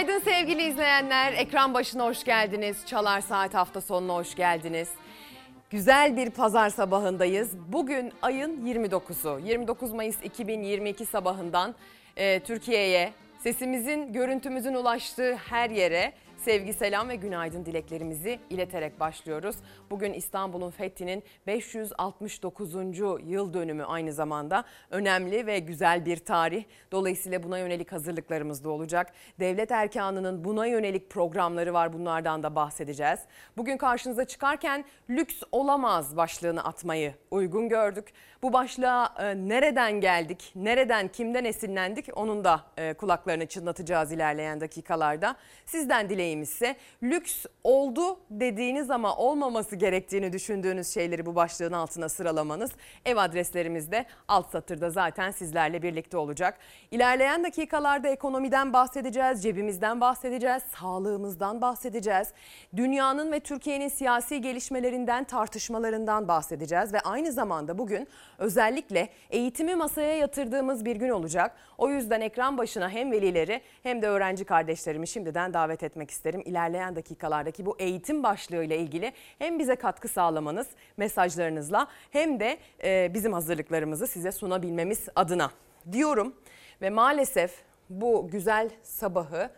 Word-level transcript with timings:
Günaydın 0.00 0.24
sevgili 0.24 0.62
izleyenler. 0.62 1.32
Ekran 1.32 1.74
başına 1.74 2.04
hoş 2.04 2.24
geldiniz. 2.24 2.86
Çalar 2.86 3.20
Saat 3.20 3.54
hafta 3.54 3.80
sonuna 3.80 4.14
hoş 4.14 4.34
geldiniz. 4.34 4.88
Güzel 5.70 6.16
bir 6.16 6.30
pazar 6.30 6.70
sabahındayız. 6.70 7.50
Bugün 7.72 8.12
ayın 8.22 8.66
29'u. 8.66 9.38
29 9.38 9.92
Mayıs 9.92 10.22
2022 10.22 11.06
sabahından 11.06 11.74
e, 12.16 12.40
Türkiye'ye 12.40 13.12
sesimizin, 13.38 14.12
görüntümüzün 14.12 14.74
ulaştığı 14.74 15.34
her 15.34 15.70
yere 15.70 16.12
sevgi, 16.44 16.72
selam 16.72 17.08
ve 17.08 17.16
günaydın 17.16 17.64
dileklerimizi 17.64 18.40
ileterek 18.50 19.00
başlıyoruz. 19.00 19.56
Bugün 19.90 20.12
İstanbul'un 20.12 20.70
fethinin 20.70 21.22
569. 21.46 22.74
yıl 23.26 23.54
dönümü 23.54 23.84
aynı 23.84 24.12
zamanda 24.12 24.64
önemli 24.90 25.46
ve 25.46 25.58
güzel 25.58 26.06
bir 26.06 26.16
tarih. 26.16 26.64
Dolayısıyla 26.92 27.42
buna 27.42 27.58
yönelik 27.58 27.92
hazırlıklarımız 27.92 28.64
da 28.64 28.70
olacak. 28.70 29.12
Devlet 29.40 29.70
erkanının 29.70 30.44
buna 30.44 30.66
yönelik 30.66 31.10
programları 31.10 31.72
var 31.72 31.92
bunlardan 31.92 32.42
da 32.42 32.54
bahsedeceğiz. 32.54 33.20
Bugün 33.56 33.76
karşınıza 33.76 34.24
çıkarken 34.24 34.84
lüks 35.10 35.42
olamaz 35.52 36.16
başlığını 36.16 36.64
atmayı 36.64 37.14
uygun 37.30 37.68
gördük. 37.68 38.12
Bu 38.42 38.52
başlığa 38.52 39.14
e, 39.18 39.48
nereden 39.48 40.00
geldik, 40.00 40.52
nereden, 40.54 41.08
kimden 41.08 41.44
esinlendik 41.44 42.08
onun 42.14 42.44
da 42.44 42.60
e, 42.76 42.94
kulaklarını 42.94 43.46
çınlatacağız 43.46 44.12
ilerleyen 44.12 44.60
dakikalarda. 44.60 45.36
Sizden 45.66 46.08
dileğimiz 46.08 46.50
ise 46.50 46.76
lüks 47.02 47.44
oldu 47.64 48.20
dediğiniz 48.30 48.90
ama 48.90 49.16
olmaması 49.16 49.76
gerektiğini 49.76 50.32
düşündüğünüz 50.32 50.94
şeyleri 50.94 51.26
bu 51.26 51.34
başlığın 51.34 51.72
altına 51.72 52.08
sıralamanız. 52.08 52.70
Ev 53.04 53.16
adreslerimiz 53.16 53.92
de 53.92 54.04
alt 54.28 54.50
satırda 54.50 54.90
zaten 54.90 55.30
sizlerle 55.30 55.82
birlikte 55.82 56.16
olacak. 56.16 56.58
İlerleyen 56.90 57.44
dakikalarda 57.44 58.08
ekonomiden 58.08 58.72
bahsedeceğiz, 58.72 59.42
cebimizden 59.42 60.00
bahsedeceğiz, 60.00 60.62
sağlığımızdan 60.62 61.60
bahsedeceğiz. 61.60 62.28
Dünyanın 62.76 63.32
ve 63.32 63.40
Türkiye'nin 63.40 63.88
siyasi 63.88 64.40
gelişmelerinden, 64.40 65.24
tartışmalarından 65.24 66.28
bahsedeceğiz 66.28 66.92
ve 66.92 67.00
aynı 67.00 67.32
zamanda 67.32 67.78
bugün 67.78 68.08
özellikle 68.40 69.08
eğitimi 69.30 69.74
masaya 69.74 70.16
yatırdığımız 70.16 70.84
bir 70.84 70.96
gün 70.96 71.08
olacak. 71.08 71.56
O 71.78 71.90
yüzden 71.90 72.20
ekran 72.20 72.58
başına 72.58 72.90
hem 72.90 73.12
velileri 73.12 73.60
hem 73.82 74.02
de 74.02 74.08
öğrenci 74.08 74.44
kardeşlerimi 74.44 75.08
şimdiden 75.08 75.54
davet 75.54 75.82
etmek 75.82 76.10
isterim. 76.10 76.42
İlerleyen 76.44 76.96
dakikalardaki 76.96 77.66
bu 77.66 77.76
eğitim 77.78 78.22
başlığıyla 78.22 78.76
ilgili 78.76 79.12
hem 79.38 79.58
bize 79.58 79.76
katkı 79.76 80.08
sağlamanız 80.08 80.66
mesajlarınızla 80.96 81.86
hem 82.10 82.40
de 82.40 82.58
e, 82.84 83.10
bizim 83.14 83.32
hazırlıklarımızı 83.32 84.06
size 84.06 84.32
sunabilmemiz 84.32 85.08
adına 85.16 85.50
diyorum. 85.92 86.34
Ve 86.82 86.90
maalesef 86.90 87.54
bu 87.90 88.28
güzel 88.32 88.70
sabahı 88.82 89.50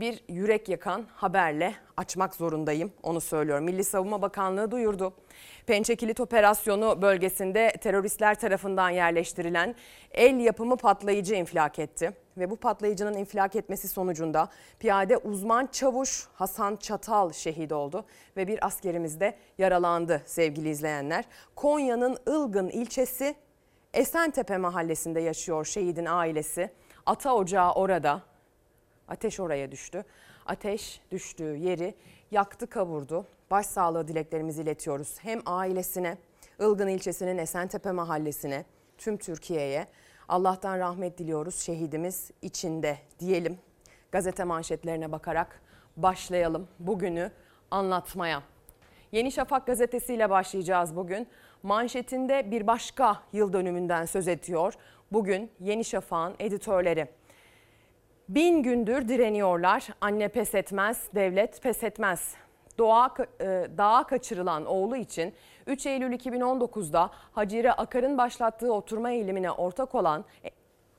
bir 0.00 0.24
yürek 0.28 0.68
yakan 0.68 1.06
haberle 1.14 1.74
açmak 1.96 2.34
zorundayım. 2.34 2.92
Onu 3.02 3.20
söylüyorum. 3.20 3.64
Milli 3.64 3.84
Savunma 3.84 4.22
Bakanlığı 4.22 4.70
duyurdu. 4.70 5.14
Pençe 5.66 5.96
Kilit 5.96 6.20
Operasyonu 6.20 7.02
bölgesinde 7.02 7.72
teröristler 7.80 8.40
tarafından 8.40 8.90
yerleştirilen 8.90 9.74
el 10.12 10.40
yapımı 10.40 10.76
patlayıcı 10.76 11.34
infilak 11.34 11.78
etti. 11.78 12.12
Ve 12.36 12.50
bu 12.50 12.56
patlayıcının 12.56 13.14
infilak 13.14 13.56
etmesi 13.56 13.88
sonucunda 13.88 14.48
piyade 14.78 15.16
uzman 15.16 15.66
çavuş 15.66 16.28
Hasan 16.34 16.76
Çatal 16.76 17.32
şehit 17.32 17.72
oldu 17.72 18.04
ve 18.36 18.48
bir 18.48 18.66
askerimiz 18.66 19.20
de 19.20 19.36
yaralandı 19.58 20.22
sevgili 20.26 20.68
izleyenler. 20.68 21.24
Konya'nın 21.56 22.18
Ilgın 22.26 22.68
ilçesi 22.68 23.34
Esentepe 23.94 24.56
mahallesinde 24.56 25.20
yaşıyor 25.20 25.64
şehidin 25.64 26.06
ailesi. 26.06 26.70
Ata 27.06 27.34
ocağı 27.34 27.72
orada. 27.72 28.29
Ateş 29.10 29.40
oraya 29.40 29.72
düştü. 29.72 30.04
Ateş 30.46 31.00
düştüğü 31.10 31.56
yeri 31.56 31.94
yaktı 32.30 32.66
kavurdu. 32.66 33.26
Başsağlığı 33.50 34.08
dileklerimizi 34.08 34.62
iletiyoruz. 34.62 35.18
Hem 35.22 35.40
ailesine, 35.46 36.18
Ilgın 36.60 36.88
ilçesinin 36.88 37.38
Esentepe 37.38 37.92
mahallesine, 37.92 38.64
tüm 38.98 39.16
Türkiye'ye 39.16 39.86
Allah'tan 40.28 40.78
rahmet 40.78 41.18
diliyoruz 41.18 41.60
şehidimiz 41.60 42.30
içinde 42.42 42.98
diyelim. 43.18 43.58
Gazete 44.12 44.44
manşetlerine 44.44 45.12
bakarak 45.12 45.60
başlayalım 45.96 46.68
bugünü 46.78 47.32
anlatmaya. 47.70 48.42
Yeni 49.12 49.32
Şafak 49.32 49.66
gazetesiyle 49.66 50.30
başlayacağız 50.30 50.96
bugün. 50.96 51.28
Manşetinde 51.62 52.50
bir 52.50 52.66
başka 52.66 53.22
yıl 53.32 53.52
dönümünden 53.52 54.04
söz 54.04 54.28
ediyor. 54.28 54.74
Bugün 55.12 55.50
Yeni 55.60 55.84
Şafak'ın 55.84 56.36
editörleri. 56.38 57.19
Bin 58.30 58.62
gündür 58.62 59.08
direniyorlar. 59.08 59.88
Anne 60.00 60.28
pes 60.28 60.54
etmez, 60.54 61.02
devlet 61.14 61.62
pes 61.62 61.82
etmez. 61.82 62.34
Doğa, 62.78 63.14
e, 63.40 63.66
dağa 63.78 64.06
kaçırılan 64.06 64.66
oğlu 64.66 64.96
için 64.96 65.34
3 65.66 65.86
Eylül 65.86 66.12
2019'da 66.12 67.10
Hacire 67.32 67.72
Akar'ın 67.72 68.18
başlattığı 68.18 68.72
oturma 68.72 69.10
eğilimine 69.10 69.50
ortak 69.50 69.94
olan 69.94 70.24
e, 70.44 70.48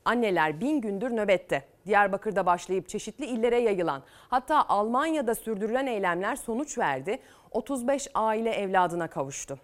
anneler 0.06 0.62
bin 0.62 0.82
gündür 0.82 1.12
nöbette. 1.12 1.64
Diyarbakır'da 1.86 2.46
başlayıp 2.46 2.90
çeşitli 2.90 3.26
illere 3.26 3.60
yayılan 3.60 4.04
hatta 4.30 4.66
Almanya'da 4.70 5.36
sürdürülen 5.36 5.88
eylemler 5.88 6.36
sonuç 6.36 6.78
verdi. 6.78 7.20
35 7.52 8.08
aile 8.14 8.50
evladına 8.50 9.08
kavuştu. 9.08 9.60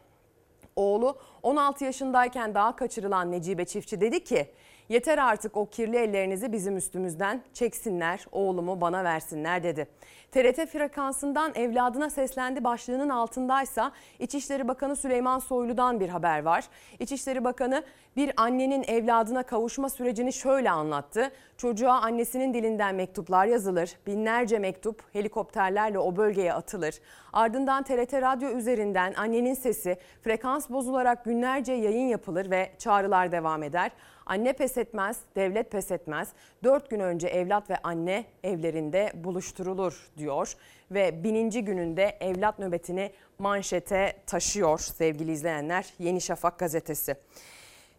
Oğlu 0.75 1.17
16 1.44 1.85
yaşındayken 1.85 2.55
daha 2.55 2.75
kaçırılan 2.75 3.31
Necibe 3.31 3.66
Çiftçi 3.66 4.01
dedi 4.01 4.23
ki 4.23 4.47
yeter 4.89 5.17
artık 5.17 5.57
o 5.57 5.65
kirli 5.65 5.97
ellerinizi 5.97 6.51
bizim 6.51 6.77
üstümüzden 6.77 7.41
çeksinler 7.53 8.25
oğlumu 8.31 8.81
bana 8.81 9.03
versinler 9.03 9.63
dedi. 9.63 9.87
TRT 10.31 10.65
frekansından 10.69 11.51
evladına 11.55 12.09
seslendi 12.09 12.63
başlığının 12.63 13.09
altındaysa 13.09 13.91
İçişleri 14.19 14.67
Bakanı 14.67 14.95
Süleyman 14.95 15.39
Soylu'dan 15.39 15.99
bir 15.99 16.09
haber 16.09 16.43
var. 16.43 16.65
İçişleri 16.99 17.43
Bakanı 17.43 17.83
bir 18.15 18.31
annenin 18.37 18.83
evladına 18.87 19.43
kavuşma 19.43 19.89
sürecini 19.89 20.33
şöyle 20.33 20.71
anlattı. 20.71 21.31
Çocuğa 21.57 21.93
annesinin 21.93 22.53
dilinden 22.53 22.95
mektuplar 22.95 23.45
yazılır. 23.45 23.93
Binlerce 24.07 24.59
mektup 24.59 25.03
helikopterlerle 25.13 25.99
o 25.99 26.15
bölgeye 26.15 26.53
atılır. 26.53 26.95
Ardından 27.33 27.83
TRT 27.83 28.13
Radyo 28.13 28.49
üzerinden 28.49 29.13
annenin 29.13 29.53
sesi 29.53 29.97
frekans 30.21 30.69
bozularak 30.69 31.25
günlerce 31.25 31.73
yayın 31.73 32.07
yapılır 32.07 32.51
ve 32.51 32.71
çağrılar 32.77 33.31
devam 33.31 33.63
eder. 33.63 33.91
Anne 34.27 34.53
pes 34.53 34.77
etmez, 34.77 35.17
devlet 35.35 35.71
pes 35.71 35.91
etmez. 35.91 36.29
Dört 36.63 36.89
gün 36.89 36.99
önce 36.99 37.27
evlat 37.27 37.69
ve 37.69 37.77
anne 37.83 38.25
evlerinde 38.43 39.11
buluşturulur 39.15 40.09
diyor. 40.17 40.53
Ve 40.91 41.23
bininci 41.23 41.65
gününde 41.65 42.17
evlat 42.19 42.59
nöbetini 42.59 43.11
manşete 43.39 44.13
taşıyor 44.25 44.79
sevgili 44.79 45.31
izleyenler 45.31 45.93
Yeni 45.99 46.21
Şafak 46.21 46.59
gazetesi. 46.59 47.16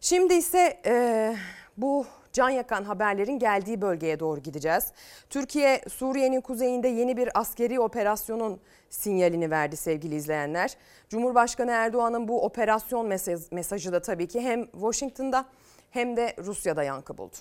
Şimdi 0.01 0.35
ise 0.35 0.81
e, 0.87 1.35
bu 1.77 2.07
can 2.33 2.51
yakan 2.51 2.85
haberlerin 2.85 3.39
geldiği 3.39 3.81
bölgeye 3.81 4.21
doğru 4.21 4.41
gideceğiz. 4.43 4.93
Türkiye 5.31 5.81
Suriye'nin 5.89 6.41
kuzeyinde 6.41 6.89
yeni 6.89 7.17
bir 7.17 7.41
askeri 7.41 7.81
operasyonun 7.81 8.61
sinyalini 8.91 9.51
verdi 9.51 9.77
sevgili 9.77 10.15
izleyenler. 10.15 10.77
Cumhurbaşkanı 11.09 11.71
Erdoğan'ın 11.71 12.29
bu 12.29 12.45
operasyon 12.45 13.07
mesajı 13.53 13.93
da 13.93 14.03
tabii 14.03 14.29
ki 14.29 14.41
hem 14.41 14.67
Washington'da 14.67 15.45
hem 15.91 16.17
de 16.17 16.37
Rusya'da 16.39 16.83
yankı 16.83 17.19
buldu. 17.19 17.37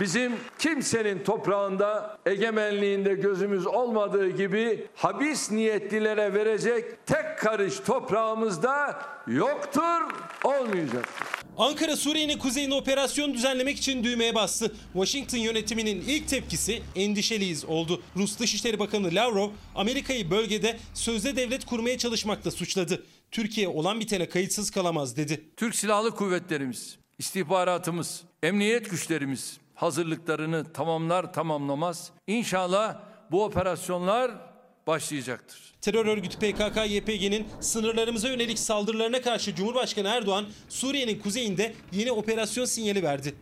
Bizim 0.00 0.32
kimsenin 0.58 1.24
toprağında 1.24 2.18
egemenliğinde 2.26 3.14
gözümüz 3.14 3.66
olmadığı 3.66 4.28
gibi 4.28 4.86
habis 4.94 5.50
niyetlilere 5.50 6.34
verecek 6.34 7.06
tek 7.06 7.38
karış 7.38 7.80
toprağımızda 7.80 9.02
yoktur, 9.26 10.00
olmayacaktır. 10.44 11.26
Ankara 11.58 11.96
Suriye'nin 11.96 12.38
kuzeyine 12.38 12.74
operasyon 12.74 13.34
düzenlemek 13.34 13.76
için 13.76 14.04
düğmeye 14.04 14.34
bastı. 14.34 14.74
Washington 14.92 15.38
yönetiminin 15.38 16.04
ilk 16.06 16.28
tepkisi 16.28 16.82
endişeliyiz 16.96 17.64
oldu. 17.64 18.02
Rus 18.16 18.38
Dışişleri 18.38 18.78
Bakanı 18.78 19.14
Lavrov 19.14 19.50
Amerika'yı 19.74 20.30
bölgede 20.30 20.76
sözde 20.94 21.36
devlet 21.36 21.64
kurmaya 21.64 21.98
çalışmakla 21.98 22.50
suçladı. 22.50 23.02
Türkiye 23.30 23.68
olan 23.68 24.00
bitene 24.00 24.28
kayıtsız 24.28 24.70
kalamaz 24.70 25.16
dedi. 25.16 25.40
Türk 25.56 25.74
Silahlı 25.74 26.10
Kuvvetlerimiz, 26.10 26.98
istihbaratımız, 27.18 28.22
emniyet 28.42 28.90
güçlerimiz 28.90 29.58
hazırlıklarını 29.74 30.72
tamamlar 30.72 31.32
tamamlamaz. 31.32 32.10
İnşallah 32.26 32.96
bu 33.30 33.44
operasyonlar 33.44 34.30
başlayacaktır. 34.86 35.74
Terör 35.80 36.06
örgütü 36.06 36.38
PKK-YPG'nin 36.38 37.48
sınırlarımıza 37.60 38.28
yönelik 38.28 38.58
saldırılarına 38.58 39.20
karşı 39.22 39.54
Cumhurbaşkanı 39.54 40.08
Erdoğan 40.08 40.46
Suriye'nin 40.68 41.18
kuzeyinde 41.18 41.74
yeni 41.92 42.12
operasyon 42.12 42.64
sinyali 42.64 43.02
verdi. 43.02 43.34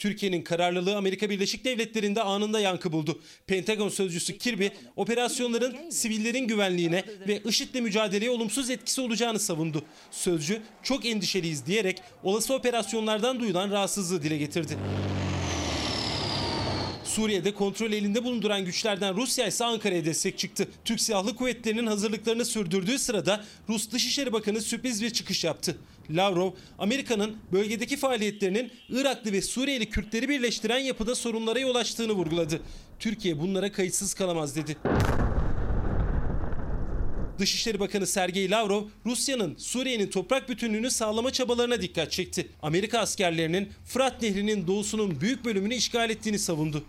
Türkiye'nin 0.00 0.42
kararlılığı 0.42 0.96
Amerika 0.96 1.30
Birleşik 1.30 1.64
Devletleri'nde 1.64 2.22
anında 2.22 2.60
yankı 2.60 2.92
buldu. 2.92 3.20
Pentagon 3.46 3.88
sözcüsü 3.88 4.38
Kirby, 4.38 4.66
operasyonların 4.96 5.90
sivillerin 5.90 6.46
güvenliğine 6.48 7.04
ve 7.28 7.42
IŞİD'le 7.44 7.80
mücadeleye 7.80 8.30
olumsuz 8.30 8.70
etkisi 8.70 9.00
olacağını 9.00 9.38
savundu. 9.38 9.84
Sözcü, 10.10 10.62
çok 10.82 11.06
endişeliyiz 11.06 11.66
diyerek 11.66 12.02
olası 12.22 12.54
operasyonlardan 12.54 13.40
duyulan 13.40 13.70
rahatsızlığı 13.70 14.22
dile 14.22 14.38
getirdi. 14.38 14.78
Suriye'de 17.10 17.54
kontrol 17.54 17.92
elinde 17.92 18.24
bulunduran 18.24 18.64
güçlerden 18.64 19.16
Rusya 19.16 19.46
ise 19.46 19.64
Ankara'ya 19.64 20.04
destek 20.04 20.38
çıktı. 20.38 20.68
Türk 20.84 21.00
Silahlı 21.00 21.36
Kuvvetleri'nin 21.36 21.86
hazırlıklarını 21.86 22.44
sürdürdüğü 22.44 22.98
sırada 22.98 23.44
Rus 23.68 23.90
Dışişleri 23.90 24.32
Bakanı 24.32 24.60
sürpriz 24.60 25.02
bir 25.02 25.10
çıkış 25.10 25.44
yaptı. 25.44 25.76
Lavrov, 26.10 26.50
Amerika'nın 26.78 27.36
bölgedeki 27.52 27.96
faaliyetlerinin 27.96 28.72
Iraklı 28.88 29.32
ve 29.32 29.42
Suriyeli 29.42 29.90
Kürtleri 29.90 30.28
birleştiren 30.28 30.78
yapıda 30.78 31.14
sorunlara 31.14 31.58
yol 31.58 31.74
açtığını 31.74 32.12
vurguladı. 32.12 32.60
Türkiye 32.98 33.40
bunlara 33.40 33.72
kayıtsız 33.72 34.14
kalamaz 34.14 34.56
dedi. 34.56 34.76
Dışişleri 37.40 37.80
Bakanı 37.80 38.06
Sergey 38.06 38.50
Lavrov, 38.50 38.84
Rusya'nın 39.06 39.54
Suriye'nin 39.56 40.06
toprak 40.06 40.48
bütünlüğünü 40.48 40.90
sağlama 40.90 41.30
çabalarına 41.30 41.82
dikkat 41.82 42.12
çekti. 42.12 42.48
Amerika 42.62 42.98
askerlerinin 42.98 43.68
Fırat 43.84 44.22
Nehri'nin 44.22 44.66
doğusunun 44.66 45.20
büyük 45.20 45.44
bölümünü 45.44 45.74
işgal 45.74 46.10
ettiğini 46.10 46.38
savundu. 46.38 46.82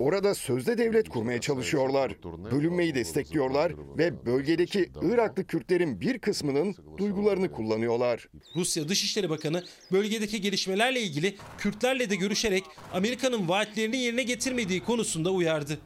Orada 0.00 0.34
sözde 0.34 0.78
devlet 0.78 1.08
kurmaya 1.08 1.40
çalışıyorlar. 1.40 2.12
Bölünmeyi 2.52 2.94
destekliyorlar 2.94 3.72
ve 3.98 4.26
bölgedeki 4.26 4.90
Iraklı 5.02 5.44
Kürtlerin 5.44 6.00
bir 6.00 6.18
kısmının 6.18 6.76
duygularını 6.98 7.52
kullanıyorlar. 7.52 8.28
Rusya 8.56 8.88
Dışişleri 8.88 9.30
Bakanı 9.30 9.64
bölgedeki 9.92 10.40
gelişmelerle 10.40 11.00
ilgili 11.00 11.36
Kürtlerle 11.58 12.10
de 12.10 12.16
görüşerek 12.16 12.64
Amerika'nın 12.92 13.48
vaatlerini 13.48 13.96
yerine 13.96 14.22
getirmediği 14.22 14.80
konusunda 14.80 15.30
uyardı. 15.30 15.78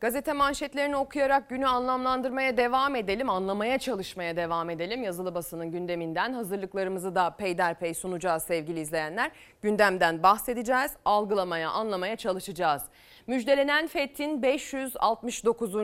Gazete 0.00 0.32
manşetlerini 0.32 0.96
okuyarak 0.96 1.48
günü 1.48 1.66
anlamlandırmaya 1.66 2.56
devam 2.56 2.96
edelim, 2.96 3.30
anlamaya 3.30 3.78
çalışmaya 3.78 4.36
devam 4.36 4.70
edelim. 4.70 5.02
Yazılı 5.02 5.34
basının 5.34 5.70
gündeminden 5.70 6.32
hazırlıklarımızı 6.32 7.14
da 7.14 7.30
peyderpey 7.30 7.94
sunacağız 7.94 8.42
sevgili 8.42 8.80
izleyenler. 8.80 9.30
Gündemden 9.62 10.22
bahsedeceğiz, 10.22 10.92
algılamaya, 11.04 11.70
anlamaya 11.70 12.16
çalışacağız. 12.16 12.82
Müjdelenen 13.26 13.86
Fethin 13.86 14.42
569. 14.42 15.74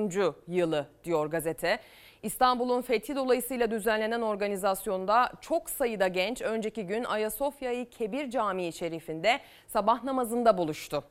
yılı 0.48 0.86
diyor 1.04 1.26
gazete. 1.26 1.78
İstanbul'un 2.22 2.82
fethi 2.82 3.16
dolayısıyla 3.16 3.70
düzenlenen 3.70 4.20
organizasyonda 4.20 5.32
çok 5.40 5.70
sayıda 5.70 6.08
genç 6.08 6.42
önceki 6.42 6.86
gün 6.86 7.04
Ayasofya-i 7.04 7.90
Kebir 7.90 8.30
Camii 8.30 8.72
Şerifinde 8.72 9.40
sabah 9.66 10.04
namazında 10.04 10.58
buluştu. 10.58 11.04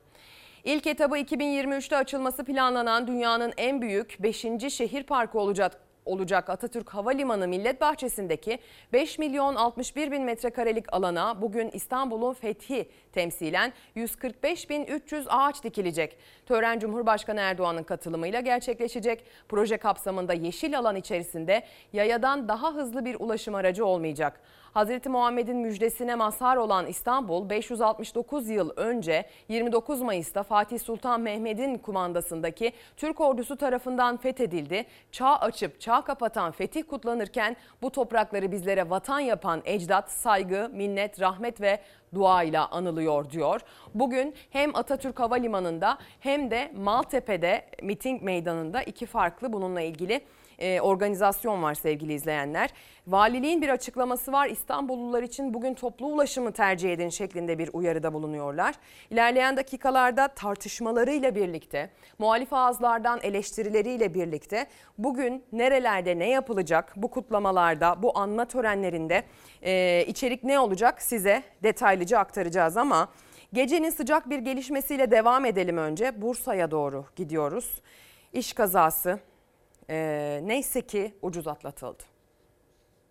İlk 0.63 0.87
etabı 0.87 1.17
2023'te 1.17 1.97
açılması 1.97 2.43
planlanan 2.43 3.07
dünyanın 3.07 3.53
en 3.57 3.81
büyük 3.81 4.17
5. 4.19 4.45
şehir 4.69 5.03
parkı 5.03 5.39
olacak 5.39 5.79
olacak 6.05 6.49
Atatürk 6.49 6.89
Havalimanı 6.89 7.47
Millet 7.47 7.81
Bahçesi'ndeki 7.81 8.59
5 8.93 9.19
milyon 9.19 9.55
61 9.55 10.11
bin 10.11 10.23
metrekarelik 10.23 10.93
alana 10.93 11.41
bugün 11.41 11.69
İstanbul'un 11.73 12.33
fethi 12.33 12.89
temsilen 13.11 13.73
145 13.95 14.69
bin 14.69 14.85
300 14.85 15.25
ağaç 15.29 15.63
dikilecek. 15.63 16.17
Tören 16.45 16.79
Cumhurbaşkanı 16.79 17.39
Erdoğan'ın 17.39 17.83
katılımıyla 17.83 18.39
gerçekleşecek. 18.39 19.25
Proje 19.49 19.77
kapsamında 19.77 20.33
yeşil 20.33 20.77
alan 20.77 20.95
içerisinde 20.95 21.63
yayadan 21.93 22.47
daha 22.47 22.73
hızlı 22.73 23.05
bir 23.05 23.15
ulaşım 23.19 23.55
aracı 23.55 23.85
olmayacak. 23.85 24.41
Hazreti 24.73 25.09
Muhammed'in 25.09 25.57
müjdesine 25.57 26.15
mazhar 26.15 26.57
olan 26.57 26.87
İstanbul 26.87 27.49
569 27.49 28.49
yıl 28.49 28.69
önce 28.75 29.25
29 29.47 30.01
Mayıs'ta 30.01 30.43
Fatih 30.43 30.79
Sultan 30.79 31.21
Mehmet'in 31.21 31.77
kumandasındaki 31.77 32.73
Türk 32.97 33.21
ordusu 33.21 33.55
tarafından 33.55 34.17
fethedildi. 34.17 34.85
Çağ 35.11 35.35
açıp 35.35 35.81
çağ 35.81 36.01
kapatan 36.01 36.51
fetih 36.51 36.83
kutlanırken 36.83 37.55
bu 37.81 37.91
toprakları 37.91 38.51
bizlere 38.51 38.89
vatan 38.89 39.19
yapan 39.19 39.61
ecdat 39.65 40.11
saygı, 40.11 40.69
minnet, 40.73 41.21
rahmet 41.21 41.61
ve 41.61 41.79
duayla 42.13 42.67
anılıyor 42.67 43.29
diyor. 43.29 43.61
Bugün 43.93 44.33
hem 44.49 44.75
Atatürk 44.75 45.19
Havalimanı'nda 45.19 45.97
hem 46.19 46.51
de 46.51 46.71
Maltepe'de 46.75 47.65
miting 47.81 48.21
meydanında 48.21 48.83
iki 48.83 49.05
farklı 49.05 49.53
bununla 49.53 49.81
ilgili 49.81 50.21
e, 50.63 50.81
organizasyon 50.81 51.63
var 51.63 51.73
sevgili 51.73 52.13
izleyenler. 52.13 52.69
Valiliğin 53.07 53.61
bir 53.61 53.69
açıklaması 53.69 54.31
var. 54.31 54.47
İstanbullular 54.47 55.23
için 55.23 55.53
bugün 55.53 55.73
toplu 55.73 56.05
ulaşımı 56.05 56.51
tercih 56.51 56.93
edin 56.93 57.09
şeklinde 57.09 57.59
bir 57.59 57.69
uyarıda 57.73 58.13
bulunuyorlar. 58.13 58.75
İlerleyen 59.09 59.57
dakikalarda 59.57 60.27
tartışmalarıyla 60.27 61.35
birlikte, 61.35 61.89
muhalif 62.19 62.53
ağızlardan 62.53 63.19
eleştirileriyle 63.23 64.13
birlikte 64.13 64.67
bugün 64.97 65.43
nerelerde 65.51 66.19
ne 66.19 66.29
yapılacak 66.29 66.93
bu 66.95 67.07
kutlamalarda, 67.07 68.03
bu 68.03 68.17
anma 68.17 68.45
törenlerinde 68.45 69.23
e, 69.61 70.05
içerik 70.07 70.43
ne 70.43 70.59
olacak 70.59 71.01
size 71.01 71.43
detaylıca 71.63 72.19
aktaracağız 72.19 72.77
ama 72.77 73.07
gecenin 73.53 73.89
sıcak 73.89 74.29
bir 74.29 74.39
gelişmesiyle 74.39 75.11
devam 75.11 75.45
edelim 75.45 75.77
önce. 75.77 76.21
Bursa'ya 76.21 76.71
doğru 76.71 77.05
gidiyoruz. 77.15 77.81
İş 78.33 78.53
kazası 78.53 79.19
e, 79.89 80.39
neyse 80.43 80.81
ki 80.81 81.13
ucuz 81.21 81.47
atlatıldı. 81.47 82.03
Boş 82.03 82.03
zaten 82.03 82.03
boş 82.03 82.03
boş. 82.03 82.11
Burayı 82.13 82.71
boşaltma 82.73 82.91
çek. 82.93 83.02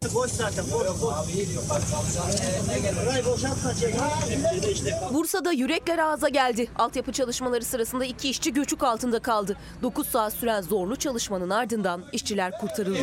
Bursa'da 5.13 5.53
yürekler 5.53 5.99
ağza 5.99 6.29
geldi. 6.29 6.69
Altyapı 6.79 7.13
çalışmaları 7.13 7.65
sırasında 7.65 8.05
iki 8.05 8.29
işçi 8.29 8.53
göçük 8.53 8.83
altında 8.83 9.19
kaldı. 9.19 9.57
9 9.83 10.07
saat 10.09 10.33
süren 10.33 10.63
zorlu 10.63 10.97
çalışmanın 10.97 11.51
ardından 11.51 12.05
işçiler 12.13 12.59
kurtarıldı. 12.61 12.99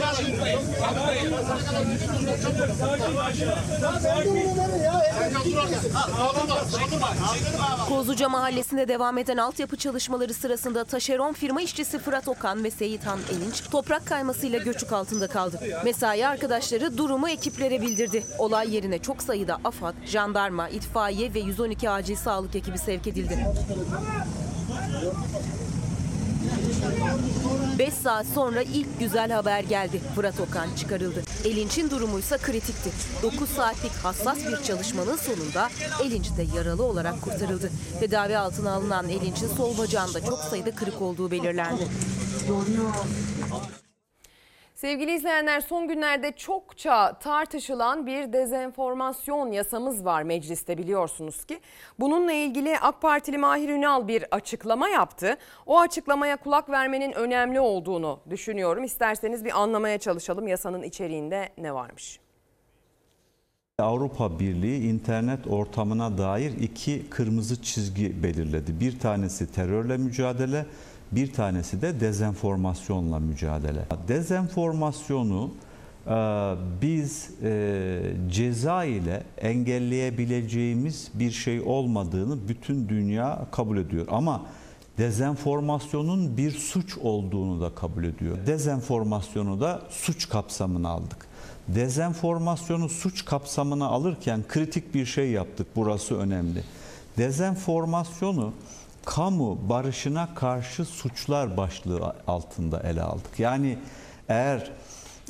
Kozluca 7.90 8.30
Mahallesi'nde 8.30 8.88
devam 8.88 9.18
eden 9.18 9.38
altyapı 9.38 9.78
çalışmaları 9.78 10.34
sırasında 10.34 10.84
taşeron 10.84 11.34
firma 11.34 11.62
işçisi 11.62 12.00
Fırat 12.00 12.28
Okan 12.28 12.63
ve 12.63 12.72
Seyitan 12.72 13.19
Elinç 13.31 13.69
toprak 13.72 14.06
kaymasıyla 14.06 14.60
göçük 14.60 14.92
altında 14.94 15.28
kaldı. 15.28 15.60
Mesai 15.84 16.28
arkadaşları 16.28 16.88
durumu 16.97 17.30
ekiplere 17.30 17.81
bildirdi. 17.81 18.24
Olay 18.38 18.75
yerine 18.75 19.00
çok 19.00 19.24
sayıda 19.24 19.58
AFAD, 19.63 19.93
jandarma, 20.05 20.69
itfaiye 20.69 21.34
ve 21.34 21.39
112 21.39 21.89
acil 21.89 22.15
sağlık 22.15 22.55
ekibi 22.55 22.77
sevk 22.77 23.08
edildi. 23.08 23.38
5 27.79 27.93
saat 27.93 28.25
sonra 28.25 28.62
ilk 28.62 29.00
güzel 29.00 29.31
haber 29.31 29.63
geldi. 29.63 30.01
Fırat 30.15 30.39
Okan 30.39 30.75
çıkarıldı. 30.75 31.22
Elinç'in 31.46 31.89
durumuysa 31.89 32.38
kritikti. 32.38 32.89
9 33.24 33.50
saatlik 33.50 33.91
hassas 33.91 34.38
bir 34.38 34.63
çalışmanın 34.63 35.15
sonunda 35.15 35.69
Elinç 36.03 36.38
de 36.38 36.58
yaralı 36.58 36.84
olarak 36.84 37.22
kurtarıldı. 37.22 37.72
Tedavi 38.00 38.38
altına 38.38 38.72
alınan 38.72 39.10
Elinç'in 39.10 39.48
sol 39.48 39.77
bacağında 39.77 40.25
çok 40.25 40.39
sayıda 40.39 40.72
kırık 40.72 41.01
olduğu 41.01 41.31
belirlendi. 41.31 41.88
Sevgili 44.81 45.15
izleyenler 45.15 45.62
son 45.62 45.88
günlerde 45.88 46.31
çokça 46.31 47.19
tartışılan 47.19 48.05
bir 48.05 48.33
dezenformasyon 48.33 49.51
yasamız 49.51 50.05
var 50.05 50.24
mecliste 50.24 50.77
biliyorsunuz 50.77 51.45
ki. 51.45 51.59
Bununla 52.00 52.31
ilgili 52.31 52.79
AK 52.79 53.01
Partili 53.01 53.38
Mahir 53.38 53.69
Ünal 53.69 54.07
bir 54.07 54.25
açıklama 54.31 54.89
yaptı. 54.89 55.38
O 55.65 55.79
açıklamaya 55.79 56.38
kulak 56.38 56.69
vermenin 56.69 57.12
önemli 57.12 57.59
olduğunu 57.59 58.19
düşünüyorum. 58.29 58.83
İsterseniz 58.83 59.45
bir 59.45 59.62
anlamaya 59.62 59.98
çalışalım 59.98 60.48
yasanın 60.48 60.83
içeriğinde 60.83 61.50
ne 61.57 61.74
varmış. 61.74 62.19
Avrupa 63.79 64.39
Birliği 64.39 64.89
internet 64.89 65.48
ortamına 65.48 66.17
dair 66.17 66.51
iki 66.51 67.09
kırmızı 67.09 67.62
çizgi 67.62 68.24
belirledi. 68.24 68.79
Bir 68.79 69.00
tanesi 69.00 69.51
terörle 69.51 69.98
mücadele, 69.98 70.65
bir 71.12 71.34
tanesi 71.34 71.82
de 71.82 72.00
dezenformasyonla 72.00 73.20
mücadele. 73.20 73.86
Dezenformasyonu 74.08 75.51
e, 76.08 76.12
biz 76.82 77.30
e, 77.44 78.01
ceza 78.30 78.84
ile 78.84 79.24
engelleyebileceğimiz 79.38 81.12
bir 81.13 81.32
şey 81.32 81.62
olmadığını 81.62 82.48
bütün 82.48 82.89
dünya 82.89 83.48
kabul 83.51 83.78
ediyor. 83.78 84.08
Ama 84.10 84.46
dezenformasyonun 84.98 86.38
bir 86.38 86.51
suç 86.51 86.98
olduğunu 86.98 87.62
da 87.62 87.75
kabul 87.75 88.04
ediyor. 88.04 88.38
Dezenformasyonu 88.48 89.62
da 89.62 89.82
suç 89.89 90.30
kapsamına 90.30 90.89
aldık. 90.89 91.30
Dezenformasyonu 91.68 92.89
suç 92.89 93.25
kapsamına 93.25 93.86
alırken 93.88 94.44
kritik 94.48 94.94
bir 94.94 95.06
şey 95.06 95.32
yaptık. 95.32 95.68
Burası 95.75 96.18
önemli. 96.18 96.63
Dezenformasyonu 97.18 98.54
kamu 99.10 99.70
barışına 99.70 100.36
karşı 100.36 100.86
suçlar 100.86 101.58
başlığı 101.58 102.16
altında 102.28 102.80
ele 102.80 103.01
aldık. 103.01 103.39
Yani 103.39 103.78
eğer 104.28 104.72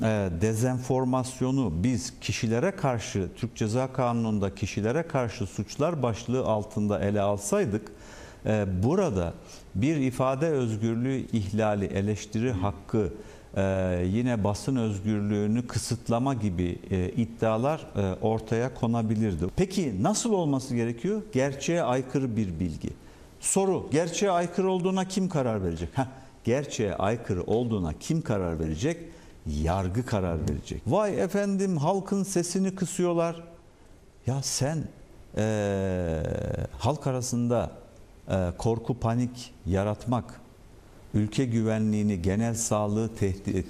e, 0.01 0.29
dezenformasyonu 0.41 1.73
biz 1.75 2.19
kişilere 2.19 2.71
karşı 2.71 3.29
Türk 3.37 3.55
Ceza 3.55 3.93
Kanunu'nda 3.93 4.55
kişilere 4.55 5.03
karşı 5.03 5.45
suçlar 5.45 6.03
başlığı 6.03 6.45
altında 6.45 6.99
ele 6.99 7.21
alsaydık 7.21 7.91
e, 8.45 8.65
burada 8.83 9.33
bir 9.75 9.95
ifade 9.95 10.47
özgürlüğü 10.47 11.17
ihlali, 11.17 11.85
eleştiri 11.85 12.51
hakkı, 12.51 13.13
e, 13.55 13.63
yine 14.05 14.43
basın 14.43 14.75
özgürlüğünü 14.75 15.67
kısıtlama 15.67 16.33
gibi 16.33 16.79
e, 16.91 17.09
iddialar 17.09 17.79
e, 17.95 18.13
ortaya 18.21 18.73
konabilirdi. 18.73 19.45
Peki 19.55 20.03
nasıl 20.03 20.33
olması 20.33 20.75
gerekiyor? 20.75 21.21
Gerçeğe 21.31 21.83
aykırı 21.83 22.37
bir 22.37 22.59
bilgi. 22.59 22.89
Soru, 23.39 23.87
gerçeğe 23.91 24.31
aykırı 24.31 24.69
olduğuna 24.69 25.07
kim 25.07 25.29
karar 25.29 25.63
verecek? 25.63 25.89
Heh, 25.93 26.05
gerçeğe 26.43 26.95
aykırı 26.95 27.43
olduğuna 27.43 27.93
kim 27.99 28.21
karar 28.21 28.59
verecek? 28.59 28.97
Yargı 29.61 30.05
karar 30.05 30.37
verecek. 30.49 30.81
Vay 30.87 31.21
efendim 31.21 31.77
halkın 31.77 32.23
sesini 32.23 32.75
kısıyorlar. 32.75 33.43
Ya 34.27 34.41
sen 34.43 34.77
eee, 35.37 36.23
halk 36.79 37.07
arasında 37.07 37.71
eee, 38.29 38.51
korku 38.57 38.99
panik 38.99 39.53
yaratmak, 39.65 40.41
ülke 41.13 41.45
güvenliğini, 41.45 42.21
genel 42.21 42.53
sağlığı 42.55 43.09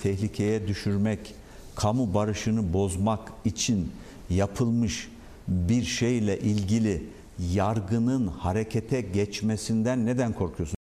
tehlikeye 0.02 0.68
düşürmek, 0.68 1.36
kamu 1.76 2.14
barışını 2.14 2.74
bozmak 2.74 3.32
için 3.46 3.92
yapılmış 4.30 5.12
bir 5.48 5.84
şeyle 5.84 6.40
ilgili 6.40 7.04
yargının 7.53 8.27
harekete 8.27 9.01
geçmesinden 9.01 10.05
neden 10.05 10.34
korkuyorsun? 10.34 10.78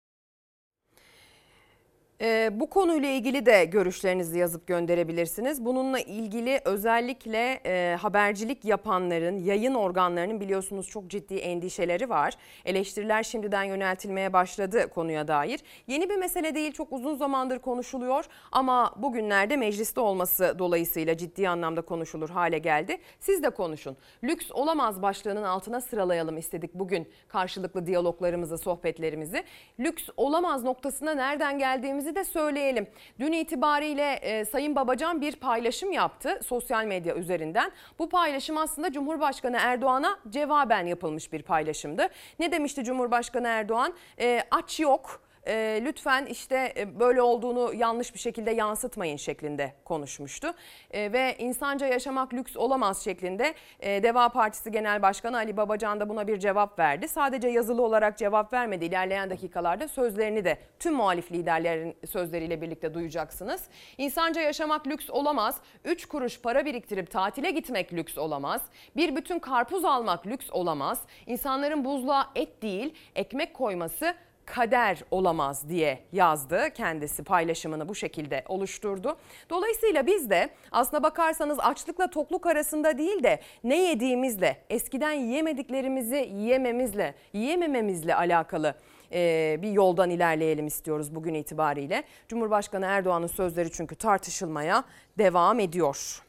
Ee, 2.23 2.49
bu 2.53 2.69
konuyla 2.69 3.09
ilgili 3.09 3.45
de 3.45 3.65
görüşlerinizi 3.65 4.39
yazıp 4.39 4.67
gönderebilirsiniz. 4.67 5.65
Bununla 5.65 5.99
ilgili 5.99 6.61
özellikle 6.65 7.59
e, 7.65 7.95
habercilik 7.95 8.65
yapanların, 8.65 9.37
yayın 9.37 9.73
organlarının 9.73 10.41
biliyorsunuz 10.41 10.87
çok 10.87 11.07
ciddi 11.07 11.35
endişeleri 11.35 12.09
var. 12.09 12.33
Eleştiriler 12.65 13.23
şimdiden 13.23 13.63
yöneltilmeye 13.63 14.33
başladı 14.33 14.89
konuya 14.89 15.27
dair. 15.27 15.59
Yeni 15.87 16.09
bir 16.09 16.15
mesele 16.15 16.55
değil, 16.55 16.71
çok 16.71 16.93
uzun 16.93 17.15
zamandır 17.15 17.59
konuşuluyor 17.59 18.25
ama 18.51 18.93
bugünlerde 18.97 19.57
mecliste 19.57 19.99
olması 19.99 20.55
dolayısıyla 20.59 21.17
ciddi 21.17 21.49
anlamda 21.49 21.81
konuşulur 21.81 22.29
hale 22.29 22.57
geldi. 22.57 22.97
Siz 23.19 23.43
de 23.43 23.49
konuşun. 23.49 23.97
Lüks 24.23 24.51
olamaz 24.51 25.01
başlığının 25.01 25.43
altına 25.43 25.81
sıralayalım 25.81 26.37
istedik 26.37 26.73
bugün 26.73 27.07
karşılıklı 27.27 27.85
diyaloglarımızı, 27.85 28.57
sohbetlerimizi. 28.57 29.43
Lüks 29.79 30.09
olamaz 30.17 30.63
noktasına 30.63 31.13
nereden 31.13 31.59
geldiğimizi 31.59 32.12
de 32.15 32.23
söyleyelim. 32.23 32.87
Dün 33.19 33.31
itibariyle 33.31 34.13
e, 34.13 34.45
Sayın 34.45 34.75
Babacan 34.75 35.21
bir 35.21 35.35
paylaşım 35.35 35.91
yaptı 35.91 36.39
sosyal 36.45 36.85
medya 36.85 37.15
üzerinden. 37.15 37.71
Bu 37.99 38.09
paylaşım 38.09 38.57
aslında 38.57 38.91
Cumhurbaşkanı 38.91 39.57
Erdoğan'a 39.59 40.19
cevaben 40.29 40.85
yapılmış 40.85 41.33
bir 41.33 41.41
paylaşımdı. 41.41 42.07
Ne 42.39 42.51
demişti 42.51 42.83
Cumhurbaşkanı 42.83 43.47
Erdoğan? 43.47 43.93
E, 44.19 44.43
aç 44.51 44.79
yok. 44.79 45.22
E, 45.47 45.81
lütfen 45.85 46.25
işte 46.25 46.73
e, 46.77 46.99
böyle 46.99 47.21
olduğunu 47.21 47.73
yanlış 47.73 48.13
bir 48.13 48.19
şekilde 48.19 48.51
yansıtmayın 48.51 49.17
şeklinde 49.17 49.73
konuşmuştu. 49.85 50.53
E, 50.91 51.13
ve 51.13 51.35
insanca 51.39 51.87
yaşamak 51.87 52.33
lüks 52.33 52.57
olamaz 52.57 53.03
şeklinde 53.03 53.53
e, 53.79 54.03
Deva 54.03 54.29
Partisi 54.29 54.71
Genel 54.71 55.01
Başkanı 55.01 55.37
Ali 55.37 55.57
Babacan 55.57 55.99
da 55.99 56.09
buna 56.09 56.27
bir 56.27 56.39
cevap 56.39 56.79
verdi. 56.79 57.07
Sadece 57.07 57.47
yazılı 57.47 57.81
olarak 57.81 58.17
cevap 58.17 58.53
vermedi. 58.53 58.85
İlerleyen 58.85 59.29
dakikalarda 59.29 59.87
sözlerini 59.87 60.45
de 60.45 60.57
tüm 60.79 60.93
muhalif 60.93 61.31
liderlerin 61.31 61.95
sözleriyle 62.09 62.61
birlikte 62.61 62.93
duyacaksınız. 62.93 63.63
İnsanca 63.97 64.41
yaşamak 64.41 64.87
lüks 64.87 65.09
olamaz. 65.09 65.57
3 65.85 66.05
kuruş 66.05 66.41
para 66.41 66.65
biriktirip 66.65 67.11
tatile 67.11 67.51
gitmek 67.51 67.93
lüks 67.93 68.17
olamaz. 68.17 68.61
Bir 68.95 69.15
bütün 69.15 69.39
karpuz 69.39 69.85
almak 69.85 70.27
lüks 70.27 70.49
olamaz. 70.51 71.01
İnsanların 71.27 71.85
buzluğa 71.85 72.31
et 72.35 72.61
değil 72.61 72.93
ekmek 73.15 73.53
koyması 73.53 74.15
kader 74.45 75.03
olamaz 75.11 75.69
diye 75.69 75.99
yazdı. 76.11 76.69
Kendisi 76.73 77.23
paylaşımını 77.23 77.89
bu 77.89 77.95
şekilde 77.95 78.43
oluşturdu. 78.47 79.17
Dolayısıyla 79.49 80.07
biz 80.07 80.29
de 80.29 80.49
aslına 80.71 81.03
bakarsanız 81.03 81.59
açlıkla 81.59 82.09
tokluk 82.09 82.45
arasında 82.45 82.97
değil 82.97 83.23
de 83.23 83.39
ne 83.63 83.83
yediğimizle, 83.83 84.57
eskiden 84.69 85.11
yiyemediklerimizi 85.11 86.29
yiyememizle, 86.33 87.15
yiyemememizle 87.33 88.15
alakalı 88.15 88.75
e, 89.13 89.59
bir 89.61 89.71
yoldan 89.71 90.09
ilerleyelim 90.09 90.67
istiyoruz 90.67 91.15
bugün 91.15 91.33
itibariyle. 91.33 92.03
Cumhurbaşkanı 92.27 92.85
Erdoğan'ın 92.85 93.27
sözleri 93.27 93.71
çünkü 93.71 93.95
tartışılmaya 93.95 94.83
devam 95.17 95.59
ediyor. 95.59 96.21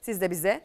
Siz 0.00 0.20
de 0.20 0.30
bize 0.30 0.60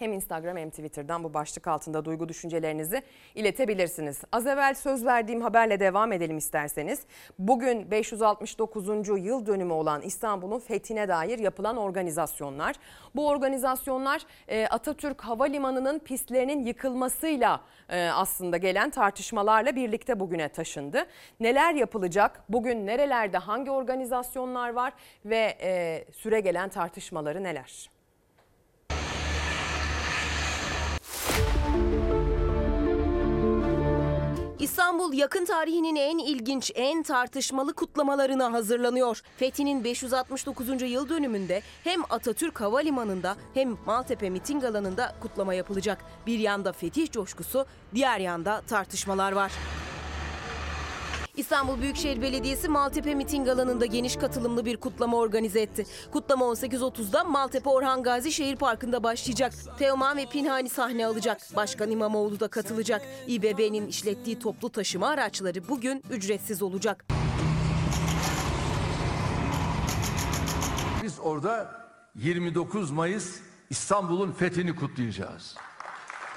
hem 0.00 0.12
Instagram 0.12 0.56
hem 0.56 0.70
Twitter'dan 0.70 1.24
bu 1.24 1.34
başlık 1.34 1.68
altında 1.68 2.04
duygu 2.04 2.28
düşüncelerinizi 2.28 3.02
iletebilirsiniz. 3.34 4.22
Az 4.32 4.46
evvel 4.46 4.74
söz 4.74 5.04
verdiğim 5.04 5.40
haberle 5.40 5.80
devam 5.80 6.12
edelim 6.12 6.38
isterseniz. 6.38 7.00
Bugün 7.38 7.90
569. 7.90 9.08
yıl 9.08 9.46
dönümü 9.46 9.72
olan 9.72 10.02
İstanbul'un 10.02 10.58
fethine 10.58 11.08
dair 11.08 11.38
yapılan 11.38 11.76
organizasyonlar. 11.76 12.76
Bu 13.14 13.28
organizasyonlar 13.28 14.22
e, 14.48 14.66
Atatürk 14.66 15.20
Havalimanı'nın 15.20 15.98
pistlerinin 15.98 16.64
yıkılmasıyla 16.64 17.60
e, 17.88 18.08
aslında 18.08 18.56
gelen 18.56 18.90
tartışmalarla 18.90 19.76
birlikte 19.76 20.20
bugüne 20.20 20.48
taşındı. 20.48 21.06
Neler 21.40 21.74
yapılacak? 21.74 22.44
Bugün 22.48 22.86
nerelerde 22.86 23.38
hangi 23.38 23.70
organizasyonlar 23.70 24.70
var 24.70 24.92
ve 25.24 25.56
e, 25.62 26.04
süre 26.12 26.40
gelen 26.40 26.68
tartışmaları 26.68 27.42
neler? 27.42 27.99
İstanbul 34.60 35.12
yakın 35.12 35.44
tarihinin 35.44 35.96
en 35.96 36.18
ilginç, 36.18 36.72
en 36.74 37.02
tartışmalı 37.02 37.74
kutlamalarına 37.74 38.52
hazırlanıyor. 38.52 39.22
Fethi'nin 39.36 39.84
569. 39.84 40.82
yıl 40.82 41.08
dönümünde 41.08 41.62
hem 41.84 42.02
Atatürk 42.10 42.60
Havalimanı'nda 42.60 43.36
hem 43.54 43.76
Maltepe 43.86 44.30
miting 44.30 44.64
alanında 44.64 45.14
kutlama 45.20 45.54
yapılacak. 45.54 46.04
Bir 46.26 46.38
yanda 46.38 46.72
fetih 46.72 47.10
coşkusu, 47.10 47.66
diğer 47.94 48.18
yanda 48.18 48.60
tartışmalar 48.60 49.32
var. 49.32 49.52
İstanbul 51.40 51.80
Büyükşehir 51.80 52.22
Belediyesi 52.22 52.68
Maltepe 52.68 53.14
miting 53.14 53.48
alanında 53.48 53.86
geniş 53.86 54.16
katılımlı 54.16 54.64
bir 54.64 54.76
kutlama 54.76 55.16
organize 55.16 55.60
etti. 55.60 55.86
Kutlama 56.12 56.44
18.30'da 56.44 57.24
Maltepe 57.24 57.70
Orhan 57.70 58.02
Gazi 58.02 58.32
Şehir 58.32 58.56
Parkı'nda 58.56 59.02
başlayacak. 59.02 59.52
Teoman 59.78 60.16
ve 60.16 60.26
Pinhani 60.26 60.68
sahne 60.68 61.06
alacak. 61.06 61.40
Başkan 61.56 61.90
İmamoğlu 61.90 62.40
da 62.40 62.48
katılacak. 62.48 63.02
İBB'nin 63.26 63.86
işlettiği 63.86 64.38
toplu 64.38 64.70
taşıma 64.70 65.08
araçları 65.08 65.68
bugün 65.68 66.02
ücretsiz 66.10 66.62
olacak. 66.62 67.04
Biz 71.02 71.20
orada 71.20 71.70
29 72.14 72.90
Mayıs 72.90 73.40
İstanbul'un 73.70 74.32
fethini 74.32 74.76
kutlayacağız. 74.76 75.56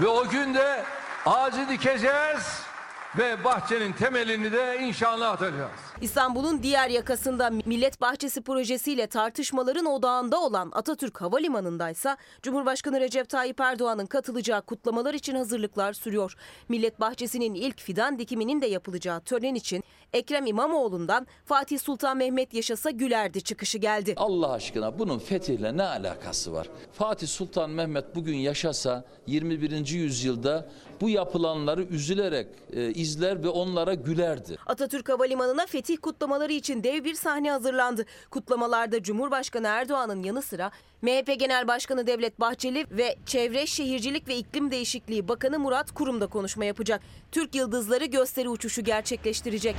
Ve 0.02 0.08
o 0.08 0.30
gün 0.30 0.54
de 0.54 0.84
ağacı 1.26 1.70
dikeceğiz 1.70 2.73
ve 3.18 3.44
bahçenin 3.44 3.94
temelini 3.94 4.52
de 4.52 4.78
inşallah 4.82 5.32
atacağız. 5.32 5.72
İstanbul'un 6.02 6.64
diğer 6.64 6.90
yakasında 6.90 7.50
Millet 7.66 8.02
Bahçesi 8.02 8.42
projesiyle 8.42 9.08
tartışmaların 9.08 9.86
odağında 9.86 10.42
olan 10.42 10.72
Atatürk 10.74 11.22
Havalimanı'ndaysa 11.22 12.18
Cumhurbaşkanı 12.42 13.00
Recep 13.00 13.30
Tayyip 13.30 13.60
Erdoğan'ın 13.60 14.06
katılacağı 14.06 14.62
kutlamalar 14.62 15.14
için 15.14 15.36
hazırlıklar 15.36 15.94
sürüyor. 15.94 16.36
Millet 16.70 17.00
Bahçesi'nin 17.00 17.54
ilk 17.54 17.80
fidan 17.80 18.20
dikiminin 18.20 18.62
de 18.62 18.68
yapılacağı 18.68 19.22
tören 19.22 19.56
için 19.56 19.84
Ekrem 20.14 20.46
İmamoğlu'ndan 20.46 21.28
Fatih 21.46 21.80
Sultan 21.80 22.18
Mehmet 22.18 22.54
Yaşasa 22.54 22.90
Gülerdi 22.92 23.42
çıkışı 23.42 23.78
geldi. 23.78 24.14
Allah 24.18 24.52
aşkına 24.52 25.00
bunun 25.00 25.20
fethiyle 25.20 25.78
ne 25.78 25.84
alakası 25.84 26.54
var? 26.54 26.70
Fatih 26.94 27.28
Sultan 27.28 27.70
Mehmet 27.70 28.16
bugün 28.16 28.36
yaşasa 28.36 29.06
21. 29.28 29.88
yüzyılda 29.88 30.70
bu 31.04 31.10
yapılanları 31.10 31.84
üzülerek 31.84 32.48
e, 32.74 32.92
izler 32.92 33.44
ve 33.44 33.50
onlara 33.50 33.94
gülerdi. 33.94 34.58
Atatürk 34.66 35.10
Havalimanı'na 35.10 35.66
fetih 35.66 35.98
kutlamaları 36.02 36.54
için 36.54 36.84
dev 36.84 37.04
bir 37.04 37.14
sahne 37.14 37.52
hazırlandı. 37.52 38.06
Kutlamalarda 38.30 39.04
Cumhurbaşkanı 39.04 39.68
Erdoğan'ın 39.68 40.24
yanı 40.24 40.42
sıra 40.42 40.72
MHP 41.02 41.40
Genel 41.40 41.68
Başkanı 41.68 42.08
Devlet 42.08 42.40
Bahçeli 42.40 42.86
ve 42.92 43.16
Çevre 43.26 43.66
Şehircilik 43.66 44.28
ve 44.28 44.36
İklim 44.36 44.72
Değişikliği 44.72 45.28
Bakanı 45.28 45.60
Murat 45.60 45.92
Kurum 45.92 46.22
da 46.22 46.28
konuşma 46.28 46.66
yapacak. 46.66 47.02
Türk 47.32 47.56
Yıldızları 47.56 48.06
gösteri 48.06 48.50
uçuşu 48.50 48.84
gerçekleştirecek. 48.84 49.76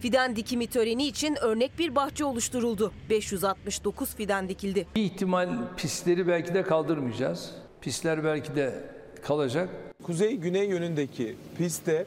Fidan 0.00 0.36
dikimi 0.36 0.66
töreni 0.66 1.06
için 1.06 1.36
örnek 1.40 1.78
bir 1.78 1.94
bahçe 1.94 2.24
oluşturuldu. 2.24 2.92
569 3.10 4.14
fidan 4.14 4.48
dikildi. 4.48 4.86
Bir 4.94 5.02
ihtimal 5.02 5.48
pistleri 5.76 6.28
belki 6.28 6.54
de 6.54 6.62
kaldırmayacağız. 6.62 7.50
Pistler 7.80 8.24
belki 8.24 8.56
de 8.56 9.01
kalacak. 9.22 9.68
Kuzey-güney 10.02 10.68
yönündeki 10.68 11.36
pistte 11.58 12.06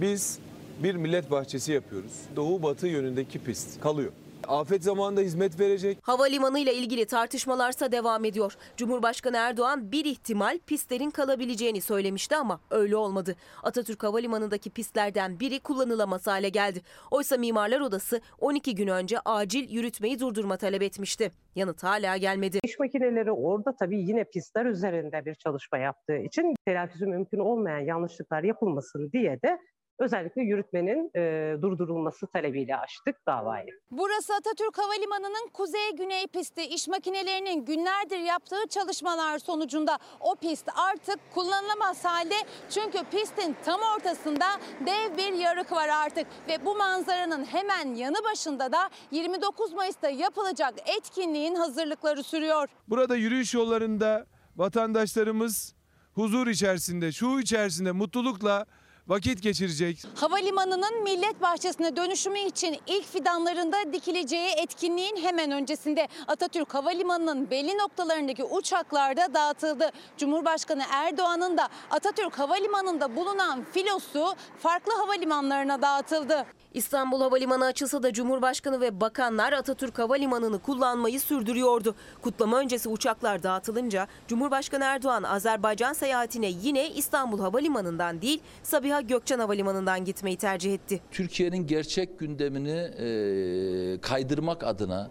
biz 0.00 0.38
bir 0.82 0.94
millet 0.94 1.30
bahçesi 1.30 1.72
yapıyoruz. 1.72 2.12
Doğu-batı 2.36 2.86
yönündeki 2.86 3.38
pist 3.38 3.80
kalıyor. 3.80 4.12
Afet 4.48 4.82
zamanında 4.84 5.20
hizmet 5.20 5.60
verecek. 5.60 5.98
Havalimanı 6.02 6.58
ile 6.58 6.74
ilgili 6.74 7.06
tartışmalarsa 7.06 7.92
devam 7.92 8.24
ediyor. 8.24 8.56
Cumhurbaşkanı 8.76 9.36
Erdoğan 9.36 9.92
bir 9.92 10.04
ihtimal 10.04 10.58
pistlerin 10.66 11.10
kalabileceğini 11.10 11.80
söylemişti 11.80 12.36
ama 12.36 12.60
öyle 12.70 12.96
olmadı. 12.96 13.36
Atatürk 13.62 14.02
Havalimanı'ndaki 14.02 14.70
pistlerden 14.70 15.40
biri 15.40 15.60
kullanılamaz 15.60 16.26
hale 16.26 16.48
geldi. 16.48 16.82
Oysa 17.10 17.36
Mimarlar 17.36 17.80
Odası 17.80 18.20
12 18.40 18.74
gün 18.74 18.88
önce 18.88 19.18
acil 19.24 19.70
yürütmeyi 19.70 20.20
durdurma 20.20 20.56
talep 20.56 20.82
etmişti. 20.82 21.30
Yanıt 21.54 21.82
hala 21.82 22.16
gelmedi. 22.16 22.58
İş 22.64 22.78
makineleri 22.78 23.32
orada 23.32 23.76
tabii 23.76 23.98
yine 24.00 24.24
pistler 24.24 24.66
üzerinde 24.66 25.24
bir 25.24 25.34
çalışma 25.34 25.78
yaptığı 25.78 26.16
için 26.16 26.54
telafisi 26.66 27.06
mümkün 27.06 27.38
olmayan 27.38 27.80
yanlışlıklar 27.80 28.42
yapılmasın 28.42 29.10
diye 29.12 29.38
de 29.42 29.58
özellikle 30.02 30.42
yürütmenin 30.42 31.10
e, 31.16 31.56
durdurulması 31.62 32.26
talebiyle 32.26 32.76
açtık 32.76 33.26
davayı. 33.26 33.80
Burası 33.90 34.34
Atatürk 34.34 34.78
Havalimanı'nın 34.78 35.48
kuzey-güney 35.52 36.26
pisti. 36.26 36.62
İş 36.62 36.88
makinelerinin 36.88 37.64
günlerdir 37.64 38.18
yaptığı 38.18 38.66
çalışmalar 38.70 39.38
sonucunda 39.38 39.98
o 40.20 40.34
pist 40.34 40.68
artık 40.90 41.18
kullanılamaz 41.34 42.04
halde. 42.04 42.34
Çünkü 42.70 42.98
pistin 43.10 43.56
tam 43.64 43.80
ortasında 43.96 44.46
dev 44.86 45.16
bir 45.16 45.32
yarık 45.32 45.72
var 45.72 45.88
artık. 45.88 46.26
Ve 46.48 46.64
bu 46.64 46.76
manzaranın 46.76 47.44
hemen 47.44 47.94
yanı 47.94 48.24
başında 48.24 48.72
da 48.72 48.90
29 49.10 49.72
Mayıs'ta 49.72 50.10
yapılacak 50.10 50.74
etkinliğin 50.98 51.54
hazırlıkları 51.54 52.22
sürüyor. 52.22 52.68
Burada 52.88 53.16
yürüyüş 53.16 53.54
yollarında 53.54 54.26
vatandaşlarımız 54.56 55.74
huzur 56.14 56.46
içerisinde, 56.46 57.12
şu 57.12 57.40
içerisinde 57.40 57.92
mutlulukla 57.92 58.66
vakit 59.08 59.42
geçirecek. 59.42 60.04
Havalimanının 60.14 61.02
millet 61.02 61.42
bahçesine 61.42 61.96
dönüşümü 61.96 62.38
için 62.38 62.76
ilk 62.86 63.06
fidanlarında 63.06 63.92
dikileceği 63.92 64.50
etkinliğin 64.56 65.16
hemen 65.16 65.50
öncesinde 65.50 66.08
Atatürk 66.26 66.74
Havalimanı'nın 66.74 67.50
belli 67.50 67.78
noktalarındaki 67.78 68.44
uçaklar 68.44 69.16
da 69.16 69.34
dağıtıldı. 69.34 69.90
Cumhurbaşkanı 70.16 70.82
Erdoğan'ın 70.92 71.56
da 71.56 71.68
Atatürk 71.90 72.38
Havalimanı'nda 72.38 73.16
bulunan 73.16 73.64
filosu 73.72 74.34
farklı 74.58 74.92
havalimanlarına 74.92 75.82
dağıtıldı. 75.82 76.46
İstanbul 76.74 77.20
Havalimanı 77.20 77.64
açılsa 77.64 78.02
da 78.02 78.12
Cumhurbaşkanı 78.12 78.80
ve 78.80 79.00
bakanlar 79.00 79.52
Atatürk 79.52 79.98
Havalimanı'nı 79.98 80.58
kullanmayı 80.58 81.20
sürdürüyordu. 81.20 81.94
Kutlama 82.22 82.58
öncesi 82.58 82.88
uçaklar 82.88 83.42
dağıtılınca 83.42 84.06
Cumhurbaşkanı 84.28 84.84
Erdoğan 84.84 85.22
Azerbaycan 85.22 85.92
seyahatine 85.92 86.46
yine 86.62 86.90
İstanbul 86.90 87.40
Havalimanı'ndan 87.40 88.22
değil 88.22 88.42
Sabiha 88.62 88.91
Gökçen 89.00 89.38
Havalimanı'ndan 89.38 90.04
gitmeyi 90.04 90.36
tercih 90.36 90.74
etti. 90.74 91.00
Türkiye'nin 91.10 91.66
gerçek 91.66 92.18
gündemini 92.18 92.90
e, 92.98 94.00
kaydırmak 94.00 94.64
adına 94.64 95.10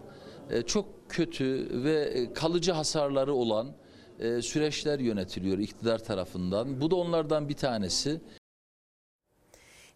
e, 0.50 0.62
çok 0.62 0.88
kötü 1.08 1.68
ve 1.84 2.00
e, 2.02 2.32
kalıcı 2.32 2.72
hasarları 2.72 3.34
olan 3.34 3.72
e, 4.20 4.42
süreçler 4.42 4.98
yönetiliyor 4.98 5.58
iktidar 5.58 5.98
tarafından. 5.98 6.80
Bu 6.80 6.90
da 6.90 6.96
onlardan 6.96 7.48
bir 7.48 7.54
tanesi. 7.56 8.20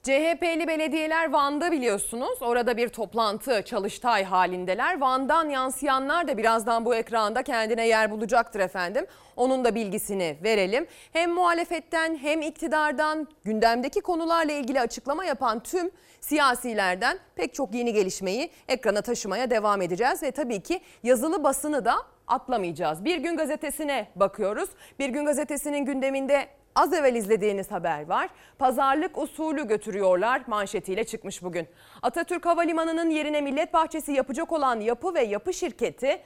CHP'li 0.06 0.68
belediyeler 0.68 1.32
Van'da 1.32 1.72
biliyorsunuz. 1.72 2.42
Orada 2.42 2.76
bir 2.76 2.88
toplantı 2.88 3.62
çalıştay 3.62 4.24
halindeler. 4.24 5.00
Van'dan 5.00 5.48
yansıyanlar 5.48 6.28
da 6.28 6.38
birazdan 6.38 6.84
bu 6.84 6.94
ekranda 6.94 7.42
kendine 7.42 7.88
yer 7.88 8.10
bulacaktır 8.10 8.60
efendim. 8.60 9.06
Onun 9.36 9.64
da 9.64 9.74
bilgisini 9.74 10.36
verelim. 10.42 10.86
Hem 11.12 11.30
muhalefetten 11.30 12.16
hem 12.16 12.42
iktidardan 12.42 13.28
gündemdeki 13.44 14.00
konularla 14.00 14.52
ilgili 14.52 14.80
açıklama 14.80 15.24
yapan 15.24 15.62
tüm 15.62 15.90
siyasilerden 16.20 17.18
pek 17.36 17.54
çok 17.54 17.74
yeni 17.74 17.92
gelişmeyi 17.92 18.50
ekrana 18.68 19.02
taşımaya 19.02 19.50
devam 19.50 19.82
edeceğiz. 19.82 20.22
Ve 20.22 20.30
tabii 20.30 20.60
ki 20.60 20.80
yazılı 21.02 21.44
basını 21.44 21.84
da 21.84 21.94
atlamayacağız. 22.26 23.04
Bir 23.04 23.18
gün 23.18 23.36
gazetesine 23.36 24.08
bakıyoruz. 24.16 24.70
Bir 24.98 25.08
gün 25.08 25.24
gazetesinin 25.24 25.84
gündeminde 25.84 26.48
Az 26.76 26.92
evvel 26.92 27.14
izlediğiniz 27.14 27.70
haber 27.70 28.06
var. 28.06 28.28
Pazarlık 28.58 29.18
usulü 29.18 29.68
götürüyorlar 29.68 30.42
manşetiyle 30.46 31.04
çıkmış 31.04 31.42
bugün. 31.42 31.68
Atatürk 32.02 32.46
Havalimanı'nın 32.46 33.10
yerine 33.10 33.40
millet 33.40 33.74
bahçesi 33.74 34.12
yapacak 34.12 34.52
olan 34.52 34.80
yapı 34.80 35.14
ve 35.14 35.22
yapı 35.22 35.54
şirketi 35.54 36.22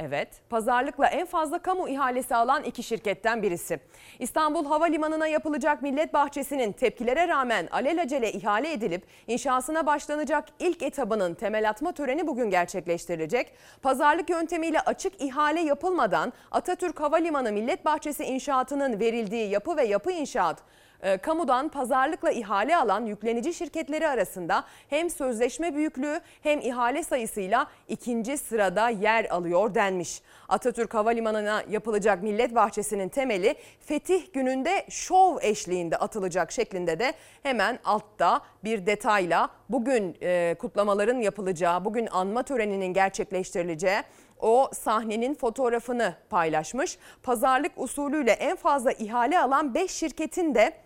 Evet, 0.00 0.28
pazarlıkla 0.50 1.06
en 1.06 1.26
fazla 1.26 1.58
kamu 1.58 1.88
ihalesi 1.88 2.34
alan 2.34 2.64
iki 2.64 2.82
şirketten 2.82 3.42
birisi. 3.42 3.80
İstanbul 4.18 4.64
Havalimanı'na 4.64 5.26
yapılacak 5.26 5.82
millet 5.82 6.14
bahçesinin 6.14 6.72
tepkilere 6.72 7.28
rağmen 7.28 7.68
alelacele 7.72 8.32
ihale 8.32 8.72
edilip 8.72 9.02
inşasına 9.26 9.86
başlanacak 9.86 10.44
ilk 10.58 10.82
etabının 10.82 11.34
temel 11.34 11.70
atma 11.70 11.92
töreni 11.92 12.26
bugün 12.26 12.50
gerçekleştirilecek. 12.50 13.52
Pazarlık 13.82 14.30
yöntemiyle 14.30 14.80
açık 14.80 15.22
ihale 15.22 15.60
yapılmadan 15.60 16.32
Atatürk 16.50 17.00
Havalimanı 17.00 17.52
Millet 17.52 17.84
Bahçesi 17.84 18.24
inşaatının 18.24 19.00
verildiği 19.00 19.50
yapı 19.50 19.76
ve 19.76 19.84
yapı 19.84 20.12
inşaat 20.12 20.62
e, 21.04 21.18
kamudan 21.18 21.68
pazarlıkla 21.68 22.30
ihale 22.30 22.76
alan 22.76 23.06
yüklenici 23.06 23.54
şirketleri 23.54 24.08
arasında 24.08 24.64
hem 24.90 25.10
sözleşme 25.10 25.74
büyüklüğü 25.74 26.20
hem 26.42 26.60
ihale 26.60 27.02
sayısıyla 27.02 27.66
ikinci 27.88 28.38
sırada 28.38 28.88
yer 28.88 29.24
alıyor 29.24 29.74
denmiş. 29.74 30.22
Atatürk 30.48 30.94
Havalimanı'na 30.94 31.62
yapılacak 31.70 32.22
millet 32.22 32.54
bahçesinin 32.54 33.08
temeli 33.08 33.54
fetih 33.80 34.32
gününde 34.32 34.86
şov 34.90 35.36
eşliğinde 35.40 35.96
atılacak 35.96 36.52
şeklinde 36.52 36.98
de 36.98 37.12
hemen 37.42 37.78
altta 37.84 38.40
bir 38.64 38.86
detayla 38.86 39.48
bugün 39.68 40.16
e, 40.22 40.54
kutlamaların 40.58 41.18
yapılacağı, 41.18 41.84
bugün 41.84 42.08
anma 42.12 42.42
töreninin 42.42 42.92
gerçekleştirileceği 42.92 44.02
o 44.40 44.70
sahnenin 44.72 45.34
fotoğrafını 45.34 46.14
paylaşmış. 46.30 46.98
Pazarlık 47.22 47.72
usulüyle 47.76 48.32
en 48.32 48.56
fazla 48.56 48.92
ihale 48.92 49.40
alan 49.40 49.74
5 49.74 49.90
şirketin 49.90 50.54
de 50.54 50.83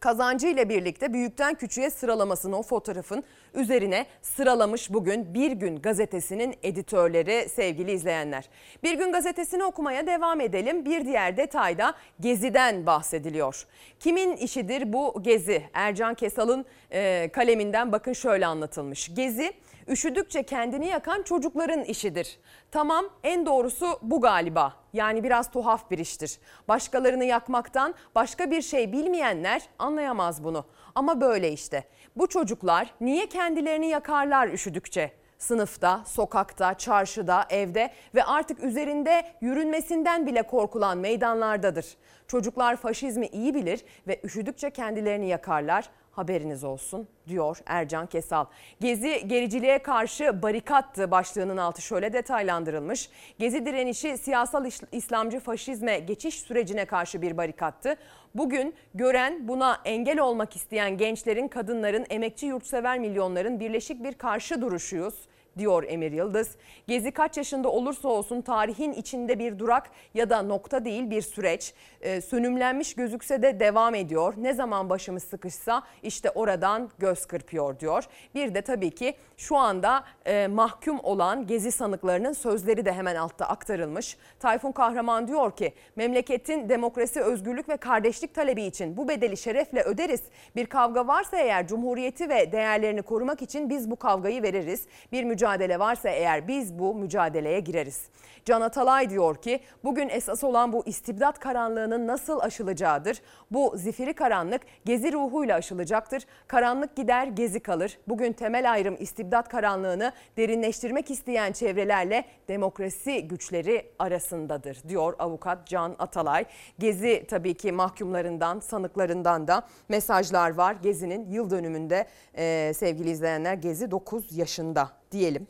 kazancı 0.00 0.46
ile 0.46 0.68
birlikte 0.68 1.12
büyükten 1.12 1.54
küçüğe 1.54 1.90
sıralamasını 1.90 2.58
o 2.58 2.62
fotoğrafın 2.62 3.24
üzerine 3.54 4.06
sıralamış 4.22 4.92
bugün 4.92 5.34
Bir 5.34 5.52
Gün 5.52 5.76
gazetesinin 5.76 6.54
editörleri 6.62 7.48
sevgili 7.48 7.92
izleyenler. 7.92 8.48
Bir 8.82 8.94
Gün 8.94 9.12
gazetesini 9.12 9.64
okumaya 9.64 10.06
devam 10.06 10.40
edelim. 10.40 10.84
Bir 10.84 11.04
diğer 11.04 11.36
detayda 11.36 11.94
Gezi'den 12.20 12.86
bahsediliyor. 12.86 13.66
Kimin 14.00 14.36
işidir 14.36 14.92
bu 14.92 15.22
Gezi? 15.22 15.62
Ercan 15.72 16.14
Kesal'ın 16.14 16.64
e, 16.92 17.30
kaleminden 17.32 17.92
bakın 17.92 18.12
şöyle 18.12 18.46
anlatılmış. 18.46 19.14
Gezi 19.14 19.52
üşüdükçe 19.90 20.42
kendini 20.42 20.86
yakan 20.86 21.22
çocukların 21.22 21.84
işidir. 21.84 22.38
Tamam 22.70 23.04
en 23.22 23.46
doğrusu 23.46 23.98
bu 24.02 24.20
galiba. 24.20 24.74
Yani 24.92 25.24
biraz 25.24 25.50
tuhaf 25.50 25.90
bir 25.90 25.98
iştir. 25.98 26.38
Başkalarını 26.68 27.24
yakmaktan 27.24 27.94
başka 28.14 28.50
bir 28.50 28.62
şey 28.62 28.92
bilmeyenler 28.92 29.62
anlayamaz 29.78 30.44
bunu. 30.44 30.64
Ama 30.94 31.20
böyle 31.20 31.52
işte. 31.52 31.84
Bu 32.16 32.26
çocuklar 32.26 32.94
niye 33.00 33.26
kendilerini 33.28 33.86
yakarlar 33.86 34.48
üşüdükçe? 34.48 35.12
Sınıfta, 35.38 36.02
sokakta, 36.06 36.74
çarşıda, 36.74 37.46
evde 37.50 37.90
ve 38.14 38.24
artık 38.24 38.64
üzerinde 38.64 39.22
yürünmesinden 39.40 40.26
bile 40.26 40.42
korkulan 40.42 40.98
meydanlardadır. 40.98 41.86
Çocuklar 42.28 42.76
faşizmi 42.76 43.26
iyi 43.26 43.54
bilir 43.54 43.84
ve 44.06 44.20
üşüdükçe 44.24 44.70
kendilerini 44.70 45.28
yakarlar 45.28 45.90
haberiniz 46.12 46.64
olsun 46.64 47.08
diyor 47.28 47.58
Ercan 47.66 48.06
Kesal. 48.06 48.44
Gezi 48.80 49.28
gericiliğe 49.28 49.78
karşı 49.78 50.42
barikattı 50.42 51.10
başlığının 51.10 51.56
altı 51.56 51.82
şöyle 51.82 52.12
detaylandırılmış. 52.12 53.10
Gezi 53.38 53.66
direnişi 53.66 54.18
siyasal 54.18 54.66
İslamcı 54.92 55.40
faşizme 55.40 55.98
geçiş 55.98 56.40
sürecine 56.40 56.84
karşı 56.84 57.22
bir 57.22 57.36
barikattı. 57.36 57.96
Bugün 58.34 58.74
gören 58.94 59.48
buna 59.48 59.80
engel 59.84 60.20
olmak 60.20 60.56
isteyen 60.56 60.98
gençlerin, 60.98 61.48
kadınların, 61.48 62.06
emekçi 62.10 62.46
yurtsever 62.46 62.98
milyonların 62.98 63.60
birleşik 63.60 64.04
bir 64.04 64.14
karşı 64.14 64.60
duruşuyuz 64.60 65.14
diyor 65.58 65.84
Emir 65.88 66.12
Yıldız. 66.12 66.56
Gezi 66.86 67.10
kaç 67.10 67.36
yaşında 67.36 67.68
olursa 67.68 68.08
olsun 68.08 68.40
tarihin 68.40 68.92
içinde 68.92 69.38
bir 69.38 69.58
durak 69.58 69.90
ya 70.14 70.30
da 70.30 70.42
nokta 70.42 70.84
değil 70.84 71.10
bir 71.10 71.22
süreç. 71.22 71.74
Ee, 72.00 72.20
sönümlenmiş 72.20 72.94
gözükse 72.94 73.42
de 73.42 73.60
devam 73.60 73.94
ediyor. 73.94 74.34
Ne 74.36 74.54
zaman 74.54 74.90
başımız 74.90 75.22
sıkışsa 75.22 75.82
işte 76.02 76.30
oradan 76.30 76.90
göz 76.98 77.26
kırpıyor 77.26 77.80
diyor. 77.80 78.04
Bir 78.34 78.54
de 78.54 78.62
tabii 78.62 78.90
ki 78.90 79.14
şu 79.36 79.56
anda 79.56 80.04
e, 80.26 80.46
mahkum 80.46 81.00
olan 81.02 81.46
Gezi 81.46 81.72
sanıklarının 81.72 82.32
sözleri 82.32 82.84
de 82.84 82.92
hemen 82.92 83.16
altta 83.16 83.46
aktarılmış. 83.46 84.16
Tayfun 84.38 84.72
Kahraman 84.72 85.28
diyor 85.28 85.56
ki 85.56 85.74
memleketin 85.96 86.68
demokrasi, 86.68 87.20
özgürlük 87.20 87.68
ve 87.68 87.76
kardeşlik 87.76 88.34
talebi 88.34 88.62
için 88.62 88.96
bu 88.96 89.08
bedeli 89.08 89.36
şerefle 89.36 89.82
öderiz. 89.82 90.22
Bir 90.56 90.66
kavga 90.66 91.06
varsa 91.06 91.36
eğer 91.36 91.66
cumhuriyeti 91.66 92.28
ve 92.28 92.52
değerlerini 92.52 93.02
korumak 93.02 93.42
için 93.42 93.70
biz 93.70 93.90
bu 93.90 93.96
kavgayı 93.96 94.42
veririz. 94.42 94.86
Bir 95.12 95.24
mücadele 95.24 95.39
mücadele 95.40 95.78
varsa 95.78 96.08
eğer 96.08 96.48
biz 96.48 96.78
bu 96.78 96.94
mücadeleye 96.94 97.60
gireriz. 97.60 98.08
Can 98.44 98.60
Atalay 98.60 99.10
diyor 99.10 99.36
ki 99.36 99.60
bugün 99.84 100.08
esas 100.08 100.44
olan 100.44 100.72
bu 100.72 100.82
istibdat 100.86 101.38
karanlığının 101.38 102.06
nasıl 102.06 102.40
aşılacağıdır. 102.40 103.22
Bu 103.50 103.72
zifiri 103.76 104.14
karanlık 104.14 104.62
gezi 104.84 105.12
ruhuyla 105.12 105.56
aşılacaktır. 105.56 106.26
Karanlık 106.48 106.96
gider 106.96 107.26
gezi 107.26 107.60
kalır. 107.60 107.98
Bugün 108.08 108.32
temel 108.32 108.72
ayrım 108.72 108.96
istibdat 108.98 109.48
karanlığını 109.48 110.12
derinleştirmek 110.36 111.10
isteyen 111.10 111.52
çevrelerle 111.52 112.24
demokrasi 112.48 113.28
güçleri 113.28 113.92
arasındadır 113.98 114.78
diyor 114.88 115.14
avukat 115.18 115.66
Can 115.66 115.96
Atalay. 115.98 116.44
Gezi 116.78 117.26
tabii 117.28 117.54
ki 117.54 117.72
mahkumlarından 117.72 118.60
sanıklarından 118.60 119.48
da 119.48 119.62
mesajlar 119.88 120.54
var. 120.54 120.76
Gezi'nin 120.82 121.30
yıl 121.30 121.50
dönümünde 121.50 122.06
e, 122.34 122.72
sevgili 122.74 123.10
izleyenler 123.10 123.54
Gezi 123.54 123.90
9 123.90 124.36
yaşında 124.36 124.99
diyelim. 125.12 125.46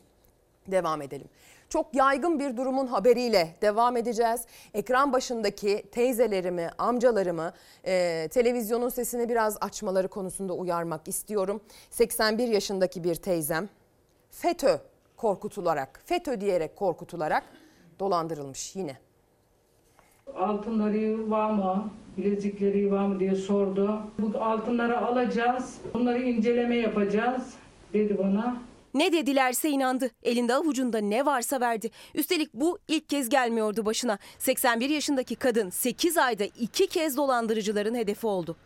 Devam 0.67 1.01
edelim. 1.01 1.27
Çok 1.69 1.95
yaygın 1.95 2.39
bir 2.39 2.57
durumun 2.57 2.87
haberiyle 2.87 3.55
devam 3.61 3.97
edeceğiz. 3.97 4.41
Ekran 4.73 5.13
başındaki 5.13 5.83
teyzelerimi, 5.91 6.69
amcalarımı 6.77 7.53
e, 7.85 8.27
televizyonun 8.31 8.89
sesini 8.89 9.29
biraz 9.29 9.57
açmaları 9.61 10.07
konusunda 10.07 10.53
uyarmak 10.53 11.07
istiyorum. 11.07 11.61
81 11.89 12.47
yaşındaki 12.47 13.03
bir 13.03 13.15
teyzem 13.15 13.69
FETÖ 14.31 14.77
korkutularak, 15.17 16.01
FETÖ 16.05 16.41
diyerek 16.41 16.75
korkutularak 16.75 17.43
dolandırılmış 17.99 18.75
yine. 18.75 18.97
Altınları 20.35 21.31
var 21.31 21.51
mı, 21.51 21.91
bilezikleri 22.17 22.91
var 22.91 23.05
mı 23.05 23.19
diye 23.19 23.35
sordu. 23.35 24.01
Bu 24.19 24.43
altınları 24.43 24.97
alacağız, 25.05 25.77
bunları 25.93 26.21
inceleme 26.21 26.75
yapacağız 26.75 27.53
dedi 27.93 28.17
bana. 28.17 28.70
Ne 28.93 29.11
dedilerse 29.13 29.69
inandı. 29.69 30.11
Elinde 30.23 30.53
avucunda 30.55 30.97
ne 30.97 31.25
varsa 31.25 31.59
verdi. 31.61 31.91
Üstelik 32.15 32.53
bu 32.53 32.79
ilk 32.87 33.09
kez 33.09 33.29
gelmiyordu 33.29 33.85
başına. 33.85 34.17
81 34.39 34.89
yaşındaki 34.89 35.35
kadın 35.35 35.69
8 35.69 36.17
ayda 36.17 36.43
iki 36.43 36.87
kez 36.87 37.17
dolandırıcıların 37.17 37.95
hedefi 37.95 38.27
oldu. 38.27 38.57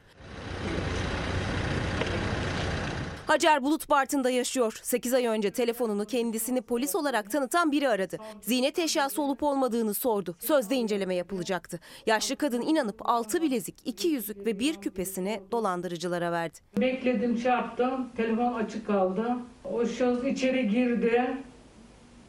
Hacer 3.28 3.64
Bulut 3.64 3.90
Bartın'da 3.90 4.30
yaşıyor. 4.30 4.80
8 4.84 5.14
ay 5.14 5.26
önce 5.26 5.52
telefonunu 5.52 6.06
kendisini 6.06 6.62
polis 6.62 6.96
olarak 6.96 7.32
tanıtan 7.32 7.72
biri 7.72 7.90
aradı. 7.90 8.18
Ziynet 8.42 8.80
eşyası 8.80 9.22
olup 9.22 9.44
olmadığını 9.44 9.94
sordu. 9.94 10.36
Sözde 10.40 10.76
inceleme 10.76 11.16
yapılacaktı. 11.16 11.80
Yaşlı 12.06 12.36
kadın 12.36 12.62
inanıp 12.62 13.10
6 13.10 13.42
bilezik, 13.42 13.76
2 13.86 14.08
yüzük 14.08 14.46
ve 14.46 14.60
bir 14.60 14.76
küpesini 14.76 15.42
dolandırıcılara 15.52 16.32
verdi. 16.32 16.58
Bekledim, 16.78 17.38
şey 17.38 17.52
yaptım, 17.52 18.10
telefon 18.18 18.54
açık 18.54 18.88
kaldı. 18.88 19.36
O 19.74 19.86
şahıs 19.86 20.24
içeri 20.24 20.70
girdi, 20.70 21.38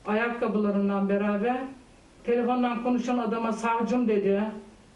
ayakkabılarından 0.07 1.09
beraber. 1.09 1.61
Telefondan 2.25 2.83
konuşan 2.83 3.19
adama 3.19 3.53
savcım 3.53 4.09
dedi. 4.09 4.43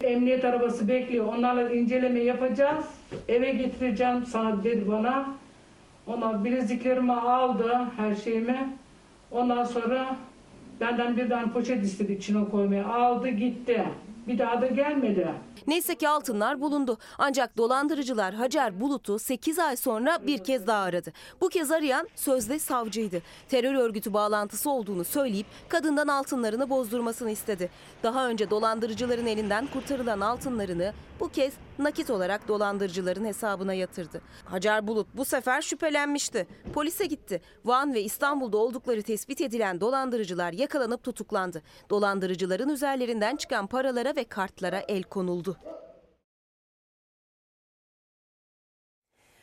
Emniyet 0.03 0.45
arabası 0.45 0.87
bekliyor, 0.87 1.25
onlarla 1.25 1.69
inceleme 1.73 2.19
yapacağız. 2.19 2.85
Eve 3.27 3.51
getireceğim 3.51 4.25
sana 4.25 4.63
dedi 4.63 4.87
bana. 4.87 5.40
Ona 6.07 6.43
bileziklerimi 6.43 7.13
aldı, 7.13 7.77
her 7.97 8.15
şeyimi. 8.15 8.77
Ondan 9.31 9.63
sonra 9.63 10.15
benden 10.79 11.17
bir 11.17 11.29
tane 11.29 11.51
poşet 11.51 11.83
istedi 11.83 12.13
içine 12.13 12.49
koymaya. 12.49 12.87
Aldı 12.87 13.29
gitti. 13.29 13.85
Bir 14.27 14.39
daha 14.39 14.61
da 14.61 14.67
gelmedi. 14.67 15.27
Neyse 15.67 15.95
ki 15.95 16.09
altınlar 16.09 16.61
bulundu. 16.61 16.97
Ancak 17.17 17.57
dolandırıcılar 17.57 18.33
Hacer 18.33 18.81
Bulut'u 18.81 19.19
8 19.19 19.59
ay 19.59 19.75
sonra 19.75 20.19
bir 20.27 20.43
kez 20.43 20.67
daha 20.67 20.83
aradı. 20.83 21.11
Bu 21.41 21.49
kez 21.49 21.71
arayan 21.71 22.07
sözde 22.15 22.59
savcıydı. 22.59 23.21
Terör 23.49 23.73
örgütü 23.75 24.13
bağlantısı 24.13 24.69
olduğunu 24.69 25.03
söyleyip 25.03 25.45
kadından 25.69 26.07
altınlarını 26.07 26.69
bozdurmasını 26.69 27.31
istedi. 27.31 27.69
Daha 28.03 28.27
önce 28.27 28.49
dolandırıcıların 28.49 29.25
elinden 29.25 29.67
kurtarılan 29.67 30.19
altınlarını 30.21 30.93
bu 31.19 31.29
kez 31.29 31.53
nakit 31.83 32.09
olarak 32.09 32.47
dolandırıcıların 32.47 33.25
hesabına 33.25 33.73
yatırdı. 33.73 34.21
Hacer 34.45 34.87
Bulut 34.87 35.07
bu 35.13 35.25
sefer 35.25 35.61
şüphelenmişti. 35.61 36.47
Polise 36.73 37.05
gitti. 37.05 37.41
Van 37.65 37.93
ve 37.93 38.01
İstanbul'da 38.01 38.57
oldukları 38.57 39.03
tespit 39.03 39.41
edilen 39.41 39.81
dolandırıcılar 39.81 40.53
yakalanıp 40.53 41.03
tutuklandı. 41.03 41.61
Dolandırıcıların 41.89 42.69
üzerlerinden 42.69 43.35
çıkan 43.35 43.67
paralara 43.67 44.15
ve 44.15 44.23
kartlara 44.23 44.79
el 44.79 45.03
konuldu. 45.03 45.57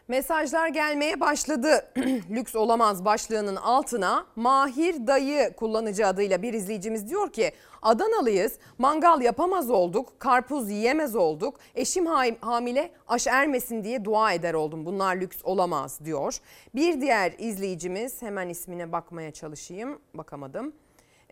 Mesajlar 0.09 0.68
gelmeye 0.68 1.21
başladı. 1.21 1.92
Lüks 2.31 2.57
olamaz 2.57 3.05
başlığının 3.05 3.57
altına 3.57 4.27
Mahir 4.37 5.07
Dayı 5.07 5.53
kullanıcı 5.57 6.07
adıyla 6.07 6.42
bir 6.42 6.53
izleyicimiz 6.53 7.11
diyor 7.11 7.33
ki 7.33 7.53
Adanalıyız, 7.83 8.59
mangal 8.79 9.21
yapamaz 9.21 9.71
olduk, 9.71 10.21
karpuz 10.21 10.71
yiyemez 10.71 11.16
olduk, 11.16 11.55
eşim 11.75 12.07
hamile 12.40 12.90
aş 13.09 13.27
ermesin 13.27 13.85
diye 13.85 14.05
dua 14.05 14.33
eder 14.33 14.55
oldum. 14.55 14.87
Bunlar 14.87 15.16
lüks 15.16 15.38
olamaz 15.44 16.01
diyor. 16.05 16.38
Bir 16.75 17.01
diğer 17.01 17.33
izleyicimiz 17.38 18.23
hemen 18.23 18.49
ismine 18.49 18.92
bakmaya 18.92 19.31
çalışayım, 19.31 19.99
bakamadım. 20.14 20.73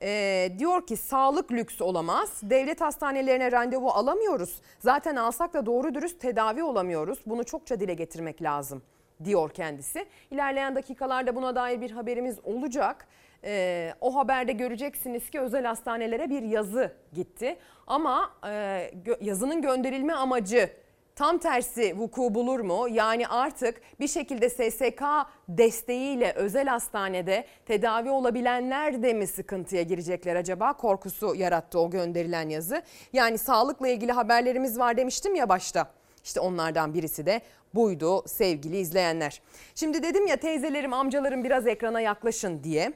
Ee, 0.02 0.52
diyor 0.58 0.86
ki 0.86 0.96
sağlık 0.96 1.52
lüks 1.52 1.80
olamaz. 1.80 2.40
Devlet 2.42 2.80
hastanelerine 2.80 3.52
randevu 3.52 3.88
alamıyoruz. 3.88 4.60
Zaten 4.78 5.16
alsak 5.16 5.54
da 5.54 5.66
doğru 5.66 5.94
dürüst 5.94 6.20
tedavi 6.20 6.62
olamıyoruz. 6.62 7.18
Bunu 7.26 7.44
çokça 7.44 7.80
dile 7.80 7.94
getirmek 7.94 8.42
lazım 8.42 8.82
diyor 9.24 9.50
kendisi. 9.50 10.06
İlerleyen 10.30 10.74
dakikalarda 10.74 11.36
buna 11.36 11.54
dair 11.56 11.80
bir 11.80 11.90
haberimiz 11.90 12.38
olacak. 12.44 13.06
Ee, 13.44 13.94
o 14.00 14.14
haberde 14.16 14.52
göreceksiniz 14.52 15.30
ki 15.30 15.40
özel 15.40 15.64
hastanelere 15.64 16.30
bir 16.30 16.42
yazı 16.42 16.92
gitti. 17.12 17.58
Ama 17.86 18.30
e, 18.48 18.90
yazının 19.20 19.62
gönderilme 19.62 20.14
amacı 20.14 20.70
tam 21.16 21.38
tersi 21.38 21.98
vuku 21.98 22.34
bulur 22.34 22.60
mu? 22.60 22.88
Yani 22.90 23.28
artık 23.28 23.80
bir 24.00 24.08
şekilde 24.08 24.50
SSK 24.50 25.02
desteğiyle 25.48 26.32
özel 26.32 26.66
hastanede 26.66 27.46
tedavi 27.66 28.10
olabilenler 28.10 29.02
de 29.02 29.14
mi 29.14 29.26
sıkıntıya 29.26 29.82
girecekler 29.82 30.36
acaba? 30.36 30.72
Korkusu 30.72 31.34
yarattı 31.34 31.80
o 31.80 31.90
gönderilen 31.90 32.48
yazı. 32.48 32.82
Yani 33.12 33.38
sağlıkla 33.38 33.88
ilgili 33.88 34.12
haberlerimiz 34.12 34.78
var 34.78 34.96
demiştim 34.96 35.34
ya 35.34 35.48
başta. 35.48 35.90
İşte 36.24 36.40
onlardan 36.40 36.94
birisi 36.94 37.26
de 37.26 37.40
buydu 37.74 38.28
sevgili 38.28 38.76
izleyenler. 38.76 39.42
Şimdi 39.74 40.02
dedim 40.02 40.26
ya 40.26 40.36
teyzelerim, 40.36 40.92
amcalarım 40.92 41.44
biraz 41.44 41.66
ekrana 41.66 42.00
yaklaşın 42.00 42.64
diye. 42.64 42.92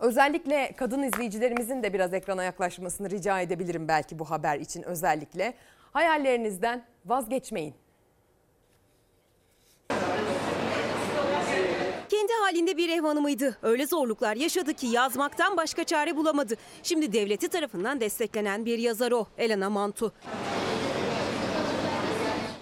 Özellikle 0.00 0.72
kadın 0.76 1.02
izleyicilerimizin 1.02 1.82
de 1.82 1.92
biraz 1.92 2.14
ekrana 2.14 2.44
yaklaşmasını 2.44 3.10
rica 3.10 3.40
edebilirim 3.40 3.88
belki 3.88 4.18
bu 4.18 4.30
haber 4.30 4.58
için 4.58 4.82
özellikle. 4.82 5.54
Hayallerinizden 5.92 6.84
vazgeçmeyin. 7.06 7.74
Kendi 12.08 12.32
halinde 12.42 12.76
bir 12.76 12.88
ev 12.88 13.00
hanımıydı. 13.02 13.58
Öyle 13.62 13.86
zorluklar 13.86 14.36
yaşadı 14.36 14.74
ki 14.74 14.86
yazmaktan 14.86 15.56
başka 15.56 15.84
çare 15.84 16.16
bulamadı. 16.16 16.54
Şimdi 16.82 17.12
devleti 17.12 17.48
tarafından 17.48 18.00
desteklenen 18.00 18.66
bir 18.66 18.78
yazar 18.78 19.12
o, 19.12 19.26
Elena 19.38 19.70
Mantu. 19.70 20.12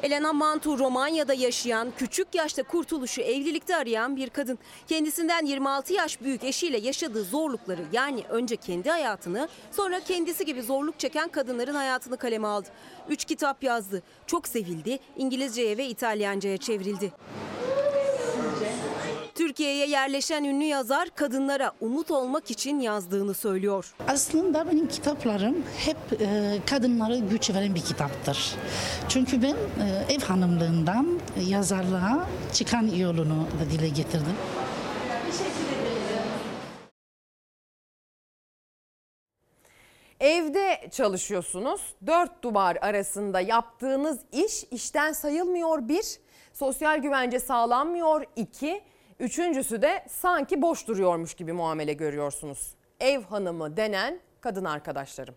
Elena 0.03 0.33
Mantu 0.33 0.79
Romanya'da 0.79 1.35
yaşayan, 1.35 1.93
küçük 1.99 2.35
yaşta 2.35 2.63
kurtuluşu 2.63 3.21
evlilikte 3.21 3.77
arayan 3.77 4.17
bir 4.17 4.31
kadın. 4.31 4.59
Kendisinden 4.89 5.47
26 5.47 5.93
yaş 5.93 6.21
büyük 6.21 6.45
eşiyle 6.45 6.79
yaşadığı 6.79 7.25
zorlukları 7.25 7.83
yani 7.93 8.25
önce 8.29 8.57
kendi 8.57 8.91
hayatını 8.91 9.49
sonra 9.73 10.01
kendisi 10.01 10.45
gibi 10.45 10.63
zorluk 10.63 10.99
çeken 10.99 11.29
kadınların 11.29 11.75
hayatını 11.75 12.17
kaleme 12.17 12.49
aldı. 12.49 12.69
Üç 13.09 13.25
kitap 13.25 13.65
yazdı. 13.65 14.03
Çok 14.27 14.49
sevildi, 14.49 14.99
İngilizceye 15.17 15.77
ve 15.77 15.87
İtalyanca'ya 15.87 16.57
çevrildi. 16.57 17.13
Türkiye'ye 19.39 19.87
yerleşen 19.87 20.45
ünlü 20.45 20.65
yazar 20.65 21.09
kadınlara 21.15 21.73
umut 21.81 22.11
olmak 22.11 22.51
için 22.51 22.81
yazdığını 22.81 23.35
söylüyor. 23.35 23.95
Aslında 24.09 24.71
benim 24.73 24.89
kitaplarım 24.89 25.65
hep 25.79 25.97
e, 26.21 26.59
kadınlara 26.67 27.17
güç 27.17 27.51
veren 27.51 27.75
bir 27.75 27.81
kitaptır. 27.81 28.55
Çünkü 29.09 29.43
ben 29.43 29.55
e, 29.55 30.15
ev 30.15 30.21
hanımlığından 30.21 31.21
yazarlığa 31.49 32.27
çıkan 32.53 32.87
yolunu 32.87 33.47
da 33.61 33.71
dile 33.71 33.89
getirdim. 33.89 34.37
Evde 40.21 40.91
çalışıyorsunuz. 40.91 41.81
Dört 42.07 42.43
duvar 42.43 42.79
arasında 42.81 43.41
yaptığınız 43.41 44.19
iş 44.33 44.65
işten 44.71 45.13
sayılmıyor 45.13 45.89
bir. 45.89 46.05
Sosyal 46.53 46.99
güvence 46.99 47.41
sağlanmıyor 47.41 48.25
iki. 48.37 48.88
Üçüncüsü 49.21 49.83
de 49.83 50.05
sanki 50.09 50.63
boş 50.63 50.89
duruyormuş 50.89 51.35
gibi 51.35 51.53
muamele 51.53 51.93
görüyorsunuz. 51.93 52.75
Ev 53.01 53.23
hanımı 53.23 53.77
denen 53.77 54.21
kadın 54.41 54.65
arkadaşlarım. 54.65 55.35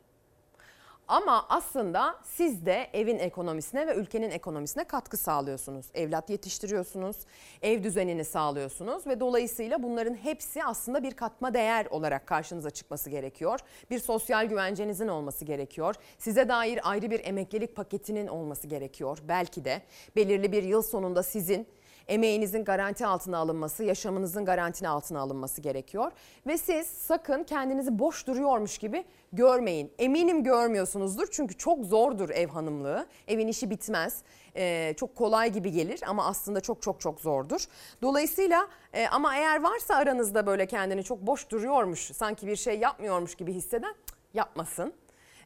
Ama 1.07 1.45
aslında 1.49 2.15
siz 2.23 2.65
de 2.65 2.89
evin 2.93 3.19
ekonomisine 3.19 3.87
ve 3.87 3.95
ülkenin 3.95 4.31
ekonomisine 4.31 4.83
katkı 4.83 5.17
sağlıyorsunuz. 5.17 5.85
Evlat 5.93 6.29
yetiştiriyorsunuz, 6.29 7.17
ev 7.61 7.83
düzenini 7.83 8.25
sağlıyorsunuz 8.25 9.07
ve 9.07 9.19
dolayısıyla 9.19 9.83
bunların 9.83 10.15
hepsi 10.15 10.63
aslında 10.63 11.03
bir 11.03 11.11
katma 11.11 11.53
değer 11.53 11.85
olarak 11.85 12.27
karşınıza 12.27 12.69
çıkması 12.69 13.09
gerekiyor. 13.09 13.59
Bir 13.89 13.99
sosyal 13.99 14.45
güvencenizin 14.45 15.07
olması 15.07 15.45
gerekiyor. 15.45 15.95
Size 16.17 16.49
dair 16.49 16.79
ayrı 16.83 17.11
bir 17.11 17.25
emeklilik 17.25 17.75
paketinin 17.75 18.27
olması 18.27 18.67
gerekiyor. 18.67 19.17
Belki 19.27 19.65
de 19.65 19.81
belirli 20.15 20.51
bir 20.51 20.63
yıl 20.63 20.81
sonunda 20.81 21.23
sizin 21.23 21.67
emeğinizin 22.11 22.63
garanti 22.63 23.05
altına 23.05 23.37
alınması, 23.37 23.83
yaşamınızın 23.83 24.45
garanti 24.45 24.87
altına 24.87 25.19
alınması 25.19 25.61
gerekiyor. 25.61 26.11
Ve 26.47 26.57
siz 26.57 26.87
sakın 26.87 27.43
kendinizi 27.43 27.99
boş 27.99 28.27
duruyormuş 28.27 28.77
gibi 28.77 29.03
görmeyin. 29.33 29.91
Eminim 29.99 30.43
görmüyorsunuzdur 30.43 31.27
çünkü 31.31 31.57
çok 31.57 31.85
zordur 31.85 32.29
ev 32.29 32.47
hanımlığı. 32.47 33.05
Evin 33.27 33.47
işi 33.47 33.69
bitmez. 33.69 34.21
Ee, 34.55 34.93
çok 34.97 35.15
kolay 35.15 35.51
gibi 35.51 35.71
gelir 35.71 35.99
ama 36.07 36.25
aslında 36.25 36.61
çok 36.61 36.81
çok 36.81 37.01
çok 37.01 37.21
zordur. 37.21 37.65
Dolayısıyla 38.01 38.67
e, 38.93 39.07
ama 39.07 39.35
eğer 39.35 39.63
varsa 39.63 39.95
aranızda 39.95 40.45
böyle 40.47 40.65
kendini 40.65 41.03
çok 41.03 41.21
boş 41.21 41.49
duruyormuş, 41.49 41.99
sanki 41.99 42.47
bir 42.47 42.55
şey 42.55 42.79
yapmıyormuş 42.79 43.35
gibi 43.35 43.53
hisseden 43.53 43.95
yapmasın. 44.33 44.93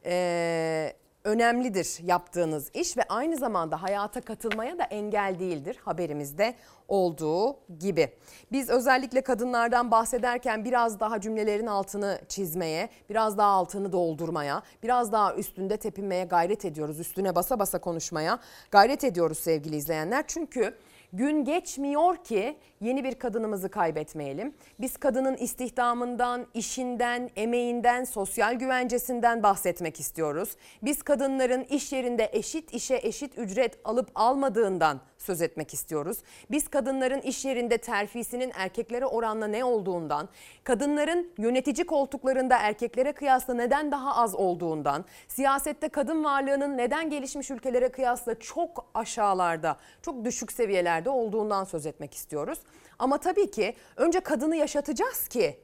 Ee, 0.06 0.94
önemlidir 1.26 1.98
yaptığınız 2.04 2.70
iş 2.74 2.98
ve 2.98 3.04
aynı 3.10 3.38
zamanda 3.38 3.84
hayata 3.84 4.22
katılmaya 4.22 4.80
da 4.80 4.84
engel 4.84 5.36
değildir 5.40 5.78
haberimizde 5.86 6.56
olduğu 6.88 7.58
gibi. 7.80 8.10
Biz 8.52 8.70
özellikle 8.70 9.22
kadınlardan 9.22 9.92
bahsederken 9.92 10.66
biraz 10.66 11.00
daha 11.00 11.22
cümlelerin 11.22 11.68
altını 11.68 12.22
çizmeye, 12.28 12.90
biraz 13.10 13.38
daha 13.38 13.50
altını 13.50 13.92
doldurmaya, 13.92 14.62
biraz 14.84 15.12
daha 15.12 15.36
üstünde 15.36 15.78
tepinmeye 15.78 16.26
gayret 16.26 16.66
ediyoruz. 16.66 17.00
Üstüne 17.00 17.36
basa 17.36 17.60
basa 17.60 17.80
konuşmaya 17.80 18.40
gayret 18.72 19.04
ediyoruz 19.04 19.40
sevgili 19.40 19.76
izleyenler. 19.76 20.24
Çünkü 20.28 20.78
Gün 21.16 21.46
geçmiyor 21.46 22.24
ki 22.24 22.58
yeni 22.82 23.04
bir 23.04 23.16
kadınımızı 23.16 23.70
kaybetmeyelim. 23.70 24.54
Biz 24.80 24.98
kadının 24.98 25.38
istihdamından, 25.38 26.46
işinden, 26.54 27.30
emeğinden, 27.36 28.04
sosyal 28.04 28.54
güvencesinden 28.54 29.44
bahsetmek 29.44 30.00
istiyoruz. 30.00 30.50
Biz 30.82 31.04
kadınların 31.04 31.64
iş 31.64 31.94
yerinde 31.94 32.30
eşit 32.34 32.74
işe 32.74 33.00
eşit 33.04 33.38
ücret 33.38 33.80
alıp 33.84 34.12
almadığından 34.16 35.02
söz 35.26 35.42
etmek 35.42 35.74
istiyoruz. 35.74 36.18
Biz 36.52 36.68
kadınların 36.68 37.22
iş 37.22 37.46
yerinde 37.46 37.78
terfisinin 37.78 38.52
erkeklere 38.56 39.06
oranla 39.06 39.48
ne 39.48 39.66
olduğundan, 39.66 40.30
kadınların 40.64 41.34
yönetici 41.38 41.86
koltuklarında 41.86 42.58
erkeklere 42.58 43.12
kıyasla 43.12 43.54
neden 43.54 43.92
daha 43.92 44.16
az 44.16 44.36
olduğundan, 44.36 45.06
siyasette 45.28 45.90
kadın 45.90 46.24
varlığının 46.24 46.78
neden 46.78 47.10
gelişmiş 47.10 47.52
ülkelere 47.52 47.90
kıyasla 47.90 48.40
çok 48.40 48.86
aşağılarda, 48.94 49.78
çok 50.02 50.26
düşük 50.26 50.52
seviyelerde 50.52 51.10
olduğundan 51.10 51.64
söz 51.64 51.86
etmek 51.86 52.14
istiyoruz. 52.14 52.60
Ama 53.00 53.18
tabii 53.18 53.52
ki 53.52 53.76
önce 53.96 54.20
kadını 54.20 54.56
yaşatacağız 54.56 55.28
ki 55.28 55.60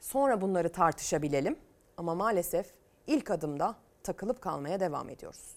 sonra 0.00 0.40
bunları 0.40 0.68
tartışabilelim. 0.68 1.56
Ama 1.96 2.14
maalesef 2.14 2.66
ilk 3.06 3.30
adımda 3.30 3.74
takılıp 4.02 4.40
kalmaya 4.40 4.80
devam 4.80 5.10
ediyoruz. 5.10 5.54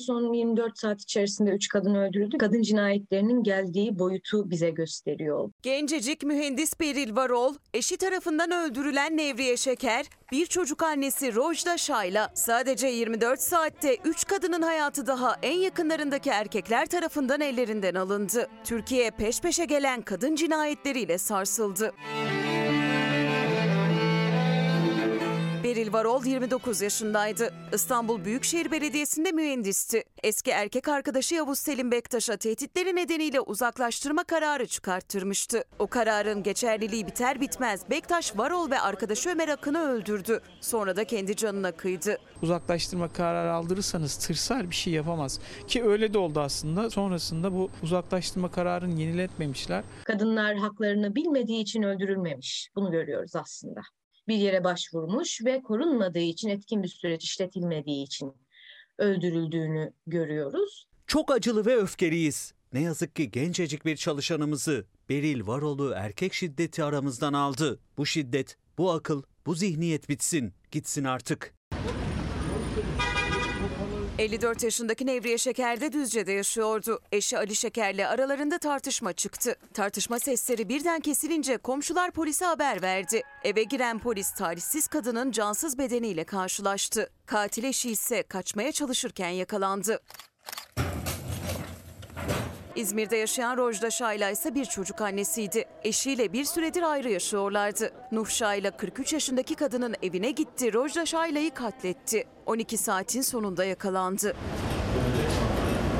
Son 0.00 0.32
24 0.32 0.78
saat 0.78 1.00
içerisinde 1.00 1.50
3 1.50 1.68
kadın 1.68 1.94
öldürüldü. 1.94 2.38
Kadın 2.38 2.62
cinayetlerinin 2.62 3.42
geldiği 3.42 3.98
boyutu 3.98 4.50
bize 4.50 4.70
gösteriyor. 4.70 5.50
Gencecik 5.62 6.22
mühendis 6.22 6.80
Beril 6.80 7.16
Varol, 7.16 7.54
eşi 7.74 7.96
tarafından 7.96 8.50
öldürülen 8.50 9.16
Nevriye 9.16 9.56
Şeker, 9.56 10.06
bir 10.32 10.46
çocuk 10.46 10.82
annesi 10.82 11.34
Rojda 11.34 11.78
Şayla 11.78 12.30
sadece 12.34 12.86
24 12.86 13.40
saatte 13.40 13.96
3 14.04 14.24
kadının 14.26 14.62
hayatı 14.62 15.06
daha 15.06 15.36
en 15.42 15.58
yakınlarındaki 15.58 16.30
erkekler 16.30 16.86
tarafından 16.86 17.40
ellerinden 17.40 17.94
alındı. 17.94 18.48
Türkiye 18.64 19.10
peş 19.10 19.40
peşe 19.40 19.64
gelen 19.64 20.02
kadın 20.02 20.34
cinayetleriyle 20.34 21.18
sarsıldı. 21.18 21.92
Beril 25.70 25.92
Varol 25.92 26.24
29 26.24 26.80
yaşındaydı. 26.80 27.52
İstanbul 27.72 28.24
Büyükşehir 28.24 28.70
Belediyesi'nde 28.70 29.32
mühendisti. 29.32 30.04
Eski 30.22 30.50
erkek 30.50 30.88
arkadaşı 30.88 31.34
Yavuz 31.34 31.58
Selim 31.58 31.90
Bektaş'a 31.90 32.36
tehditleri 32.36 32.96
nedeniyle 32.96 33.40
uzaklaştırma 33.40 34.24
kararı 34.24 34.66
çıkarttırmıştı. 34.66 35.64
O 35.78 35.86
kararın 35.86 36.42
geçerliliği 36.42 37.06
biter 37.06 37.40
bitmez 37.40 37.90
Bektaş 37.90 38.38
Varol 38.38 38.70
ve 38.70 38.80
arkadaşı 38.80 39.30
Ömer 39.30 39.48
Akın'ı 39.48 39.80
öldürdü. 39.80 40.40
Sonra 40.60 40.96
da 40.96 41.04
kendi 41.04 41.36
canına 41.36 41.72
kıydı. 41.72 42.18
Uzaklaştırma 42.42 43.08
kararı 43.12 43.52
aldırırsanız 43.52 44.16
tırsar 44.16 44.70
bir 44.70 44.76
şey 44.76 44.92
yapamaz. 44.92 45.40
Ki 45.68 45.84
öyle 45.84 46.14
de 46.14 46.18
oldu 46.18 46.40
aslında. 46.40 46.90
Sonrasında 46.90 47.52
bu 47.52 47.70
uzaklaştırma 47.82 48.50
kararını 48.50 49.00
yeniletmemişler. 49.00 49.84
Kadınlar 50.04 50.56
haklarını 50.56 51.14
bilmediği 51.14 51.62
için 51.62 51.82
öldürülmemiş. 51.82 52.68
Bunu 52.76 52.90
görüyoruz 52.90 53.36
aslında. 53.36 53.80
Bir 54.30 54.36
yere 54.36 54.64
başvurmuş 54.64 55.44
ve 55.44 55.62
korunmadığı 55.62 56.18
için 56.18 56.48
etkin 56.48 56.82
bir 56.82 56.88
süreç 56.88 57.24
işletilmediği 57.24 58.04
için 58.04 58.32
öldürüldüğünü 58.98 59.92
görüyoruz. 60.06 60.88
Çok 61.06 61.30
acılı 61.30 61.66
ve 61.66 61.76
öfkeliyiz. 61.76 62.54
Ne 62.72 62.80
yazık 62.80 63.16
ki 63.16 63.30
gencecik 63.30 63.84
bir 63.84 63.96
çalışanımızı 63.96 64.84
Beril 65.08 65.46
Varol'u 65.46 65.92
erkek 65.96 66.34
şiddeti 66.34 66.84
aramızdan 66.84 67.32
aldı. 67.32 67.80
Bu 67.96 68.06
şiddet, 68.06 68.56
bu 68.78 68.90
akıl, 68.90 69.22
bu 69.46 69.54
zihniyet 69.54 70.08
bitsin, 70.08 70.52
gitsin 70.70 71.04
artık. 71.04 71.54
54 74.20 74.62
yaşındaki 74.62 75.06
Nevriye 75.06 75.38
Şeker 75.38 75.80
de 75.80 75.92
Düzce'de 75.92 76.32
yaşıyordu. 76.32 77.00
Eşi 77.12 77.38
Ali 77.38 77.56
Şeker'le 77.56 78.08
aralarında 78.08 78.58
tartışma 78.58 79.12
çıktı. 79.12 79.56
Tartışma 79.74 80.18
sesleri 80.18 80.68
birden 80.68 81.00
kesilince 81.00 81.56
komşular 81.56 82.10
polise 82.10 82.44
haber 82.44 82.82
verdi. 82.82 83.22
Eve 83.44 83.62
giren 83.62 83.98
polis 83.98 84.34
talihsiz 84.34 84.88
kadının 84.88 85.30
cansız 85.30 85.78
bedeniyle 85.78 86.24
karşılaştı. 86.24 87.10
Katil 87.26 87.64
eşi 87.64 87.90
ise 87.90 88.22
kaçmaya 88.22 88.72
çalışırken 88.72 89.28
yakalandı. 89.28 90.00
İzmir'de 92.76 93.16
yaşayan 93.16 93.56
Rojda 93.56 93.90
Şayla 93.90 94.30
ise 94.30 94.54
bir 94.54 94.64
çocuk 94.64 95.00
annesiydi. 95.00 95.64
Eşiyle 95.84 96.32
bir 96.32 96.44
süredir 96.44 96.82
ayrı 96.82 97.10
yaşıyorlardı. 97.10 97.92
Nuh 98.12 98.28
Şayla 98.28 98.76
43 98.76 99.12
yaşındaki 99.12 99.54
kadının 99.54 99.94
evine 100.02 100.30
gitti. 100.30 100.72
Rojda 100.72 101.06
Şayla'yı 101.06 101.54
katletti. 101.54 102.24
12 102.46 102.76
saatin 102.76 103.22
sonunda 103.22 103.64
yakalandı. 103.64 104.36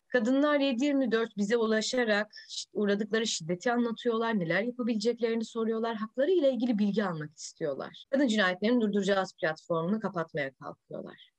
Kadınlar 0.08 0.60
7-24 0.60 1.28
bize 1.36 1.56
ulaşarak 1.56 2.32
uğradıkları 2.72 3.26
şiddeti 3.26 3.72
anlatıyorlar, 3.72 4.38
neler 4.38 4.62
yapabileceklerini 4.62 5.44
soruyorlar, 5.44 5.96
hakları 5.96 6.30
ile 6.30 6.52
ilgili 6.52 6.78
bilgi 6.78 7.04
almak 7.04 7.36
istiyorlar. 7.36 8.04
Kadın 8.10 8.26
cinayetlerini 8.26 8.80
durduracağız 8.80 9.32
platformunu 9.40 10.00
kapatmaya 10.00 10.52
kalkıyorlar. 10.52 11.29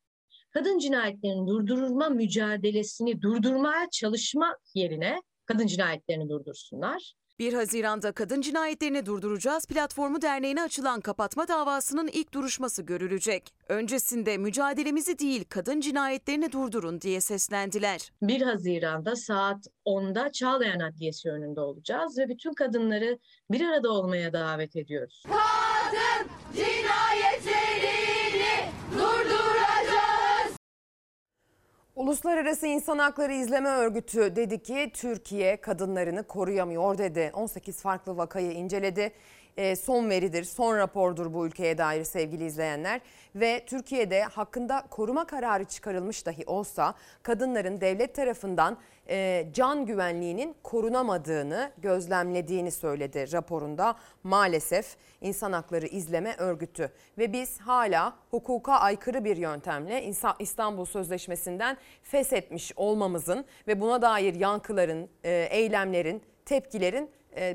Kadın 0.51 0.77
cinayetlerini 0.77 1.47
durdurma 1.47 2.09
mücadelesini 2.09 3.21
durdurmaya 3.21 3.89
çalışma 3.91 4.57
yerine 4.73 5.21
kadın 5.45 5.67
cinayetlerini 5.67 6.29
durdursunlar. 6.29 7.13
1 7.39 7.53
Haziran'da 7.53 8.11
Kadın 8.11 8.41
Cinayetlerini 8.41 9.05
Durduracağız 9.05 9.65
Platformu 9.65 10.21
Derneği'ne 10.21 10.61
açılan 10.61 11.01
kapatma 11.01 11.47
davasının 11.47 12.07
ilk 12.07 12.33
duruşması 12.33 12.81
görülecek. 12.83 13.53
Öncesinde 13.69 14.37
mücadelemizi 14.37 15.19
değil 15.19 15.45
kadın 15.49 15.79
cinayetlerini 15.79 16.51
durdurun 16.51 17.01
diye 17.01 17.21
seslendiler. 17.21 18.11
1 18.21 18.41
Haziran'da 18.41 19.15
saat 19.15 19.67
10'da 19.85 20.31
Çağlayan 20.31 20.79
Adliyesi 20.79 21.29
önünde 21.29 21.61
olacağız 21.61 22.17
ve 22.17 22.29
bütün 22.29 22.53
kadınları 22.53 23.19
bir 23.51 23.67
arada 23.67 23.91
olmaya 23.91 24.33
davet 24.33 24.75
ediyoruz. 24.75 25.23
Kadın 25.27 26.29
cinayetlerini 26.55 27.60
Uluslararası 32.01 32.67
İnsan 32.67 32.97
Hakları 32.97 33.33
İzleme 33.33 33.69
Örgütü 33.69 34.35
dedi 34.35 34.63
ki 34.63 34.91
Türkiye 34.93 35.61
kadınlarını 35.61 36.23
koruyamıyor 36.23 36.97
dedi. 36.97 37.31
18 37.33 37.81
farklı 37.81 38.17
vakayı 38.17 38.51
inceledi. 38.51 39.11
E, 39.57 39.75
son 39.75 40.09
veridir, 40.09 40.43
son 40.43 40.77
rapordur 40.77 41.33
bu 41.33 41.47
ülkeye 41.47 41.77
dair 41.77 42.03
sevgili 42.03 42.45
izleyenler. 42.45 43.01
Ve 43.35 43.65
Türkiye'de 43.65 44.23
hakkında 44.23 44.83
koruma 44.89 45.27
kararı 45.27 45.65
çıkarılmış 45.65 46.25
dahi 46.25 46.43
olsa 46.45 46.93
kadınların 47.23 47.81
devlet 47.81 48.15
tarafından 48.15 48.77
e, 49.09 49.47
can 49.53 49.85
güvenliğinin 49.85 50.55
korunamadığını 50.63 51.71
gözlemlediğini 51.77 52.71
söyledi 52.71 53.31
raporunda 53.31 53.95
maalesef 54.23 54.95
İnsan 55.21 55.51
Hakları 55.51 55.87
İzleme 55.87 56.35
Örgütü. 56.37 56.91
Ve 57.17 57.33
biz 57.33 57.59
hala 57.59 58.15
hukuka 58.31 58.73
aykırı 58.73 59.25
bir 59.25 59.37
yöntemle 59.37 60.13
İstanbul 60.39 60.85
Sözleşmesi'nden 60.85 61.77
feshetmiş 62.03 62.71
olmamızın 62.75 63.45
ve 63.67 63.81
buna 63.81 64.01
dair 64.01 64.35
yankıların, 64.35 65.09
e, 65.23 65.47
eylemlerin, 65.51 66.21
tepkilerin 66.45 67.09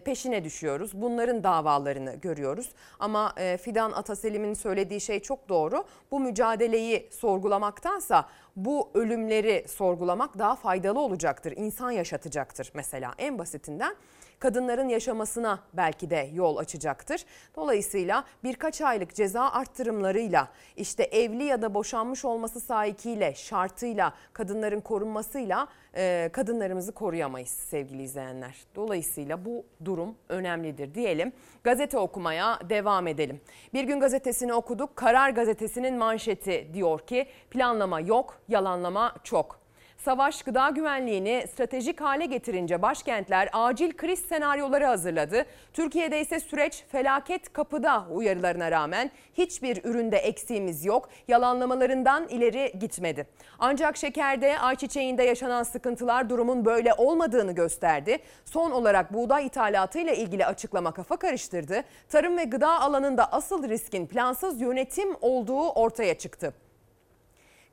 peşine 0.05 0.45
düşüyoruz. 0.45 0.91
Bunların 0.95 1.45
davalarını 1.45 2.15
görüyoruz. 2.15 2.69
Ama 2.99 3.33
e, 3.37 3.57
Fidan 3.57 3.93
Ataselim'in 3.93 4.55
söylediği 4.55 5.01
şey 5.01 5.21
çok 5.21 5.49
doğru. 5.49 5.85
Bu 6.11 6.21
mücadeleyi 6.21 7.09
sorgulamaktansa 7.11 8.29
bu 8.57 8.91
ölümleri 8.95 9.65
sorgulamak 9.69 10.39
daha 10.39 10.57
faydalı 10.57 11.01
olacaktır. 11.01 11.55
İnsan 11.57 11.91
yaşatacaktır 11.91 12.71
mesela 12.75 13.15
en 13.19 13.39
basitinden 13.39 13.97
kadınların 14.39 14.89
yaşamasına 14.89 15.59
belki 15.73 16.11
de 16.11 16.31
yol 16.35 16.57
açacaktır. 16.57 17.25
Dolayısıyla 17.57 18.25
birkaç 18.45 18.81
aylık 18.81 19.15
ceza 19.15 19.51
arttırımlarıyla 19.51 20.49
işte 20.77 21.03
evli 21.03 21.45
ya 21.45 21.63
da 21.63 21.75
boşanmış 21.75 22.25
olması 22.25 22.61
sahikiyle 22.61 23.35
şartıyla 23.35 24.13
kadınların 24.33 24.81
korunmasıyla 24.81 25.69
e, 25.97 26.31
kadınlarımızı 26.33 26.93
koruyamayız 26.93 27.51
sevgili 27.51 28.03
izleyenler. 28.03 28.57
Dolayısıyla 28.75 29.45
bu 29.45 29.65
durum 29.85 30.15
önemlidir 30.29 30.95
diyelim. 30.95 31.33
Gazete 31.65 31.99
okumaya 31.99 32.59
devam 32.69 33.07
edelim. 33.07 33.41
Bir 33.75 33.85
gün 33.85 34.01
gazetesini 34.01 34.55
okuduk. 34.55 34.97
Karar 34.97 35.31
gazetesinin 35.31 35.95
manşeti 35.95 36.71
diyor 36.75 37.01
ki 37.01 37.27
planlama 37.51 38.01
yok, 38.01 38.41
yalanlama 38.49 39.15
çok. 39.25 39.66
Savaş 40.07 40.43
gıda 40.43 40.71
güvenliğini 40.71 41.45
stratejik 41.53 42.01
hale 42.01 42.27
getirince 42.27 42.83
başkentler 42.83 43.49
acil 43.53 43.93
kriz 43.93 44.19
senaryoları 44.19 44.85
hazırladı. 44.85 45.45
Türkiye'de 45.73 46.21
ise 46.21 46.41
süreç 46.41 46.85
felaket 46.93 47.53
kapıda 47.53 48.07
uyarılarına 48.11 48.71
rağmen 48.71 49.11
hiçbir 49.35 49.85
üründe 49.85 50.17
eksiğimiz 50.17 50.85
yok. 50.85 51.09
Yalanlamalarından 51.29 52.29
ileri 52.29 52.73
gitmedi. 52.81 53.27
Ancak 53.59 53.97
şekerde, 53.97 54.59
ayçiçeğinde 54.59 55.23
yaşanan 55.23 55.63
sıkıntılar 55.63 56.31
durumun 56.31 56.65
böyle 56.65 56.95
olmadığını 56.95 57.53
gösterdi. 57.53 58.19
Son 58.45 58.71
olarak 58.71 59.15
buğday 59.15 59.47
ithalatıyla 59.47 60.13
ilgili 60.13 60.47
açıklama 60.47 60.93
kafa 60.93 61.17
karıştırdı. 61.17 61.83
Tarım 62.09 62.39
ve 62.39 62.45
gıda 62.45 62.81
alanında 62.81 63.33
asıl 63.33 63.69
riskin 63.69 64.07
plansız 64.07 64.61
yönetim 64.61 65.17
olduğu 65.21 65.69
ortaya 65.69 66.19
çıktı. 66.19 66.53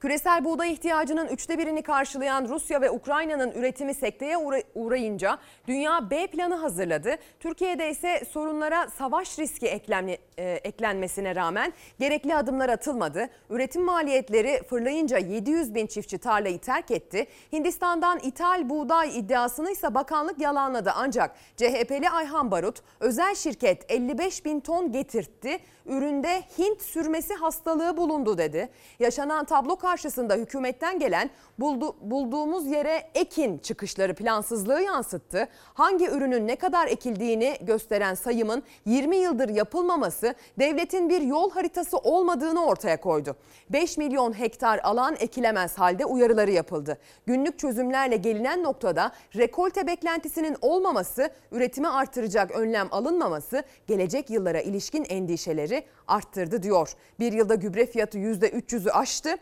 Küresel 0.04 0.46
buğday 0.46 0.74
ihtiyacının 0.74 1.28
üçte 1.28 1.58
birini 1.58 1.84
karşılayan 1.84 2.48
Rusya 2.50 2.82
ve 2.82 2.92
Ukrayna'nın 2.92 3.52
üretimi 3.52 3.94
sekteye 3.94 4.38
uğrayınca 4.76 5.38
dünya 5.68 6.10
B 6.10 6.28
planı 6.28 6.56
hazırladı. 6.56 7.16
Türkiye'de 7.40 7.90
ise 7.90 8.26
sorunlara 8.32 8.88
savaş 8.90 9.40
riski 9.40 9.68
eklenme, 9.68 10.18
e, 10.38 10.44
eklenmesine 10.44 11.36
rağmen 11.36 11.74
gerekli 12.00 12.36
adımlar 12.36 12.70
atılmadı. 12.70 13.30
Üretim 13.50 13.84
maliyetleri 13.84 14.64
fırlayınca 14.70 15.18
700 15.18 15.76
bin 15.76 15.88
çiftçi 15.88 16.18
tarlayı 16.18 16.60
terk 16.60 16.92
etti. 16.92 17.28
Hindistan'dan 17.54 18.20
ithal 18.20 18.70
buğday 18.70 19.20
iddiasını 19.20 19.72
ise 19.72 19.96
bakanlık 19.96 20.40
yalanladı. 20.42 20.92
Ancak 20.96 21.36
CHP'li 21.58 22.10
Ayhan 22.10 22.52
Barut 22.52 22.82
özel 23.00 23.36
şirket 23.36 23.92
55 23.92 24.46
bin 24.46 24.60
ton 24.60 24.92
getirtti. 24.92 25.60
Üründe 25.86 26.44
Hint 26.58 26.82
sürmesi 26.82 27.34
hastalığı 27.34 27.98
bulundu 27.98 28.38
dedi. 28.38 28.70
Yaşanan 29.00 29.46
tablo 29.46 29.76
karşısında 29.76 30.36
hükümetten 30.36 31.00
gelen 31.00 31.30
buldu, 31.60 31.96
bulduğumuz 32.02 32.68
yere 32.68 33.10
ekin 33.16 33.58
çıkışları 33.58 34.16
plansızlığı 34.16 34.82
yansıttı. 34.82 35.48
Hangi 35.74 36.08
ürünün 36.08 36.48
ne 36.48 36.56
kadar 36.56 36.88
ekildiğini 36.88 37.58
gösteren 37.62 38.14
sayımın 38.14 38.64
20 38.86 39.16
yıldır 39.16 39.50
yapılmaması 39.50 40.36
devletin 40.60 41.10
bir 41.10 41.22
yol 41.22 41.52
haritası 41.52 41.98
olmadığını 41.98 42.66
ortaya 42.66 43.02
koydu. 43.02 43.36
5 43.70 43.98
milyon 43.98 44.40
hektar 44.40 44.80
alan 44.84 45.16
ekilemez 45.20 45.78
halde 45.78 46.06
uyarıları 46.06 46.52
yapıldı. 46.52 46.98
Günlük 47.26 47.60
çözümlerle 47.60 48.16
gelinen 48.16 48.64
noktada 48.64 49.12
rekolte 49.36 49.88
beklentisinin 49.88 50.58
olmaması, 50.62 51.30
üretimi 51.52 51.88
artıracak 51.88 52.52
önlem 52.52 52.88
alınmaması 52.92 53.64
gelecek 53.88 54.30
yıllara 54.30 54.62
ilişkin 54.62 55.06
endişeleri 55.10 55.73
arttırdı 56.08 56.64
diyor. 56.64 56.94
Bir 57.20 57.34
yılda 57.34 57.56
gübre 57.56 57.86
fiyatı 57.86 58.18
%300'ü 58.18 58.92
aştı 58.92 59.38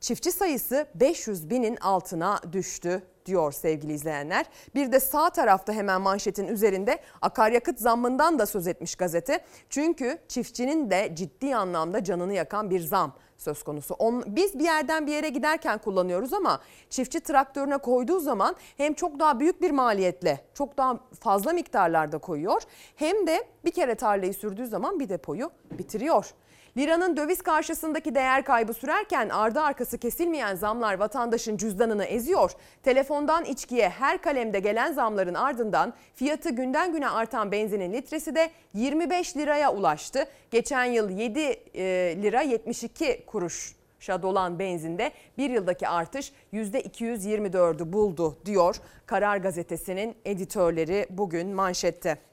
çiftçi 0.00 0.32
sayısı 0.32 0.86
500 0.94 1.50
binin 1.50 1.76
altına 1.76 2.40
düştü 2.52 3.02
diyor 3.26 3.52
sevgili 3.52 3.92
izleyenler. 3.92 4.46
Bir 4.74 4.92
de 4.92 5.00
sağ 5.00 5.30
tarafta 5.30 5.72
hemen 5.72 6.00
manşetin 6.00 6.48
üzerinde 6.48 6.98
akaryakıt 7.22 7.78
zammından 7.78 8.38
da 8.38 8.46
söz 8.46 8.66
etmiş 8.66 8.94
gazete. 8.94 9.44
Çünkü 9.70 10.18
çiftçinin 10.28 10.90
de 10.90 11.12
ciddi 11.14 11.56
anlamda 11.56 12.04
canını 12.04 12.34
yakan 12.34 12.70
bir 12.70 12.80
zam 12.80 13.12
söz 13.40 13.62
konusu. 13.62 13.94
On, 13.94 14.24
biz 14.26 14.58
bir 14.58 14.64
yerden 14.64 15.06
bir 15.06 15.12
yere 15.12 15.28
giderken 15.28 15.78
kullanıyoruz 15.78 16.32
ama 16.32 16.60
çiftçi 16.90 17.20
traktörüne 17.20 17.78
koyduğu 17.78 18.20
zaman 18.20 18.56
hem 18.76 18.94
çok 18.94 19.20
daha 19.20 19.40
büyük 19.40 19.62
bir 19.62 19.70
maliyetle 19.70 20.44
çok 20.54 20.78
daha 20.78 21.00
fazla 21.20 21.52
miktarlarda 21.52 22.18
koyuyor 22.18 22.62
hem 22.96 23.26
de 23.26 23.44
bir 23.64 23.70
kere 23.70 23.94
tarlayı 23.94 24.34
sürdüğü 24.34 24.66
zaman 24.66 25.00
bir 25.00 25.08
depoyu 25.08 25.50
bitiriyor. 25.70 26.34
Liranın 26.76 27.16
döviz 27.16 27.42
karşısındaki 27.42 28.14
değer 28.14 28.44
kaybı 28.44 28.74
sürerken 28.74 29.28
ardı 29.28 29.60
arkası 29.60 29.98
kesilmeyen 29.98 30.54
zamlar 30.54 30.94
vatandaşın 30.94 31.56
cüzdanını 31.56 32.04
eziyor. 32.04 32.50
Telefondan 32.82 33.44
içkiye 33.44 33.88
her 33.88 34.22
kalemde 34.22 34.60
gelen 34.60 34.92
zamların 34.92 35.34
ardından 35.34 35.94
fiyatı 36.14 36.50
günden 36.50 36.92
güne 36.92 37.08
artan 37.08 37.52
benzinin 37.52 37.92
litresi 37.92 38.34
de 38.34 38.50
25 38.74 39.36
liraya 39.36 39.72
ulaştı. 39.72 40.24
Geçen 40.50 40.84
yıl 40.84 41.10
7 41.10 41.40
e, 41.40 41.82
lira 42.22 42.42
72 42.42 43.24
kuruş 43.26 43.80
dolan 44.08 44.58
benzinde 44.58 45.12
bir 45.38 45.50
yıldaki 45.50 45.88
artış 45.88 46.32
%224'ü 46.52 47.92
buldu 47.92 48.38
diyor 48.44 48.76
Karar 49.06 49.36
Gazetesi'nin 49.36 50.16
editörleri 50.24 51.06
bugün 51.10 51.48
manşette. 51.48 52.29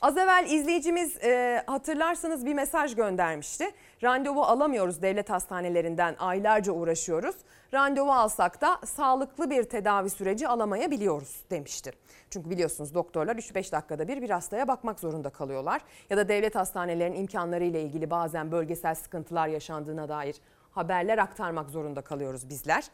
Az 0.00 0.16
evvel 0.16 0.46
izleyicimiz 0.50 1.24
e, 1.24 1.62
hatırlarsanız 1.66 2.46
bir 2.46 2.54
mesaj 2.54 2.94
göndermişti. 2.94 3.70
Randevu 4.02 4.42
alamıyoruz 4.42 5.02
devlet 5.02 5.30
hastanelerinden 5.30 6.16
aylarca 6.18 6.72
uğraşıyoruz. 6.72 7.36
Randevu 7.74 8.12
alsak 8.12 8.60
da 8.60 8.80
sağlıklı 8.86 9.50
bir 9.50 9.62
tedavi 9.62 10.10
süreci 10.10 10.48
alamayabiliyoruz 10.48 11.44
demişti. 11.50 11.92
Çünkü 12.30 12.50
biliyorsunuz 12.50 12.94
doktorlar 12.94 13.36
3-5 13.36 13.72
dakikada 13.72 14.08
bir 14.08 14.22
bir 14.22 14.30
hastaya 14.30 14.68
bakmak 14.68 15.00
zorunda 15.00 15.30
kalıyorlar. 15.30 15.82
Ya 16.10 16.16
da 16.16 16.28
devlet 16.28 16.54
hastanelerinin 16.54 17.20
imkanları 17.20 17.64
ile 17.64 17.82
ilgili 17.82 18.10
bazen 18.10 18.52
bölgesel 18.52 18.94
sıkıntılar 18.94 19.48
yaşandığına 19.48 20.08
dair 20.08 20.36
haberler 20.70 21.18
aktarmak 21.18 21.70
zorunda 21.70 22.00
kalıyoruz 22.00 22.48
bizler. 22.48 22.84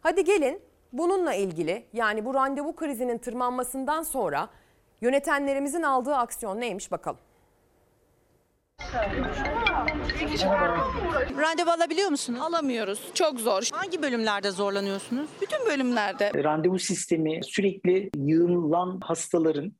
Hadi 0.00 0.24
gelin 0.24 0.60
bununla 0.92 1.34
ilgili 1.34 1.86
yani 1.92 2.24
bu 2.24 2.34
randevu 2.34 2.76
krizinin 2.76 3.18
tırmanmasından 3.18 4.02
sonra 4.02 4.48
Yönetenlerimizin 5.00 5.82
aldığı 5.82 6.14
aksiyon 6.16 6.60
neymiş 6.60 6.92
bakalım. 6.92 7.18
Randevu 11.40 11.70
alabiliyor 11.70 12.08
musunuz? 12.08 12.40
Alamıyoruz. 12.42 13.10
Çok 13.14 13.40
zor. 13.40 13.68
Hangi 13.72 14.02
bölümlerde 14.02 14.50
zorlanıyorsunuz? 14.50 15.30
Bütün 15.40 15.66
bölümlerde. 15.66 16.44
Randevu 16.44 16.78
sistemi 16.78 17.40
sürekli 17.44 18.10
yığılan 18.16 19.00
hastaların 19.00 19.72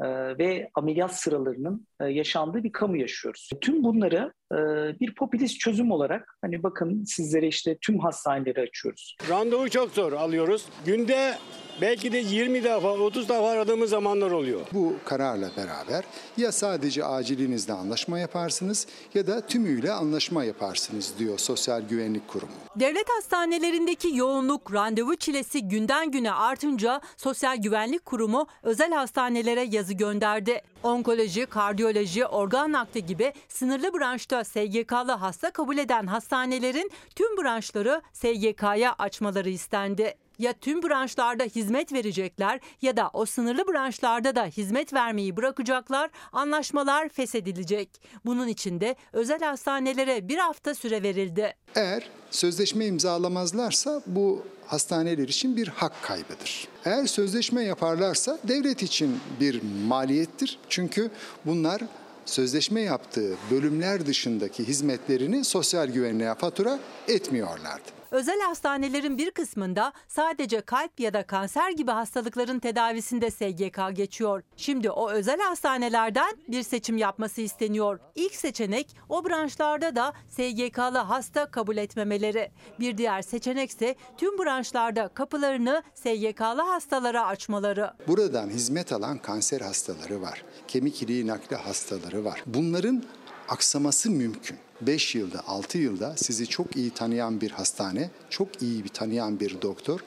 e, 0.00 0.06
ve 0.38 0.70
ameliyat 0.74 1.14
sıralarının 1.20 1.86
yaşandığı 2.00 2.64
bir 2.64 2.72
kamu 2.72 2.96
yaşıyoruz. 2.96 3.50
Tüm 3.60 3.84
bunları 3.84 4.32
e, 4.52 4.56
bir 5.00 5.14
popülist 5.14 5.60
çözüm 5.60 5.90
olarak 5.90 6.38
hani 6.40 6.62
bakın 6.62 7.04
sizlere 7.04 7.46
işte 7.46 7.78
tüm 7.80 7.98
hastaneleri 7.98 8.60
açıyoruz. 8.60 9.16
Randevu 9.30 9.70
çok 9.70 9.90
zor 9.90 10.12
alıyoruz. 10.12 10.64
Günde 10.86 11.34
belki 11.80 12.12
de 12.12 12.18
20 12.18 12.64
defa 12.64 12.92
30 12.92 13.28
defa 13.28 13.48
aradığımız 13.48 13.90
zamanlar 13.90 14.30
oluyor. 14.30 14.60
Bu 14.72 14.94
kararla 15.04 15.50
beraber 15.56 16.04
ya 16.36 16.52
sadece 16.52 17.04
acilinizde 17.04 17.72
anlaşma 17.72 18.18
yaparsınız 18.18 18.86
ya 19.14 19.26
da 19.26 19.46
tümüyle 19.46 19.92
anlaşma 19.92 20.44
yaparsınız 20.44 21.14
diyor 21.18 21.38
Sosyal 21.38 21.82
Güvenlik 21.82 22.28
Kurumu. 22.28 22.52
Devlet 22.76 23.06
hastanelerindeki 23.16 24.16
yoğunluk, 24.16 24.74
randevu 24.74 25.16
çilesi 25.16 25.68
günden 25.68 26.10
güne 26.10 26.32
artınca 26.32 27.00
Sosyal 27.16 27.56
Güvenlik 27.56 28.04
Kurumu 28.04 28.46
özel 28.62 28.92
hastanelere 28.92 29.62
yazı 29.70 29.94
gönderdi. 29.94 30.60
Onkoloji, 30.84 31.46
kardiyoloji, 31.46 32.26
organ 32.26 32.72
nakli 32.72 33.06
gibi 33.06 33.32
sınırlı 33.48 33.94
branşta 33.94 34.44
SGK'lı 34.44 35.12
hasta 35.12 35.50
kabul 35.50 35.78
eden 35.78 36.06
hastanelerin 36.06 36.90
tüm 37.14 37.36
branşları 37.36 38.02
SGK'ya 38.12 38.94
açmaları 38.98 39.48
istendi 39.50 40.14
ya 40.38 40.52
tüm 40.52 40.82
branşlarda 40.82 41.44
hizmet 41.44 41.92
verecekler 41.92 42.60
ya 42.82 42.96
da 42.96 43.10
o 43.12 43.26
sınırlı 43.26 43.68
branşlarda 43.68 44.36
da 44.36 44.44
hizmet 44.44 44.92
vermeyi 44.92 45.36
bırakacaklar, 45.36 46.10
anlaşmalar 46.32 47.08
feshedilecek. 47.08 47.88
Bunun 48.24 48.48
için 48.48 48.80
de 48.80 48.96
özel 49.12 49.40
hastanelere 49.40 50.28
bir 50.28 50.38
hafta 50.38 50.74
süre 50.74 51.02
verildi. 51.02 51.54
Eğer 51.74 52.08
sözleşme 52.30 52.86
imzalamazlarsa 52.86 54.02
bu 54.06 54.42
hastaneler 54.66 55.28
için 55.28 55.56
bir 55.56 55.68
hak 55.68 56.02
kaybıdır. 56.02 56.68
Eğer 56.84 57.06
sözleşme 57.06 57.64
yaparlarsa 57.64 58.38
devlet 58.48 58.82
için 58.82 59.20
bir 59.40 59.60
maliyettir. 59.86 60.58
Çünkü 60.68 61.10
bunlar 61.46 61.82
sözleşme 62.24 62.80
yaptığı 62.80 63.36
bölümler 63.50 64.06
dışındaki 64.06 64.68
hizmetlerini 64.68 65.44
sosyal 65.44 65.88
güvenliğe 65.88 66.34
fatura 66.34 66.78
etmiyorlardı. 67.08 68.03
Özel 68.14 68.40
hastanelerin 68.40 69.18
bir 69.18 69.30
kısmında 69.30 69.92
sadece 70.08 70.60
kalp 70.60 71.00
ya 71.00 71.14
da 71.14 71.26
kanser 71.26 71.70
gibi 71.70 71.90
hastalıkların 71.90 72.58
tedavisinde 72.58 73.30
SGK 73.30 73.96
geçiyor. 73.96 74.42
Şimdi 74.56 74.90
o 74.90 75.10
özel 75.10 75.40
hastanelerden 75.40 76.32
bir 76.48 76.62
seçim 76.62 76.96
yapması 76.96 77.40
isteniyor. 77.40 78.00
İlk 78.14 78.34
seçenek 78.34 78.96
o 79.08 79.24
branşlarda 79.24 79.96
da 79.96 80.12
SGK'lı 80.28 80.98
hasta 80.98 81.50
kabul 81.50 81.76
etmemeleri. 81.76 82.50
Bir 82.80 82.98
diğer 82.98 83.22
seçenek 83.22 83.70
ise 83.70 83.96
tüm 84.16 84.38
branşlarda 84.38 85.08
kapılarını 85.08 85.82
SGK'lı 85.94 86.62
hastalara 86.62 87.26
açmaları. 87.26 87.90
Buradan 88.08 88.48
hizmet 88.48 88.92
alan 88.92 89.18
kanser 89.18 89.60
hastaları 89.60 90.22
var. 90.22 90.44
Kemik 90.68 91.02
iliği 91.02 91.26
nakli 91.26 91.56
hastaları 91.56 92.24
var. 92.24 92.42
Bunların 92.46 93.02
aksaması 93.48 94.10
mümkün. 94.10 94.63
5 94.80 95.14
yılda, 95.14 95.46
6 95.46 95.78
yılda 95.78 96.16
sizi 96.16 96.46
çok 96.46 96.76
iyi 96.76 96.90
tanıyan 96.90 97.40
bir 97.40 97.50
hastane, 97.50 98.10
çok 98.30 98.62
iyi 98.62 98.84
bir 98.84 98.88
tanıyan 98.88 99.40
bir 99.40 99.62
doktor. 99.62 100.00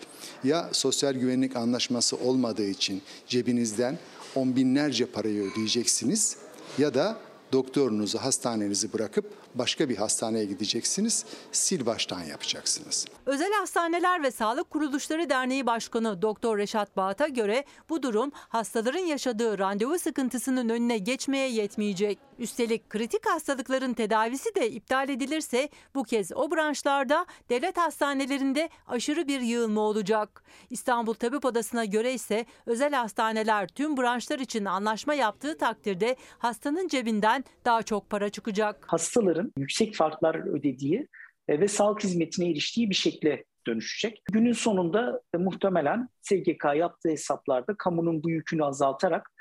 Ya 0.43 0.69
sosyal 0.71 1.13
güvenlik 1.13 1.55
anlaşması 1.55 2.17
olmadığı 2.17 2.67
için 2.69 3.01
cebinizden 3.27 3.99
on 4.35 4.55
binlerce 4.55 5.05
parayı 5.05 5.51
ödeyeceksiniz 5.51 6.37
ya 6.77 6.93
da 6.93 7.17
doktorunuzu, 7.53 8.17
hastanenizi 8.17 8.93
bırakıp 8.93 9.25
başka 9.57 9.89
bir 9.89 9.97
hastaneye 9.97 10.45
gideceksiniz, 10.45 11.25
sil 11.61 11.81
baştan 11.85 12.21
yapacaksınız. 12.21 13.05
Özel 13.25 13.53
Hastaneler 13.53 14.23
ve 14.23 14.31
Sağlık 14.31 14.69
Kuruluşları 14.69 15.29
Derneği 15.29 15.65
Başkanı 15.65 16.21
Doktor 16.21 16.57
Reşat 16.57 16.97
Bağat'a 16.97 17.27
göre 17.27 17.63
bu 17.89 18.03
durum 18.03 18.31
hastaların 18.33 18.99
yaşadığı 18.99 19.59
randevu 19.59 19.99
sıkıntısının 19.99 20.69
önüne 20.69 20.97
geçmeye 20.97 21.49
yetmeyecek. 21.49 22.19
Üstelik 22.39 22.89
kritik 22.89 23.25
hastalıkların 23.25 23.93
tedavisi 23.93 24.55
de 24.55 24.71
iptal 24.71 25.09
edilirse 25.09 25.69
bu 25.95 26.03
kez 26.03 26.31
o 26.31 26.51
branşlarda 26.51 27.25
devlet 27.49 27.77
hastanelerinde 27.77 28.69
aşırı 28.87 29.27
bir 29.27 29.41
yığılma 29.41 29.81
olacak. 29.81 30.43
İstanbul 30.69 31.13
Tabip 31.13 31.45
Odası'na 31.45 31.85
göre 31.85 32.13
ise 32.13 32.45
özel 32.65 32.93
hastaneler 32.93 33.67
tüm 33.67 33.97
branşlar 33.97 34.39
için 34.39 34.65
anlaşma 34.65 35.13
yaptığı 35.13 35.57
takdirde 35.57 36.15
hastanın 36.39 36.87
cebinden 36.87 37.45
daha 37.65 37.83
çok 37.83 38.09
para 38.09 38.29
çıkacak. 38.29 38.85
Hastaların 38.87 39.46
yüksek 39.57 39.95
farklar 39.95 40.35
ödediği 40.35 41.07
e, 41.47 41.59
ve 41.59 41.67
sağlık 41.67 42.03
hizmetine 42.03 42.49
eriştiği 42.49 42.89
bir 42.89 42.95
şekle 42.95 43.43
dönüşecek. 43.67 44.21
Günün 44.31 44.53
sonunda 44.53 45.21
e, 45.33 45.37
muhtemelen 45.37 46.09
SGK 46.21 46.65
yaptığı 46.75 47.09
hesaplarda 47.09 47.75
kamunun 47.77 48.23
bu 48.23 48.29
yükünü 48.29 48.63
azaltarak 48.63 49.31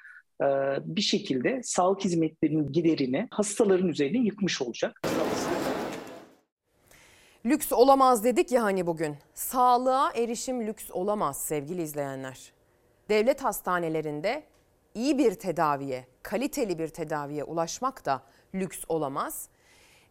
e, 0.42 0.46
bir 0.84 1.00
şekilde 1.00 1.60
sağlık 1.62 2.04
hizmetlerinin 2.04 2.72
giderini 2.72 3.28
hastaların 3.30 3.88
üzerine 3.88 4.18
yıkmış 4.18 4.62
olacak. 4.62 5.00
Lüks 7.46 7.72
olamaz 7.72 8.24
dedik 8.24 8.52
ya 8.52 8.62
hani 8.62 8.86
bugün. 8.86 9.16
Sağlığa 9.34 10.12
erişim 10.12 10.66
lüks 10.66 10.90
olamaz 10.90 11.40
sevgili 11.40 11.82
izleyenler. 11.82 12.52
Devlet 13.08 13.44
hastanelerinde 13.44 14.42
iyi 14.94 15.18
bir 15.18 15.34
tedaviye, 15.34 16.06
kaliteli 16.22 16.78
bir 16.78 16.88
tedaviye 16.88 17.44
ulaşmak 17.44 18.06
da 18.06 18.22
lüks 18.54 18.84
olamaz. 18.88 19.48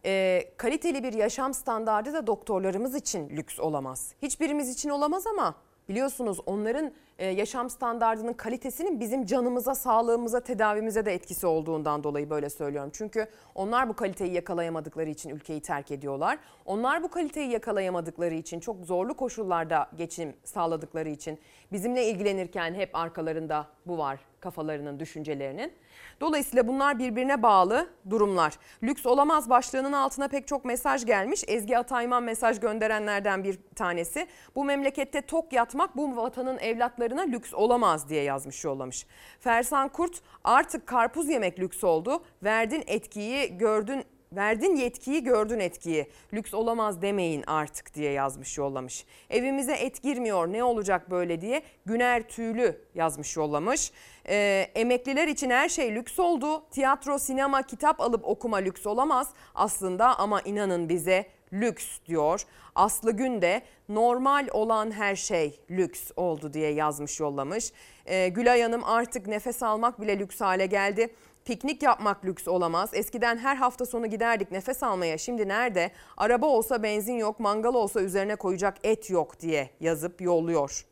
Ee, 0.06 0.44
kaliteli 0.56 1.02
bir 1.02 1.12
yaşam 1.12 1.54
standardı 1.54 2.12
da 2.12 2.26
doktorlarımız 2.26 2.94
için 2.94 3.28
lüks 3.30 3.60
olamaz. 3.60 4.12
Hiçbirimiz 4.22 4.70
için 4.70 4.88
olamaz 4.88 5.26
ama 5.26 5.54
biliyorsunuz 5.88 6.40
onların 6.46 6.92
e, 7.18 7.26
yaşam 7.26 7.70
standardının 7.70 8.32
kalitesinin 8.32 9.00
bizim 9.00 9.24
canımıza, 9.26 9.74
sağlığımıza, 9.74 10.40
tedavimize 10.40 11.06
de 11.06 11.14
etkisi 11.14 11.46
olduğundan 11.46 12.04
dolayı 12.04 12.30
böyle 12.30 12.50
söylüyorum. 12.50 12.90
Çünkü 12.94 13.26
onlar 13.54 13.88
bu 13.88 13.92
kaliteyi 13.96 14.32
yakalayamadıkları 14.32 15.10
için 15.10 15.30
ülkeyi 15.30 15.60
terk 15.60 15.90
ediyorlar. 15.90 16.38
Onlar 16.64 17.02
bu 17.02 17.08
kaliteyi 17.08 17.50
yakalayamadıkları 17.50 18.34
için 18.34 18.60
çok 18.60 18.84
zorlu 18.84 19.14
koşullarda 19.14 19.90
geçim 19.96 20.36
sağladıkları 20.44 21.08
için 21.08 21.38
bizimle 21.72 22.06
ilgilenirken 22.06 22.74
hep 22.74 22.96
arkalarında 22.96 23.66
bu 23.86 23.98
var 23.98 24.20
kafalarının, 24.40 25.00
düşüncelerinin. 25.00 25.72
Dolayısıyla 26.20 26.68
bunlar 26.68 26.98
birbirine 26.98 27.42
bağlı 27.42 27.90
durumlar. 28.10 28.54
Lüks 28.82 29.06
olamaz 29.06 29.50
başlığının 29.50 29.92
altına 29.92 30.28
pek 30.28 30.46
çok 30.46 30.64
mesaj 30.64 31.06
gelmiş. 31.06 31.44
Ezgi 31.48 31.78
Atayman 31.78 32.22
mesaj 32.22 32.60
gönderenlerden 32.60 33.44
bir 33.44 33.58
tanesi. 33.74 34.26
Bu 34.54 34.64
memlekette 34.64 35.20
tok 35.20 35.52
yatmak 35.52 35.96
bu 35.96 36.16
vatanın 36.16 36.58
evlatlarına 36.58 37.22
lüks 37.22 37.54
olamaz 37.54 38.08
diye 38.08 38.22
yazmış 38.22 38.64
yollamış. 38.64 39.06
Fersan 39.40 39.88
Kurt 39.88 40.20
artık 40.44 40.86
karpuz 40.86 41.28
yemek 41.28 41.58
lüks 41.58 41.84
oldu. 41.84 42.24
Verdin 42.42 42.84
etkiyi 42.86 43.58
gördün 43.58 44.04
Verdin 44.32 44.76
yetkiyi 44.76 45.24
gördün 45.24 45.60
etkiyi. 45.60 46.06
Lüks 46.34 46.54
olamaz 46.54 47.02
demeyin 47.02 47.44
artık 47.46 47.94
diye 47.94 48.12
yazmış 48.12 48.58
yollamış. 48.58 49.04
Evimize 49.30 49.72
et 49.72 50.02
girmiyor 50.02 50.46
ne 50.46 50.64
olacak 50.64 51.10
böyle 51.10 51.40
diye 51.40 51.62
Güner 51.86 52.28
Tüylü 52.28 52.80
yazmış 52.94 53.36
yollamış. 53.36 53.92
Ee, 54.28 54.66
emekliler 54.74 55.28
için 55.28 55.50
her 55.50 55.68
şey 55.68 55.94
lüks 55.94 56.18
oldu. 56.18 56.62
Tiyatro, 56.70 57.18
sinema, 57.18 57.62
kitap 57.62 58.00
alıp 58.00 58.24
okuma 58.24 58.56
lüks 58.56 58.86
olamaz 58.86 59.28
aslında 59.54 60.18
ama 60.18 60.40
inanın 60.40 60.88
bize 60.88 61.26
lüks 61.52 61.86
diyor. 62.06 62.42
Aslı 62.74 63.12
Gün 63.12 63.42
de 63.42 63.62
normal 63.88 64.48
olan 64.52 64.90
her 64.90 65.16
şey 65.16 65.60
lüks 65.70 66.10
oldu 66.16 66.52
diye 66.52 66.70
yazmış 66.72 67.20
yollamış. 67.20 67.72
Ee, 68.06 68.28
Gülay 68.28 68.62
Hanım 68.62 68.84
artık 68.84 69.26
nefes 69.26 69.62
almak 69.62 70.00
bile 70.00 70.18
lüks 70.18 70.40
hale 70.40 70.66
geldi. 70.66 71.14
Piknik 71.46 71.82
yapmak 71.82 72.24
lüks 72.24 72.48
olamaz. 72.48 72.90
Eskiden 72.92 73.38
her 73.38 73.56
hafta 73.56 73.86
sonu 73.86 74.06
giderdik 74.06 74.50
nefes 74.50 74.82
almaya. 74.82 75.18
Şimdi 75.18 75.48
nerede? 75.48 75.90
Araba 76.16 76.46
olsa 76.46 76.82
benzin 76.82 77.14
yok, 77.14 77.40
mangal 77.40 77.74
olsa 77.74 78.00
üzerine 78.00 78.36
koyacak 78.36 78.76
et 78.84 79.10
yok 79.10 79.40
diye 79.40 79.70
yazıp 79.80 80.20
yolluyor. 80.20 80.86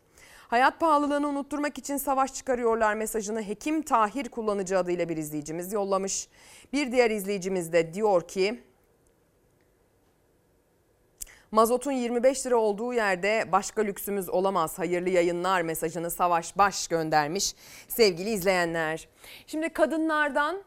Hayat 0.49 0.81
pahalılığını 0.81 1.29
unutturmak 1.29 1.79
için 1.79 1.97
savaş 1.97 2.35
çıkarıyorlar 2.35 2.95
mesajını 2.95 3.43
Hekim 3.43 3.83
Tahir 3.83 4.29
kullanıcı 4.29 4.79
adıyla 4.79 5.09
bir 5.09 5.17
izleyicimiz 5.17 5.73
yollamış. 5.73 6.29
Bir 6.73 6.93
diğer 6.93 7.11
izleyicimiz 7.11 7.73
de 7.73 7.95
diyor 7.95 8.29
ki 8.29 8.61
Mazotun 11.55 11.93
25 11.93 12.47
lira 12.47 12.57
olduğu 12.57 12.93
yerde 12.93 13.45
başka 13.53 13.83
lüksümüz 13.83 14.29
olamaz. 14.29 14.79
Hayırlı 14.79 15.09
yayınlar 15.09 15.63
mesajını 15.63 16.11
Savaş 16.11 16.59
Baş 16.59 16.89
göndermiş 16.89 17.55
sevgili 17.89 18.31
izleyenler. 18.31 19.09
Şimdi 19.47 19.69
kadınlardan, 19.69 20.63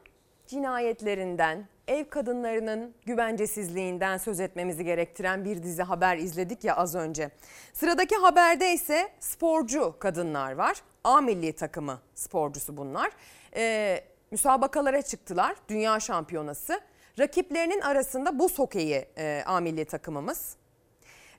cinayetlerinden, 0.46 1.68
ev 1.88 2.10
kadınlarının 2.10 2.94
güvencesizliğinden 3.06 4.18
söz 4.18 4.40
etmemizi 4.40 4.86
gerektiren 4.86 5.46
bir 5.46 5.64
dizi 5.64 5.84
haber 5.84 6.18
izledik 6.18 6.64
ya 6.64 6.76
az 6.76 6.96
önce. 6.96 7.30
Sıradaki 7.74 8.16
haberde 8.16 8.74
ise 8.74 9.10
sporcu 9.20 9.96
kadınlar 10.00 10.52
var. 10.52 10.78
A 11.04 11.22
milli 11.22 11.54
takımı 11.54 12.00
sporcusu 12.16 12.78
bunlar. 12.78 13.12
Ee, 13.56 14.04
müsabakalara 14.32 15.02
çıktılar. 15.02 15.56
Dünya 15.70 16.00
şampiyonası. 16.00 16.82
Rakiplerinin 17.20 17.82
arasında 17.82 18.40
buz 18.40 18.60
hokeyi 18.60 19.06
e, 19.18 19.44
A 19.46 19.60
milli 19.60 19.86
takımımız. 19.86 20.58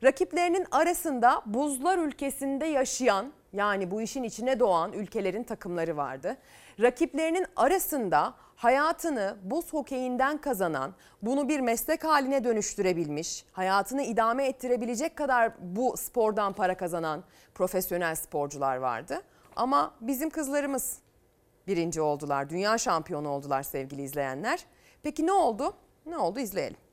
Rakiplerinin 0.05 0.67
arasında 0.71 1.43
buzlar 1.47 1.99
ülkesinde 1.99 2.67
yaşayan 2.67 3.33
yani 3.53 3.91
bu 3.91 4.03
işin 4.03 4.23
içine 4.23 4.61
doğan 4.61 4.93
ülkelerin 4.93 5.43
takımları 5.43 5.97
vardı. 5.97 6.37
Rakiplerinin 6.81 7.47
arasında 7.57 8.35
hayatını 8.57 9.37
buz 9.43 9.73
hokeyinden 9.73 10.39
kazanan, 10.39 10.95
bunu 11.23 11.49
bir 11.49 11.61
meslek 11.61 12.05
haline 12.05 12.45
dönüştürebilmiş, 12.45 13.45
hayatını 13.53 14.03
idame 14.03 14.47
ettirebilecek 14.47 15.17
kadar 15.17 15.53
bu 15.61 15.97
spordan 15.97 16.53
para 16.53 16.77
kazanan 16.77 17.25
profesyonel 17.55 18.15
sporcular 18.15 18.77
vardı. 18.77 19.23
Ama 19.57 19.95
bizim 20.01 20.31
kızlarımız 20.31 20.99
birinci 21.67 22.01
oldular, 22.01 22.51
dünya 22.51 22.79
şampiyonu 22.79 23.29
oldular 23.29 23.63
sevgili 23.63 24.03
izleyenler. 24.03 24.65
Peki 25.03 25.27
ne 25.27 25.33
oldu? 25.33 25.75
Ne 26.07 26.19
oldu 26.19 26.41
izleyelim. 26.41 26.88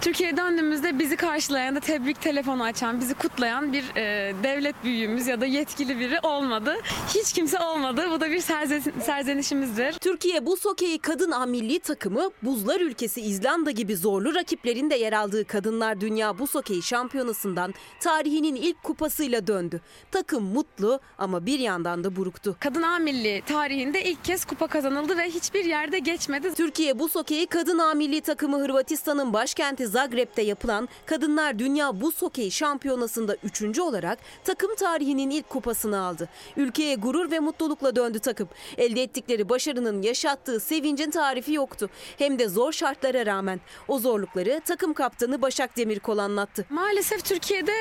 Türkiye'ye 0.00 0.36
döndüğümüzde 0.36 0.98
bizi 0.98 1.16
karşılayan 1.16 1.76
da 1.76 1.80
tebrik 1.80 2.20
telefonu 2.20 2.62
açan, 2.62 3.00
bizi 3.00 3.14
kutlayan 3.14 3.72
bir 3.72 3.84
e, 3.96 4.34
devlet 4.42 4.84
büyüğümüz 4.84 5.26
ya 5.26 5.40
da 5.40 5.46
yetkili 5.46 5.98
biri 5.98 6.18
olmadı. 6.22 6.76
Hiç 7.14 7.32
kimse 7.32 7.58
olmadı. 7.60 8.06
Bu 8.10 8.20
da 8.20 8.30
bir 8.30 8.40
serzen- 8.40 9.00
serzenişimizdir. 9.04 9.92
Türkiye 9.92 10.46
Buz 10.46 10.64
Hokeyi 10.64 10.98
Kadın 10.98 11.30
A 11.30 11.46
Milli 11.46 11.80
Takımı 11.80 12.30
buzlar 12.42 12.80
ülkesi 12.80 13.20
İzlanda 13.20 13.70
gibi 13.70 13.96
zorlu 13.96 14.34
rakiplerin 14.34 14.90
de 14.90 14.94
yer 14.96 15.12
aldığı 15.12 15.44
Kadınlar 15.44 16.00
Dünya 16.00 16.38
Buz 16.38 16.54
Hokeyi 16.54 16.82
Şampiyonası'ndan 16.82 17.74
tarihinin 18.00 18.54
ilk 18.54 18.82
kupasıyla 18.82 19.46
döndü. 19.46 19.80
Takım 20.10 20.44
mutlu 20.44 21.00
ama 21.18 21.46
bir 21.46 21.58
yandan 21.58 22.04
da 22.04 22.16
buruktu. 22.16 22.56
Kadın 22.60 22.82
A 22.82 22.98
Milli 22.98 23.42
tarihinde 23.46 24.04
ilk 24.04 24.24
kez 24.24 24.44
kupa 24.44 24.66
kazanıldı 24.66 25.16
ve 25.18 25.24
hiçbir 25.30 25.64
yerde 25.64 25.98
geçmedi. 25.98 26.54
Türkiye 26.54 26.98
Buz 26.98 27.14
Hokeyi 27.14 27.46
Kadın 27.46 27.78
A 27.78 27.94
Milli 27.94 28.20
Takımı 28.20 28.58
Hırvatistan'ın 28.60 29.32
başkenti 29.32 29.89
Zagreb'de 29.90 30.42
yapılan 30.42 30.88
Kadınlar 31.06 31.58
Dünya 31.58 32.00
Buz 32.00 32.22
Hokeyi 32.22 32.50
Şampiyonası'nda 32.50 33.36
üçüncü 33.44 33.82
olarak 33.82 34.18
takım 34.44 34.74
tarihinin 34.74 35.30
ilk 35.30 35.48
kupasını 35.48 36.00
aldı. 36.00 36.28
Ülkeye 36.56 36.94
gurur 36.94 37.30
ve 37.30 37.40
mutlulukla 37.40 37.96
döndü 37.96 38.18
takım. 38.18 38.48
Elde 38.78 39.02
ettikleri 39.02 39.48
başarının 39.48 40.02
yaşattığı 40.02 40.60
sevincin 40.60 41.10
tarifi 41.10 41.52
yoktu. 41.52 41.90
Hem 42.18 42.38
de 42.38 42.48
zor 42.48 42.72
şartlara 42.72 43.26
rağmen. 43.26 43.60
O 43.88 43.98
zorlukları 43.98 44.60
takım 44.64 44.94
kaptanı 44.94 45.42
Başak 45.42 45.76
Demirkol 45.76 46.18
anlattı. 46.18 46.66
Maalesef 46.70 47.24
Türkiye'de 47.24 47.72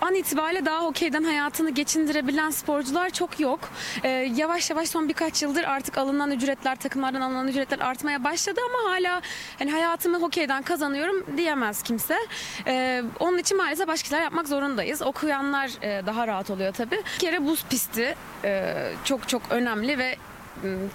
an 0.00 0.14
itibariyle 0.14 0.66
daha 0.66 0.84
hokeyden 0.84 1.24
hayatını 1.24 1.70
geçindirebilen 1.70 2.50
sporcular 2.50 3.10
çok 3.10 3.40
yok. 3.40 3.60
Ee, 4.04 4.08
yavaş 4.36 4.70
yavaş 4.70 4.88
son 4.88 5.08
birkaç 5.08 5.42
yıldır 5.42 5.64
artık 5.64 5.98
alınan 5.98 6.30
ücretler, 6.30 6.76
takımlardan 6.76 7.20
alınan 7.20 7.48
ücretler 7.48 7.78
artmaya 7.78 8.24
başladı 8.24 8.60
ama 8.68 8.92
hala 8.92 9.22
hani 9.58 9.70
hayatımı 9.70 10.20
hokeyden 10.20 10.62
kazanıyorum 10.62 11.24
diyemez 11.36 11.82
kimse. 11.82 12.16
Ee, 12.66 13.02
onun 13.20 13.38
için 13.38 13.56
maalesef 13.56 13.88
başka 13.88 14.08
şeyler 14.08 14.24
yapmak 14.24 14.48
zorundayız. 14.48 15.02
Okuyanlar 15.02 15.70
e, 15.82 16.06
daha 16.06 16.26
rahat 16.26 16.50
oluyor 16.50 16.72
tabii. 16.72 17.02
Bir 17.14 17.18
kere 17.18 17.46
buz 17.46 17.64
pisti 17.64 18.14
e, 18.44 18.74
çok 19.04 19.28
çok 19.28 19.42
önemli 19.50 19.98
ve 19.98 20.16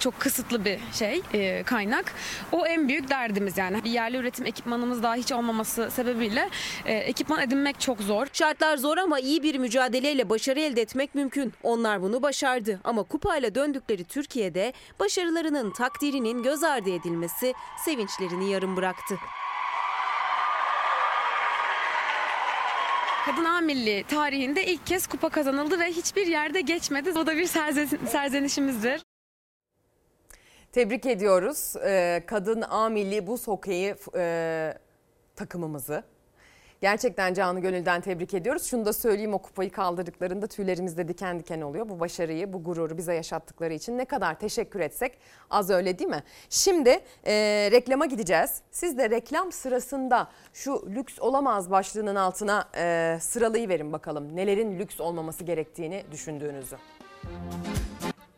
çok 0.00 0.20
kısıtlı 0.20 0.64
bir 0.64 0.78
şey 0.92 1.22
e, 1.34 1.62
kaynak. 1.62 2.12
O 2.52 2.66
en 2.66 2.88
büyük 2.88 3.10
derdimiz 3.10 3.58
yani. 3.58 3.80
Yerli 3.84 4.16
üretim 4.16 4.46
ekipmanımız 4.46 5.02
daha 5.02 5.14
hiç 5.14 5.32
olmaması 5.32 5.90
sebebiyle 5.90 6.48
e, 6.86 6.94
ekipman 6.94 7.40
edinmek 7.40 7.80
çok 7.80 8.00
zor. 8.00 8.26
Şartlar 8.32 8.76
zor 8.76 8.98
ama 8.98 9.20
iyi 9.20 9.42
bir 9.42 9.58
mücadeleyle 9.58 10.30
başarı 10.30 10.60
elde 10.60 10.82
etmek 10.82 11.14
mümkün. 11.14 11.52
Onlar 11.62 12.02
bunu 12.02 12.22
başardı 12.22 12.80
ama 12.84 13.02
kupayla 13.02 13.54
döndükleri 13.54 14.04
Türkiye'de 14.04 14.72
başarılarının 15.00 15.70
takdirinin 15.70 16.42
göz 16.42 16.64
ardı 16.64 16.90
edilmesi 16.90 17.54
sevinçlerini 17.84 18.50
yarım 18.52 18.76
bıraktı. 18.76 19.14
Kadın 23.26 23.44
A 23.44 23.60
milli 23.60 24.04
tarihinde 24.08 24.66
ilk 24.66 24.86
kez 24.86 25.06
kupa 25.06 25.28
kazanıldı 25.28 25.78
ve 25.80 25.86
hiçbir 25.86 26.26
yerde 26.26 26.60
geçmedi. 26.60 27.12
O 27.18 27.26
da 27.26 27.36
bir 27.36 27.46
serzen- 27.46 28.06
serzenişimizdir. 28.06 29.00
Tebrik 30.72 31.06
ediyoruz 31.06 31.74
Ee, 31.84 32.22
kadın 32.26 32.64
A 32.70 32.88
milli 32.88 33.26
buz 33.26 33.48
hokeyi 33.48 33.94
e, 34.16 34.74
takımımızı. 35.36 36.02
Gerçekten 36.80 37.34
canı 37.34 37.60
gönülden 37.60 38.00
tebrik 38.00 38.34
ediyoruz. 38.34 38.64
Şunu 38.64 38.84
da 38.84 38.92
söyleyeyim 38.92 39.34
o 39.34 39.38
kupayı 39.38 39.70
kaldırdıklarında 39.70 40.46
tüylerimiz 40.46 40.96
de 40.96 41.08
diken 41.08 41.38
diken 41.38 41.60
oluyor. 41.60 41.88
Bu 41.88 42.00
başarıyı, 42.00 42.52
bu 42.52 42.64
gururu 42.64 42.98
bize 42.98 43.14
yaşattıkları 43.14 43.72
için 43.74 43.98
ne 43.98 44.04
kadar 44.04 44.38
teşekkür 44.38 44.80
etsek 44.80 45.18
az 45.50 45.70
öyle 45.70 45.98
değil 45.98 46.10
mi? 46.10 46.22
Şimdi 46.50 47.00
e, 47.26 47.34
reklama 47.72 48.06
gideceğiz. 48.06 48.62
Siz 48.70 48.98
de 48.98 49.10
reklam 49.10 49.52
sırasında 49.52 50.28
şu 50.52 50.86
lüks 50.94 51.18
olamaz 51.20 51.70
başlığının 51.70 52.16
altına 52.16 52.68
e, 52.76 53.18
sıralayıverin 53.20 53.92
bakalım. 53.92 54.36
Nelerin 54.36 54.78
lüks 54.78 55.00
olmaması 55.00 55.44
gerektiğini 55.44 56.04
düşündüğünüzü. 56.12 56.76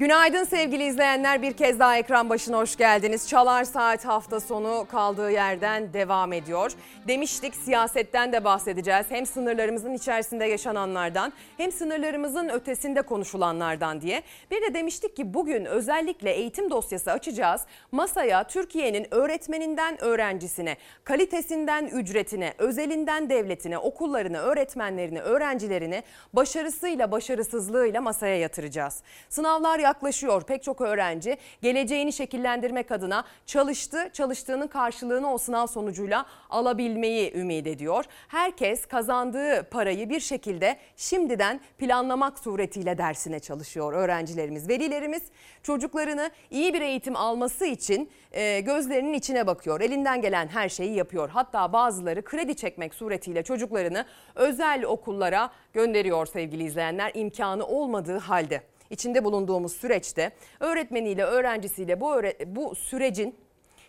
Günaydın 0.03 0.45
sevgili 0.45 0.85
izleyenler. 0.85 1.43
Bir 1.43 1.53
kez 1.53 1.79
daha 1.79 1.97
ekran 1.97 2.31
başına 2.31 2.59
hoş 2.59 2.77
geldiniz. 2.77 3.29
Çalar 3.29 3.65
Saat 3.65 4.05
hafta 4.05 4.41
sonu 4.41 4.87
kaldığı 4.91 5.31
yerden 5.31 5.93
devam 5.93 6.33
ediyor. 6.33 6.73
Demiştik 7.09 7.55
siyasetten 7.55 8.33
de 8.33 8.45
bahsedeceğiz. 8.45 9.07
Hem 9.09 9.27
sınırlarımızın 9.27 9.95
içerisinde 9.95 10.45
yaşananlardan 10.45 11.33
hem 11.57 11.73
sınırlarımızın 11.73 12.49
ötesinde 12.49 13.03
konuşulanlardan 13.03 14.01
diye. 14.01 14.23
Bir 14.51 14.63
de 14.63 14.75
demiştik 14.75 15.17
ki 15.17 15.35
bugün 15.35 15.65
özellikle 15.65 16.31
eğitim 16.31 16.71
dosyası 16.71 17.13
açacağız. 17.13 17.63
Masaya 17.93 18.45
Türkiye'nin 18.45 19.15
öğretmeninden 19.15 20.05
öğrencisine, 20.05 20.77
kalitesinden 21.05 21.87
ücretine, 21.87 22.55
özelinden 22.59 23.31
devletine, 23.31 23.79
okullarını, 23.79 24.39
öğretmenlerini, 24.39 25.21
öğrencilerini 25.21 26.03
başarısıyla 26.33 27.13
başarısızlığıyla 27.13 28.01
masaya 28.01 28.39
yatıracağız. 28.39 29.03
Sınavlar 29.29 29.79
yaklaşıyor. 29.93 30.43
Pek 30.43 30.63
çok 30.63 30.81
öğrenci 30.81 31.37
geleceğini 31.63 32.13
şekillendirmek 32.13 32.91
adına 32.93 33.25
çalıştı. 33.47 34.11
Çalıştığının 34.13 34.67
karşılığını 34.67 35.33
o 35.33 35.39
sınav 35.39 35.67
sonucuyla 35.67 36.27
alabilmeyi 36.51 37.35
ümit 37.35 37.67
ediyor. 37.67 38.05
Herkes 38.29 38.87
kazandığı 38.87 39.69
parayı 39.71 40.11
bir 40.11 40.21
şekilde 40.21 40.77
şimdiden 40.97 41.61
planlamak 41.79 42.39
suretiyle 42.39 42.99
dersine 42.99 43.41
çalışıyor 43.41 43.93
öğrencilerimiz. 43.93 44.69
Velilerimiz 44.69 45.23
çocuklarını 45.63 46.31
iyi 46.51 46.75
bir 46.75 46.81
eğitim 46.81 47.17
alması 47.17 47.67
için 47.67 48.11
e, 48.33 48.61
gözlerinin 48.61 49.13
içine 49.13 49.47
bakıyor. 49.47 49.81
Elinden 49.81 50.21
gelen 50.21 50.49
her 50.49 50.69
şeyi 50.69 50.95
yapıyor. 50.95 51.29
Hatta 51.29 51.73
bazıları 51.73 52.25
kredi 52.25 52.57
çekmek 52.57 52.95
suretiyle 52.95 53.43
çocuklarını 53.43 54.05
özel 54.35 54.85
okullara 54.85 55.51
gönderiyor 55.73 56.27
sevgili 56.27 56.65
izleyenler 56.65 57.11
imkanı 57.15 57.67
olmadığı 57.67 58.19
halde 58.19 58.72
içinde 58.93 59.25
bulunduğumuz 59.25 59.73
süreçte 59.73 60.33
öğretmeniyle 60.61 61.25
öğrencisiyle 61.25 62.01
bu 62.01 62.15
öğre- 62.15 62.57
bu 62.57 62.75
sürecin 62.75 63.35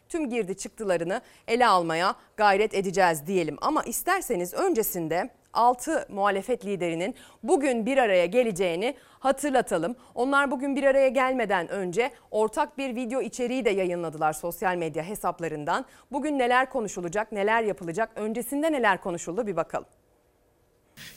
tüm 0.10 0.30
girdi 0.30 0.58
çıktılarını 0.58 1.22
ele 1.48 1.68
almaya 1.68 2.16
gayret 2.38 2.74
edeceğiz 2.74 3.28
diyelim. 3.28 3.58
Ama 3.62 3.84
isterseniz 3.84 4.54
öncesinde 4.54 5.30
6 5.54 6.06
muhalefet 6.10 6.66
liderinin 6.66 7.16
bugün 7.44 7.86
bir 7.86 7.98
araya 7.98 8.26
geleceğini 8.26 8.96
hatırlatalım. 9.20 9.96
Onlar 10.16 10.52
bugün 10.52 10.76
bir 10.76 10.84
araya 10.84 11.08
gelmeden 11.10 11.68
önce 11.68 12.12
ortak 12.32 12.78
bir 12.78 12.96
video 12.96 13.22
içeriği 13.22 13.66
de 13.66 13.70
yayınladılar 13.70 14.34
sosyal 14.34 14.76
medya 14.76 15.04
hesaplarından. 15.04 15.86
Bugün 16.12 16.40
neler 16.40 16.70
konuşulacak, 16.70 17.32
neler 17.32 17.64
yapılacak, 17.64 18.10
öncesinde 18.16 18.72
neler 18.72 19.02
konuşuldu 19.02 19.48
bir 19.48 19.56
bakalım. 19.56 19.88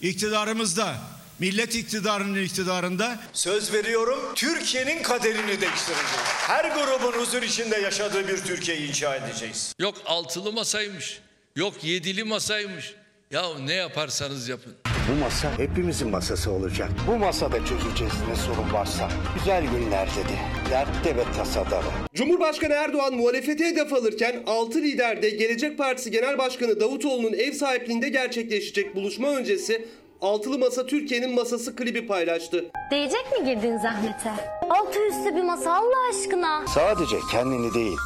İktidarımızda, 0.00 0.94
millet 1.38 1.74
iktidarının 1.74 2.42
iktidarında 2.42 3.18
söz 3.32 3.72
veriyorum 3.72 4.18
Türkiye'nin 4.34 5.02
kaderini 5.02 5.48
değiştireceğiz. 5.60 6.26
Her 6.46 6.64
grubun 6.64 7.12
huzur 7.20 7.42
içinde 7.42 7.76
yaşadığı 7.76 8.28
bir 8.28 8.36
Türkiye'yi 8.36 8.88
inşa 8.88 9.16
edeceğiz. 9.16 9.74
Yok 9.80 9.94
altılı 10.06 10.52
masaymış. 10.52 11.20
Yok 11.56 11.84
yedili 11.84 12.24
masaymış. 12.24 12.94
Ya 13.30 13.42
ne 13.58 13.74
yaparsanız 13.74 14.48
yapın. 14.48 14.74
Bu 15.10 15.14
masa 15.14 15.58
hepimizin 15.58 16.08
masası 16.10 16.50
olacak. 16.50 16.90
Bu 17.06 17.16
masada 17.16 17.58
çözeceğiz 17.58 18.12
ne 18.28 18.36
sorun 18.36 18.72
varsa. 18.72 19.08
Güzel 19.38 19.64
günler 19.64 20.08
dedi. 20.08 20.38
Dertte 20.70 21.16
ve 21.16 21.24
tasada 21.36 21.70
da. 21.70 21.84
Cumhurbaşkanı 22.14 22.72
Erdoğan 22.72 23.14
muhalefete 23.14 23.64
hedef 23.64 23.92
alırken 23.92 24.42
6 24.46 24.78
lider 24.78 25.22
de 25.22 25.30
Gelecek 25.30 25.78
Partisi 25.78 26.10
Genel 26.10 26.38
Başkanı 26.38 26.80
Davutoğlu'nun 26.80 27.32
ev 27.32 27.52
sahipliğinde 27.52 28.08
gerçekleşecek 28.08 28.94
buluşma 28.94 29.28
öncesi 29.28 29.88
Altılı 30.20 30.58
Masa 30.58 30.86
Türkiye'nin 30.86 31.30
masası 31.34 31.76
klibi 31.76 32.06
paylaştı. 32.06 32.64
Değecek 32.90 33.32
mi 33.32 33.44
girdiğin 33.44 33.78
zahmete? 33.78 34.30
Altı 34.70 34.98
üstü 35.08 35.36
bir 35.36 35.42
masa 35.42 35.74
Allah 35.74 35.96
aşkına. 36.10 36.66
Sadece 36.66 37.16
kendini 37.32 37.74
değil, 37.74 37.96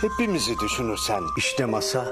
hepimizi 0.00 0.58
düşünürsen 0.58 1.22
işte 1.38 1.64
masa 1.64 2.06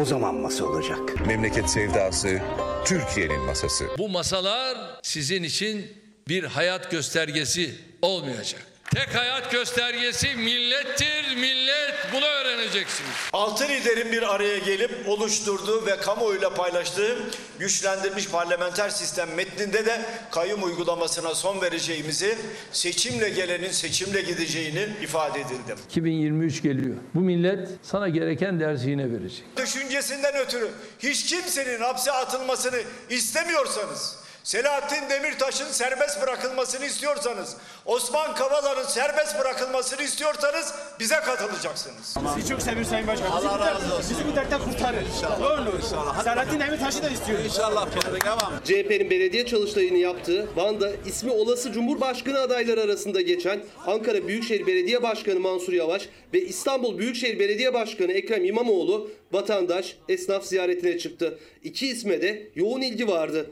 o 0.00 0.04
zaman 0.04 0.34
masa 0.34 0.64
olacak. 0.64 1.26
Memleket 1.26 1.70
sevdası 1.70 2.40
Türkiye'nin 2.84 3.40
masası. 3.40 3.84
Bu 3.98 4.08
masalar 4.08 4.76
sizin 5.02 5.42
için 5.42 5.86
bir 6.28 6.44
hayat 6.44 6.90
göstergesi 6.90 7.74
olmayacak. 8.02 8.66
Tek 8.94 9.14
hayat 9.14 9.50
göstergesi 9.52 10.34
millettir. 10.34 11.36
Millet 11.36 11.94
bunu 12.12 12.24
öğreneceksiniz. 12.24 13.10
Altı 13.32 13.68
liderin 13.68 14.12
bir 14.12 14.34
araya 14.34 14.58
gelip 14.58 15.08
oluşturduğu 15.08 15.86
ve 15.86 15.96
kamuoyuyla 15.96 16.54
paylaştığı 16.54 17.18
güçlendirilmiş 17.58 18.28
parlamenter 18.28 18.88
sistem 18.90 19.34
metninde 19.34 19.86
de 19.86 20.00
kayyum 20.30 20.62
uygulamasına 20.62 21.34
son 21.34 21.60
vereceğimizi, 21.60 22.38
seçimle 22.72 23.28
gelenin 23.28 23.70
seçimle 23.70 24.20
gideceğini 24.22 24.88
ifade 25.02 25.40
edildi. 25.40 25.74
2023 25.88 26.62
geliyor. 26.62 26.96
Bu 27.14 27.20
millet 27.20 27.68
sana 27.82 28.08
gereken 28.08 28.60
dersi 28.60 28.90
yine 28.90 29.12
verecek. 29.12 29.44
Düşüncesinden 29.56 30.34
ötürü 30.36 30.70
hiç 30.98 31.26
kimsenin 31.26 31.80
hapse 31.80 32.12
atılmasını 32.12 32.80
istemiyorsanız, 33.10 34.16
Selahattin 34.44 35.10
Demirtaş'ın 35.10 35.68
serbest 35.72 36.22
bırakılmasını 36.22 36.84
istiyorsanız, 36.86 37.56
Osman 37.90 38.34
Kavala'nın 38.34 38.82
serbest 38.82 39.38
bırakılmasını 39.38 40.02
istiyorsanız 40.02 40.74
bize 41.00 41.14
katılacaksınız. 41.14 42.16
Sizi 42.34 42.48
çok 42.48 42.62
seviyorum 42.62 42.90
Sayın 42.90 43.06
Başkan. 43.06 43.30
Allah 43.30 43.58
razı 43.58 43.94
olsun. 43.94 44.10
Bizi 44.10 44.32
bu 44.32 44.36
dertten 44.36 44.60
kurtarın. 44.60 45.04
İnşallah. 45.16 45.38
Ne 45.38 45.46
olur. 45.46 45.78
İnşallah. 45.84 46.24
Selahattin 46.24 46.60
Demirtaş'ı 46.60 47.02
da 47.02 47.08
istiyoruz. 47.08 47.46
İnşallah. 47.46 47.88
Devam. 48.24 48.52
CHP'nin 48.64 49.10
belediye 49.10 49.46
çalıştayını 49.46 49.98
yaptığı 49.98 50.48
Van'da 50.56 50.90
ismi 51.06 51.30
olası 51.30 51.72
Cumhurbaşkanı 51.72 52.40
adayları 52.40 52.80
arasında 52.80 53.20
geçen 53.20 53.60
Ankara 53.86 54.28
Büyükşehir 54.28 54.66
Belediye 54.66 55.02
Başkanı 55.02 55.40
Mansur 55.40 55.72
Yavaş 55.72 56.08
ve 56.34 56.40
İstanbul 56.40 56.98
Büyükşehir 56.98 57.38
Belediye 57.38 57.74
Başkanı 57.74 58.12
Ekrem 58.12 58.44
İmamoğlu 58.44 59.10
vatandaş, 59.32 59.96
esnaf 60.08 60.44
ziyaretine 60.44 60.98
çıktı. 60.98 61.38
İki 61.64 61.86
isme 61.86 62.22
de 62.22 62.46
yoğun 62.54 62.80
ilgi 62.80 63.08
vardı. 63.08 63.50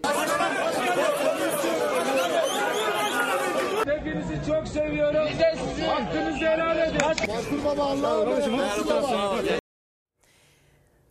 Hepinizi 3.89 4.47
çok 4.47 4.69
seviyorum. 4.69 5.29
Hakkınızı 5.89 6.47
helal 6.47 6.79
edin. 6.79 7.01
Mansur 7.29 7.65
Baba 7.65 7.83
Allah'a 7.83 8.41
emanet 8.41 9.61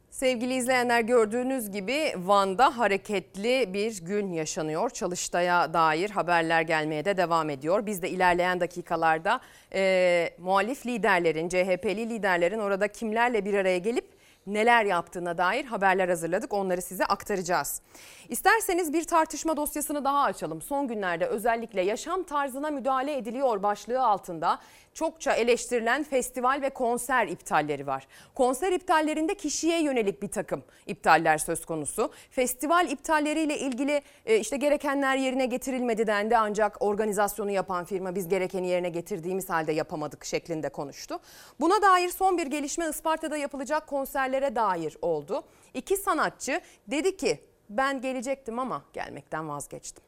Sevgili 0.09 0.53
izleyenler 0.53 1.01
gördüğünüz 1.01 1.71
gibi 1.71 2.13
Van'da 2.17 2.78
hareketli 2.78 3.73
bir 3.73 4.05
gün 4.05 4.34
yaşanıyor. 4.34 4.89
Çalıştay'a 4.89 5.73
dair 5.73 6.09
haberler 6.09 6.61
gelmeye 6.61 7.05
de 7.05 7.17
devam 7.17 7.49
ediyor. 7.49 7.86
Biz 7.86 8.01
de 8.01 8.09
ilerleyen 8.09 8.59
dakikalarda 8.59 9.39
e, 9.73 10.30
muhalif 10.38 10.86
liderlerin, 10.86 11.49
CHP'li 11.49 12.09
liderlerin 12.09 12.59
orada 12.59 12.88
kimlerle 12.88 13.45
bir 13.45 13.53
araya 13.53 13.78
gelip 13.78 14.16
neler 14.47 14.85
yaptığına 14.85 15.37
dair 15.37 15.65
haberler 15.65 16.09
hazırladık. 16.09 16.53
Onları 16.53 16.81
size 16.81 17.05
aktaracağız. 17.05 17.81
İsterseniz 18.29 18.93
bir 18.93 19.03
tartışma 19.03 19.57
dosyasını 19.57 20.03
daha 20.03 20.23
açalım. 20.23 20.61
Son 20.61 20.87
günlerde 20.87 21.25
özellikle 21.25 21.81
yaşam 21.81 22.23
tarzına 22.23 22.69
müdahale 22.69 23.17
ediliyor 23.17 23.63
başlığı 23.63 24.03
altında 24.03 24.59
çokça 24.97 25.33
eleştirilen 25.33 26.03
festival 26.03 26.61
ve 26.61 26.69
konser 26.69 27.27
iptalleri 27.27 27.87
var. 27.87 28.07
Konser 28.35 28.71
iptallerinde 28.71 29.35
kişiye 29.35 29.81
yönelik 29.83 30.21
bir 30.21 30.27
takım 30.27 30.63
iptaller 30.87 31.37
söz 31.37 31.65
konusu. 31.65 32.11
Festival 32.29 32.89
iptalleriyle 32.89 33.59
ilgili 33.59 34.01
e, 34.25 34.39
işte 34.39 34.57
gerekenler 34.57 35.15
yerine 35.15 35.45
getirilmedi 35.45 36.07
dendi 36.07 36.37
ancak 36.37 36.81
organizasyonu 36.81 37.51
yapan 37.51 37.85
firma 37.85 38.15
biz 38.15 38.27
gerekeni 38.27 38.67
yerine 38.67 38.89
getirdiğimiz 38.89 39.49
halde 39.49 39.71
yapamadık 39.71 40.25
şeklinde 40.25 40.69
konuştu. 40.69 41.19
Buna 41.59 41.81
dair 41.81 42.09
son 42.09 42.37
bir 42.37 42.47
gelişme 42.47 42.89
Isparta'da 42.89 43.37
yapılacak 43.37 43.87
konserlere 43.87 44.55
dair 44.55 44.97
oldu. 45.01 45.43
İki 45.73 45.97
sanatçı 45.97 46.61
dedi 46.87 47.17
ki 47.17 47.39
ben 47.69 48.01
gelecektim 48.01 48.59
ama 48.59 48.83
gelmekten 48.93 49.49
vazgeçtim. 49.49 50.03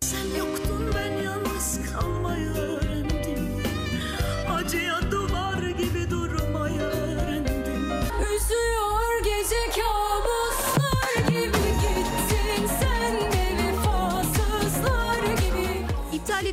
Sen 0.00 0.38
yoktun 0.38 0.90
ben 0.94 1.22
yalnız 1.22 1.92
kalmayı 1.92 2.75
Acıya 4.66 5.00
duvar 5.10 5.62
gibi 5.62 6.10
durmayı 6.10 6.80
öğrendim. 6.80 7.90
Üzüyor 8.22 9.15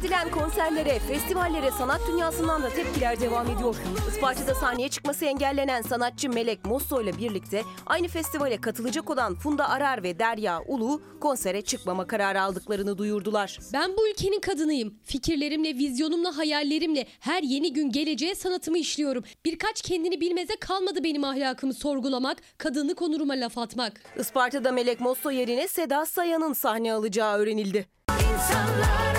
edilen 0.04 0.32
konserlere, 0.32 1.00
festivallere 1.00 1.72
sanat 1.72 2.02
dünyasından 2.08 2.64
da 2.64 2.70
tepkiler 2.70 3.20
devam 3.20 3.50
ediyor. 3.50 3.76
Isparta'da 4.10 4.56
sahneye 4.56 4.90
çıkması 4.90 5.26
engellenen 5.26 5.82
sanatçı 5.82 6.30
Melek 6.30 6.66
Mosso 6.66 7.02
ile 7.02 7.18
birlikte 7.18 7.64
aynı 7.86 8.08
festivale 8.08 8.62
katılacak 8.62 9.10
olan 9.10 9.36
Funda 9.36 9.70
Arar 9.70 10.04
ve 10.04 10.20
Derya 10.20 10.62
Ulu 10.68 11.02
konsere 11.22 11.62
çıkmama 11.62 12.08
kararı 12.08 12.42
aldıklarını 12.42 12.98
duyurdular. 12.98 13.60
Ben 13.74 13.98
bu 13.98 14.10
ülkenin 14.10 14.40
kadınıyım. 14.40 14.94
Fikirlerimle, 15.04 15.74
vizyonumla, 15.74 16.38
hayallerimle 16.38 17.08
her 17.20 17.44
yeni 17.44 17.74
gün 17.74 17.92
geleceğe 17.92 18.36
sanatımı 18.36 18.78
işliyorum. 18.78 19.24
Birkaç 19.46 19.82
kendini 19.82 20.22
bilmeze 20.22 20.56
kalmadı 20.56 21.04
benim 21.04 21.24
ahlakımı 21.24 21.74
sorgulamak, 21.74 22.38
kadınlık 22.58 23.02
onuruma 23.02 23.34
laf 23.34 23.58
atmak. 23.58 24.02
Isparta'da 24.20 24.72
Melek 24.72 25.00
Mosso 25.02 25.32
yerine 25.32 25.68
Seda 25.68 26.06
Sayan'ın 26.06 26.54
sahne 26.54 26.94
alacağı 26.94 27.38
öğrenildi. 27.38 27.86
İnsanlar 28.10 29.13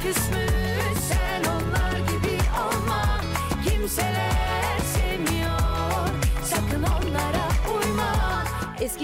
kiss 0.00 0.30
me 0.30 0.49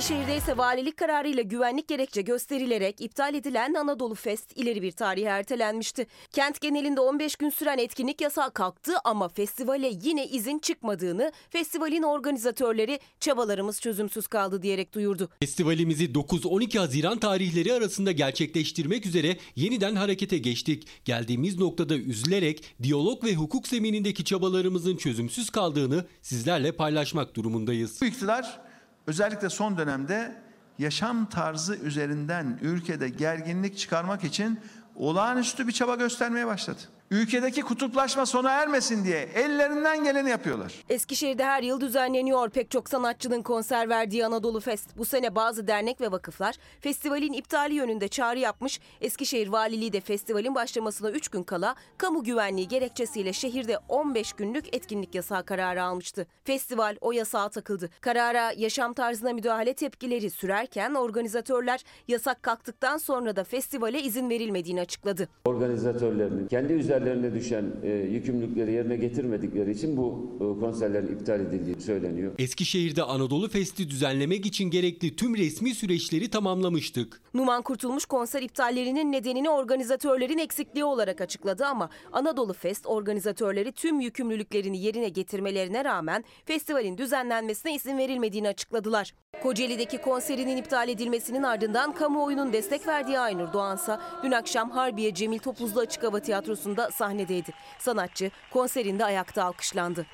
Eskişehir'de 0.07 0.37
ise 0.37 0.59
valilik 0.59 0.97
kararıyla 0.97 1.43
güvenlik 1.43 1.89
gerekçe 1.89 2.23
gösterilerek 2.23 3.01
iptal 3.01 3.35
edilen 3.35 3.75
Anadolu 3.75 4.15
Fest 4.15 4.53
ileri 4.57 4.83
bir 4.83 4.93
tarihe 4.93 5.29
ertelenmişti. 5.29 6.07
Kent 6.33 6.61
genelinde 6.61 7.01
15 7.01 7.37
gün 7.37 7.51
süren 7.51 7.79
etkinlik 7.79 8.21
yasağı 8.21 8.53
kalktı 8.53 8.93
ama 9.05 9.29
festivale 9.29 9.93
yine 10.03 10.27
izin 10.27 10.59
çıkmadığını 10.59 11.33
festivalin 11.51 12.03
organizatörleri 12.03 13.01
çabalarımız 13.21 13.81
çözümsüz 13.81 14.27
kaldı 14.27 14.63
diyerek 14.63 14.95
duyurdu. 14.95 15.29
Festivalimizi 15.41 16.05
9-12 16.05 16.79
Haziran 16.79 17.19
tarihleri 17.19 17.73
arasında 17.73 18.13
gerçekleştirmek 18.13 19.07
üzere 19.07 19.37
yeniden 19.57 19.97
harekete 19.97 20.39
geçtik. 20.39 20.89
Geldiğimiz 21.05 21.59
noktada 21.59 21.97
üzülerek 21.97 22.65
diyalog 22.83 23.25
ve 23.25 23.35
hukuk 23.35 23.69
zeminindeki 23.69 24.25
çabalarımızın 24.25 24.97
çözümsüz 24.97 25.51
kaldığını 25.51 26.07
sizlerle 26.23 26.73
paylaşmak 26.73 27.35
durumundayız. 27.35 28.01
Bu 28.01 28.05
iktidar 28.07 28.66
özellikle 29.07 29.51
son 29.51 29.79
dönemde 29.79 30.43
yaşam 30.79 31.27
tarzı 31.27 31.77
üzerinden 31.77 32.59
ülkede 32.63 33.09
gerginlik 33.09 33.79
çıkarmak 33.79 34.25
için 34.25 34.61
olağanüstü 34.95 35.69
bir 35.69 35.73
çaba 35.73 35.95
göstermeye 35.95 36.47
başladı. 36.47 36.81
Ülkedeki 37.11 37.63
kutuplaşma 37.63 38.27
sona 38.27 38.51
ermesin 38.51 39.05
diye 39.05 39.29
ellerinden 39.35 40.05
geleni 40.05 40.31
yapıyorlar. 40.31 40.73
Eskişehir'de 40.89 41.45
her 41.45 41.63
yıl 41.63 41.81
düzenleniyor 41.81 42.51
pek 42.51 42.71
çok 42.71 42.89
sanatçının 42.89 43.43
konser 43.43 43.89
verdiği 43.89 44.27
Anadolu 44.27 44.61
Fest. 44.61 44.99
Bu 44.99 45.05
sene 45.05 45.35
bazı 45.35 45.67
dernek 45.67 46.01
ve 46.01 46.13
vakıflar 46.13 46.55
festivalin 46.81 47.33
iptali 47.33 47.75
yönünde 47.75 48.09
çağrı 48.09 48.39
yapmış. 48.39 48.81
Eskişehir 49.01 49.49
Valiliği 49.49 49.93
de 49.93 50.01
festivalin 50.01 50.55
başlamasına 50.55 51.11
3 51.11 51.29
gün 51.29 51.43
kala 51.43 51.75
kamu 51.99 52.25
güvenliği 52.25 52.69
gerekçesiyle 52.69 53.33
şehirde 53.33 53.79
15 53.89 54.33
günlük 54.33 54.75
etkinlik 54.75 55.15
yasağı 55.15 55.45
kararı 55.45 55.83
almıştı. 55.83 56.27
Festival 56.45 56.97
o 57.01 57.13
yasağa 57.13 57.49
takıldı. 57.49 57.91
Karara 58.01 58.53
yaşam 58.57 58.93
tarzına 58.95 59.33
müdahale 59.33 59.75
tepkileri 59.75 60.31
sürerken 60.31 60.95
organizatörler 60.95 61.85
yasak 62.09 62.43
kalktıktan 62.43 62.99
sonra 62.99 63.37
da 63.37 63.45
festivale 63.45 64.03
izin 64.03 64.31
verilmediğini 64.31 64.81
açıkladı. 64.81 65.29
Organizatörlerinin 65.45 66.49
kendi 66.49 66.73
üzerlerine 66.97 67.35
düşen 67.35 67.65
e, 67.83 67.91
yükümlülükleri 67.93 68.73
yerine 68.73 68.97
getirmedikleri 68.97 69.71
için 69.71 69.97
bu 69.97 70.31
e, 70.35 70.61
konserlerin 70.61 71.07
iptal 71.07 71.41
edildiği 71.41 71.81
söyleniyor. 71.81 72.33
Eskişehir'de 72.39 73.03
Anadolu 73.03 73.49
Festi 73.49 73.91
düzenlemek 73.91 74.47
için 74.47 74.71
gerekli 74.71 75.17
tüm 75.17 75.37
resmi 75.37 75.75
süreçleri 75.75 76.31
tamamlamıştık. 76.31 77.21
Numan 77.35 77.63
Kurtulmuş 77.63 78.05
konser 78.05 78.43
iptallerinin 78.43 79.13
nedenini 79.13 79.51
organizatörlerin 79.51 80.39
eksikliği 80.39 80.85
olarak 80.85 81.21
açıkladı 81.21 81.67
ama 81.67 81.91
Anadolu 82.13 82.53
Fest 82.53 82.87
organizatörleri 82.87 83.73
tüm 83.73 84.01
yükümlülüklerini 84.01 84.83
yerine 84.83 85.09
getirmelerine 85.09 85.85
rağmen 85.85 86.25
festivalin 86.45 86.99
düzenlenmesine 86.99 87.75
izin 87.75 87.99
verilmediğini 87.99 88.49
açıkladılar. 88.49 89.13
Kocaeli'deki 89.43 89.99
konserinin 89.99 90.57
iptal 90.57 90.89
edilmesinin 90.89 91.43
ardından 91.43 91.93
kamuoyunun 91.93 92.53
destek 92.53 92.87
verdiği 92.87 93.19
Aynur 93.19 93.53
Doğansa 93.53 94.01
dün 94.23 94.33
akşam 94.33 94.71
Harbiye 94.71 95.15
Cemil 95.15 95.39
Topuzlu 95.39 95.81
Açık 95.81 96.03
Hava 96.03 96.21
Tiyatrosu'nda 96.21 96.86
sahnedeydi. 96.91 97.51
Sanatçı 97.79 98.31
konserinde 98.53 99.05
ayakta 99.05 99.45
alkışlandı. 99.45 100.07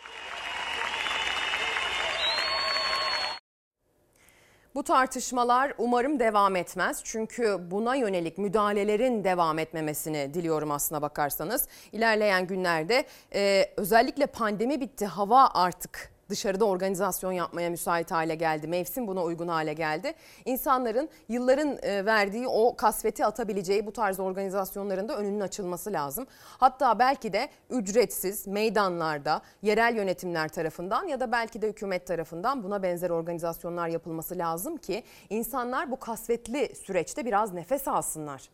Bu 4.74 4.82
tartışmalar 4.82 5.72
umarım 5.78 6.20
devam 6.20 6.56
etmez. 6.56 7.00
Çünkü 7.04 7.58
buna 7.70 7.94
yönelik 7.94 8.38
müdahalelerin 8.38 9.24
devam 9.24 9.58
etmemesini 9.58 10.34
diliyorum 10.34 10.70
aslına 10.70 11.02
bakarsanız. 11.02 11.68
İlerleyen 11.92 12.46
günlerde 12.46 13.04
e, 13.34 13.70
özellikle 13.76 14.26
pandemi 14.26 14.80
bitti, 14.80 15.06
hava 15.06 15.50
artık 15.54 16.11
dışarıda 16.30 16.64
organizasyon 16.64 17.32
yapmaya 17.32 17.70
müsait 17.70 18.10
hale 18.10 18.34
geldi. 18.34 18.66
Mevsim 18.66 19.06
buna 19.06 19.22
uygun 19.22 19.48
hale 19.48 19.72
geldi. 19.72 20.14
İnsanların 20.44 21.08
yılların 21.28 21.78
e, 21.82 22.06
verdiği 22.06 22.48
o 22.48 22.76
kasveti 22.76 23.26
atabileceği 23.26 23.86
bu 23.86 23.92
tarz 23.92 24.20
organizasyonların 24.20 25.08
da 25.08 25.16
önünün 25.16 25.40
açılması 25.40 25.92
lazım. 25.92 26.26
Hatta 26.58 26.98
belki 26.98 27.32
de 27.32 27.48
ücretsiz 27.70 28.46
meydanlarda 28.46 29.42
yerel 29.62 29.96
yönetimler 29.96 30.48
tarafından 30.48 31.08
ya 31.08 31.20
da 31.20 31.32
belki 31.32 31.62
de 31.62 31.68
hükümet 31.68 32.06
tarafından 32.06 32.62
buna 32.62 32.82
benzer 32.82 33.10
organizasyonlar 33.10 33.88
yapılması 33.88 34.38
lazım 34.38 34.76
ki 34.76 35.04
insanlar 35.30 35.90
bu 35.90 36.00
kasvetli 36.00 36.74
süreçte 36.74 37.26
biraz 37.26 37.52
nefes 37.52 37.88
alsınlar. 37.88 38.48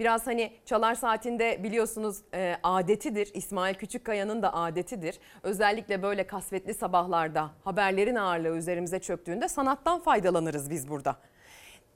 Biraz 0.00 0.26
hani 0.26 0.52
çalar 0.64 0.94
saatinde 0.94 1.62
biliyorsunuz 1.62 2.18
e, 2.34 2.56
adetidir. 2.62 3.30
İsmail 3.34 3.74
Küçükkaya'nın 3.74 4.42
da 4.42 4.54
adetidir. 4.54 5.18
Özellikle 5.42 6.02
böyle 6.02 6.26
kasvetli 6.26 6.74
sabahlarda 6.74 7.50
haberlerin 7.64 8.14
ağırlığı 8.14 8.56
üzerimize 8.56 8.98
çöktüğünde 8.98 9.48
sanattan 9.48 10.00
faydalanırız 10.00 10.70
biz 10.70 10.88
burada. 10.88 11.16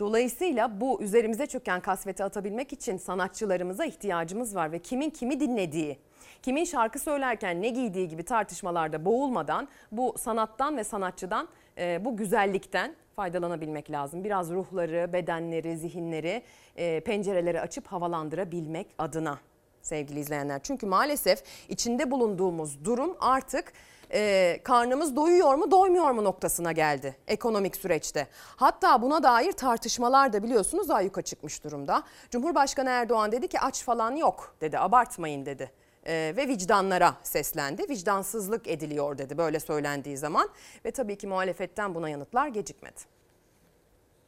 Dolayısıyla 0.01 0.81
bu 0.81 1.03
üzerimize 1.03 1.47
çöken 1.47 1.81
kasveti 1.81 2.25
atabilmek 2.25 2.73
için 2.73 2.97
sanatçılarımıza 2.97 3.85
ihtiyacımız 3.85 4.55
var 4.55 4.73
ve 4.73 4.79
kimin 4.79 5.11
kimi 5.11 5.41
dinlediği, 5.41 5.99
kimin 6.43 6.65
şarkı 6.65 6.99
söylerken 6.99 7.63
ne 7.63 7.69
giydiği 7.69 8.09
gibi 8.09 8.23
tartışmalarda 8.23 9.05
boğulmadan 9.05 9.69
bu 9.93 10.15
sanattan 10.19 10.77
ve 10.77 10.85
sanatçıdan 10.85 11.49
e, 11.79 12.05
bu 12.05 12.17
güzellikten 12.17 12.95
faydalanabilmek 13.17 13.91
lazım. 13.91 14.25
Biraz 14.25 14.51
ruhları, 14.51 15.13
bedenleri, 15.13 15.77
zihinleri, 15.77 16.43
e, 16.77 17.01
pencereleri 17.01 17.61
açıp 17.61 17.87
havalandırabilmek 17.87 18.87
adına 18.99 19.39
sevgili 19.83 20.21
izleyenler. 20.21 20.61
Çünkü 20.63 20.87
maalesef 20.87 21.43
içinde 21.69 22.11
bulunduğumuz 22.11 22.85
durum 22.85 23.17
artık 23.21 23.73
e, 24.13 24.61
karnımız 24.65 25.17
doyuyor 25.17 25.55
mu 25.55 25.71
doymuyor 25.71 26.11
mu 26.11 26.25
noktasına 26.25 26.73
geldi 26.73 27.17
ekonomik 27.27 27.77
süreçte. 27.77 28.27
Hatta 28.57 29.03
buna 29.03 29.23
dair 29.23 29.53
tartışmalar 29.53 30.33
da 30.33 30.43
biliyorsunuz 30.43 30.91
ayyuka 30.91 31.23
çıkmış 31.23 31.65
durumda. 31.65 32.03
Cumhurbaşkanı 32.31 32.91
Erdoğan 32.91 33.33
dedi 33.33 33.49
ki 33.49 33.61
aç 33.61 33.85
falan 33.85 34.17
yok 34.17 34.57
dedi 34.61 34.79
abartmayın 34.79 35.47
dedi 35.47 35.71
e, 36.07 36.35
ve 36.37 36.49
vicdanlara 36.49 37.15
seslendi. 37.23 37.89
Vicdansızlık 37.89 38.69
ediliyor 38.69 39.19
dedi 39.19 39.39
böyle 39.39 39.61
söylendiği 39.61 40.17
zaman 40.17 40.49
ve 40.85 40.91
tabii 40.91 41.19
ki 41.19 41.27
muhalefetten 41.27 41.95
buna 41.95 42.09
yanıtlar 42.09 42.49
gecikmedi. 42.49 43.01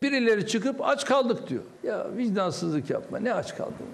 Birileri 0.03 0.47
çıkıp 0.47 0.81
aç 0.85 1.05
kaldık 1.05 1.49
diyor. 1.49 1.63
Ya 1.83 2.17
vicdansızlık 2.17 2.91
yapma. 2.91 3.19
Ne 3.19 3.35
aç 3.35 3.57
kaldın? 3.57 3.87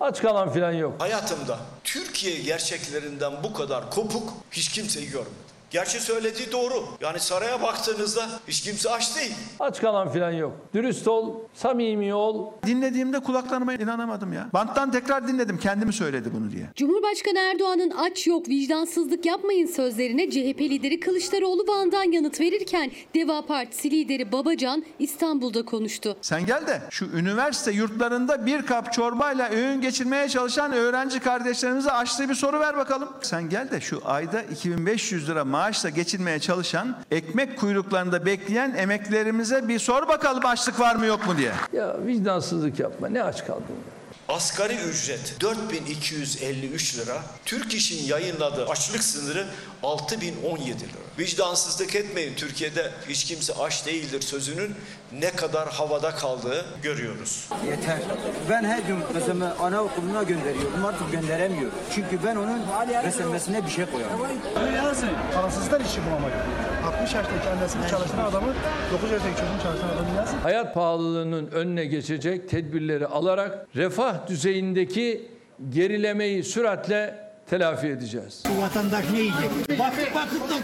Aç 0.00 0.22
kalan 0.22 0.52
filan 0.52 0.72
yok. 0.72 0.94
Hayatımda 0.98 1.58
Türkiye 1.84 2.40
gerçeklerinden 2.40 3.32
bu 3.44 3.52
kadar 3.52 3.90
kopuk 3.90 4.32
hiç 4.50 4.68
kimseyi 4.68 5.10
görmedim. 5.10 5.45
Gerçi 5.70 6.00
söylediği 6.00 6.52
doğru. 6.52 6.84
Yani 7.00 7.20
saraya 7.20 7.62
baktığınızda 7.62 8.26
hiç 8.48 8.60
kimse 8.60 8.90
aç 8.90 9.16
değil. 9.16 9.34
Aç 9.60 9.80
kalan 9.80 10.12
filan 10.12 10.30
yok. 10.30 10.52
Dürüst 10.74 11.08
ol, 11.08 11.34
samimi 11.54 12.14
ol. 12.14 12.52
Dinlediğimde 12.66 13.20
kulaklarıma 13.20 13.74
inanamadım 13.74 14.32
ya. 14.32 14.48
Banttan 14.52 14.90
tekrar 14.92 15.28
dinledim. 15.28 15.58
Kendimi 15.58 15.92
söyledi 15.92 16.28
bunu 16.34 16.50
diye. 16.50 16.66
Cumhurbaşkanı 16.76 17.38
Erdoğan'ın 17.38 17.90
aç 17.90 18.26
yok 18.26 18.48
vicdansızlık 18.48 19.26
yapmayın 19.26 19.66
sözlerine 19.66 20.30
CHP 20.30 20.60
lideri 20.60 21.00
Kılıçdaroğlu 21.00 21.64
Van'dan 21.68 22.12
yanıt 22.12 22.40
verirken 22.40 22.90
Deva 23.14 23.46
Partisi 23.46 23.90
lideri 23.90 24.32
Babacan 24.32 24.84
İstanbul'da 24.98 25.64
konuştu. 25.64 26.16
Sen 26.20 26.46
gel 26.46 26.66
de 26.66 26.82
şu 26.90 27.04
üniversite 27.04 27.70
yurtlarında 27.72 28.46
bir 28.46 28.62
kap 28.62 28.92
çorbayla 28.92 29.48
öğün 29.50 29.80
geçirmeye 29.80 30.28
çalışan 30.28 30.72
öğrenci 30.72 31.20
kardeşlerimize 31.20 31.90
açtığı 31.90 32.28
bir 32.28 32.34
soru 32.34 32.60
ver 32.60 32.76
bakalım. 32.76 33.08
Sen 33.22 33.48
gel 33.48 33.70
de 33.70 33.80
şu 33.80 34.00
ayda 34.04 34.42
2500 34.42 35.28
lira 35.28 35.44
maaşla 35.56 35.88
geçinmeye 35.88 36.40
çalışan, 36.40 36.96
ekmek 37.10 37.58
kuyruklarında 37.58 38.26
bekleyen 38.26 38.74
emeklerimize 38.74 39.68
bir 39.68 39.78
sor 39.78 40.08
bakalım 40.08 40.46
açlık 40.46 40.80
var 40.80 40.96
mı 40.96 41.06
yok 41.06 41.26
mu 41.26 41.38
diye. 41.38 41.52
Ya 41.72 42.06
vicdansızlık 42.06 42.78
yapma. 42.78 43.08
Ne 43.08 43.22
aç 43.22 43.46
kaldın? 43.46 43.76
Asgari 44.28 44.74
ücret 44.74 45.36
4253 45.40 46.98
lira. 46.98 47.22
Türk 47.44 47.74
İş'in 47.74 48.06
yayınladığı 48.06 48.66
açlık 48.66 49.04
sınırı 49.04 49.46
6017 49.82 50.80
lira. 50.80 50.88
Vicdansızlık 51.18 51.94
etmeyin 51.94 52.34
Türkiye'de 52.34 52.92
hiç 53.08 53.24
kimse 53.24 53.54
aç 53.54 53.86
değildir 53.86 54.20
sözünün 54.20 54.74
ne 55.20 55.30
kadar 55.30 55.68
havada 55.68 56.10
kaldığı 56.10 56.64
görüyoruz. 56.82 57.48
Yeter. 57.66 57.98
Ben 58.50 58.64
her 58.64 58.78
gün 58.78 58.96
kızımı 59.12 59.54
anaokuluna 59.60 60.22
gönderiyorum. 60.22 60.84
Artık 60.84 61.12
gönderemiyorum. 61.12 61.74
Çünkü 61.94 62.18
ben 62.26 62.36
onun 62.36 62.60
beslenmesine 63.04 63.64
bir 63.64 63.70
şey 63.70 63.86
koyamıyorum. 63.86 64.36
Yazın. 64.76 65.08
Parasızlar 65.34 65.80
işi 65.80 66.00
bulamaıyor. 66.06 66.36
60 66.86 67.14
yaştaki 67.14 67.48
annesini 67.48 67.88
çalıştıran 67.88 68.24
adamı 68.24 68.54
9 68.92 69.10
yaştaki 69.10 69.36
çocuğunu 69.36 69.62
çalıştıran 69.62 69.94
adamı 69.94 70.16
yazın. 70.16 70.38
Hayat 70.38 70.74
pahalılığının 70.74 71.46
önüne 71.46 71.84
geçecek 71.84 72.48
tedbirleri 72.48 73.06
alarak 73.06 73.66
refah 73.76 74.26
düzeyindeki 74.26 75.30
gerilemeyi 75.68 76.44
süratle 76.44 77.25
telafi 77.50 77.86
edeceğiz. 77.86 78.42
Bu 78.56 78.62
vatandaş 78.62 79.04
ne 79.12 79.18
yiyecek? 79.18 79.50
Bakıp 79.78 80.14
bakıp 80.14 80.50
da 80.50 80.54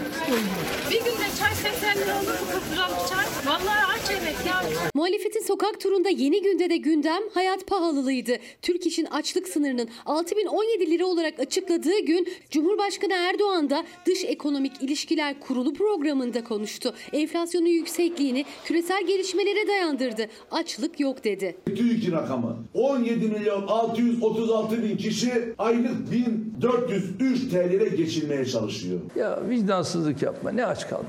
Bir 0.91 0.99
günde 0.99 1.26
çay 1.39 1.55
80 1.55 1.97
lira 1.97 2.14
olur 2.16 2.26
mu 2.26 2.47
40 2.53 2.62
gram 2.76 2.91
çay? 3.09 3.24
Vallahi 3.47 3.85
aç 3.95 4.11
yemek 4.11 4.37
ya. 4.47 4.62
Muhalefetin 4.95 5.41
sokak 5.43 5.80
turunda 5.80 6.09
yeni 6.09 6.43
günde 6.43 6.70
de 6.70 6.76
gündem 6.76 7.22
hayat 7.35 7.66
pahalılığıydı. 7.66 8.33
Türk 8.62 8.87
İş'in 8.87 9.05
açlık 9.07 9.49
sınırının 9.49 9.89
6017 10.07 10.91
lira 10.91 11.07
olarak 11.07 11.41
açıkladığı 11.41 11.99
gün 11.99 12.28
Cumhurbaşkanı 12.51 13.12
Erdoğan 13.12 13.70
da 13.70 13.85
Dış 14.07 14.24
Ekonomik 14.24 14.72
İlişkiler 14.83 15.41
Kurulu 15.41 15.74
programında 15.74 16.45
konuştu. 16.45 16.95
Enflasyonun 17.12 17.66
yüksekliğini 17.66 18.45
küresel 18.64 19.07
gelişmelere 19.07 19.68
dayandırdı. 19.68 20.26
Açlık 20.51 21.01
yok 21.01 21.24
dedi. 21.24 21.57
TÜİK'in 21.66 22.12
rakamı 22.12 22.57
17 22.74 23.26
milyon 23.28 23.66
636 23.66 24.83
bin 24.83 24.97
kişi 24.97 25.33
aylık 25.59 26.12
1004 26.12 26.72
403 26.73 27.51
TL'ye 27.51 27.89
geçilmeye 27.89 28.47
çalışıyor. 28.47 29.01
Ya 29.16 29.39
vicdansızlık 29.49 30.23
yapma. 30.23 30.51
Ne 30.51 30.66
aç 30.66 30.89
kaldın? 30.89 31.07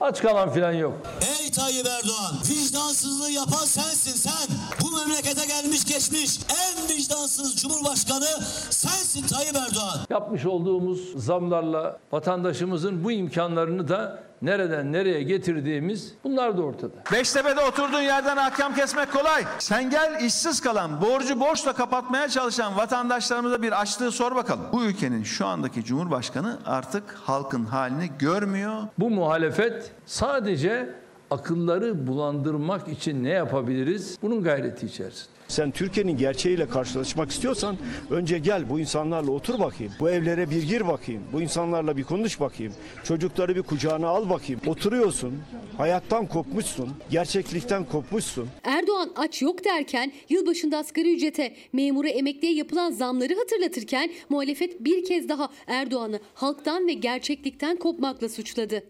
Aç 0.00 0.22
kalan 0.22 0.50
filan 0.52 0.72
yok. 0.72 0.92
Ey 1.40 1.50
Tayyip 1.50 1.86
Erdoğan, 1.86 2.34
vicdansızlığı 2.50 3.30
yapan 3.30 3.64
sensin 3.64 4.28
sen. 4.28 4.56
Bu 4.82 4.96
memlekete 4.98 5.46
gelmiş 5.46 5.84
geçmiş 5.84 6.38
en 6.50 6.96
vicdansız 6.96 7.56
cumhurbaşkanı 7.56 8.24
sensin 8.70 9.26
Tayyip 9.26 9.56
Erdoğan. 9.56 9.98
Yapmış 10.10 10.46
olduğumuz 10.46 11.00
zamlarla 11.16 11.98
vatandaşımızın 12.12 13.04
bu 13.04 13.12
imkanlarını 13.12 13.88
da 13.88 14.22
nereden 14.42 14.92
nereye 14.92 15.22
getirdiğimiz 15.22 16.14
bunlar 16.24 16.58
da 16.58 16.62
ortada. 16.62 16.94
Beştepe'de 17.12 17.60
oturduğun 17.60 18.00
yerden 18.00 18.36
ahkam 18.36 18.74
kesmek 18.74 19.12
kolay. 19.12 19.44
Sen 19.58 19.90
gel 19.90 20.24
işsiz 20.24 20.60
kalan, 20.60 21.02
borcu 21.02 21.40
borçla 21.40 21.72
kapatmaya 21.72 22.28
çalışan 22.28 22.76
vatandaşlarımıza 22.76 23.62
bir 23.62 23.80
açlığı 23.80 24.12
sor 24.12 24.34
bakalım. 24.34 24.64
Bu 24.72 24.84
ülkenin 24.84 25.22
şu 25.22 25.46
andaki 25.46 25.84
Cumhurbaşkanı 25.84 26.58
artık 26.66 27.02
halkın 27.24 27.64
halini 27.64 28.10
görmüyor. 28.18 28.82
Bu 28.98 29.10
muhalefet 29.10 29.90
sadece 30.06 30.94
akılları 31.30 32.06
bulandırmak 32.06 32.88
için 32.88 33.24
ne 33.24 33.28
yapabiliriz? 33.28 34.18
Bunun 34.22 34.42
gayreti 34.42 34.86
içerisinde. 34.86 35.39
Sen 35.50 35.70
Türkiye'nin 35.70 36.16
gerçeğiyle 36.16 36.68
karşılaşmak 36.68 37.30
istiyorsan 37.30 37.76
önce 38.10 38.38
gel 38.38 38.70
bu 38.70 38.80
insanlarla 38.80 39.30
otur 39.30 39.58
bakayım. 39.58 39.92
Bu 40.00 40.10
evlere 40.10 40.50
bir 40.50 40.62
gir 40.62 40.88
bakayım. 40.88 41.22
Bu 41.32 41.42
insanlarla 41.42 41.96
bir 41.96 42.04
konuş 42.04 42.40
bakayım. 42.40 42.74
Çocukları 43.04 43.56
bir 43.56 43.62
kucağına 43.62 44.08
al 44.08 44.30
bakayım. 44.30 44.60
Oturuyorsun. 44.66 45.42
Hayattan 45.78 46.26
kopmuşsun. 46.26 46.88
Gerçeklikten 47.10 47.84
kopmuşsun. 47.84 48.48
Erdoğan 48.64 49.12
aç 49.16 49.42
yok 49.42 49.64
derken 49.64 50.12
yılbaşında 50.28 50.78
asgari 50.78 51.14
ücrete, 51.14 51.56
memura 51.72 52.08
emekliye 52.08 52.54
yapılan 52.54 52.90
zamları 52.90 53.34
hatırlatırken 53.34 54.10
muhalefet 54.28 54.84
bir 54.84 55.04
kez 55.04 55.28
daha 55.28 55.48
Erdoğan'ı 55.66 56.20
halktan 56.34 56.86
ve 56.86 56.92
gerçeklikten 56.92 57.76
kopmakla 57.76 58.28
suçladı. 58.28 58.82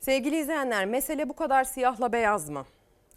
Sevgili 0.00 0.36
izleyenler 0.36 0.86
mesele 0.86 1.28
bu 1.28 1.36
kadar 1.36 1.64
siyahla 1.64 2.12
beyaz 2.12 2.50
mı? 2.50 2.64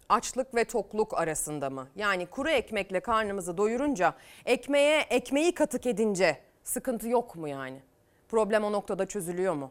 Açlık 0.08 0.54
ve 0.54 0.64
tokluk 0.64 1.18
arasında 1.18 1.70
mı? 1.70 1.88
Yani 1.96 2.26
kuru 2.26 2.50
ekmekle 2.50 3.00
karnımızı 3.00 3.56
doyurunca, 3.56 4.14
ekmeğe 4.46 5.00
ekmeği 5.00 5.54
katık 5.54 5.86
edince 5.86 6.38
sıkıntı 6.64 7.08
yok 7.08 7.36
mu 7.36 7.48
yani? 7.48 7.82
Problem 8.28 8.64
o 8.64 8.72
noktada 8.72 9.06
çözülüyor 9.06 9.54
mu? 9.54 9.70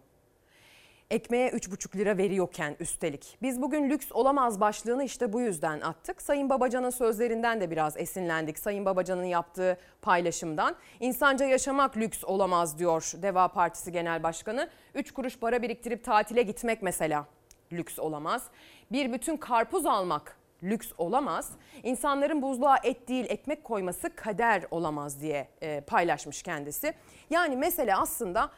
Ekmeğe 1.09 1.49
3,5 1.49 1.97
lira 1.97 2.17
veriyorken 2.17 2.75
üstelik. 2.79 3.37
Biz 3.41 3.61
bugün 3.61 3.89
lüks 3.89 4.11
olamaz 4.11 4.59
başlığını 4.59 5.03
işte 5.03 5.33
bu 5.33 5.41
yüzden 5.41 5.81
attık. 5.81 6.21
Sayın 6.21 6.49
Babacan'ın 6.49 6.89
sözlerinden 6.89 7.61
de 7.61 7.71
biraz 7.71 7.97
esinlendik. 7.97 8.59
Sayın 8.59 8.85
Babacan'ın 8.85 9.23
yaptığı 9.23 9.77
paylaşımdan. 10.01 10.75
İnsanca 10.99 11.45
yaşamak 11.45 11.97
lüks 11.97 12.23
olamaz 12.23 12.79
diyor 12.79 13.11
Deva 13.21 13.47
Partisi 13.47 13.91
Genel 13.91 14.23
Başkanı. 14.23 14.69
3 14.95 15.11
kuruş 15.11 15.39
para 15.39 15.61
biriktirip 15.61 16.03
tatile 16.03 16.41
gitmek 16.41 16.81
mesela 16.81 17.25
lüks 17.71 17.99
olamaz. 17.99 18.43
Bir 18.91 19.13
bütün 19.13 19.37
karpuz 19.37 19.85
almak 19.85 20.37
lüks 20.63 20.91
olamaz. 20.97 21.51
İnsanların 21.83 22.41
buzluğa 22.41 22.77
et 22.83 23.07
değil 23.07 23.25
ekmek 23.29 23.63
koyması 23.63 24.15
kader 24.15 24.63
olamaz 24.71 25.21
diye 25.21 25.47
e, 25.61 25.81
paylaşmış 25.81 26.43
kendisi. 26.43 26.93
Yani 27.29 27.55
mesele 27.55 27.95
aslında 27.95 28.49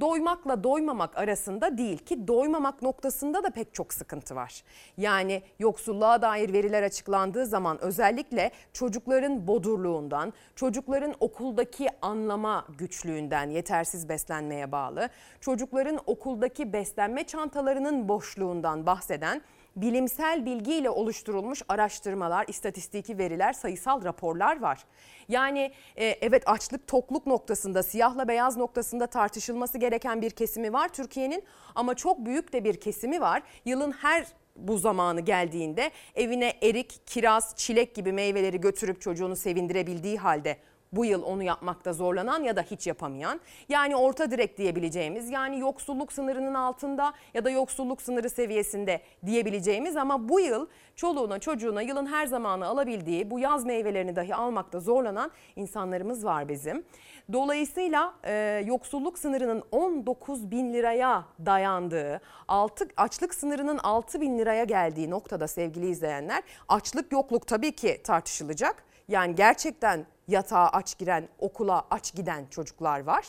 doymakla 0.00 0.64
doymamak 0.64 1.18
arasında 1.18 1.78
değil 1.78 1.98
ki 1.98 2.28
doymamak 2.28 2.82
noktasında 2.82 3.44
da 3.44 3.50
pek 3.50 3.74
çok 3.74 3.94
sıkıntı 3.94 4.36
var. 4.36 4.62
Yani 4.96 5.42
yoksulluğa 5.58 6.22
dair 6.22 6.52
veriler 6.52 6.82
açıklandığı 6.82 7.46
zaman 7.46 7.78
özellikle 7.80 8.50
çocukların 8.72 9.46
bodurluğundan, 9.46 10.32
çocukların 10.56 11.14
okuldaki 11.20 11.88
anlama 12.02 12.66
güçlüğünden 12.78 13.50
yetersiz 13.50 14.08
beslenmeye 14.08 14.72
bağlı, 14.72 15.08
çocukların 15.40 16.00
okuldaki 16.06 16.72
beslenme 16.72 17.24
çantalarının 17.24 18.08
boşluğundan 18.08 18.86
bahseden 18.86 19.42
bilimsel 19.76 20.46
bilgiyle 20.46 20.90
oluşturulmuş 20.90 21.62
araştırmalar, 21.68 22.44
istatistiki 22.48 23.18
veriler, 23.18 23.52
sayısal 23.52 24.04
raporlar 24.04 24.60
var. 24.60 24.84
Yani 25.28 25.72
e, 25.96 26.04
evet 26.06 26.42
açlık 26.46 26.86
tokluk 26.86 27.26
noktasında, 27.26 27.82
siyahla 27.82 28.28
beyaz 28.28 28.56
noktasında 28.56 29.06
tartışılması 29.06 29.78
gereken 29.78 30.22
bir 30.22 30.30
kesimi 30.30 30.72
var 30.72 30.88
Türkiye'nin 30.88 31.44
ama 31.74 31.94
çok 31.94 32.26
büyük 32.26 32.52
de 32.52 32.64
bir 32.64 32.80
kesimi 32.80 33.20
var. 33.20 33.42
Yılın 33.64 33.92
her 33.92 34.26
bu 34.56 34.78
zamanı 34.78 35.20
geldiğinde 35.20 35.90
evine 36.14 36.52
erik, 36.62 37.06
kiraz, 37.06 37.56
çilek 37.56 37.94
gibi 37.94 38.12
meyveleri 38.12 38.60
götürüp 38.60 39.00
çocuğunu 39.00 39.36
sevindirebildiği 39.36 40.18
halde 40.18 40.56
bu 40.96 41.04
yıl 41.04 41.22
onu 41.22 41.42
yapmakta 41.42 41.92
zorlanan 41.92 42.42
ya 42.42 42.56
da 42.56 42.62
hiç 42.62 42.86
yapamayan 42.86 43.40
yani 43.68 43.96
orta 43.96 44.30
direk 44.30 44.58
diyebileceğimiz 44.58 45.30
yani 45.30 45.58
yoksulluk 45.58 46.12
sınırının 46.12 46.54
altında 46.54 47.12
ya 47.34 47.44
da 47.44 47.50
yoksulluk 47.50 48.02
sınırı 48.02 48.30
seviyesinde 48.30 49.00
diyebileceğimiz 49.26 49.96
ama 49.96 50.28
bu 50.28 50.40
yıl 50.40 50.66
çoluğuna 50.96 51.38
çocuğuna 51.38 51.82
yılın 51.82 52.06
her 52.06 52.26
zamanı 52.26 52.66
alabildiği 52.66 53.30
bu 53.30 53.38
yaz 53.38 53.64
meyvelerini 53.64 54.16
dahi 54.16 54.34
almakta 54.34 54.80
zorlanan 54.80 55.30
insanlarımız 55.56 56.24
var 56.24 56.48
bizim. 56.48 56.84
Dolayısıyla 57.32 58.14
e, 58.24 58.62
yoksulluk 58.66 59.18
sınırının 59.18 59.62
19 59.72 60.50
bin 60.50 60.72
liraya 60.72 61.24
dayandığı, 61.46 62.20
altı, 62.48 62.88
açlık 62.96 63.34
sınırının 63.34 63.78
6 63.78 64.20
bin 64.20 64.38
liraya 64.38 64.64
geldiği 64.64 65.10
noktada 65.10 65.48
sevgili 65.48 65.88
izleyenler 65.88 66.42
açlık 66.68 67.12
yokluk 67.12 67.46
tabii 67.46 67.72
ki 67.72 68.00
tartışılacak. 68.04 68.84
Yani 69.08 69.34
gerçekten 69.34 70.06
yatağa 70.28 70.68
aç 70.68 70.98
giren, 70.98 71.28
okula 71.38 71.86
aç 71.90 72.14
giden 72.14 72.46
çocuklar 72.50 73.00
var. 73.00 73.26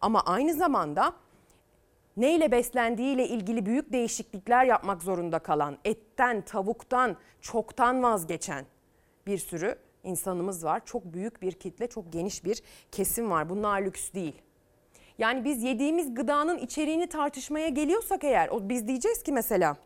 Ama 0.00 0.20
aynı 0.20 0.54
zamanda 0.54 1.12
neyle 2.16 2.52
beslendiğiyle 2.52 3.28
ilgili 3.28 3.66
büyük 3.66 3.92
değişiklikler 3.92 4.64
yapmak 4.64 5.02
zorunda 5.02 5.38
kalan, 5.38 5.78
etten, 5.84 6.42
tavuktan, 6.42 7.16
çoktan 7.40 8.02
vazgeçen 8.02 8.66
bir 9.26 9.38
sürü 9.38 9.78
insanımız 10.04 10.64
var. 10.64 10.82
Çok 10.84 11.04
büyük 11.04 11.42
bir 11.42 11.52
kitle, 11.52 11.86
çok 11.86 12.12
geniş 12.12 12.44
bir 12.44 12.62
kesim 12.92 13.30
var. 13.30 13.48
Bunlar 13.48 13.82
lüks 13.82 14.12
değil. 14.12 14.42
Yani 15.18 15.44
biz 15.44 15.62
yediğimiz 15.62 16.14
gıdanın 16.14 16.58
içeriğini 16.58 17.06
tartışmaya 17.06 17.68
geliyorsak 17.68 18.24
eğer, 18.24 18.48
o 18.48 18.68
biz 18.68 18.88
diyeceğiz 18.88 19.22
ki 19.22 19.32
mesela 19.32 19.76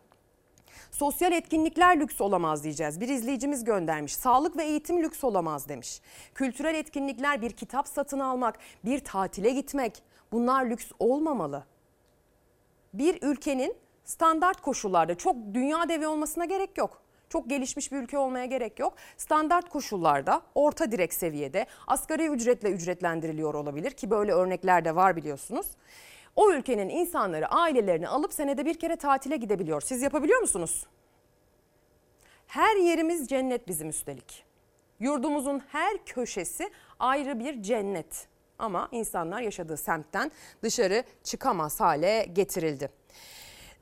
Sosyal 1.01 1.33
etkinlikler 1.33 2.01
lüks 2.01 2.21
olamaz 2.21 2.65
diyeceğiz. 2.65 3.01
Bir 3.01 3.09
izleyicimiz 3.09 3.65
göndermiş. 3.65 4.15
Sağlık 4.17 4.57
ve 4.57 4.65
eğitim 4.65 5.03
lüks 5.03 5.25
olamaz 5.25 5.69
demiş. 5.69 6.01
Kültürel 6.35 6.75
etkinlikler, 6.75 7.43
bir 7.43 7.51
kitap 7.51 7.89
satın 7.89 8.19
almak, 8.19 8.59
bir 8.85 8.99
tatile 8.99 9.51
gitmek 9.51 10.03
bunlar 10.33 10.65
lüks 10.65 10.93
olmamalı. 10.99 11.65
Bir 12.95 13.19
ülkenin 13.23 13.77
standart 14.05 14.61
koşullarda 14.61 15.15
çok 15.15 15.37
dünya 15.55 15.89
devi 15.89 16.07
olmasına 16.07 16.45
gerek 16.45 16.79
yok. 16.79 17.03
Çok 17.29 17.51
gelişmiş 17.51 17.93
bir 17.93 17.97
ülke 17.97 18.19
olmaya 18.19 18.47
gerek 18.47 18.79
yok. 18.79 18.95
Standart 19.17 19.69
koşullarda 19.69 20.43
orta 20.55 20.93
direk 20.93 21.15
seviyede 21.15 21.67
asgari 21.87 22.27
ücretle 22.27 22.71
ücretlendiriliyor 22.71 23.55
olabilir 23.55 23.91
ki 23.91 24.11
böyle 24.11 24.33
örnekler 24.33 24.85
de 24.85 24.97
var 24.97 25.17
biliyorsunuz. 25.17 25.67
O 26.37 26.53
ülkenin 26.53 26.89
insanları 26.89 27.49
ailelerini 27.49 28.09
alıp 28.09 28.33
senede 28.33 28.65
bir 28.65 28.79
kere 28.79 28.97
tatile 28.97 29.37
gidebiliyor. 29.37 29.81
Siz 29.81 30.03
yapabiliyor 30.03 30.41
musunuz? 30.41 30.87
Her 32.47 32.77
yerimiz 32.77 33.29
cennet 33.29 33.69
bizim 33.69 33.89
üstelik. 33.89 34.45
Yurdumuzun 35.01 35.63
her 35.69 36.05
köşesi 36.05 36.71
ayrı 36.99 37.39
bir 37.39 37.63
cennet. 37.63 38.29
Ama 38.59 38.89
insanlar 38.93 39.41
yaşadığı 39.41 39.77
semtten 39.77 40.31
dışarı 40.63 41.05
çıkamaz 41.25 41.81
hale 41.81 42.27
getirildi. 42.33 43.00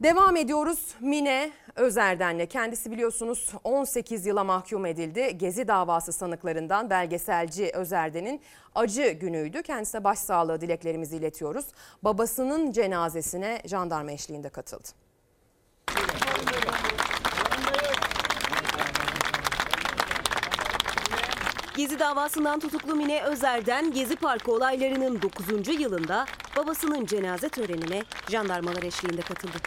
Devam 0.03 0.36
ediyoruz 0.36 0.94
Mine 1.01 1.51
Özerden'le. 1.76 2.46
Kendisi 2.46 2.90
biliyorsunuz 2.90 3.53
18 3.64 4.26
yıla 4.26 4.44
mahkum 4.44 4.86
edildi. 4.86 5.38
Gezi 5.38 5.68
davası 5.68 6.12
sanıklarından 6.12 6.90
belgeselci 6.90 7.70
Özerden'in 7.74 8.40
acı 8.74 9.09
günüydü. 9.11 9.62
Kendisine 9.62 10.05
başsağlığı 10.05 10.61
dileklerimizi 10.61 11.16
iletiyoruz. 11.16 11.66
Babasının 12.03 12.72
cenazesine 12.72 13.62
jandarma 13.64 14.12
eşliğinde 14.12 14.49
katıldı. 14.49 14.88
Gezi 21.79 21.99
davasından 21.99 22.61
tutuklu 22.61 22.95
Mine 22.95 23.22
Özer'den 23.22 23.93
Gezi 23.93 24.16
Parkı 24.16 24.53
olaylarının 24.53 25.22
9. 25.22 25.81
yılında 25.81 26.26
babasının 26.57 27.07
cenaze 27.07 27.49
törenine 27.49 28.03
jandarmalar 28.31 28.83
eşliğinde 28.83 29.20
katıldı. 29.20 29.59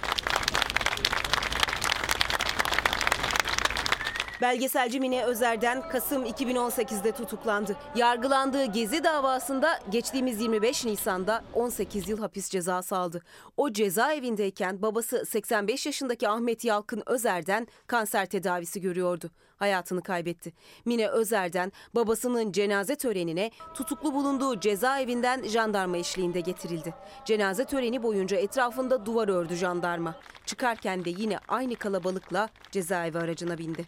Belgeselci 4.41 4.99
Mine 4.99 5.23
Özer'den 5.23 5.89
Kasım 5.89 6.25
2018'de 6.25 7.11
tutuklandı. 7.11 7.77
Yargılandığı 7.95 8.65
Gezi 8.65 9.03
davasında 9.03 9.79
geçtiğimiz 9.89 10.41
25 10.41 10.85
Nisan'da 10.85 11.43
18 11.53 12.09
yıl 12.09 12.19
hapis 12.19 12.49
cezası 12.49 12.97
aldı. 12.97 13.21
O 13.57 13.71
cezaevindeyken 13.73 14.81
babası 14.81 15.25
85 15.25 15.85
yaşındaki 15.85 16.29
Ahmet 16.29 16.65
Yalkın 16.65 17.03
Özer'den 17.05 17.67
kanser 17.87 18.25
tedavisi 18.25 18.81
görüyordu. 18.81 19.31
Hayatını 19.61 20.01
kaybetti. 20.01 20.53
Mine 20.85 21.07
Özer'den 21.07 21.71
babasının 21.95 22.51
cenaze 22.51 22.95
törenine 22.95 23.51
tutuklu 23.73 24.13
bulunduğu 24.13 24.59
cezaevinden 24.59 25.43
jandarma 25.43 25.97
eşliğinde 25.97 26.39
getirildi. 26.39 26.93
Cenaze 27.25 27.65
töreni 27.65 28.03
boyunca 28.03 28.37
etrafında 28.37 29.05
duvar 29.05 29.27
ördü 29.27 29.55
jandarma. 29.55 30.15
Çıkarken 30.45 31.05
de 31.05 31.09
yine 31.09 31.39
aynı 31.47 31.75
kalabalıkla 31.75 32.49
cezaevi 32.71 33.17
aracına 33.17 33.57
bindi. 33.57 33.85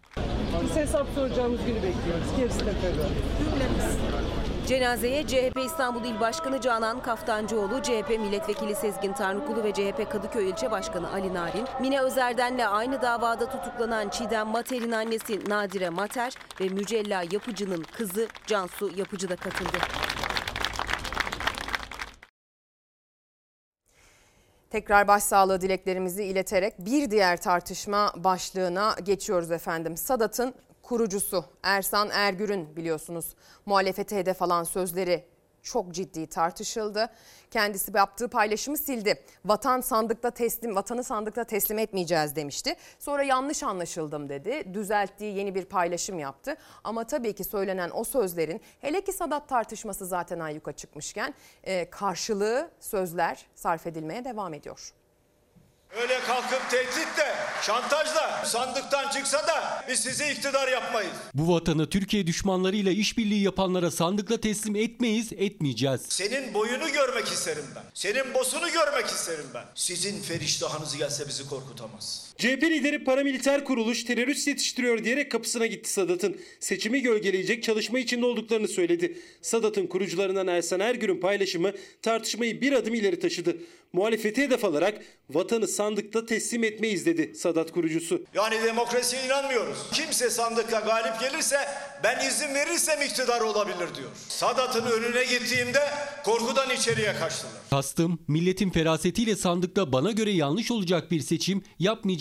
Biz 0.63 0.75
hesap 0.75 1.07
soracağımız 1.15 1.59
günü 1.65 1.75
bekliyoruz. 1.75 2.27
Gerisi 2.37 2.59
de 2.59 2.71
feda. 2.73 3.07
Cenazeye 4.67 5.27
CHP 5.27 5.59
İstanbul 5.65 6.03
İl 6.03 6.19
Başkanı 6.19 6.61
Canan 6.61 7.01
Kaftancıoğlu, 7.01 7.81
CHP 7.81 8.09
Milletvekili 8.09 8.75
Sezgin 8.75 9.13
Tanrıkulu 9.13 9.63
ve 9.63 9.73
CHP 9.73 10.11
Kadıköy 10.11 10.49
İlçe 10.49 10.71
Başkanı 10.71 11.11
Ali 11.11 11.33
Narin, 11.33 11.67
Mine 11.81 12.01
Özerden'le 12.01 12.67
aynı 12.67 13.01
davada 13.01 13.49
tutuklanan 13.49 14.09
Çiğdem 14.09 14.47
Mater'in 14.47 14.91
annesi 14.91 15.49
Nadire 15.49 15.89
Mater 15.89 16.33
ve 16.61 16.69
Mücella 16.69 17.23
Yapıcı'nın 17.31 17.83
kızı 17.83 18.27
Cansu 18.47 18.89
Yapıcı 18.95 19.29
da 19.29 19.35
katıldı. 19.35 19.77
Tekrar 24.69 25.07
başsağlığı 25.07 25.61
dileklerimizi 25.61 26.23
ileterek 26.23 26.73
bir 26.79 27.11
diğer 27.11 27.41
tartışma 27.41 28.13
başlığına 28.15 28.95
geçiyoruz 29.03 29.51
efendim. 29.51 29.97
Sadat'ın 29.97 30.53
kurucusu 30.83 31.45
Ersan 31.63 32.09
Ergür'ün 32.09 32.75
biliyorsunuz 32.75 33.35
muhalefete 33.65 34.17
hedef 34.17 34.41
alan 34.41 34.63
sözleri 34.63 35.33
çok 35.63 35.93
ciddi 35.93 36.27
tartışıldı. 36.27 37.09
Kendisi 37.51 37.91
yaptığı 37.95 38.27
paylaşımı 38.27 38.77
sildi. 38.77 39.23
Vatan 39.45 39.81
sandıkta 39.81 40.31
teslim, 40.31 40.75
vatanı 40.75 41.03
sandıkta 41.03 41.43
teslim 41.43 41.79
etmeyeceğiz 41.79 42.35
demişti. 42.35 42.75
Sonra 42.99 43.23
yanlış 43.23 43.63
anlaşıldım 43.63 44.29
dedi. 44.29 44.73
Düzelttiği 44.73 45.37
yeni 45.37 45.55
bir 45.55 45.65
paylaşım 45.65 46.19
yaptı. 46.19 46.55
Ama 46.83 47.03
tabii 47.03 47.35
ki 47.35 47.43
söylenen 47.43 47.91
o 47.93 48.03
sözlerin 48.03 48.61
hele 48.81 49.01
ki 49.01 49.13
Sadat 49.13 49.49
tartışması 49.49 50.05
zaten 50.05 50.39
ayyuka 50.39 50.71
çıkmışken 50.71 51.33
e, 51.63 51.89
karşılığı 51.89 52.71
sözler 52.79 53.45
sarf 53.55 53.87
edilmeye 53.87 54.25
devam 54.25 54.53
ediyor. 54.53 54.93
Öyle 56.01 56.19
kalkıp 56.19 56.69
tehditle, 56.71 57.35
şantajla 57.61 58.45
sandıktan 58.45 59.09
çıksa 59.11 59.47
da 59.47 59.85
biz 59.87 59.99
sizi 59.99 60.25
iktidar 60.31 60.67
yapmayız. 60.67 61.11
Bu 61.33 61.53
vatanı 61.53 61.89
Türkiye 61.89 62.27
düşmanlarıyla 62.27 62.91
işbirliği 62.91 63.43
yapanlara 63.43 63.91
sandıkla 63.91 64.41
teslim 64.41 64.75
etmeyiz, 64.75 65.33
etmeyeceğiz. 65.33 66.01
Senin 66.09 66.53
boyunu 66.53 66.91
görmek 66.91 67.27
isterim 67.27 67.65
ben. 67.75 67.83
Senin 67.93 68.33
bosunu 68.33 68.71
görmek 68.71 69.05
isterim 69.05 69.45
ben. 69.53 69.65
Sizin 69.75 70.21
feriştahınız 70.21 70.97
gelse 70.97 71.27
bizi 71.27 71.49
korkutamaz. 71.49 72.32
CHP 72.37 72.63
lideri 72.63 73.03
paramiliter 73.03 73.63
kuruluş 73.65 74.03
terörist 74.03 74.47
yetiştiriyor 74.47 75.03
diyerek 75.03 75.31
kapısına 75.31 75.65
gitti 75.65 75.89
Sadat'ın. 75.89 76.37
Seçimi 76.59 77.01
gölgeleyecek 77.01 77.63
çalışma 77.63 77.99
içinde 77.99 78.25
olduklarını 78.25 78.67
söyledi. 78.67 79.17
Sadat'ın 79.41 79.87
kurucularından 79.87 80.47
Ersan 80.47 80.79
Ergür'ün 80.79 81.19
paylaşımı 81.19 81.71
tartışmayı 82.01 82.61
bir 82.61 82.71
adım 82.71 82.93
ileri 82.93 83.19
taşıdı. 83.19 83.57
Muhalefeti 83.93 84.41
hedef 84.41 84.65
alarak 84.65 85.01
vatanı 85.29 85.67
sandıkta 85.67 86.25
teslim 86.25 86.63
etmeyiz 86.63 87.05
dedi 87.05 87.35
Sadat 87.35 87.71
kurucusu. 87.71 88.23
Yani 88.33 88.55
demokrasiye 88.63 89.25
inanmıyoruz. 89.25 89.77
Kimse 89.93 90.29
sandıkta 90.29 90.79
galip 90.79 91.19
gelirse 91.19 91.57
ben 92.03 92.27
izin 92.27 92.55
verirsem 92.55 93.01
iktidar 93.01 93.41
olabilir 93.41 93.77
diyor. 93.77 94.09
Sadat'ın 94.29 94.85
önüne 94.85 95.23
gittiğimde 95.23 95.79
korkudan 96.23 96.69
içeriye 96.69 97.13
kaçtılar. 97.13 97.53
Kastım 97.69 98.19
milletin 98.27 98.69
ferasetiyle 98.69 99.35
sandıkta 99.35 99.91
bana 99.91 100.11
göre 100.11 100.31
yanlış 100.31 100.71
olacak 100.71 101.11
bir 101.11 101.19
seçim 101.19 101.63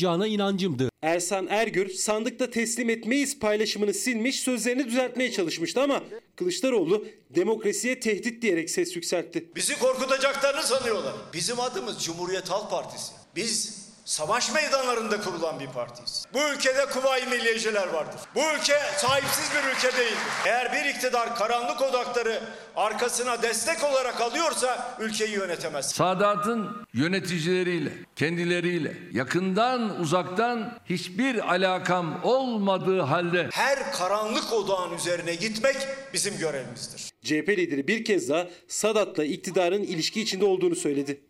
yapmayacağına 0.03 0.27
inancımdı. 0.27 0.89
Ersan 1.03 1.47
Ergür 1.47 1.89
sandıkta 1.91 2.51
teslim 2.51 2.91
etmeyiz 2.91 3.39
paylaşımını 3.39 3.95
silmiş 3.95 4.41
sözlerini 4.41 4.87
düzeltmeye 4.87 5.33
çalışmıştı 5.33 5.83
ama 5.83 6.03
Kılıçdaroğlu 6.37 7.07
demokrasiye 7.31 8.01
tehdit 8.01 8.43
diyerek 8.43 8.71
ses 8.71 8.97
yükseltti. 8.97 9.45
Bizi 9.57 9.79
korkutacaklarını 9.79 10.63
sanıyorlar. 10.63 11.15
Bizim 11.33 11.61
adımız 11.61 12.05
Cumhuriyet 12.05 12.51
Halk 12.51 12.71
Partisi. 12.71 13.13
Biz 13.37 13.82
savaş 14.05 14.55
meydanlarında 14.55 15.21
kurulan 15.21 15.61
bir 15.61 15.67
partiyiz. 15.67 16.25
Bu 16.35 16.39
ülkede 16.55 16.87
kuvayi 16.87 17.27
milliyeciler 17.27 17.89
vardır. 17.89 18.21
Bu 18.35 18.41
ülke 18.41 18.79
sahipsiz 18.97 19.51
bir 19.55 19.77
ülke 19.77 19.97
değildir. 19.99 20.19
Eğer 20.47 20.73
bir 20.73 20.95
iktidar 20.95 21.37
karanlık 21.37 21.83
odakları 21.83 22.41
arkasına 22.77 23.43
destek 23.43 23.85
olarak 23.85 24.21
alıyorsa 24.21 24.97
ülkeyi 25.01 25.31
yönetemez. 25.31 25.91
Sadat'ın 25.91 26.87
yöneticileriyle, 26.93 27.93
kendileriyle 28.17 28.97
yakından 29.13 30.01
uzaktan 30.01 30.79
hiçbir 30.85 31.51
alakam 31.53 32.21
olmadığı 32.23 33.01
halde 33.01 33.49
Her 33.53 33.93
karanlık 33.93 34.53
odağın 34.53 34.97
üzerine 34.97 35.35
gitmek 35.35 35.77
bizim 36.13 36.39
görevimizdir. 36.39 37.13
CHP 37.25 37.49
lideri 37.49 37.89
bir 37.89 38.05
kez 38.05 38.29
daha 38.29 38.47
Sadat'la 38.69 39.25
iktidarın 39.25 39.83
ilişki 39.83 40.21
içinde 40.21 40.45
olduğunu 40.45 40.77
söyledi. 40.77 41.21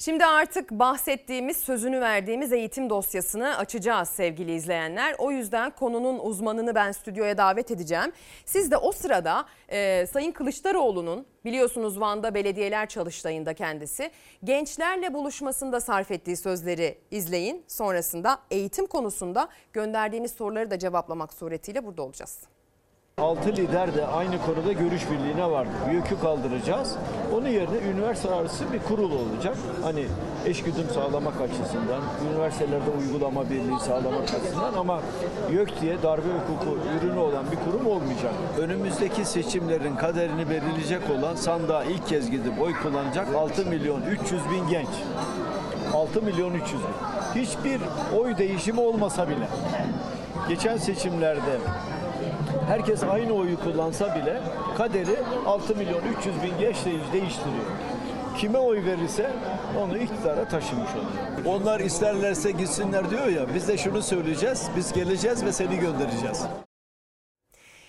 Şimdi 0.00 0.24
artık 0.24 0.70
bahsettiğimiz, 0.70 1.56
sözünü 1.56 2.00
verdiğimiz 2.00 2.52
eğitim 2.52 2.90
dosyasını 2.90 3.56
açacağız 3.56 4.08
sevgili 4.08 4.54
izleyenler. 4.54 5.14
O 5.18 5.30
yüzden 5.30 5.70
konunun 5.70 6.18
uzmanını 6.18 6.74
ben 6.74 6.92
stüdyoya 6.92 7.38
davet 7.38 7.70
edeceğim. 7.70 8.12
Siz 8.44 8.70
de 8.70 8.76
o 8.76 8.92
sırada 8.92 9.46
e, 9.68 10.06
Sayın 10.06 10.32
Kılıçdaroğlu'nun 10.32 11.26
biliyorsunuz 11.44 12.00
Van'da 12.00 12.34
belediyeler 12.34 12.88
çalıştayında 12.88 13.54
kendisi 13.54 14.10
gençlerle 14.44 15.14
buluşmasında 15.14 15.80
sarf 15.80 16.10
ettiği 16.10 16.36
sözleri 16.36 16.98
izleyin. 17.10 17.64
Sonrasında 17.68 18.38
eğitim 18.50 18.86
konusunda 18.86 19.48
gönderdiğiniz 19.72 20.32
soruları 20.32 20.70
da 20.70 20.78
cevaplamak 20.78 21.34
suretiyle 21.34 21.86
burada 21.86 22.02
olacağız. 22.02 22.57
Altı 23.20 23.48
lider 23.48 23.94
de 23.94 24.06
aynı 24.06 24.42
konuda 24.42 24.72
görüş 24.72 25.02
birliğine 25.10 25.50
vardı. 25.50 25.70
YÖK'ü 25.92 26.20
kaldıracağız. 26.20 26.96
Onun 27.34 27.48
yerine 27.48 27.78
üniversite 27.92 28.30
arası 28.30 28.72
bir 28.72 28.78
kurul 28.78 29.10
olacak. 29.12 29.56
Hani 29.82 30.06
eşgüdüm 30.46 30.86
sağlamak 30.94 31.40
açısından, 31.40 32.02
üniversitelerde 32.30 32.90
uygulama 32.98 33.44
birliği 33.50 33.80
sağlamak 33.80 34.22
açısından 34.22 34.74
ama 34.78 35.00
YÖK 35.52 35.80
diye 35.80 36.02
darbe 36.02 36.28
hukuku 36.28 36.78
ürünü 36.98 37.18
olan 37.18 37.44
bir 37.52 37.70
kurum 37.70 37.86
olmayacak. 37.86 38.32
Önümüzdeki 38.58 39.24
seçimlerin 39.24 39.96
kaderini 39.96 40.50
belirleyecek 40.50 41.02
olan 41.18 41.34
sandığa 41.34 41.84
ilk 41.84 42.06
kez 42.06 42.30
gidip 42.30 42.62
oy 42.62 42.72
kullanacak 42.82 43.34
6 43.34 43.66
milyon 43.66 44.02
300 44.02 44.42
bin 44.50 44.68
genç. 44.70 44.88
6 45.94 46.22
milyon 46.22 46.54
300 46.54 46.72
bin. 46.72 47.42
Hiçbir 47.42 47.80
oy 48.18 48.38
değişimi 48.38 48.80
olmasa 48.80 49.28
bile 49.28 49.48
geçen 50.48 50.76
seçimlerde 50.76 51.58
herkes 52.68 53.02
aynı 53.02 53.32
oyu 53.32 53.60
kullansa 53.60 54.14
bile 54.14 54.40
kaderi 54.76 55.16
6 55.46 55.76
milyon 55.76 56.02
300 56.18 56.42
bin 56.42 56.58
genç 56.60 56.76
değiş- 56.76 57.12
değiştiriyor. 57.12 57.64
Kime 58.36 58.58
oy 58.58 58.84
verirse 58.84 59.30
onu 59.80 59.98
iktidara 59.98 60.48
taşımış 60.48 60.90
oluyor. 60.90 61.56
Onlar 61.60 61.80
isterlerse 61.80 62.50
gitsinler 62.50 63.10
diyor 63.10 63.26
ya 63.26 63.54
biz 63.54 63.68
de 63.68 63.78
şunu 63.78 64.02
söyleyeceğiz. 64.02 64.68
Biz 64.76 64.92
geleceğiz 64.92 65.44
ve 65.44 65.52
seni 65.52 65.78
göndereceğiz. 65.78 66.42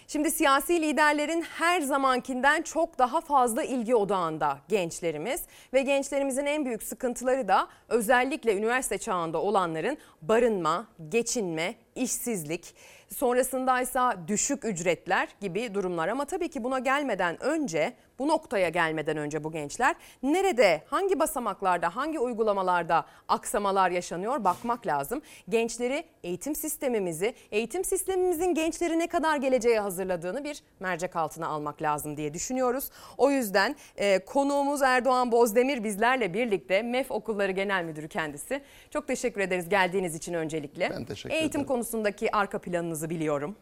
Şimdi 0.08 0.32
siyasi 0.32 0.82
liderlerin 0.82 1.42
her 1.42 1.82
zamankinden 1.82 2.62
çok 2.62 3.00
daha 3.00 3.22
fazla 3.22 3.64
ilgi 3.64 3.96
odağında 3.96 4.58
gençlerimiz 4.70 5.42
ve 5.74 5.82
gençlerimizin 5.82 6.46
en 6.46 6.66
büyük 6.66 6.84
sıkıntıları 6.84 7.48
da 7.48 7.68
özellikle 7.90 8.58
üniversite 8.58 8.98
çağında 8.98 9.42
olanların 9.42 9.98
barınma, 10.22 10.86
geçinme, 11.10 11.76
işsizlik, 11.96 12.76
sonrasındaysa 13.10 14.28
düşük 14.28 14.66
ücretler 14.66 15.30
gibi 15.42 15.74
durumlar. 15.74 16.08
Ama 16.08 16.26
tabii 16.26 16.50
ki 16.50 16.64
buna 16.64 16.80
gelmeden 16.80 17.44
önce 17.44 17.94
bu 18.20 18.28
noktaya 18.28 18.70
gelmeden 18.70 19.18
önce 19.18 19.44
bu 19.44 19.52
gençler 19.52 19.96
nerede, 20.24 20.84
hangi 20.86 21.20
basamaklarda, 21.20 21.96
hangi 21.96 22.20
uygulamalarda 22.20 23.06
aksamalar 23.28 23.90
yaşanıyor 23.92 24.44
bakmak 24.44 24.88
lazım. 24.88 25.22
Gençleri 25.50 26.04
eğitim 26.24 26.56
sistemimizi, 26.56 27.34
eğitim 27.52 27.84
sistemimizin 27.84 28.54
gençleri 28.54 29.00
ne 29.00 29.08
kadar 29.08 29.38
geleceğe 29.38 29.80
hazırladığını 29.80 30.44
bir 30.44 30.64
mercek 30.80 31.16
altına 31.16 31.48
almak 31.48 31.82
lazım 31.82 32.18
diye 32.18 32.34
düşünüyoruz. 32.34 32.90
O 33.18 33.32
yüzden 33.32 33.76
e, 33.98 34.26
konuğumuz 34.26 34.82
Erdoğan 34.82 35.32
Bozdemir 35.32 35.84
bizlerle 35.84 36.34
birlikte 36.34 36.82
MEF 36.82 37.12
Okulları 37.12 37.52
Genel 37.52 37.84
Müdürü 37.84 38.08
kendisi. 38.08 38.62
Çok 38.90 39.08
teşekkür 39.08 39.42
ederiz 39.42 39.70
geldiğiniz 39.70 40.16
için 40.16 40.34
öncelikle. 40.34 40.90
Ben 40.90 41.06
teşekkür 41.06 41.36
Eğitim 41.36 41.50
ederim. 41.62 41.66
konusundaki 41.68 42.36
arka 42.36 42.60
planınızı 42.60 43.10
biliyorum. 43.10 43.56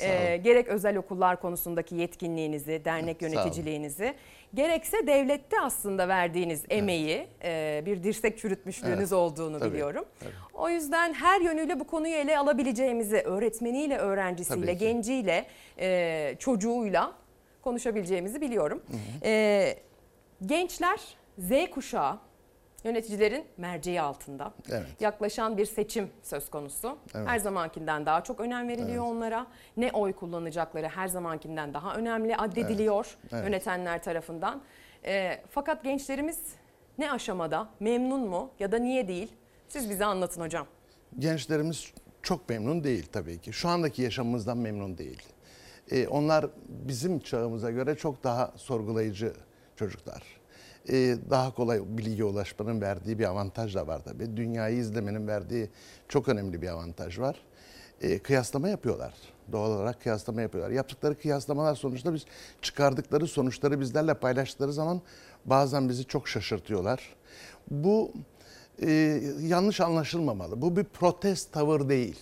Ee, 0.00 0.32
olun. 0.34 0.42
gerek 0.42 0.68
özel 0.68 0.96
okullar 0.96 1.40
konusundaki 1.40 1.94
yetkinliğinizi, 1.94 2.82
dernek 2.84 3.22
olun. 3.22 3.30
yöneticiliğinizi, 3.32 4.14
gerekse 4.54 5.06
devlette 5.06 5.60
aslında 5.60 6.08
verdiğiniz 6.08 6.62
emeği, 6.70 7.26
e, 7.44 7.82
bir 7.86 8.02
dirsek 8.02 8.38
çürütmüşlüğünüz 8.38 8.98
Evet, 8.98 9.12
olduğunu 9.12 9.58
tabii, 9.58 9.72
biliyorum. 9.72 10.04
tabii. 10.20 10.30
O 10.54 10.68
yüzden 10.68 11.14
her 11.14 11.40
yönüyle 11.40 11.80
bu 11.80 11.86
konuyu 11.86 12.14
ele 12.14 12.38
alabileceğimizi, 12.38 13.16
öğretmeniyle, 13.16 13.98
öğrencisiyle, 13.98 14.74
genciyle, 14.74 15.46
e, 15.78 16.34
çocuğuyla 16.38 17.12
konuşabileceğimizi 17.62 18.40
biliyorum. 18.40 18.82
E, 19.24 19.74
gençler 20.46 21.00
Z 21.38 21.50
kuşağı 21.70 22.18
yöneticilerin 22.84 23.44
merceği 23.56 24.00
altında. 24.00 24.52
Evet. 24.70 24.86
Yaklaşan 25.00 25.56
bir 25.56 25.66
seçim 25.66 26.10
söz 26.22 26.50
konusu. 26.50 26.98
Evet. 27.14 27.28
Her 27.28 27.38
zamankinden 27.38 28.06
daha 28.06 28.24
çok 28.24 28.40
önem 28.40 28.68
veriliyor 28.68 29.04
onlara. 29.04 29.46
Ne 29.76 29.92
oy 29.92 30.12
kullanacakları 30.12 30.88
her 30.88 31.08
zamankinden 31.08 31.74
daha 31.74 31.94
önemli 31.94 32.36
addediliyor 32.36 33.06
Evet, 33.22 33.32
evet. 33.32 33.44
yönetenler 33.44 34.02
tarafından. 34.02 34.62
E, 35.04 35.42
fakat 35.50 35.84
gençlerimiz 35.84 36.40
ne 36.98 37.12
aşamada, 37.12 37.68
memnun 37.80 38.28
mu 38.28 38.50
ya 38.60 38.72
da 38.72 38.78
niye 38.78 39.08
değil? 39.08 39.32
Siz 39.68 39.90
bize 39.90 40.04
anlatın 40.04 40.40
hocam. 40.40 40.66
Gençlerimiz 41.18 41.92
çok 42.22 42.48
memnun 42.48 42.84
değil 42.84 43.06
tabii 43.12 43.38
ki. 43.38 43.52
Şu 43.52 43.68
andaki 43.68 44.02
yaşamımızdan 44.02 44.58
memnun 44.58 44.98
değil. 44.98 45.22
Ee, 45.90 46.08
onlar 46.08 46.46
bizim 46.68 47.20
çağımıza 47.20 47.70
göre 47.70 47.94
çok 47.94 48.24
daha 48.24 48.52
sorgulayıcı 48.56 49.32
çocuklar. 49.76 50.22
Ee, 50.88 51.16
daha 51.30 51.54
kolay 51.54 51.80
bilgiye 51.98 52.24
ulaşmanın 52.24 52.80
verdiği 52.80 53.18
bir 53.18 53.24
avantaj 53.24 53.74
da 53.74 53.86
var 53.86 54.00
tabii. 54.04 54.36
Dünyayı 54.36 54.76
izlemenin 54.76 55.28
verdiği 55.28 55.70
çok 56.08 56.28
önemli 56.28 56.62
bir 56.62 56.68
avantaj 56.68 57.18
var. 57.18 57.36
Ee, 58.00 58.18
kıyaslama 58.18 58.68
yapıyorlar. 58.68 59.14
Doğal 59.52 59.70
olarak 59.70 60.02
kıyaslama 60.02 60.40
yapıyorlar. 60.42 60.70
Yaptıkları 60.72 61.18
kıyaslamalar 61.18 61.74
sonuçta 61.74 62.14
biz 62.14 62.24
çıkardıkları 62.62 63.26
sonuçları 63.26 63.80
bizlerle 63.80 64.14
paylaştıkları 64.14 64.72
zaman 64.72 65.00
bazen 65.44 65.88
bizi 65.88 66.04
çok 66.04 66.28
şaşırtıyorlar. 66.28 67.16
Bu 67.70 68.12
e, 68.82 68.90
yanlış 69.40 69.80
anlaşılmamalı. 69.80 70.62
Bu 70.62 70.76
bir 70.76 70.84
protest 70.84 71.52
tavır 71.52 71.88
değil. 71.88 72.18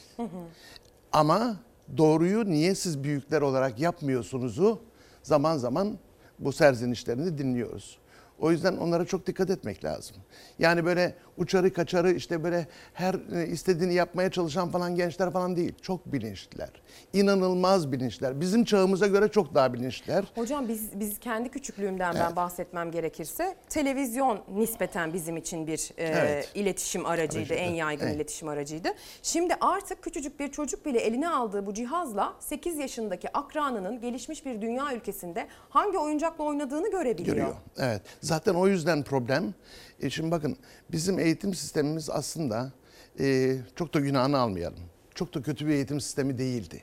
Ama 1.13 1.57
doğruyu 1.97 2.51
niye 2.51 2.75
siz 2.75 3.05
büyükler 3.05 3.41
olarak 3.41 3.81
yapmıyorsunuzu 3.81 4.81
zaman 5.23 5.57
zaman 5.57 5.99
bu 6.39 6.53
serzenişlerini 6.53 7.39
dinliyoruz. 7.39 7.99
O 8.41 8.51
yüzden 8.51 8.77
onlara 8.77 9.05
çok 9.05 9.27
dikkat 9.27 9.51
etmek 9.51 9.85
lazım. 9.85 10.17
Yani 10.59 10.85
böyle 10.85 11.15
uçarı 11.37 11.73
kaçarı 11.73 12.13
işte 12.13 12.45
böyle 12.45 12.67
her 12.95 13.15
e, 13.37 13.47
istediğini 13.47 13.95
yapmaya 13.95 14.31
çalışan 14.31 14.71
falan 14.71 14.95
gençler 14.95 15.31
falan 15.33 15.57
değil. 15.57 15.75
Çok 15.83 16.13
bilinçliler. 16.13 16.71
İnanılmaz 17.13 17.93
bilinçliler. 17.93 18.41
Bizim 18.41 18.65
çağımıza 18.65 19.07
göre 19.07 19.29
çok 19.29 19.55
daha 19.55 19.73
bilinçliler. 19.75 20.25
Hocam 20.35 20.69
biz 20.69 21.01
biz 21.01 21.19
kendi 21.19 21.49
küçüklüğümden 21.49 22.15
ben 22.15 22.21
Evet. 22.27 22.37
bahsetmem 22.37 22.91
gerekirse 22.91 23.57
televizyon 23.69 24.41
nispeten 24.55 25.13
bizim 25.13 25.37
için 25.37 25.67
bir 25.67 25.91
e, 25.97 26.05
Evet. 26.07 26.51
iletişim 26.55 27.07
aracıydı, 27.07 27.39
Aracıydı. 27.39 27.61
en 27.61 27.73
yaygın 27.73 28.07
Evet. 28.07 28.17
iletişim 28.17 28.49
aracıydı. 28.49 28.89
Şimdi 29.23 29.55
artık 29.61 30.03
küçücük 30.03 30.41
bir 30.41 30.51
çocuk 30.53 30.87
bile 30.87 30.99
eline 30.99 31.29
aldığı 31.29 31.67
bu 31.67 31.75
cihazla 31.75 32.33
8 32.41 32.79
yaşındaki 32.79 33.37
akranının 33.37 34.01
gelişmiş 34.01 34.47
bir 34.47 34.61
dünya 34.61 34.95
ülkesinde 34.95 35.47
hangi 35.69 35.99
oyuncakla 35.99 36.45
oynadığını 36.45 36.91
görebiliyor. 36.91 37.37
Görüyor. 37.37 37.55
Evet. 37.79 38.03
Zaten 38.29 38.55
o 38.55 38.69
yüzden 38.69 39.03
problem. 39.03 39.55
E 40.01 40.11
şimdi 40.11 40.31
bakın 40.31 40.57
bizim 40.93 41.19
eğitim 41.19 41.55
sistemimiz 41.55 42.11
aslında 42.11 42.73
e, 43.21 43.57
çok 43.77 43.95
da 43.95 44.01
günahını 44.01 44.39
almayalım. 44.39 44.79
Çok 45.15 45.35
da 45.35 45.43
kötü 45.43 45.67
bir 45.67 45.73
eğitim 45.73 46.01
sistemi 46.01 46.39
değildi. 46.39 46.83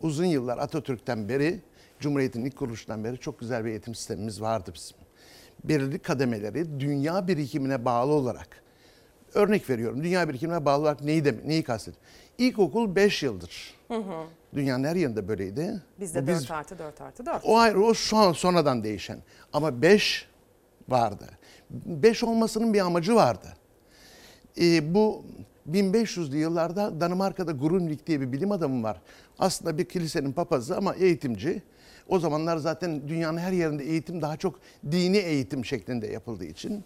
Uzun 0.00 0.24
yıllar 0.24 0.58
Atatürk'ten 0.58 1.28
beri, 1.28 1.60
Cumhuriyet'in 2.00 2.44
ilk 2.44 2.56
kuruluşundan 2.56 3.04
beri 3.04 3.18
çok 3.18 3.40
güzel 3.40 3.64
bir 3.64 3.70
eğitim 3.70 3.94
sistemimiz 3.94 4.40
vardı 4.40 4.70
bizim. 4.74 4.96
Belirli 5.64 5.98
kademeleri 5.98 6.80
dünya 6.80 7.28
birikimine 7.28 7.84
bağlı 7.84 8.12
olarak 8.12 8.62
örnek 9.34 9.70
veriyorum. 9.70 10.04
Dünya 10.04 10.28
birikimine 10.28 10.64
bağlı 10.64 10.82
olarak 10.82 11.02
neyi 11.02 11.24
de, 11.24 11.34
neyi 11.44 11.62
kastediyorum? 11.62 12.08
İlkokul 12.38 12.96
5 12.96 13.22
yıldır. 13.22 13.74
Hı 13.88 13.94
hı. 13.96 14.24
Dünyanın 14.54 14.84
her 14.84 14.96
yerinde 14.96 15.28
böyleydi. 15.28 15.82
Bizde 16.00 16.22
Bu 16.22 16.26
4 16.26 16.50
artı 16.50 16.78
4 16.78 17.00
artı 17.00 17.26
4. 17.26 17.42
o 17.44 17.58
ayrı 17.58 17.84
o 17.84 17.94
an 18.16 18.32
sonradan 18.32 18.84
değişen. 18.84 19.18
Ama 19.52 19.82
5 19.82 20.31
vardı. 20.92 21.24
5 21.70 22.24
olmasının 22.24 22.74
bir 22.74 22.80
amacı 22.80 23.14
vardı. 23.14 23.48
Ee, 24.60 24.94
bu 24.94 25.24
1500'lü 25.70 26.36
yıllarda 26.36 27.00
Danimarka'da 27.00 27.52
Grundtvig 27.52 28.06
diye 28.06 28.20
bir 28.20 28.32
bilim 28.32 28.52
adamı 28.52 28.82
var. 28.82 29.00
Aslında 29.38 29.78
bir 29.78 29.84
kilisenin 29.84 30.32
papazı 30.32 30.76
ama 30.76 30.94
eğitimci. 30.94 31.62
O 32.08 32.18
zamanlar 32.18 32.56
zaten 32.56 33.08
dünyanın 33.08 33.38
her 33.38 33.52
yerinde 33.52 33.84
eğitim 33.84 34.22
daha 34.22 34.36
çok 34.36 34.60
dini 34.90 35.16
eğitim 35.16 35.64
şeklinde 35.64 36.06
yapıldığı 36.06 36.44
için 36.44 36.84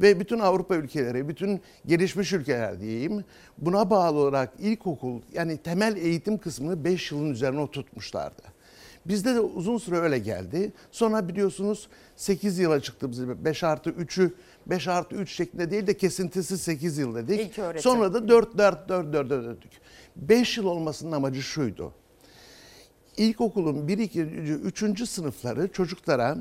ve 0.00 0.20
bütün 0.20 0.38
Avrupa 0.38 0.74
ülkeleri, 0.74 1.28
bütün 1.28 1.60
gelişmiş 1.86 2.32
ülkeler 2.32 2.80
diyeyim 2.80 3.24
buna 3.58 3.90
bağlı 3.90 4.18
olarak 4.18 4.52
ilkokul 4.58 5.20
yani 5.32 5.56
temel 5.56 5.96
eğitim 5.96 6.38
kısmını 6.38 6.84
5 6.84 7.12
yılın 7.12 7.30
üzerine 7.30 7.60
oturtmuşlardı. 7.60 8.42
Bizde 9.06 9.34
de 9.34 9.40
uzun 9.40 9.78
süre 9.78 9.96
öyle 9.96 10.18
geldi. 10.18 10.72
Sonra 10.90 11.28
biliyorsunuz 11.28 11.88
8 12.16 12.58
yıla 12.58 12.80
çıktı 12.80 13.10
bize 13.10 13.44
5 13.44 13.64
artı 13.64 13.90
3'ü 13.90 14.32
5 14.66 14.88
artı 14.88 15.16
3 15.16 15.32
şeklinde 15.32 15.70
değil 15.70 15.86
de 15.86 15.96
kesintisi 15.96 16.58
8 16.58 16.98
yıl 16.98 17.14
dedik. 17.14 17.54
Sonra 17.80 18.14
da 18.14 18.28
4 18.28 18.58
4 18.58 18.88
4 18.88 19.12
4 19.12 19.30
döndük. 19.30 19.70
5 20.16 20.58
yıl 20.58 20.64
olmasının 20.64 21.12
amacı 21.12 21.42
şuydu. 21.42 21.92
İlkokulun 23.16 23.88
1 23.88 23.98
2 23.98 24.22
3. 24.22 25.08
sınıfları 25.08 25.68
çocuklara 25.72 26.36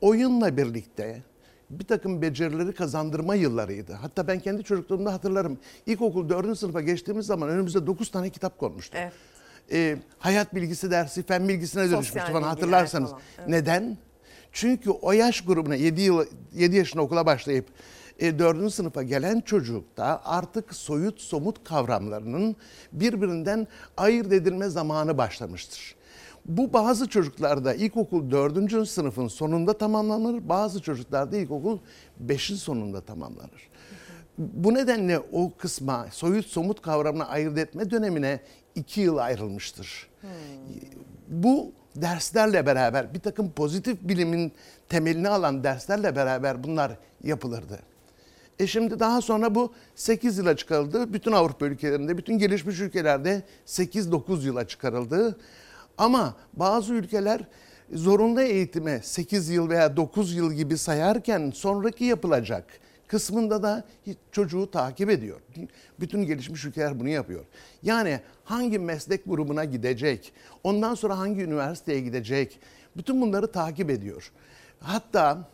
oyunla 0.00 0.56
birlikte 0.56 1.22
bir 1.70 1.84
takım 1.84 2.22
becerileri 2.22 2.72
kazandırma 2.72 3.34
yıllarıydı. 3.34 3.92
Hatta 3.92 4.26
ben 4.26 4.40
kendi 4.40 4.64
çocukluğumda 4.64 5.12
hatırlarım. 5.12 5.58
İlkokul 5.86 6.28
4. 6.28 6.58
sınıfa 6.58 6.80
geçtiğimiz 6.80 7.26
zaman 7.26 7.48
önümüzde 7.48 7.86
9 7.86 8.10
tane 8.10 8.30
kitap 8.30 8.58
konmuştu. 8.58 8.98
Evet. 9.00 9.12
Ee, 9.72 9.96
hayat 10.18 10.54
bilgisi 10.54 10.90
dersi, 10.90 11.22
fen 11.22 11.48
bilgisine 11.48 11.82
Sosyal 11.82 11.96
dönüşmüştü 11.96 12.32
falan 12.32 12.34
bilgiler 12.34 12.48
hatırlarsanız. 12.48 13.10
falan, 13.10 13.22
evet. 13.38 13.48
Neden? 13.48 13.98
Çünkü 14.52 14.90
o 14.90 15.12
yaş 15.12 15.40
grubuna 15.40 15.74
7 15.74 16.02
yıl 16.02 16.26
7 16.54 16.76
yaşında 16.76 17.02
okula 17.02 17.26
başlayıp 17.26 17.66
e, 18.18 18.38
4. 18.38 18.74
sınıfa 18.74 19.02
gelen 19.02 19.40
çocukta 19.40 20.22
artık 20.24 20.74
soyut 20.74 21.20
somut 21.20 21.64
kavramlarının 21.64 22.56
birbirinden 22.92 23.66
ayırt 23.96 24.32
edilme 24.32 24.68
zamanı 24.68 25.18
başlamıştır. 25.18 25.96
Bu 26.44 26.72
bazı 26.72 27.08
çocuklarda 27.08 27.74
ilkokul 27.74 28.30
4. 28.30 28.88
sınıfın 28.88 29.28
sonunda 29.28 29.78
tamamlanır. 29.78 30.48
Bazı 30.48 30.82
çocuklarda 30.82 31.36
ilkokul 31.36 31.78
5'in 32.26 32.56
sonunda 32.56 33.00
tamamlanır. 33.00 33.70
Bu 34.38 34.74
nedenle 34.74 35.18
o 35.32 35.52
kısma 35.58 36.06
soyut 36.10 36.46
somut 36.46 36.82
kavramına 36.82 37.26
ayırt 37.26 37.58
etme 37.58 37.90
dönemine 37.90 38.40
iki 38.76 39.00
yıl 39.00 39.16
ayrılmıştır. 39.16 40.08
Bu 41.28 41.72
derslerle 41.96 42.66
beraber 42.66 43.14
bir 43.14 43.20
takım 43.20 43.50
pozitif 43.50 43.98
bilimin 44.02 44.52
temelini 44.88 45.28
alan 45.28 45.64
derslerle 45.64 46.16
beraber 46.16 46.64
bunlar 46.64 46.92
yapılırdı. 47.24 47.78
E 48.58 48.66
şimdi 48.66 49.00
daha 49.00 49.20
sonra 49.22 49.54
bu 49.54 49.72
8 49.94 50.38
yıla 50.38 50.56
çıkarıldı. 50.56 51.12
Bütün 51.12 51.32
Avrupa 51.32 51.66
ülkelerinde, 51.66 52.18
bütün 52.18 52.38
gelişmiş 52.38 52.80
ülkelerde 52.80 53.42
8-9 53.66 54.44
yıla 54.44 54.68
çıkarıldı. 54.68 55.38
Ama 55.98 56.36
bazı 56.52 56.94
ülkeler 56.94 57.40
zorunlu 57.92 58.40
eğitime 58.40 59.00
8 59.02 59.48
yıl 59.48 59.70
veya 59.70 59.96
9 59.96 60.34
yıl 60.34 60.52
gibi 60.52 60.78
sayarken 60.78 61.52
sonraki 61.54 62.04
yapılacak 62.04 62.64
kısmında 63.08 63.62
da 63.62 63.84
çocuğu 64.32 64.70
takip 64.70 65.10
ediyor. 65.10 65.40
Bütün 66.00 66.26
gelişmiş 66.26 66.64
ülkeler 66.64 67.00
bunu 67.00 67.08
yapıyor. 67.08 67.44
Yani 67.82 68.20
hangi 68.44 68.78
meslek 68.78 69.24
grubuna 69.24 69.64
gidecek, 69.64 70.32
ondan 70.64 70.94
sonra 70.94 71.18
hangi 71.18 71.42
üniversiteye 71.42 72.00
gidecek, 72.00 72.60
bütün 72.96 73.20
bunları 73.20 73.52
takip 73.52 73.90
ediyor. 73.90 74.32
Hatta 74.80 75.48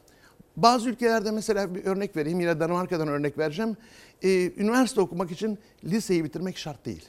bazı 0.57 0.91
ülkelerde 0.91 1.31
mesela 1.31 1.75
bir 1.75 1.85
örnek 1.85 2.17
vereyim, 2.17 2.41
yine 2.41 2.61
Danimarka'dan 2.61 3.09
örnek 3.09 3.39
vereceğim. 3.39 3.77
Ee, 4.23 4.53
üniversite 4.57 5.01
okumak 5.01 5.31
için 5.31 5.59
liseyi 5.85 6.25
bitirmek 6.25 6.59
şart 6.59 6.87
değil. 6.87 7.09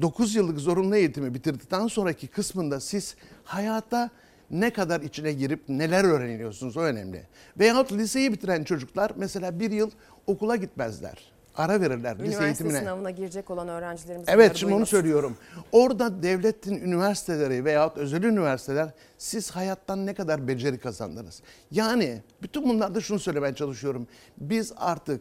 9 0.00 0.34
yıllık 0.34 0.58
zorunlu 0.58 0.96
eğitimi 0.96 1.34
bitirdikten 1.34 1.86
sonraki 1.86 2.26
kısmında 2.26 2.80
siz 2.80 3.16
hayata 3.44 4.10
ne 4.50 4.72
kadar 4.72 5.00
içine 5.00 5.32
girip 5.32 5.68
neler 5.68 6.04
öğreniyorsunuz 6.04 6.76
o 6.76 6.80
önemli. 6.80 7.22
Veyahut 7.58 7.92
liseyi 7.92 8.32
bitiren 8.32 8.64
çocuklar 8.64 9.12
mesela 9.16 9.60
bir 9.60 9.70
yıl 9.70 9.90
okula 10.26 10.56
gitmezler. 10.56 11.32
Ara 11.56 11.80
verirler 11.80 12.14
lise 12.14 12.22
Üniversite 12.24 12.44
eğitimine. 12.46 12.78
sınavına 12.78 13.10
girecek 13.10 13.50
olan 13.50 13.68
öğrencilerimiz 13.68 14.28
Evet 14.28 14.56
şimdi 14.56 14.70
onu 14.72 14.76
duymasın. 14.76 14.90
söylüyorum. 14.96 15.36
Orada 15.72 16.22
devletin 16.22 16.76
üniversiteleri 16.80 17.64
veyahut 17.64 17.96
özel 17.98 18.22
üniversiteler 18.22 18.90
siz 19.18 19.50
hayattan 19.50 20.06
ne 20.06 20.14
kadar 20.14 20.48
beceri 20.48 20.78
kazandınız? 20.78 21.42
Yani 21.70 22.22
bütün 22.42 22.68
bunlarda 22.68 23.00
şunu 23.00 23.18
söylemeye 23.18 23.54
çalışıyorum. 23.54 24.06
Biz 24.38 24.72
artık 24.76 25.20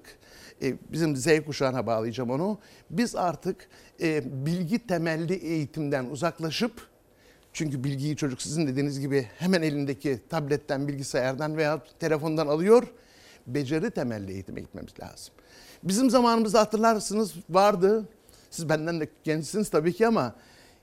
e, 0.62 0.74
bizim 0.92 1.16
Z 1.16 1.28
kuşağına 1.46 1.88
bağlayacağım 1.88 2.30
onu. 2.30 2.60
Biz 2.90 3.16
artık 3.16 3.68
e, 4.02 4.46
bilgi 4.46 4.88
temelli 4.88 5.34
eğitimden 5.34 6.06
uzaklaşıp 6.06 6.72
çünkü 7.58 7.84
bilgiyi 7.84 8.16
çocuk 8.16 8.42
sizin 8.42 8.68
dediğiniz 8.68 9.00
gibi 9.00 9.28
hemen 9.38 9.62
elindeki 9.62 10.20
tabletten, 10.30 10.88
bilgisayardan 10.88 11.58
veya 11.58 11.82
telefondan 12.00 12.48
alıyor. 12.48 12.88
Beceri 13.48 13.92
temelli 13.92 14.32
eğitime 14.32 14.62
gitmemiz 14.62 15.00
lazım. 15.00 15.34
Bizim 15.84 16.10
zamanımızda 16.10 16.60
hatırlarsınız 16.60 17.34
vardı. 17.50 18.10
Siz 18.52 18.70
benden 18.70 19.00
de 19.00 19.08
gençsiniz 19.24 19.70
tabii 19.70 19.94
ki 19.94 20.08
ama 20.08 20.36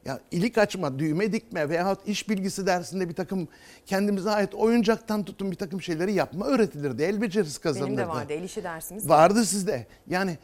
ya 0.04 0.20
ilik 0.30 0.58
açma, 0.58 0.98
düğme 0.98 1.32
dikme 1.32 1.68
veyahut 1.68 2.08
iş 2.08 2.28
bilgisi 2.28 2.66
dersinde 2.66 3.08
bir 3.08 3.14
takım 3.14 3.48
kendimize 3.86 4.30
ait 4.30 4.54
oyuncaktan 4.54 5.24
tutun 5.24 5.50
bir 5.50 5.56
takım 5.56 5.82
şeyleri 5.82 6.12
yapma 6.12 6.46
öğretilirdi. 6.46 7.02
El 7.02 7.22
becerisi 7.22 7.60
kazanılırdı. 7.60 7.96
Benim 7.96 8.08
de 8.08 8.08
vardı 8.08 8.32
el 8.32 8.42
işi 8.42 8.64
dersimiz. 8.64 9.08
Vardı 9.08 9.44
sizde. 9.44 9.86
Yani 10.08 10.38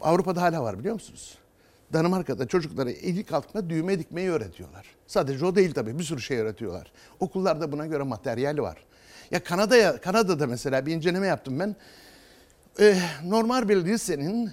Avrupa'da 0.00 0.42
hala 0.42 0.62
var 0.62 0.78
biliyor 0.78 0.94
musunuz? 0.94 1.39
Danimarka'da 1.92 2.46
çocuklara 2.46 2.90
ilik 2.90 3.32
altında 3.32 3.70
düğme 3.70 3.98
dikmeyi 3.98 4.30
öğretiyorlar. 4.30 4.86
Sadece 5.06 5.46
o 5.46 5.54
değil 5.54 5.74
tabii 5.74 5.98
bir 5.98 6.04
sürü 6.04 6.20
şey 6.20 6.38
öğretiyorlar. 6.38 6.92
Okullarda 7.20 7.72
buna 7.72 7.86
göre 7.86 8.02
materyal 8.02 8.58
var. 8.58 8.84
Ya 9.30 9.44
Kanada'ya 9.44 10.00
Kanada'da 10.00 10.46
mesela 10.46 10.86
bir 10.86 10.94
inceleme 10.94 11.26
yaptım 11.26 11.60
ben. 11.60 11.76
Ee, 12.80 12.98
normal 13.24 13.68
bir 13.68 13.84
lisenin 13.84 14.52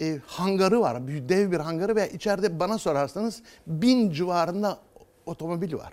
e, 0.00 0.18
hangarı 0.26 0.80
var. 0.80 1.08
Bir 1.08 1.28
dev 1.28 1.52
bir 1.52 1.60
hangarı 1.60 1.96
ve 1.96 2.10
içeride 2.10 2.60
bana 2.60 2.78
sorarsanız 2.78 3.42
bin 3.66 4.10
civarında 4.10 4.78
otomobil 5.26 5.74
var. 5.74 5.92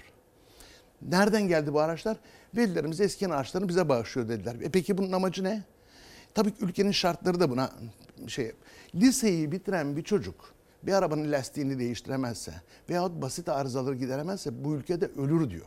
Nereden 1.02 1.48
geldi 1.48 1.74
bu 1.74 1.80
araçlar? 1.80 2.18
Velilerimiz 2.56 3.02
eski 3.02 3.28
araçlarını 3.28 3.70
bize 3.70 3.90
bağışlıyor 3.90 4.30
dediler. 4.30 4.56
E 4.62 4.70
peki 4.70 4.98
bunun 4.98 5.12
amacı 5.12 5.44
ne? 5.44 5.64
Tabii 6.34 6.52
ki 6.52 6.66
ülkenin 6.66 6.92
şartları 6.92 7.40
da 7.40 7.50
buna 7.50 7.72
şey. 8.28 8.52
Liseyi 8.96 9.52
bitiren 9.52 9.98
bir 9.98 10.04
çocuk 10.04 10.57
bir 10.88 10.94
arabanın 10.94 11.32
lastiğini 11.32 11.80
değiştiremezse 11.80 12.54
veyahut 12.90 13.22
basit 13.22 13.50
arızaları 13.50 13.96
gideremezse 13.96 14.64
bu 14.64 14.76
ülkede 14.76 15.06
ölür 15.06 15.50
diyor. 15.50 15.66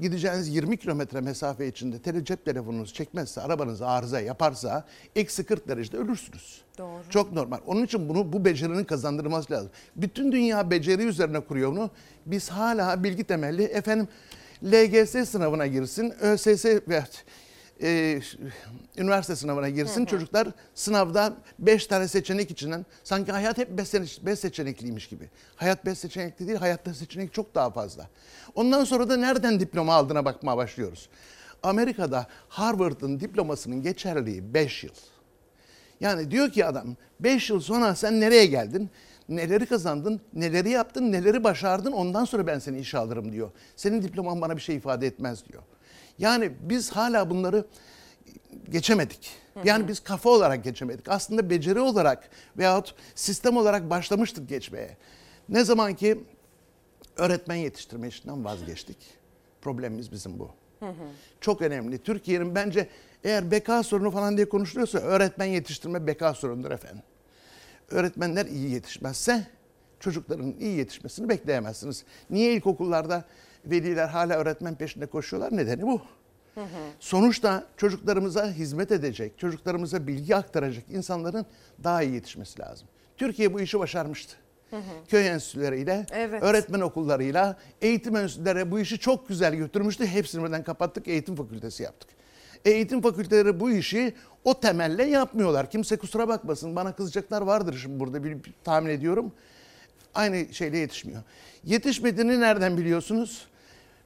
Gideceğiniz 0.00 0.48
20 0.48 0.76
kilometre 0.76 1.20
mesafe 1.20 1.68
içinde 1.68 1.98
tele 1.98 2.24
cep 2.24 2.44
telefonunuzu 2.44 2.94
çekmezse, 2.94 3.40
arabanız 3.40 3.82
arıza 3.82 4.20
yaparsa 4.20 4.84
eksi 5.16 5.44
40 5.44 5.68
derecede 5.68 5.96
ölürsünüz. 5.96 6.62
Doğru. 6.78 7.02
Çok 7.10 7.32
normal. 7.32 7.58
Onun 7.66 7.84
için 7.84 8.08
bunu 8.08 8.32
bu 8.32 8.44
becerinin 8.44 8.84
kazandırılması 8.84 9.52
lazım. 9.52 9.70
Bütün 9.96 10.32
dünya 10.32 10.70
beceri 10.70 11.02
üzerine 11.02 11.40
kuruyor 11.40 11.72
bunu. 11.72 11.90
Biz 12.26 12.48
hala 12.48 13.04
bilgi 13.04 13.24
temelli 13.24 13.62
efendim 13.62 14.08
LGS 14.64 15.28
sınavına 15.28 15.66
girsin, 15.66 16.14
ÖSS 16.20 16.64
ve 16.64 17.04
e, 17.82 18.20
üniversite 18.96 19.36
sınavına 19.36 19.68
girsin. 19.68 20.04
Çocuklar 20.04 20.48
sınavda 20.74 21.36
5 21.58 21.86
tane 21.86 22.08
seçenek 22.08 22.50
içinden 22.50 22.86
sanki 23.04 23.32
hayat 23.32 23.58
hep 23.58 23.68
5 24.22 24.38
seçenekliymiş 24.38 25.08
gibi. 25.08 25.30
Hayat 25.56 25.86
5 25.86 25.98
seçenekli 25.98 26.48
değil, 26.48 26.58
hayatta 26.58 26.94
seçenek 26.94 27.34
çok 27.34 27.54
daha 27.54 27.70
fazla. 27.70 28.08
Ondan 28.54 28.84
sonra 28.84 29.08
da 29.08 29.16
nereden 29.16 29.60
diploma 29.60 29.94
aldığına 29.94 30.24
bakmaya 30.24 30.56
başlıyoruz. 30.56 31.08
Amerika'da 31.62 32.26
Harvard'ın 32.48 33.20
diplomasının 33.20 33.82
geçerliği 33.82 34.54
5 34.54 34.84
yıl. 34.84 34.94
Yani 36.00 36.30
diyor 36.30 36.50
ki 36.50 36.66
adam 36.66 36.96
5 37.20 37.50
yıl 37.50 37.60
sonra 37.60 37.94
sen 37.94 38.20
nereye 38.20 38.46
geldin? 38.46 38.90
Neleri 39.28 39.66
kazandın, 39.66 40.20
neleri 40.34 40.70
yaptın, 40.70 41.12
neleri 41.12 41.44
başardın 41.44 41.92
ondan 41.92 42.24
sonra 42.24 42.46
ben 42.46 42.58
seni 42.58 42.78
işe 42.78 42.98
alırım 42.98 43.32
diyor. 43.32 43.50
Senin 43.76 44.02
diploman 44.02 44.40
bana 44.40 44.56
bir 44.56 44.62
şey 44.62 44.76
ifade 44.76 45.06
etmez 45.06 45.44
diyor. 45.48 45.62
Yani 46.18 46.52
biz 46.60 46.90
hala 46.90 47.30
bunları 47.30 47.64
geçemedik. 48.70 49.30
Yani 49.64 49.88
biz 49.88 50.00
kafa 50.00 50.30
olarak 50.30 50.64
geçemedik. 50.64 51.08
Aslında 51.08 51.50
beceri 51.50 51.80
olarak 51.80 52.30
veyahut 52.58 52.94
sistem 53.14 53.56
olarak 53.56 53.90
başlamıştık 53.90 54.48
geçmeye. 54.48 54.96
Ne 55.48 55.64
zaman 55.64 55.94
ki 55.94 56.24
öğretmen 57.16 57.56
yetiştirme 57.56 58.08
işinden 58.08 58.44
vazgeçtik. 58.44 58.96
Problemimiz 59.62 60.12
bizim 60.12 60.38
bu. 60.38 60.50
Çok 61.40 61.62
önemli. 61.62 61.98
Türkiye'nin 61.98 62.54
bence 62.54 62.88
eğer 63.24 63.50
beka 63.50 63.82
sorunu 63.82 64.10
falan 64.10 64.36
diye 64.36 64.48
konuşuluyorsa 64.48 64.98
öğretmen 64.98 65.46
yetiştirme 65.46 66.06
beka 66.06 66.34
sorunudur 66.34 66.70
efendim. 66.70 67.02
Öğretmenler 67.90 68.46
iyi 68.46 68.70
yetişmezse 68.70 69.46
çocukların 70.00 70.54
iyi 70.60 70.76
yetişmesini 70.76 71.28
bekleyemezsiniz. 71.28 72.04
Niye 72.30 72.52
ilkokullarda 72.52 73.24
veliler 73.70 74.08
hala 74.08 74.34
öğretmen 74.36 74.74
peşinde 74.74 75.06
koşuyorlar? 75.06 75.56
Nedeni 75.56 75.82
bu. 75.82 76.02
Sonuçta 77.00 77.64
çocuklarımıza 77.76 78.50
hizmet 78.50 78.92
edecek, 78.92 79.38
çocuklarımıza 79.38 80.06
bilgi 80.06 80.36
aktaracak 80.36 80.84
insanların 80.90 81.46
daha 81.84 82.02
iyi 82.02 82.14
yetişmesi 82.14 82.60
lazım. 82.60 82.88
Türkiye 83.16 83.54
bu 83.54 83.60
işi 83.60 83.78
başarmıştı. 83.78 84.36
Köy 85.08 85.28
enstitüleriyle, 85.28 86.06
Evet. 86.12 86.42
öğretmen 86.42 86.80
okullarıyla, 86.80 87.56
eğitim 87.82 88.16
enstitüleri 88.16 88.70
bu 88.70 88.80
işi 88.80 88.98
çok 88.98 89.28
güzel 89.28 89.54
götürmüştü. 89.54 90.06
Hepsini 90.06 90.44
birden 90.44 90.64
kapattık, 90.64 91.08
eğitim 91.08 91.36
fakültesi 91.36 91.82
yaptık. 91.82 92.10
Eğitim 92.64 93.02
fakülteleri 93.02 93.60
bu 93.60 93.70
işi 93.70 94.14
o 94.44 94.60
temelle 94.60 95.04
yapmıyorlar. 95.04 95.70
Kimse 95.70 95.96
kusura 95.96 96.28
bakmasın, 96.28 96.76
bana 96.76 96.92
kızacaklar 96.92 97.42
vardır 97.42 97.78
şimdi 97.82 98.00
burada 98.00 98.24
bir, 98.24 98.44
bir 98.44 98.54
tahmin 98.64 98.90
ediyorum. 98.90 99.32
Aynı 100.14 100.54
şeyle 100.54 100.78
yetişmiyor. 100.78 101.22
Yetişmediğini 101.64 102.40
nereden 102.40 102.76
biliyorsunuz? 102.76 103.46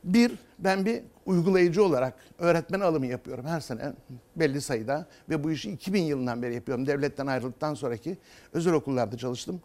Bir, 0.04 0.32
ben 0.58 0.86
bir 0.86 1.02
uygulayıcı 1.26 1.84
olarak 1.84 2.14
öğretmen 2.38 2.80
alımı 2.80 3.06
yapıyorum 3.06 3.46
her 3.46 3.60
sene 3.60 3.92
belli 4.36 4.60
sayıda 4.60 5.06
ve 5.28 5.44
bu 5.44 5.50
işi 5.50 5.70
2000 5.70 6.02
yılından 6.02 6.42
beri 6.42 6.54
yapıyorum. 6.54 6.86
Devletten 6.86 7.26
ayrıldıktan 7.26 7.74
sonraki 7.74 8.18
özel 8.52 8.72
okullarda 8.72 9.16
çalıştım. 9.16 9.60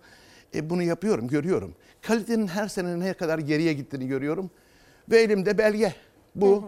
E, 0.55 0.69
bunu 0.69 0.83
yapıyorum, 0.83 1.27
görüyorum. 1.27 1.75
Kalitenin 2.01 2.47
her 2.47 2.67
sene 2.67 2.99
ne 2.99 3.13
kadar 3.13 3.39
geriye 3.39 3.73
gittiğini 3.73 4.07
görüyorum. 4.07 4.49
Ve 5.11 5.21
elimde 5.21 5.57
belge. 5.57 5.93
Bu 6.35 6.63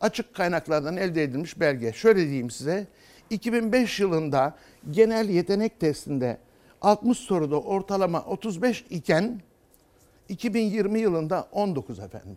açık 0.00 0.34
kaynaklardan 0.34 0.96
elde 0.96 1.22
edilmiş 1.22 1.60
belge. 1.60 1.92
Şöyle 1.92 2.24
diyeyim 2.24 2.50
size. 2.50 2.86
2005 3.30 4.00
yılında 4.00 4.56
genel 4.90 5.28
yetenek 5.28 5.80
testinde 5.80 6.38
60 6.82 7.18
soruda 7.18 7.60
ortalama 7.60 8.22
35 8.24 8.84
iken 8.90 9.40
2020 10.28 11.00
yılında 11.00 11.48
19 11.52 11.98
efendim. 11.98 12.36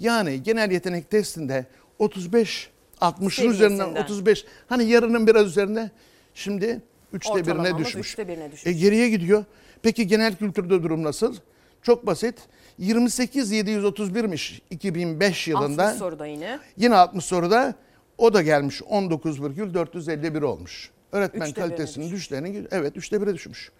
Yani 0.00 0.42
genel 0.42 0.70
yetenek 0.70 1.10
testinde 1.10 1.66
35 1.98 2.70
60'ın 3.00 3.50
üzerinden 3.50 3.76
Seviyesinden. 3.84 4.02
35 4.02 4.44
hani 4.68 4.84
yarının 4.84 5.26
biraz 5.26 5.46
üzerinde 5.46 5.90
şimdi 6.34 6.80
üçte 7.12 7.34
birine 7.34 7.50
Ortalamamız 7.50 7.86
düşmüş. 7.86 8.08
üçte 8.08 8.28
birine 8.28 8.52
düşmüş. 8.52 8.66
E, 8.66 8.72
geriye 8.72 9.08
gidiyor. 9.10 9.44
Peki 9.82 10.06
genel 10.06 10.36
kültürde 10.36 10.82
durum 10.82 11.02
nasıl? 11.02 11.36
Çok 11.82 12.06
basit. 12.06 12.34
28731'miş 12.80 14.60
2005 14.70 15.48
yılında. 15.48 15.84
60 15.86 15.98
soruda 15.98 16.26
yine. 16.26 16.58
Yine 16.76 16.94
60 16.94 17.24
soruda 17.24 17.74
o 18.18 18.34
da 18.34 18.42
gelmiş 18.42 18.82
19,451 18.82 20.42
olmuş. 20.42 20.90
Öğretmen 21.12 21.46
Üçte 21.48 21.60
kalitesinin 21.60 22.10
düşlerini 22.10 22.66
evet 22.70 22.96
üçte 22.96 23.22
bire 23.22 23.34
düşmüş. 23.34 23.70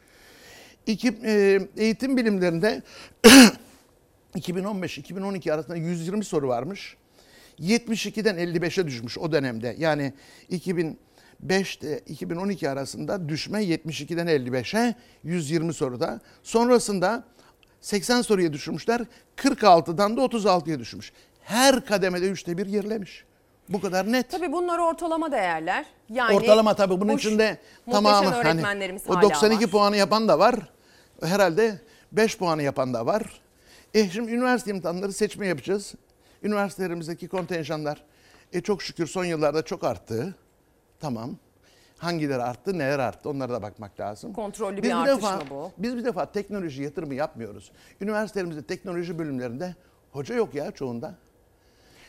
İki, 0.87 1.09
e, 1.25 1.61
eğitim 1.77 2.17
bilimlerinde 2.17 2.83
2015-2012 4.35 5.53
arasında 5.53 5.77
120 5.77 6.25
soru 6.25 6.49
varmış. 6.49 6.97
72'den 7.61 8.37
55'e 8.37 8.87
düşmüş 8.87 9.19
o 9.19 9.33
dönemde. 9.33 9.77
Yani 9.79 10.13
2005'te 10.51 11.99
2012 11.99 12.71
arasında 12.71 13.29
düşme 13.29 13.65
72'den 13.65 14.27
55'e 14.27 14.95
120 15.25 15.75
soruda. 15.75 16.21
Sonrasında 16.43 17.25
80 17.81 18.23
soruya 18.23 18.53
düşürmüşler. 18.53 19.01
46'dan 19.37 20.17
da 20.17 20.21
36'ya 20.21 20.79
düşmüş. 20.79 21.13
Her 21.43 21.85
kademede 21.85 22.29
üçte 22.31 22.59
bir 22.59 22.67
gerilemiş. 22.67 23.25
Bu 23.69 23.81
kadar 23.81 24.13
net. 24.13 24.31
Tabii 24.31 24.53
bunlar 24.53 24.79
ortalama 24.79 25.33
değerler. 25.33 25.87
Yani 26.09 26.37
Ortalama 26.37 26.75
tabii 26.75 27.01
bunun 27.01 27.15
bu 27.15 27.19
içinde 27.19 27.59
tamamı 27.91 28.29
hani 28.29 28.63
o 29.09 29.15
hala 29.15 29.23
92 29.23 29.65
var. 29.65 29.71
puanı 29.71 29.97
yapan 29.97 30.29
da 30.29 30.39
var. 30.39 30.57
Herhalde 31.23 31.81
5 32.13 32.39
puanı 32.39 32.63
yapan 32.63 32.95
da 32.95 33.07
var. 33.07 33.41
E 33.95 34.09
şimdi 34.09 34.33
üniversite 34.33 34.71
imtihanları 34.71 35.13
seçme 35.13 35.47
yapacağız. 35.47 35.95
Üniversitelerimizdeki 36.43 37.29
kontenjanlar 37.29 38.05
e 38.53 38.61
çok 38.61 38.83
şükür 38.83 39.07
son 39.07 39.25
yıllarda 39.25 39.63
çok 39.63 39.85
arttı. 39.85 40.35
Tamam. 41.01 41.37
Hangileri 41.99 42.43
arttı, 42.43 42.79
neler 42.79 42.99
arttı 42.99 43.31
onlara 43.31 43.53
da 43.53 43.63
bakmak 43.63 44.01
lazım. 44.01 44.33
Kontrollü 44.33 44.77
bir 44.77 44.83
bir 44.83 45.03
artış 45.03 45.17
defa, 45.17 45.37
mı 45.37 45.43
bu? 45.51 45.73
Biz 45.79 45.97
bir 45.97 46.05
defa 46.05 46.33
teknoloji 46.33 46.83
yatırımı 46.83 47.15
yapmıyoruz. 47.15 47.73
Üniversitelerimizde 48.01 48.63
teknoloji 48.63 49.19
bölümlerinde 49.19 49.75
hoca 50.13 50.35
yok 50.35 50.55
ya 50.55 50.71
çoğunda. 50.71 51.15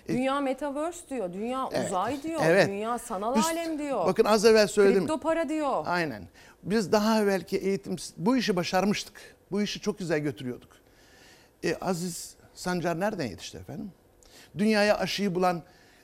Dünya 0.08 0.42
metaverse 0.42 1.10
diyor, 1.10 1.34
dünya 1.34 1.70
Evet, 1.72 1.88
uzay 1.88 2.24
diyor, 2.24 2.42
evet. 2.46 2.68
dünya 2.68 2.98
sanal 2.98 3.38
Üst- 3.38 3.52
alem 3.52 3.80
diyor. 3.80 4.06
Bakın 4.06 4.26
az 4.26 4.46
evvel 4.46 4.68
söyledim. 4.68 5.00
Kripto 5.00 5.20
para 5.20 5.50
diyor. 5.50 5.84
Aynen. 5.86 6.24
Biz 6.64 6.92
daha 6.92 7.22
evvelki 7.22 7.58
eğitim 7.58 7.96
bu 8.18 8.38
işi 8.38 8.56
başarmıştık. 8.56 9.36
Bu 9.52 9.62
işi 9.62 9.80
çok 9.82 10.00
güzel 10.00 10.20
götürüyorduk. 10.20 10.81
E, 11.64 11.76
Aziz 11.76 12.36
Sancar 12.54 13.00
nereden 13.00 13.26
yetişti 13.26 13.58
efendim? 13.58 13.92
Dünyaya 14.58 14.98
aşıyı 14.98 15.36
bulan 15.36 15.64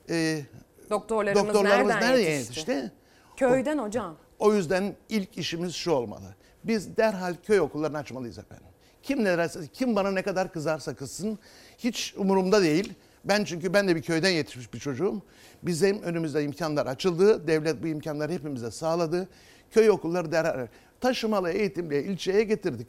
e, 0.10 0.42
Doktorlarımız, 0.90 1.48
doktorlarımız 1.48 1.94
nereden, 1.94 2.10
nereye 2.14 2.32
yetişti? 2.32 2.72
yetişti? 2.72 2.92
Köyden 3.38 3.78
hocam. 3.78 4.16
O 4.40 4.54
yüzden 4.54 4.96
ilk 5.10 5.38
işimiz 5.38 5.76
şu 5.76 5.92
olmalı. 5.92 6.36
Biz 6.64 6.98
derhal 6.98 7.36
köy 7.44 7.60
okullarını 7.60 7.98
açmalıyız 7.98 8.38
efendim. 8.38 8.68
Kim 9.04 9.24
ne 9.24 9.38
derse, 9.38 9.60
kim 9.74 9.96
bana 9.96 10.12
ne 10.12 10.22
kadar 10.22 10.54
kızarsa 10.54 10.96
kızsın 10.96 11.40
hiç 11.78 12.14
umurumda 12.18 12.62
değil. 12.62 12.94
Ben 13.26 13.44
çünkü 13.44 13.74
ben 13.74 13.88
de 13.88 13.96
bir 13.96 14.02
köyden 14.02 14.30
yetişmiş 14.30 14.74
bir 14.74 14.80
çocuğum. 14.80 15.22
Bizim 15.64 16.02
önümüzde 16.02 16.44
imkanlar 16.44 16.86
açıldı. 16.86 17.48
Devlet 17.48 17.84
bu 17.84 17.88
imkanları 17.88 18.32
hepimize 18.32 18.72
sağladı. 18.72 19.28
Köy 19.72 19.90
okulları 19.90 20.32
derhal 20.32 20.68
taşımalı 21.02 21.52
eğitimle 21.52 22.04
ilçeye 22.04 22.44
getirdik. 22.44 22.88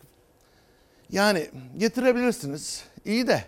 Yani 1.10 1.47
getirebilirsiniz. 1.76 2.85
İyi 3.05 3.26
de 3.26 3.43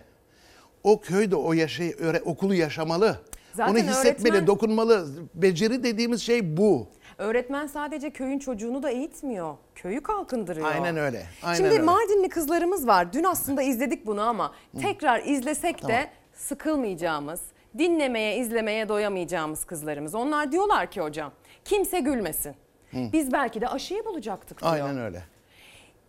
o 0.83 1.01
köyde 1.01 1.35
o 1.35 1.53
yaşayı, 1.53 1.91
öğre- 1.91 2.21
okulu 2.21 2.53
yaşamalı. 2.55 3.17
Zaten 3.53 3.71
Onu 3.71 3.79
hissetmeli, 3.79 4.33
öğretmen- 4.33 4.47
dokunmalı. 4.47 5.07
Beceri 5.33 5.83
dediğimiz 5.83 6.21
şey 6.21 6.57
bu. 6.57 6.87
Öğretmen 7.17 7.67
sadece 7.67 8.09
köyün 8.09 8.39
çocuğunu 8.39 8.83
da 8.83 8.89
eğitmiyor. 8.89 9.55
Köyü 9.75 10.03
kalkındırıyor. 10.03 10.67
Aynen 10.67 10.97
öyle, 10.97 11.23
aynen 11.43 11.57
Şimdi 11.57 11.69
öyle. 11.69 11.81
Mardinli 11.81 12.29
kızlarımız 12.29 12.87
var. 12.87 13.13
Dün 13.13 13.23
aslında 13.23 13.61
izledik 13.61 14.05
bunu 14.05 14.21
ama 14.21 14.53
tekrar 14.81 15.23
izlesek 15.25 15.77
de 15.77 15.87
Tamam. 15.87 16.05
sıkılmayacağımız, 16.33 17.41
dinlemeye, 17.77 18.37
izlemeye 18.37 18.89
doyamayacağımız 18.89 19.65
kızlarımız. 19.65 20.15
Onlar 20.15 20.51
diyorlar 20.51 20.91
ki 20.91 21.01
hocam 21.01 21.31
kimse 21.65 21.99
gülmesin. 21.99 22.55
Hı. 22.91 22.97
Biz 23.13 23.31
belki 23.31 23.61
de 23.61 23.67
aşıyı 23.67 24.05
bulacaktık 24.05 24.61
diyor. 24.61 24.71
Aynen 24.73 24.99
öyle. 24.99 25.23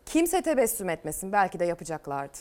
Kimse 0.07 0.43
tebessüm 0.43 0.89
etmesin 0.89 1.33
belki 1.33 1.61
de 1.61 1.65
yapacaklardı. 1.65 2.39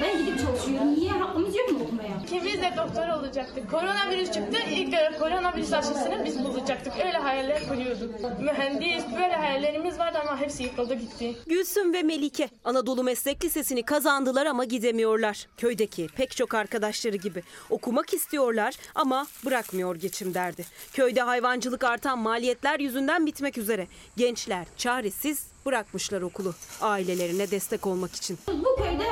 Ben 0.00 0.18
gidip 0.18 0.38
çalışıyorum. 0.40 0.94
Niye 0.94 1.10
hakkımız 1.10 1.56
yok 1.56 1.72
mu 1.72 1.78
okumaya? 1.84 2.18
Ki 2.26 2.42
biz 2.44 2.62
de 2.62 2.72
doktor 2.76 3.08
olacaktık. 3.08 3.70
Koronavirüs 3.70 4.32
çıktı. 4.32 4.58
İlk 4.70 4.92
de 4.92 5.10
koronavirüs 5.18 5.72
aşısını 5.72 6.24
biz 6.24 6.44
bulacaktık. 6.44 6.92
Öyle 7.06 7.18
hayaller 7.18 7.68
kuruyorduk. 7.68 8.40
Mühendis 8.40 9.04
böyle 9.12 9.34
hayallerimiz 9.34 9.98
vardı 9.98 10.18
ama 10.22 10.40
hepsi 10.40 10.62
yıkıldı 10.62 10.94
gitti. 10.94 11.36
Gülsüm 11.46 11.92
ve 11.92 12.02
Melike 12.02 12.48
Anadolu 12.64 13.04
Meslek 13.04 13.44
Lisesi'ni 13.44 13.82
kazandılar 13.82 14.46
ama 14.46 14.64
gidemiyorlar. 14.64 15.46
Köydeki 15.56 16.06
pek 16.16 16.36
çok 16.36 16.54
arkadaşları 16.54 17.16
gibi 17.16 17.42
okumak 17.70 18.14
istiyorlar 18.14 18.74
ama 18.94 19.26
bırakmıyor 19.46 19.96
geçim 19.96 20.34
derdi. 20.34 20.64
Köyde 20.92 21.20
hayvancılık 21.22 21.84
artan 21.84 22.18
maliyetler 22.18 22.80
yüzünden 22.80 23.26
bitmek 23.26 23.58
üzere. 23.58 23.86
Gençler 24.16 24.66
çaresiz 24.76 25.46
bırakmışlar 25.68 26.22
okulu 26.22 26.54
ailelerine 26.80 27.50
destek 27.50 27.86
olmak 27.86 28.16
için. 28.16 28.38
Bu 28.48 28.82
köyde 28.82 29.06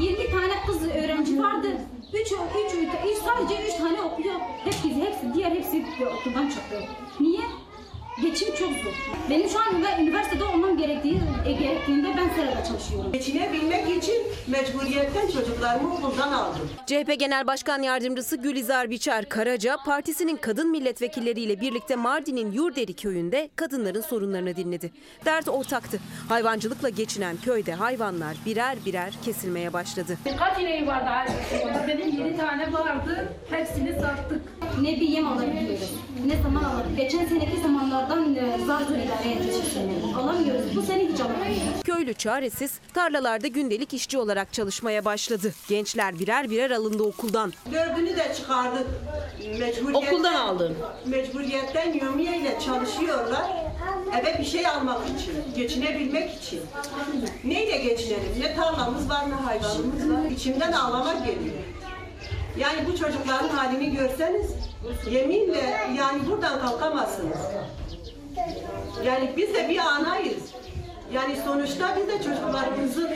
20 0.00 0.30
tane 0.30 0.66
kız 0.66 0.82
öğrenci 0.82 1.42
vardı. 1.42 1.68
3 2.12 2.32
3 2.32 2.32
3 2.32 3.18
sadece 3.24 3.68
3 3.68 3.74
tane 3.76 4.02
okuyor. 4.02 4.34
Hepsi 4.64 4.94
hepsi 4.94 5.34
diğer 5.34 5.50
hepsi 5.50 5.84
okuldan 6.18 6.48
çıktı. 6.48 6.82
Niye? 7.20 7.40
Geçim 8.22 8.48
çok 8.54 8.72
zor. 8.72 8.92
Benim 9.30 9.48
şu 9.48 9.58
an 9.58 10.00
üniversitede 10.00 10.44
olmam 10.44 10.76
gerektiği 10.78 11.20
e, 11.46 11.52
gerektiğinde 11.52 12.08
ben 12.16 12.28
serada 12.28 12.64
çalışıyorum. 12.64 13.12
Geçinebilmek 13.12 13.96
için 13.96 14.14
mecburiyetten 14.46 15.26
çocuklarımı 15.30 15.94
okuldan 15.94 16.32
aldım. 16.32 16.70
CHP 16.86 17.18
Genel 17.18 17.46
Başkan 17.46 17.82
Yardımcısı 17.82 18.36
Gülizar 18.36 18.90
Biçer 18.90 19.28
Karaca, 19.28 19.76
partisinin 19.86 20.36
kadın 20.36 20.70
milletvekilleriyle 20.70 21.60
birlikte 21.60 21.96
Mardin'in 21.96 22.52
Yurderi 22.52 22.94
köyünde 22.94 23.50
kadınların 23.56 24.00
sorunlarını 24.00 24.56
dinledi. 24.56 24.92
Dert 25.24 25.48
ortaktı. 25.48 25.98
Hayvancılıkla 26.28 26.88
geçinen 26.88 27.36
köyde 27.36 27.74
hayvanlar 27.74 28.36
birer 28.46 28.76
birer 28.86 29.12
kesilmeye 29.24 29.72
başladı. 29.72 30.18
Kaç 30.38 30.60
ineği 30.60 30.86
vardı? 30.86 31.32
Benim 31.88 32.26
7 32.26 32.36
tane 32.36 32.72
vardı. 32.72 33.32
Hepsini 33.50 33.92
sattık. 33.92 34.55
Ne 34.82 35.00
bir 35.00 35.08
yem 35.08 35.28
alabiliyoruz. 35.28 35.90
Ne 36.26 36.42
zaman 36.42 36.64
alırız. 36.64 36.96
Geçen 36.96 37.26
seneki 37.26 37.60
zamanlardan 37.62 38.34
e, 38.34 38.64
zar 38.66 38.80
zor 38.82 38.94
idare 38.96 39.32
edeceğiz. 39.32 39.76
Alamıyoruz. 40.18 40.76
Bu 40.76 40.82
sene 40.82 41.06
hiç 41.08 41.20
alamıyoruz. 41.20 41.82
Köylü 41.84 42.14
çaresiz 42.14 42.72
tarlalarda 42.94 43.46
gündelik 43.46 43.94
işçi 43.94 44.18
olarak 44.18 44.52
çalışmaya 44.52 45.04
başladı. 45.04 45.52
Gençler 45.68 46.18
birer 46.18 46.50
birer 46.50 46.70
alındı 46.70 47.02
okuldan. 47.02 47.52
Dördünü 47.72 48.16
de 48.16 48.32
çıkardık. 48.36 48.86
Mecburiyetten, 49.60 49.94
Okuldan 49.94 50.34
aldın. 50.34 50.76
Mecburiyetten 51.06 51.92
yömiye 51.92 52.38
ile 52.38 52.58
çalışıyorlar. 52.66 53.44
Eve 54.20 54.38
bir 54.38 54.44
şey 54.44 54.66
almak 54.66 54.98
için, 55.06 55.34
geçinebilmek 55.56 56.34
için. 56.42 56.60
Neyle 57.44 57.76
geçinelim? 57.78 58.32
Ne 58.40 58.54
tarlamız 58.54 59.08
var 59.10 59.30
ne 59.30 59.34
hayvanımız 59.34 60.10
var. 60.10 60.30
İçimden 60.30 60.72
ağlamak 60.72 61.26
geliyor. 61.26 61.56
Yani 62.58 62.86
bu 62.86 62.98
çocukların 62.98 63.48
halini 63.48 63.96
görseniz 63.96 64.52
yeminle 65.10 65.76
yani 65.98 66.26
buradan 66.30 66.60
kalkamazsınız. 66.60 67.38
Yani 69.04 69.32
biz 69.36 69.54
de 69.54 69.68
bir 69.68 69.78
anayız. 69.78 70.42
Yani 71.12 71.36
sonuçta 71.44 71.96
biz 71.96 72.08
de 72.08 72.22
çocuklarımızın 72.22 73.08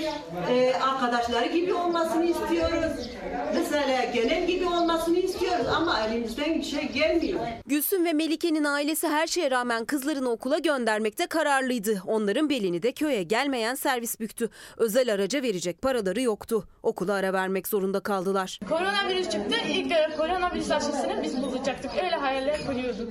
e, 0.51 0.73
arkadaşları 0.75 1.47
gibi 1.47 1.75
olmasını 1.75 2.25
istiyoruz. 2.25 3.09
Mesela 3.55 4.05
genel 4.05 4.47
gibi 4.47 4.67
olmasını 4.67 5.19
istiyoruz 5.19 5.67
ama 5.77 6.01
elimizden 6.07 6.55
bir 6.55 6.63
şey 6.63 6.89
gelmiyor. 6.93 7.41
Gülsüm 7.67 8.05
ve 8.05 8.13
Melike'nin 8.13 8.65
ailesi 8.65 9.09
her 9.09 9.27
şeye 9.27 9.51
rağmen 9.51 9.85
kızlarını 9.85 10.31
okula 10.31 10.59
göndermekte 10.59 11.27
kararlıydı. 11.27 12.03
Onların 12.07 12.51
belini 12.51 12.83
de 12.83 12.93
köye 12.93 13.23
gelmeyen 13.23 13.75
servis 13.75 14.21
büktü. 14.21 14.51
Özel 14.77 15.13
araca 15.13 15.43
verecek 15.43 15.83
paraları 15.83 16.21
yoktu. 16.21 16.65
Okula 16.83 17.15
ara 17.15 17.33
vermek 17.33 17.69
zorunda 17.69 18.01
kaldılar. 18.01 18.61
Koronavirüs 18.69 19.31
çıktı. 19.31 19.57
İlk 19.69 19.91
de 19.91 20.09
koronavirüs 20.17 20.71
aşısını 20.71 21.23
biz 21.23 21.43
bulacaktık. 21.43 21.91
Öyle 22.05 22.17
hayaller 22.17 22.67
kuruyorduk. 22.67 23.09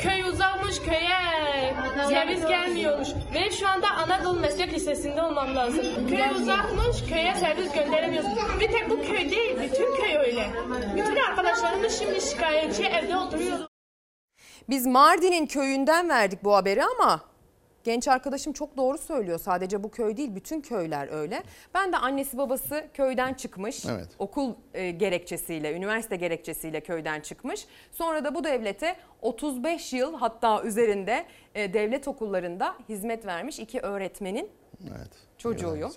Köy 0.00 0.22
uzakmış, 0.22 0.78
köye 0.78 1.22
servis 2.08 2.46
gelmiyormuş. 2.46 3.08
Benim 3.34 3.52
şu 3.52 3.68
anda 3.68 3.86
Anadolu 4.22 4.40
Meslek 4.40 4.72
Lisesi'nde 4.72 5.22
olmam 5.22 5.56
lazım. 5.56 5.84
Köy 6.08 6.42
uzakmış, 6.42 7.04
köye 7.08 7.34
servis 7.34 7.72
gönderemiyoruz. 7.72 8.30
Bir 8.60 8.68
tek 8.68 8.90
bu 8.90 9.02
köy 9.02 9.30
değil, 9.30 9.56
bütün 9.62 9.96
köy 9.96 10.16
öyle. 10.16 10.50
Bütün 10.96 11.16
arkadaşlarımız 11.16 11.98
şimdi 11.98 12.20
şikayetçi 12.20 12.84
evde 12.84 13.16
oturuyor. 13.16 13.58
Biz 14.68 14.86
Mardin'in 14.86 15.46
köyünden 15.46 16.08
verdik 16.08 16.44
bu 16.44 16.54
haberi 16.54 16.84
ama 16.84 17.20
genç 17.84 18.08
arkadaşım 18.08 18.52
çok 18.52 18.76
doğru 18.76 18.98
söylüyor. 18.98 19.38
Sadece 19.38 19.82
bu 19.82 19.90
köy 19.90 20.16
değil 20.16 20.34
bütün 20.34 20.60
köyler 20.60 21.08
öyle. 21.12 21.42
Ben 21.74 21.92
de 21.92 21.96
annesi 21.96 22.38
babası 22.38 22.84
köyden 22.94 23.34
çıkmış. 23.34 23.86
Evet. 23.86 24.08
Okul 24.18 24.54
e, 24.74 24.90
gerekçesiyle, 24.90 25.72
üniversite 25.76 26.16
gerekçesiyle 26.16 26.80
köyden 26.80 27.20
çıkmış. 27.20 27.66
Sonra 27.92 28.24
da 28.24 28.34
bu 28.34 28.44
devlete 28.44 28.96
35 29.22 29.92
yıl 29.92 30.16
hatta 30.16 30.62
üzerinde 30.62 31.24
e, 31.54 31.72
devlet 31.74 32.08
okullarında 32.08 32.74
hizmet 32.88 33.26
vermiş 33.26 33.58
iki 33.58 33.80
öğretmenin 33.80 34.50
Evet. 34.82 35.10
çocuğuyum. 35.38 35.92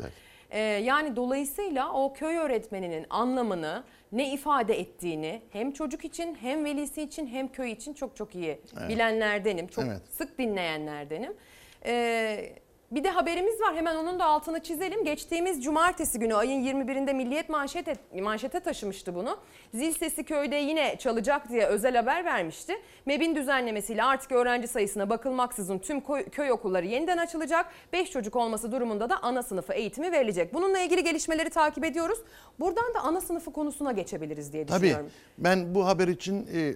Ee, 0.52 0.60
yani 0.60 1.16
dolayısıyla 1.16 1.92
o 1.94 2.14
köy 2.14 2.38
öğretmeninin 2.38 3.06
anlamını 3.10 3.84
ne 4.12 4.34
ifade 4.34 4.80
ettiğini 4.80 5.42
hem 5.50 5.72
çocuk 5.72 6.06
için 6.06 6.36
hem 6.36 6.66
velisi 6.66 7.02
için 7.02 7.28
hem 7.28 7.48
köy 7.48 7.72
için 7.72 7.94
çok 7.94 8.16
çok 8.16 8.36
iyi 8.36 8.60
Evet. 8.80 8.90
bilenlerdenim. 8.90 9.68
Çok 9.68 9.84
Evet. 9.84 10.02
sık 10.12 10.38
dinleyenlerdenim. 10.40 11.34
Ee, 11.86 12.54
bir 12.92 13.04
de 13.04 13.10
haberimiz 13.10 13.62
var 13.62 13.76
hemen 13.76 13.96
onun 13.96 14.20
da 14.20 14.26
altını 14.26 14.64
çizelim. 14.64 15.04
Geçtiğimiz 15.04 15.64
cumartesi 15.64 16.20
günü 16.20 16.36
ayın 16.36 16.64
21'inde 16.64 17.14
Milliyet 17.14 17.50
manşete, 17.50 17.96
manşete 18.22 18.60
taşımıştı 18.60 19.16
bunu. 19.16 19.38
Zil 19.74 19.92
sesi 19.92 20.24
köyde 20.24 20.56
yine 20.56 20.98
çalacak 20.98 21.50
diye 21.50 21.66
özel 21.66 21.96
haber 21.96 22.26
vermişti. 22.26 22.74
MEB'in 23.06 23.36
düzenlemesiyle 23.36 24.04
artık 24.04 24.32
öğrenci 24.32 24.68
sayısına 24.68 25.10
bakılmaksızın 25.10 25.80
tüm 25.80 26.02
köy, 26.02 26.30
köy 26.30 26.52
okulları 26.52 26.86
yeniden 26.86 27.18
açılacak. 27.18 27.66
5 27.94 28.12
çocuk 28.12 28.36
olması 28.36 28.72
durumunda 28.72 29.10
da 29.10 29.18
ana 29.24 29.44
sınıfı 29.44 29.74
eğitimi 29.74 30.12
verilecek. 30.12 30.54
Bununla 30.54 30.80
ilgili 30.80 31.04
gelişmeleri 31.04 31.50
takip 31.50 31.86
ediyoruz. 31.86 32.20
Buradan 32.60 32.94
da 32.94 33.00
ana 33.00 33.22
sınıfı 33.22 33.52
konusuna 33.54 33.92
geçebiliriz 33.92 34.54
diye 34.54 34.66
Tabii 34.66 34.80
düşünüyorum. 34.82 35.12
ben 35.38 35.76
bu 35.76 35.86
haber 35.86 36.08
için 36.08 36.48
e, 36.54 36.74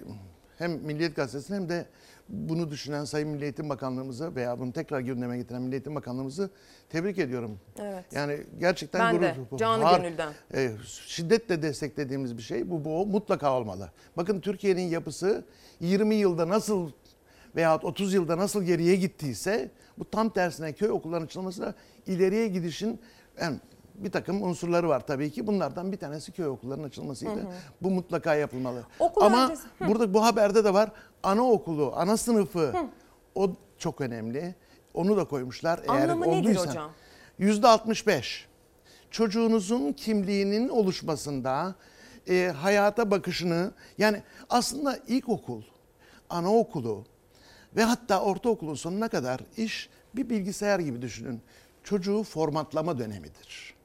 hem 0.57 0.71
Milliyet 0.71 1.15
Gazetesi'ne 1.15 1.55
hem 1.57 1.69
de 1.69 1.85
bunu 2.29 2.71
düşünen 2.71 3.05
Sayın 3.05 3.29
Milli 3.29 3.43
Eğitim 3.43 3.69
Bakanlığımızı 3.69 4.35
veya 4.35 4.59
bunu 4.59 4.73
tekrar 4.73 4.99
gündeme 4.99 5.37
getiren 5.37 5.61
Milli 5.61 5.73
Eğitim 5.75 5.95
Bakanlığımızı 5.95 6.49
tebrik 6.89 7.19
ediyorum. 7.19 7.59
Evet. 7.79 8.05
Yani 8.11 8.37
gerçekten 8.59 9.01
Ben 9.01 9.11
gurur. 9.13 9.21
de, 9.21 9.35
bu. 9.51 9.57
canı 9.57 9.83
Var. 9.83 9.99
gönülden. 10.01 10.33
E, 10.53 10.71
şiddetle 11.07 11.61
desteklediğimiz 11.61 12.37
bir 12.37 12.41
şey. 12.43 12.69
Bu, 12.69 12.85
bu 12.85 13.05
mutlaka 13.05 13.53
olmalı. 13.57 13.91
Bakın 14.17 14.39
Türkiye'nin 14.39 14.81
yapısı 14.89 15.45
20 15.79 16.15
yılda 16.15 16.49
nasıl 16.49 16.91
veya 17.55 17.77
30 17.77 18.13
yılda 18.13 18.37
nasıl 18.37 18.63
geriye 18.63 18.95
gittiyse 18.95 19.71
bu 19.99 20.09
tam 20.11 20.29
tersine 20.29 20.73
köy 20.73 20.89
okullarının 20.89 21.25
açılmasıyla 21.25 21.73
ileriye 22.07 22.47
gidişin 22.47 22.99
yani 23.41 23.57
bir 23.95 24.11
takım 24.11 24.43
unsurları 24.43 24.89
var 24.89 25.07
tabii 25.07 25.31
ki. 25.31 25.47
Bunlardan 25.47 25.91
bir 25.91 25.97
tanesi 25.97 26.31
köy 26.31 26.47
okullarının 26.47 26.83
açılmasıydı. 26.87 27.31
Hı 27.35 27.39
hı. 27.39 27.47
Bu 27.81 27.89
mutlaka 27.91 28.35
yapılmalı. 28.35 28.83
Okul 28.99 29.21
Ama 29.21 29.45
öncesi- 29.47 29.67
Hı. 29.79 29.87
burada 29.87 30.13
bu 30.13 30.23
haberde 30.25 30.63
de 30.63 30.73
var 30.73 30.91
anaokulu, 31.23 31.93
ana 31.95 32.17
sınıfı 32.17 32.73
o 33.35 33.51
çok 33.77 34.01
önemli. 34.01 34.55
Onu 34.93 35.17
da 35.17 35.25
koymuşlar. 35.25 35.79
Anlamı 35.87 36.25
Eğer 36.25 36.37
nedir 36.37 36.49
olduysa, 36.49 36.69
hocam? 36.69 36.91
Yüzde 37.39 37.67
65. 37.67 38.47
Çocuğunuzun 39.11 39.93
kimliğinin 39.93 40.69
oluşmasında 40.69 41.75
e, 42.29 42.53
hayata 42.57 43.11
bakışını 43.11 43.71
yani 43.97 44.23
aslında 44.49 44.99
ilkokul, 45.07 45.61
anaokulu 46.29 47.05
ve 47.75 47.83
hatta 47.83 48.21
ortaokulun 48.21 48.75
sonuna 48.75 49.07
kadar 49.07 49.39
iş 49.57 49.89
bir 50.15 50.29
bilgisayar 50.29 50.79
gibi 50.79 51.01
düşünün. 51.01 51.41
Çocuğu 51.83 52.23
formatlama 52.23 52.99
dönemidir. 52.99 53.78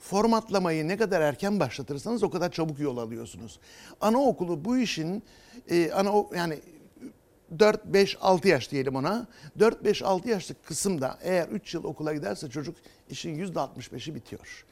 Formatlamayı 0.00 0.88
ne 0.88 0.96
kadar 0.96 1.20
erken 1.20 1.60
başlatırsanız 1.60 2.22
o 2.22 2.30
kadar 2.30 2.52
çabuk 2.52 2.80
yol 2.80 2.96
alıyorsunuz. 2.96 3.60
Anaokulu 4.00 4.64
bu 4.64 4.78
işin 4.78 5.22
e, 5.70 5.92
ana 5.92 6.24
yani 6.36 6.58
4 7.58 7.84
5 7.86 8.16
6 8.20 8.48
yaş 8.48 8.70
diyelim 8.70 8.96
ona. 8.96 9.26
4 9.58 9.84
5 9.84 10.02
6 10.02 10.28
yaşlık 10.28 10.66
kısımda 10.66 11.18
eğer 11.22 11.48
3 11.48 11.74
yıl 11.74 11.84
okula 11.84 12.14
giderse 12.14 12.50
çocuk 12.50 12.76
işin 13.10 13.46
%65'i 13.46 14.14
bitiyor. 14.14 14.64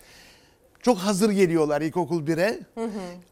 Çok 0.83 0.99
hazır 0.99 1.31
geliyorlar 1.31 1.81
ilkokul 1.81 2.27
1'e. 2.27 2.61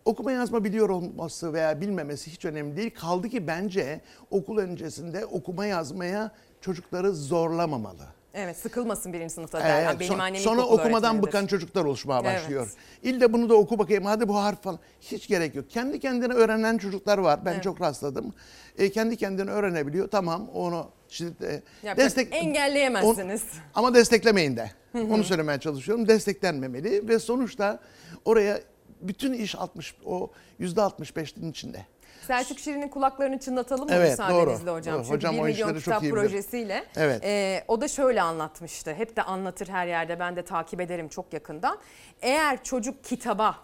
Okuma 0.04 0.32
yazma 0.32 0.64
biliyor 0.64 0.88
olması 0.88 1.52
veya 1.52 1.80
bilmemesi 1.80 2.32
hiç 2.32 2.44
önemli 2.44 2.76
değil. 2.76 2.90
Kaldı 2.94 3.28
ki 3.28 3.46
bence 3.46 4.00
okul 4.30 4.58
öncesinde 4.58 5.26
okuma 5.26 5.66
yazmaya 5.66 6.30
çocukları 6.60 7.12
zorlamamalı. 7.14 8.06
Evet 8.38 8.56
sıkılmasın 8.56 9.12
birinci 9.12 9.34
sınıfta 9.34 9.58
Evet, 9.58 9.68
derler. 9.68 10.00
Benim 10.00 10.12
son- 10.12 10.18
annem 10.18 10.40
sonra 10.40 10.62
okumadan 10.62 11.22
bıkan 11.22 11.46
çocuklar 11.46 11.84
oluşmaya 11.84 12.20
Evet. 12.20 12.34
başlıyor. 12.42 12.72
İlle 13.02 13.32
bunu 13.32 13.48
da 13.48 13.54
oku 13.54 13.78
bakayım 13.78 14.04
hadi 14.04 14.28
bu 14.28 14.36
harf 14.36 14.62
falan. 14.62 14.78
Hiç 15.00 15.28
gerek 15.28 15.54
yok. 15.54 15.70
Kendi 15.70 16.00
kendine 16.00 16.32
öğrenen 16.32 16.78
çocuklar 16.78 17.18
var. 17.18 17.44
Ben 17.44 17.52
Evet. 17.52 17.62
çok 17.62 17.80
rastladım. 17.80 18.34
E, 18.78 18.90
kendi 18.90 19.16
kendine 19.16 19.50
öğrenebiliyor. 19.50 20.08
Tamam 20.08 20.48
onu 20.54 20.90
şimdi 21.08 21.62
Yapacak- 21.82 22.28
engelleyemezsiniz. 22.32 23.42
On- 23.42 23.58
ama 23.80 23.94
desteklemeyin 23.94 24.56
de. 24.56 24.70
Hı 24.92 24.98
hı. 24.98 25.14
Onu 25.14 25.24
söylemeye 25.24 25.60
çalışıyorum. 25.60 26.08
Desteklenmemeli 26.08 27.08
ve 27.08 27.18
sonuçta 27.18 27.80
oraya 28.24 28.60
bütün 29.00 29.32
iş 29.32 29.54
60 29.54 29.94
o 30.04 30.30
yüzde 30.58 30.80
65'in 30.80 31.50
içinde. 31.50 31.86
Selçuk 32.26 32.58
Şirin'in 32.58 32.88
kulaklarını 32.88 33.38
çınlatalım 33.38 33.84
mı 33.88 33.94
Evet, 33.94 34.10
müsaadenizle 34.10 34.66
doğru. 34.66 34.76
hocam? 34.76 34.94
Doğru. 34.94 35.02
Çünkü 35.02 35.16
Hocam 35.16 35.34
1 35.34 35.40
o 35.40 35.44
milyon 35.44 35.74
kitap 35.74 36.02
projesiyle. 36.02 36.84
Evet. 36.96 37.24
e, 37.24 37.64
o 37.68 37.80
da 37.80 37.88
şöyle 37.88 38.22
anlatmıştı. 38.22 38.94
Hep 38.94 39.16
de 39.16 39.22
anlatır 39.22 39.68
her 39.68 39.86
yerde. 39.86 40.20
Ben 40.20 40.36
de 40.36 40.42
takip 40.42 40.80
ederim 40.80 41.08
çok 41.08 41.32
yakından. 41.32 41.78
Eğer 42.22 42.62
çocuk 42.64 43.04
kitaba, 43.04 43.56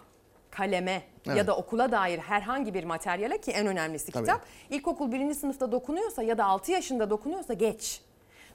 kaleme 0.51 0.91
ya 1.25 1.33
Evet. 1.33 1.47
da 1.47 1.55
okula 1.57 1.91
dair 1.91 2.19
herhangi 2.19 2.73
bir 2.73 2.83
materyale 2.83 3.37
ki 3.37 3.51
en 3.51 3.67
önemlisi 3.67 4.11
Tabii. 4.11 4.23
kitap. 4.25 4.41
İlkokul 4.69 5.11
birinci 5.11 5.35
sınıfta 5.35 5.71
dokunuyorsa 5.71 6.23
ya 6.23 6.37
da 6.37 6.45
6 6.45 6.71
yaşında 6.71 7.09
dokunuyorsa 7.09 7.53
geç. 7.53 8.01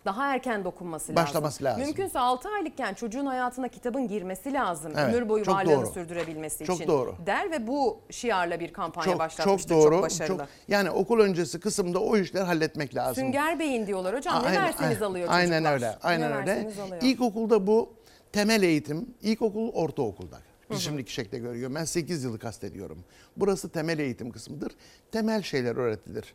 Daha 0.04 0.34
erken 0.34 0.64
dokunması 0.64 1.02
lazım. 1.12 1.16
Başlaması 1.16 1.64
lazım. 1.64 1.82
Mümkünse 1.82 2.18
6 2.18 2.48
aylıkken 2.48 2.94
çocuğun 2.94 3.26
hayatına 3.26 3.68
kitabın 3.68 4.08
girmesi 4.08 4.52
lazım. 4.52 4.92
Evet, 4.96 5.14
Ömür 5.14 5.28
boyu 5.28 5.44
çok 5.44 5.54
varlığını 5.54 5.76
doğru. 5.76 5.86
sürdürebilmesi 5.92 6.64
Çok 6.64 6.76
için. 6.76 6.88
doğru. 6.88 7.14
Der 7.26 7.50
ve 7.50 7.66
bu 7.66 8.00
şiarla 8.10 8.60
bir 8.60 8.72
kampanya 8.72 9.10
Çok 9.12 9.18
başlatmıştı. 9.18 9.68
çok 9.68 9.78
doğru. 9.78 9.94
Çok 9.94 10.02
başarılı. 10.02 10.38
çok- 10.38 10.46
yani 10.68 10.90
okul 10.90 11.20
öncesi 11.20 11.60
kısımda 11.60 11.98
o 12.00 12.16
işleri 12.16 12.42
halletmek 12.44 12.94
lazım. 12.94 13.14
Sünger 13.24 13.58
Beyin 13.58 13.86
diyorlar 13.86 14.16
hocam. 14.16 14.42
ne 14.42 14.46
Aynen, 14.48 14.62
verseniz 14.64 14.90
aynen. 14.96 15.00
alıyor 15.10 15.28
Aynen 15.30 15.50
çocuklar. 15.50 15.72
öyle. 15.72 15.98
Aynen 16.02 16.30
ne 16.30 16.34
öyle. 16.36 16.52
alıyor. 16.82 17.02
İlkokulda 17.02 17.66
bu 17.66 17.92
temel 18.32 18.62
eğitim, 18.62 19.14
ilkokul, 19.22 19.68
ortaokulda. 19.72 20.38
Biz 20.70 20.76
Hı 20.76 20.80
hı. 20.80 20.84
şimdiki 20.84 21.12
şekilde 21.12 21.38
görüyorum. 21.38 21.74
Ben 21.74 21.84
8 21.84 22.24
yılı 22.24 22.38
kastediyorum. 22.38 22.98
Burası 23.36 23.68
temel 23.68 23.98
eğitim 23.98 24.30
kısmıdır. 24.30 24.72
Temel 25.12 25.42
şeyler 25.42 25.76
öğretilir. 25.76 26.34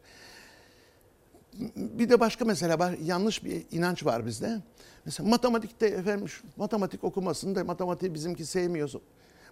Bir 1.76 2.10
de 2.10 2.20
başka 2.20 2.46
mesela 2.46 2.80
var. 2.80 2.96
Yanlış 3.04 3.44
bir 3.44 3.64
inanç 3.72 4.06
var 4.06 4.26
bizde. 4.26 4.60
Mesela 5.06 5.30
matematikte 5.30 5.88
efendim 5.88 6.28
matematik 6.58 7.04
okumasında 7.04 7.64
matematiği 7.64 8.14
bizimki 8.14 8.46
sevmiyorsun. 8.46 9.02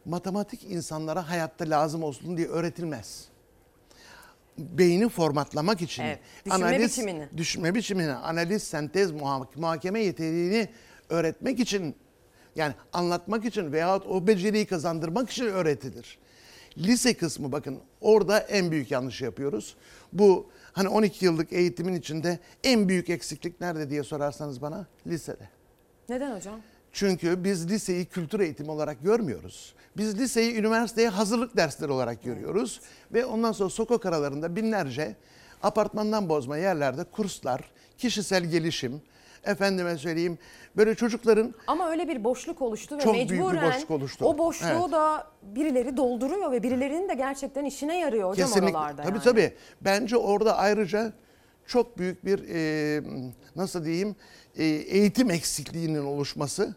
Matematik 0.05 0.63
insanlara 0.63 1.29
hayatta 1.29 1.69
lazım 1.69 2.03
olsun 2.03 2.37
diye 2.37 2.47
öğretilmez. 2.47 3.25
Beyni 4.57 5.09
formatlamak 5.09 5.81
için 5.81 6.03
Evet, 6.03 6.19
düşünme 6.45 6.79
biçimini. 6.79 7.29
düşünme 7.37 7.75
biçimini, 7.75 8.11
analiz, 8.13 8.63
sentez, 8.63 9.11
muha- 9.11 9.47
muhakeme 9.55 9.99
yeteneğini 10.03 10.69
öğretmek 11.09 11.59
için 11.59 11.95
yani 12.55 12.73
anlatmak 12.93 13.45
için 13.45 13.71
veyahut 13.71 14.05
o 14.07 14.27
beceriyi 14.27 14.65
kazandırmak 14.65 15.29
için 15.29 15.45
öğretilir. 15.45 16.17
Lise 16.77 17.13
kısmı 17.13 17.51
bakın 17.51 17.79
orada 18.01 18.39
en 18.39 18.71
büyük 18.71 18.91
yanlış 18.91 19.21
yapıyoruz. 19.21 19.75
Bu 20.13 20.49
hani 20.73 20.87
12 20.87 21.25
yıllık 21.25 21.53
eğitimin 21.53 21.93
içinde 21.93 22.39
en 22.63 22.89
büyük 22.89 23.09
eksiklik 23.09 23.61
nerede 23.61 23.89
diye 23.89 24.03
sorarsanız 24.03 24.61
bana 24.61 24.87
lisede. 25.07 25.49
Neden 26.09 26.35
hocam? 26.35 26.59
Çünkü 26.93 27.43
biz 27.43 27.69
liseyi 27.69 28.05
kültür 28.05 28.39
eğitimi 28.39 28.71
olarak 28.71 29.03
görmüyoruz. 29.03 29.73
Biz 29.97 30.19
liseyi 30.19 30.55
üniversiteye 30.55 31.09
hazırlık 31.09 31.57
dersleri 31.57 31.91
olarak 31.91 32.23
görüyoruz. 32.23 32.81
Ve 33.13 33.25
ondan 33.25 33.51
sonra 33.51 33.69
sokak 33.69 34.05
aralarında 34.05 34.55
binlerce 34.55 35.15
apartmandan 35.63 36.29
bozma 36.29 36.57
yerlerde 36.57 37.03
kurslar, 37.03 37.61
kişisel 37.97 38.45
gelişim, 38.45 39.01
efendime 39.43 39.97
söyleyeyim 39.97 40.37
böyle 40.77 40.95
çocukların 40.95 41.53
Ama 41.67 41.89
öyle 41.89 42.07
bir 42.07 42.23
boşluk 42.23 42.61
oluştu 42.61 42.97
ve 42.97 43.01
Çok 43.01 43.13
büyük 43.13 43.29
bir 43.31 43.35
mecburen 43.39 43.67
boşluk 43.71 43.91
oluştu. 43.91 44.25
o 44.25 44.37
boşluğu 44.37 44.67
Evet. 44.81 44.91
da 44.91 45.27
birileri 45.43 45.97
dolduruyor 45.97 46.51
ve 46.51 46.63
birilerinin 46.63 47.09
de 47.09 47.13
gerçekten 47.13 47.65
işine 47.65 47.99
yarıyor 47.99 48.29
hocam 48.29 48.47
Kesinlikle. 48.47 48.77
oralarda. 48.77 49.01
Tabii 49.01 49.13
yani. 49.13 49.23
tabii. 49.23 49.53
Bence 49.81 50.17
orada 50.17 50.57
ayrıca 50.57 51.13
çok 51.67 51.97
büyük 51.97 52.25
bir 52.25 52.43
e, 52.49 53.03
nasıl 53.55 53.85
diyeyim 53.85 54.15
e, 54.57 54.63
eğitim 54.65 55.31
eksikliğinin 55.31 56.05
oluşması. 56.05 56.75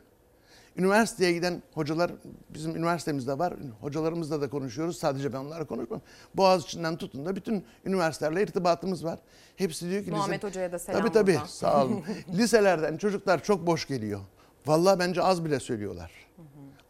Üniversiteye 0.77 1.33
giden 1.33 1.63
hocalar 1.75 2.13
bizim 2.51 2.77
üniversitemizde 2.77 3.39
var. 3.39 3.55
Hocalarımızla 3.81 4.41
da 4.41 4.49
konuşuyoruz. 4.51 4.99
Sadece 4.99 5.33
ben 5.33 5.39
onlarla 5.39 5.65
konuşmuyorum. 5.65 6.07
Boğaziçi'nden 6.35 6.97
tutun 6.97 7.27
da 7.27 7.37
bütün 7.37 7.65
üniversitelerle 7.85 8.43
irtibatımız 8.43 9.05
var. 9.05 9.19
Hepsi 9.57 9.91
diyor 9.91 10.05
ki 10.05 10.11
Muhammed 10.11 10.37
lise- 10.43 10.47
Hoca'ya 10.49 10.73
da 10.73 10.79
selam 10.79 11.01
Tabii 11.01 11.13
tabii. 11.13 11.33
buradan. 11.33 11.47
Sağ 11.47 11.85
olun. 11.85 12.03
Liselerden 12.37 12.97
çocuklar 12.97 13.43
çok 13.43 13.67
boş 13.67 13.87
geliyor. 13.87 14.21
Vallahi 14.67 14.99
bence 14.99 15.23
az 15.23 15.45
bile 15.45 15.61
söylüyorlar. 15.61 16.11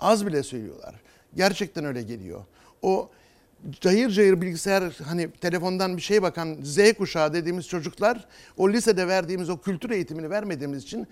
Az 0.00 0.26
bile 0.26 0.42
söylüyorlar. 0.42 0.94
Gerçekten 1.36 1.84
öyle 1.84 2.02
geliyor. 2.02 2.44
O 2.82 3.10
cayır 3.80 4.10
cayır 4.10 4.40
bilgisayar 4.40 4.98
hani 5.04 5.30
telefondan 5.32 5.96
bir 5.96 6.02
şey 6.02 6.22
bakan 6.22 6.56
Z 6.62 6.78
kuşağı 6.98 7.32
dediğimiz 7.34 7.68
çocuklar 7.68 8.26
o 8.56 8.70
lisede 8.70 9.08
verdiğimiz 9.08 9.50
o 9.50 9.60
kültür 9.60 9.90
eğitimini 9.90 10.30
vermediğimiz 10.30 10.82
için 10.82 11.06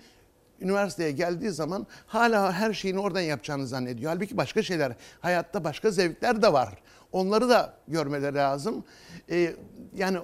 üniversiteye 0.61 1.11
geldiği 1.11 1.51
zaman 1.51 1.87
hala 2.07 2.53
her 2.53 2.73
şeyini 2.73 2.99
oradan 2.99 3.21
yapacağını 3.21 3.67
zannediyor. 3.67 4.11
Halbuki 4.11 4.37
başka 4.37 4.63
şeyler, 4.63 4.93
hayatta 5.21 5.63
başka 5.63 5.91
zevkler 5.91 6.41
de 6.41 6.53
var. 6.53 6.69
Onları 7.11 7.49
da 7.49 7.73
görmeleri 7.87 8.35
lazım. 8.35 8.83
Ee, 9.29 9.53
yani 9.95 10.17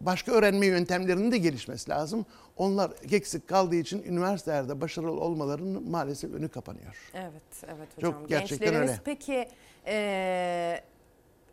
başka 0.00 0.32
öğrenme 0.32 0.66
yöntemlerinin 0.66 1.32
de 1.32 1.38
gelişmesi 1.38 1.90
lazım. 1.90 2.26
Onlar 2.56 2.90
eksik 3.12 3.48
kaldığı 3.48 3.76
için 3.76 4.02
üniversitelerde 4.02 4.80
başarılı 4.80 5.20
olmalarının 5.20 5.90
maalesef 5.90 6.32
önü 6.32 6.48
kapanıyor. 6.48 7.10
Evet, 7.14 7.42
evet 7.66 7.88
hocam. 7.96 8.12
Çok 8.12 8.28
gerçekten 8.28 8.58
Gençlerimiz 8.58 8.90
öyle. 8.90 9.00
peki 9.04 9.48
e, 9.86 10.80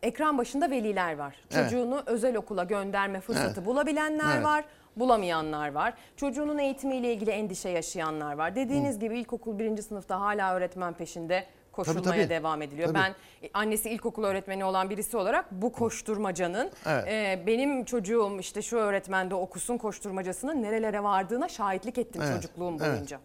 ekran 0.02 0.38
başında 0.38 0.70
veliler 0.70 1.16
var. 1.18 1.36
Evet. 1.50 1.64
Çocuğunu 1.70 2.02
özel 2.06 2.36
okula 2.36 2.64
gönderme 2.64 3.20
fırsatı 3.20 3.54
Evet. 3.56 3.66
bulabilenler 3.66 4.34
Evet. 4.34 4.44
var, 4.44 4.64
bulamayanlar 5.00 5.72
var. 5.72 5.94
Çocuğunun 6.16 6.58
eğitimiyle 6.58 7.12
ilgili 7.12 7.30
endişe 7.30 7.68
yaşayanlar 7.68 8.32
var. 8.32 8.56
Dediğiniz 8.56 8.98
gibi 8.98 9.18
ilkokul 9.18 9.58
birinci 9.58 9.82
sınıfta 9.82 10.20
hala 10.20 10.54
öğretmen 10.54 10.94
peşinde 10.94 11.44
koşulmaya 11.72 12.02
tabii. 12.02 12.28
devam 12.28 12.62
ediliyor. 12.62 12.88
Tabii. 12.88 12.98
Ben 12.98 13.10
e, 13.46 13.50
annesi 13.54 13.90
ilkokul 13.90 14.24
öğretmeni 14.24 14.64
olan 14.64 14.90
birisi 14.90 15.16
olarak 15.16 15.52
bu 15.52 15.72
koşturmacanın 15.72 16.70
Evet. 16.86 17.08
e, 17.08 17.46
benim 17.46 17.84
çocuğum 17.84 18.36
işte 18.40 18.62
şu 18.62 18.76
öğretmende 18.76 19.34
okusun 19.34 19.78
koşturmacasının 19.78 20.62
nerelere 20.62 21.02
vardığına 21.02 21.48
şahitlik 21.48 21.98
ettim 21.98 22.22
Evet. 22.24 22.34
çocukluğum 22.34 22.76
Evet. 22.80 22.92
boyunca. 22.92 23.20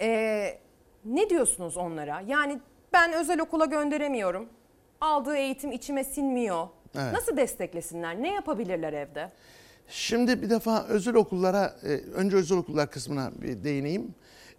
Ee, 0.00 0.58
ne 1.04 1.30
diyorsunuz 1.30 1.76
onlara? 1.76 2.22
Yani 2.26 2.58
ben 2.92 3.12
özel 3.12 3.40
okula 3.40 3.64
gönderemiyorum. 3.64 4.48
Aldığı 5.00 5.36
eğitim 5.36 5.72
içime 5.72 6.04
sinmiyor. 6.04 6.68
Evet. 6.94 7.12
Nasıl 7.12 7.36
desteklesinler? 7.36 8.22
Ne 8.22 8.34
yapabilirler 8.34 8.92
evde? 8.92 9.30
Şimdi 9.88 10.42
bir 10.42 10.50
defa 10.50 10.84
özel 10.86 11.14
okullara, 11.14 11.76
e, 11.82 11.88
önce 11.88 12.36
özel 12.36 12.58
okullar 12.58 12.90
kısmına 12.90 13.32
bir 13.42 13.64
değineyim. 13.64 14.14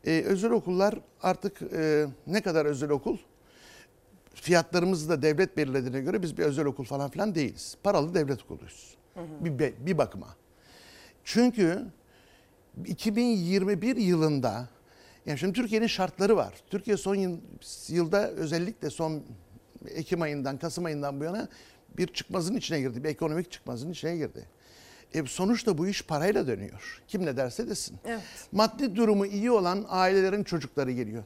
E, 0.05 0.21
özel 0.21 0.51
okullar 0.51 0.99
artık 1.21 1.61
e, 1.61 2.05
ne 2.27 2.41
kadar 2.41 2.65
özel 2.65 2.89
okul? 2.89 3.17
Fiyatlarımızı 4.33 5.09
da 5.09 5.21
devlet 5.21 5.57
belirlediğine 5.57 6.01
göre 6.01 6.21
biz 6.21 6.37
bir 6.37 6.43
özel 6.43 6.65
okul 6.65 6.83
falan 6.83 7.09
filan 7.09 7.35
değiliz. 7.35 7.77
Paralı 7.83 8.13
devlet 8.13 8.43
okuluyuz. 8.43 8.95
Bir, 9.45 9.73
bir 9.85 9.97
bakıma. 9.97 10.35
Çünkü 11.23 11.79
2021 12.85 13.95
yılında 13.95 14.69
yani 15.25 15.39
şimdi 15.39 15.53
Türkiye'nin 15.53 15.87
şartları 15.87 16.35
var. 16.37 16.53
Türkiye 16.69 16.97
son 16.97 17.15
yıl- 17.15 17.39
yılda 17.89 18.29
özellikle 18.31 18.89
son 18.89 19.23
Ekim 19.89 20.21
ayından, 20.21 20.57
Kasım 20.57 20.85
ayından 20.85 21.19
bu 21.19 21.23
yana 21.23 21.47
bir 21.97 22.07
çıkmazın 22.07 22.55
içine 22.55 22.79
girdi. 22.79 23.03
Bir 23.03 23.09
ekonomik 23.09 23.51
çıkmazın 23.51 23.91
içine 23.91 24.17
girdi. 24.17 24.45
E 25.15 25.25
sonuçta 25.25 25.77
bu 25.77 25.87
iş 25.87 26.01
parayla 26.01 26.47
dönüyor. 26.47 27.01
Kim 27.07 27.25
ne 27.25 27.37
derse 27.37 27.69
desin. 27.69 27.97
Evet. 28.05 28.21
Maddi 28.51 28.95
durumu 28.95 29.25
iyi 29.25 29.51
olan 29.51 29.85
ailelerin 29.89 30.43
çocukları 30.43 30.91
geliyor. 30.91 31.23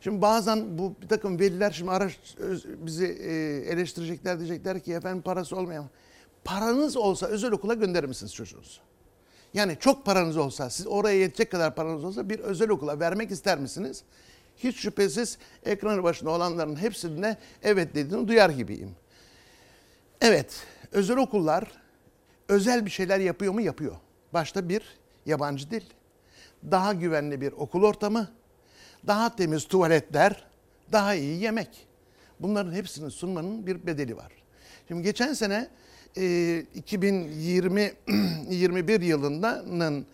Şimdi 0.00 0.22
bazen 0.22 0.78
bu 0.78 0.94
bir 1.02 1.08
takım 1.08 1.40
veliler 1.40 1.70
şimdi 1.70 1.90
araç 1.90 2.18
bizi 2.66 3.06
e, 3.06 3.32
eleştirecekler 3.72 4.38
diyecekler 4.38 4.80
ki 4.80 4.92
efendim 4.92 5.22
parası 5.22 5.56
olmayan. 5.56 5.90
Paranız 6.44 6.96
olsa 6.96 7.26
özel 7.26 7.52
okula 7.52 7.74
gönderir 7.74 8.08
misiniz 8.08 8.34
çocuğunuzu? 8.34 8.80
Yani 9.54 9.76
çok 9.80 10.06
paranız 10.06 10.36
olsa, 10.36 10.70
siz 10.70 10.86
oraya 10.86 11.18
yetecek 11.18 11.50
kadar 11.50 11.74
paranız 11.74 12.04
olsa 12.04 12.28
bir 12.28 12.38
özel 12.38 12.70
okula 12.70 13.00
vermek 13.00 13.30
ister 13.30 13.58
misiniz? 13.58 14.02
Hiç 14.56 14.76
şüphesiz 14.76 15.38
ekranı 15.64 16.02
başında 16.02 16.30
olanların 16.30 16.76
hepsine 16.76 17.36
evet 17.62 17.94
dediğini 17.94 18.28
duyar 18.28 18.50
gibiyim. 18.50 18.90
Evet, 20.20 20.62
özel 20.92 21.16
okullar 21.16 21.79
özel 22.50 22.86
bir 22.86 22.90
şeyler 22.90 23.18
yapıyor 23.18 23.52
mu? 23.52 23.60
Yapıyor. 23.60 23.96
Başta 24.32 24.68
bir 24.68 24.82
yabancı 25.26 25.70
dil, 25.70 25.82
daha 26.70 26.92
güvenli 26.92 27.40
bir 27.40 27.52
okul 27.52 27.82
ortamı, 27.82 28.28
daha 29.06 29.36
temiz 29.36 29.68
tuvaletler, 29.68 30.44
daha 30.92 31.14
iyi 31.14 31.42
yemek. 31.42 31.86
Bunların 32.40 32.72
hepsini 32.72 33.10
sunmanın 33.10 33.66
bir 33.66 33.86
bedeli 33.86 34.16
var. 34.16 34.32
Şimdi 34.88 35.02
geçen 35.02 35.32
sene 35.32 35.68
e, 36.16 36.58
2020 36.74 37.92
21 38.50 39.00
yılının 39.00 40.06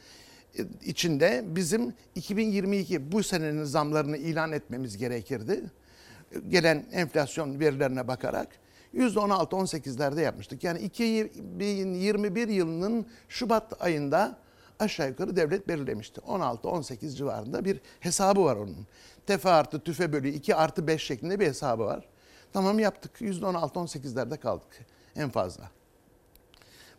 içinde 0.84 1.44
bizim 1.46 1.94
2022 2.14 3.12
bu 3.12 3.22
senenin 3.22 3.64
zamlarını 3.64 4.16
ilan 4.16 4.52
etmemiz 4.52 4.96
gerekirdi. 4.96 5.64
Gelen 6.48 6.84
enflasyon 6.92 7.60
verilerine 7.60 8.08
bakarak 8.08 8.48
%16-18'lerde 8.96 10.20
yapmıştık. 10.20 10.64
Yani 10.64 10.78
2021 10.78 12.48
yılının 12.48 13.06
Şubat 13.28 13.82
ayında 13.82 14.38
aşağı 14.78 15.08
yukarı 15.08 15.36
devlet 15.36 15.68
belirlemişti. 15.68 16.20
16-18 16.20 17.16
civarında 17.16 17.64
bir 17.64 17.80
hesabı 18.00 18.44
var 18.44 18.56
onun. 18.56 18.86
Tefe 19.26 19.48
artı 19.48 19.80
tüfe 19.80 20.12
bölü 20.12 20.28
2 20.28 20.54
artı 20.54 20.86
5 20.86 21.02
şeklinde 21.02 21.40
bir 21.40 21.46
hesabı 21.46 21.84
var. 21.84 22.04
Tamam 22.52 22.78
yaptık. 22.78 23.20
%16-18'lerde 23.20 24.38
kaldık 24.38 24.86
en 25.16 25.30
fazla. 25.30 25.70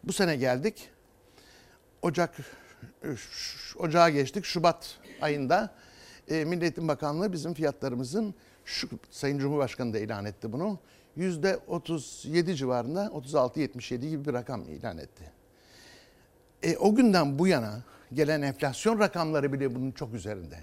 Bu 0.03 0.13
sene 0.13 0.35
geldik. 0.35 0.89
Ocak 2.01 2.37
ş- 3.03 3.79
Ocağa 3.79 4.09
geçtik. 4.09 4.45
Şubat 4.45 4.97
ayında 5.21 5.75
e, 6.27 6.45
Milli 6.45 6.63
Eğitim 6.63 6.87
Bakanlığı 6.87 7.33
bizim 7.33 7.53
fiyatlarımızın 7.53 8.35
şu 8.65 8.89
Sayın 9.11 9.39
Cumhurbaşkanı 9.39 9.93
da 9.93 9.99
ilan 9.99 10.25
etti 10.25 10.51
bunu. 10.51 10.79
Yüzde 11.17 11.59
37 11.67 12.55
civarında 12.55 13.05
36-77 13.05 14.09
gibi 14.09 14.25
bir 14.25 14.33
rakam 14.33 14.61
ilan 14.61 14.97
etti. 14.97 15.31
E, 16.63 16.77
o 16.77 16.95
günden 16.95 17.39
bu 17.39 17.47
yana 17.47 17.83
gelen 18.13 18.41
enflasyon 18.41 18.99
rakamları 18.99 19.53
bile 19.53 19.75
bunun 19.75 19.91
çok 19.91 20.13
üzerinde. 20.13 20.57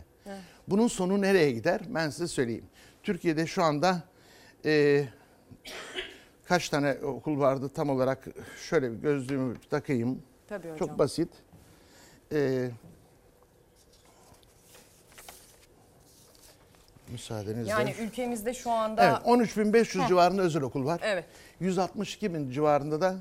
Bunun 0.69 0.89
sonu 0.89 1.21
nereye 1.21 1.51
gider? 1.51 1.81
Ben 1.89 2.11
size 2.11 2.29
söyleyeyim. 2.29 2.65
Türkiye'de 3.03 3.47
şu 3.47 3.63
anda 3.63 4.03
e, 4.65 5.05
kaç 6.45 6.69
tane 6.69 6.93
okul 6.93 7.39
vardı 7.39 7.69
tam 7.69 7.91
olarak 7.91 8.29
şöyle 8.69 8.93
bir 8.93 8.97
gözlüğümü 8.97 9.57
takayım. 9.71 10.23
Tabii 10.49 10.63
hocam. 10.63 10.79
Çok 10.79 10.99
basit. 10.99 11.29
E, 12.33 12.71
müsaadenizle. 17.13 17.71
Yani 17.71 17.95
ülkemizde 18.01 18.55
şu 18.55 18.71
anda 18.71 19.05
Evet 19.05 19.17
13.500 19.49 20.03
Heh. 20.03 20.09
civarında 20.09 20.43
özel 20.43 20.63
okul 20.63 20.85
var. 20.85 21.01
Evet. 21.05 21.25
162 21.61 22.35
bin 22.35 22.51
civarında 22.51 23.01
da 23.01 23.17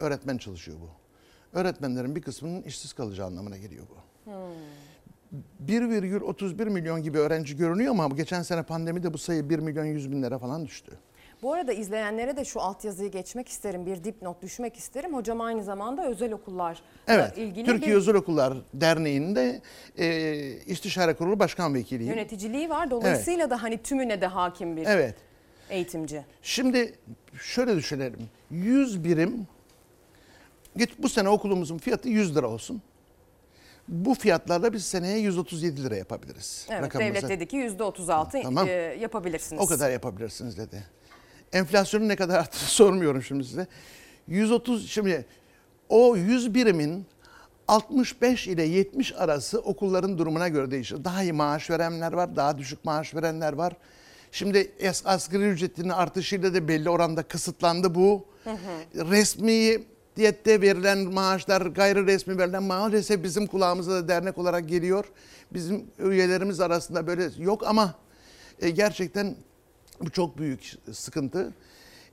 öğretmen 0.00 0.38
çalışıyor 0.38 0.78
bu. 0.80 0.88
Öğretmenlerin 1.58 2.16
bir 2.16 2.22
kısmının 2.22 2.62
işsiz 2.62 2.92
kalacağı 2.92 3.26
anlamına 3.26 3.56
geliyor 3.56 3.84
bu. 3.90 4.30
Hmm. 4.30 4.34
1,31 5.66 6.70
milyon 6.70 7.02
gibi 7.02 7.18
öğrenci 7.18 7.56
görünüyor 7.56 7.90
ama 7.90 8.08
geçen 8.08 8.42
sene 8.42 8.62
pandemide 8.62 9.14
bu 9.14 9.18
sayı 9.18 9.50
1 9.50 9.58
milyon 9.58 9.84
100 9.84 10.10
binlere 10.12 10.38
falan 10.38 10.66
düştü. 10.66 10.92
Bu 11.42 11.52
arada 11.52 11.72
izleyenlere 11.72 12.36
de 12.36 12.44
şu 12.44 12.60
altyazıyı 12.60 13.10
geçmek 13.10 13.48
isterim. 13.48 13.86
Bir 13.86 14.04
dipnot 14.04 14.42
düşmek 14.42 14.76
isterim. 14.76 15.14
Hocam 15.14 15.40
aynı 15.40 15.64
zamanda 15.64 16.06
özel 16.08 16.32
okullarla 16.32 16.78
Evet, 17.08 17.38
ilgili 17.38 17.64
Türkiye 17.66 17.90
bir 17.90 17.96
Özel 17.96 18.14
Okullar 18.14 18.54
Derneği'nde 18.74 19.60
e, 19.98 20.34
İstişare 20.66 21.14
Kurulu 21.14 21.38
Başkan 21.38 21.74
Vekiliyim. 21.74 22.12
yöneticiliği 22.12 22.68
var. 22.70 22.90
Dolayısıyla 22.90 23.50
da 23.50 23.62
hani 23.62 23.78
tümüne 23.82 24.20
de 24.20 24.26
hakim 24.26 24.76
bir 24.76 24.86
Evet. 24.86 25.14
eğitimci. 25.70 26.24
Şimdi 26.42 26.94
şöyle 27.40 27.76
düşünelim. 27.76 28.20
100 28.50 29.04
birim, 29.04 29.46
geç 30.76 30.90
bu 30.98 31.08
sene 31.08 31.28
okulumuzun 31.28 31.78
fiyatı 31.78 32.08
100 32.08 32.36
lira 32.36 32.48
olsun. 32.48 32.82
Bu 33.88 34.14
fiyatlarla 34.14 34.72
biz 34.72 34.84
seneye 34.84 35.18
137 35.18 35.84
lira 35.84 35.96
yapabiliriz. 35.96 36.66
Evet, 36.70 36.94
devlet 36.94 37.28
dedi 37.28 37.46
ki 37.46 37.56
%36 37.56 38.42
Tamam. 38.42 38.68
e, 38.68 38.70
yapabilirsiniz. 38.72 39.62
O 39.62 39.66
kadar 39.66 39.90
yapabilirsiniz 39.90 40.58
dedi. 40.58 40.84
Enflasyonun 41.52 42.08
ne 42.08 42.16
kadar 42.16 42.34
arttığını 42.40 42.68
sormuyorum 42.68 43.22
şimdi 43.22 43.44
size. 43.44 43.66
130 44.26 44.90
şimdi 44.90 45.26
o 45.88 46.16
100 46.16 46.54
birimin 46.54 47.06
65 47.68 48.48
ile 48.48 48.62
70 48.62 49.14
arası 49.16 49.58
okulların 49.58 50.18
durumuna 50.18 50.48
göre 50.48 50.70
değişir. 50.70 51.04
Daha 51.04 51.22
iyi 51.22 51.32
maaş 51.32 51.70
verenler 51.70 52.12
var, 52.12 52.36
daha 52.36 52.58
düşük 52.58 52.84
maaş 52.84 53.14
verenler 53.14 53.52
var. 53.52 53.72
Şimdi 54.32 54.72
asgari 55.04 55.48
ücretinin 55.48 55.88
artışıyla 55.88 56.54
da 56.54 56.68
belli 56.68 56.90
oranda 56.90 57.22
kısıtlandı 57.22 57.94
bu. 57.94 58.26
Resmi 58.94 59.82
diyette 60.16 60.60
verilen 60.60 60.98
maaşlar, 60.98 61.62
gayri 61.62 62.06
resmi 62.06 62.38
verilen 62.38 62.62
maalesef 62.62 63.22
bizim 63.22 63.46
kulağımıza 63.46 63.92
da 63.92 64.08
dernek 64.08 64.38
olarak 64.38 64.68
geliyor. 64.68 65.04
Bizim 65.52 65.84
üyelerimiz 65.98 66.60
arasında 66.60 67.06
böyle 67.06 67.28
yok 67.38 67.66
ama 67.66 67.94
e, 68.60 68.70
gerçekten 68.70 69.36
bu 70.00 70.10
çok 70.10 70.38
büyük 70.38 70.72
sıkıntı. 70.92 71.52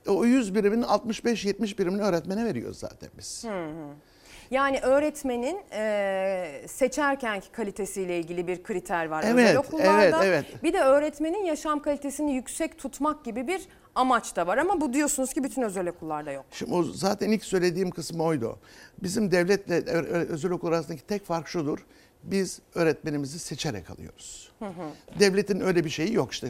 E, 0.06 0.10
O 0.10 0.24
100 0.24 0.54
birimin 0.54 0.82
65-70 0.82 1.78
birimini 1.78 2.02
öğretmene 2.02 2.44
veriyoruz 2.44 2.78
zaten 2.78 3.08
biz. 3.18 3.44
Hı 3.44 3.48
hı. 3.48 3.94
Yani 4.50 4.80
öğretmenin 4.80 5.60
e, 5.72 6.62
seçerkenki 6.68 7.50
kalitesiyle 7.52 8.18
ilgili 8.18 8.46
bir 8.46 8.62
kriter 8.62 9.06
var 9.06 9.24
Evet, 9.26 9.44
özel 9.44 9.56
okullarda. 9.56 10.24
evet, 10.24 10.44
evet. 10.50 10.62
Bir 10.62 10.72
de 10.72 10.80
öğretmenin 10.80 11.44
yaşam 11.44 11.82
kalitesini 11.82 12.34
yüksek 12.34 12.78
tutmak 12.78 13.24
gibi 13.24 13.46
bir 13.46 13.60
amaç 13.94 14.36
da 14.36 14.46
var 14.46 14.58
ama 14.58 14.80
bu 14.80 14.92
diyorsunuz 14.92 15.32
ki 15.32 15.44
bütün 15.44 15.62
özel 15.62 15.88
okullarda 15.88 16.30
yok. 16.32 16.44
Şimdi 16.50 16.74
o 16.74 16.82
zaten 16.82 17.30
ilk 17.30 17.44
söylediğim 17.44 17.90
kısmı 17.90 18.22
oydu. 18.22 18.58
Bizim 19.02 19.30
devletle 19.30 19.82
özel 20.28 20.50
okul 20.50 20.68
arasındaki 20.68 21.06
tek 21.06 21.24
fark 21.26 21.48
şudur. 21.48 21.86
Biz 22.22 22.60
öğretmenimizi 22.74 23.38
seçerek 23.38 23.90
alıyoruz. 23.90 24.48
Devletin 25.18 25.60
öyle 25.60 25.84
bir 25.84 25.90
şeyi 25.90 26.14
yok 26.14 26.32
işte. 26.32 26.48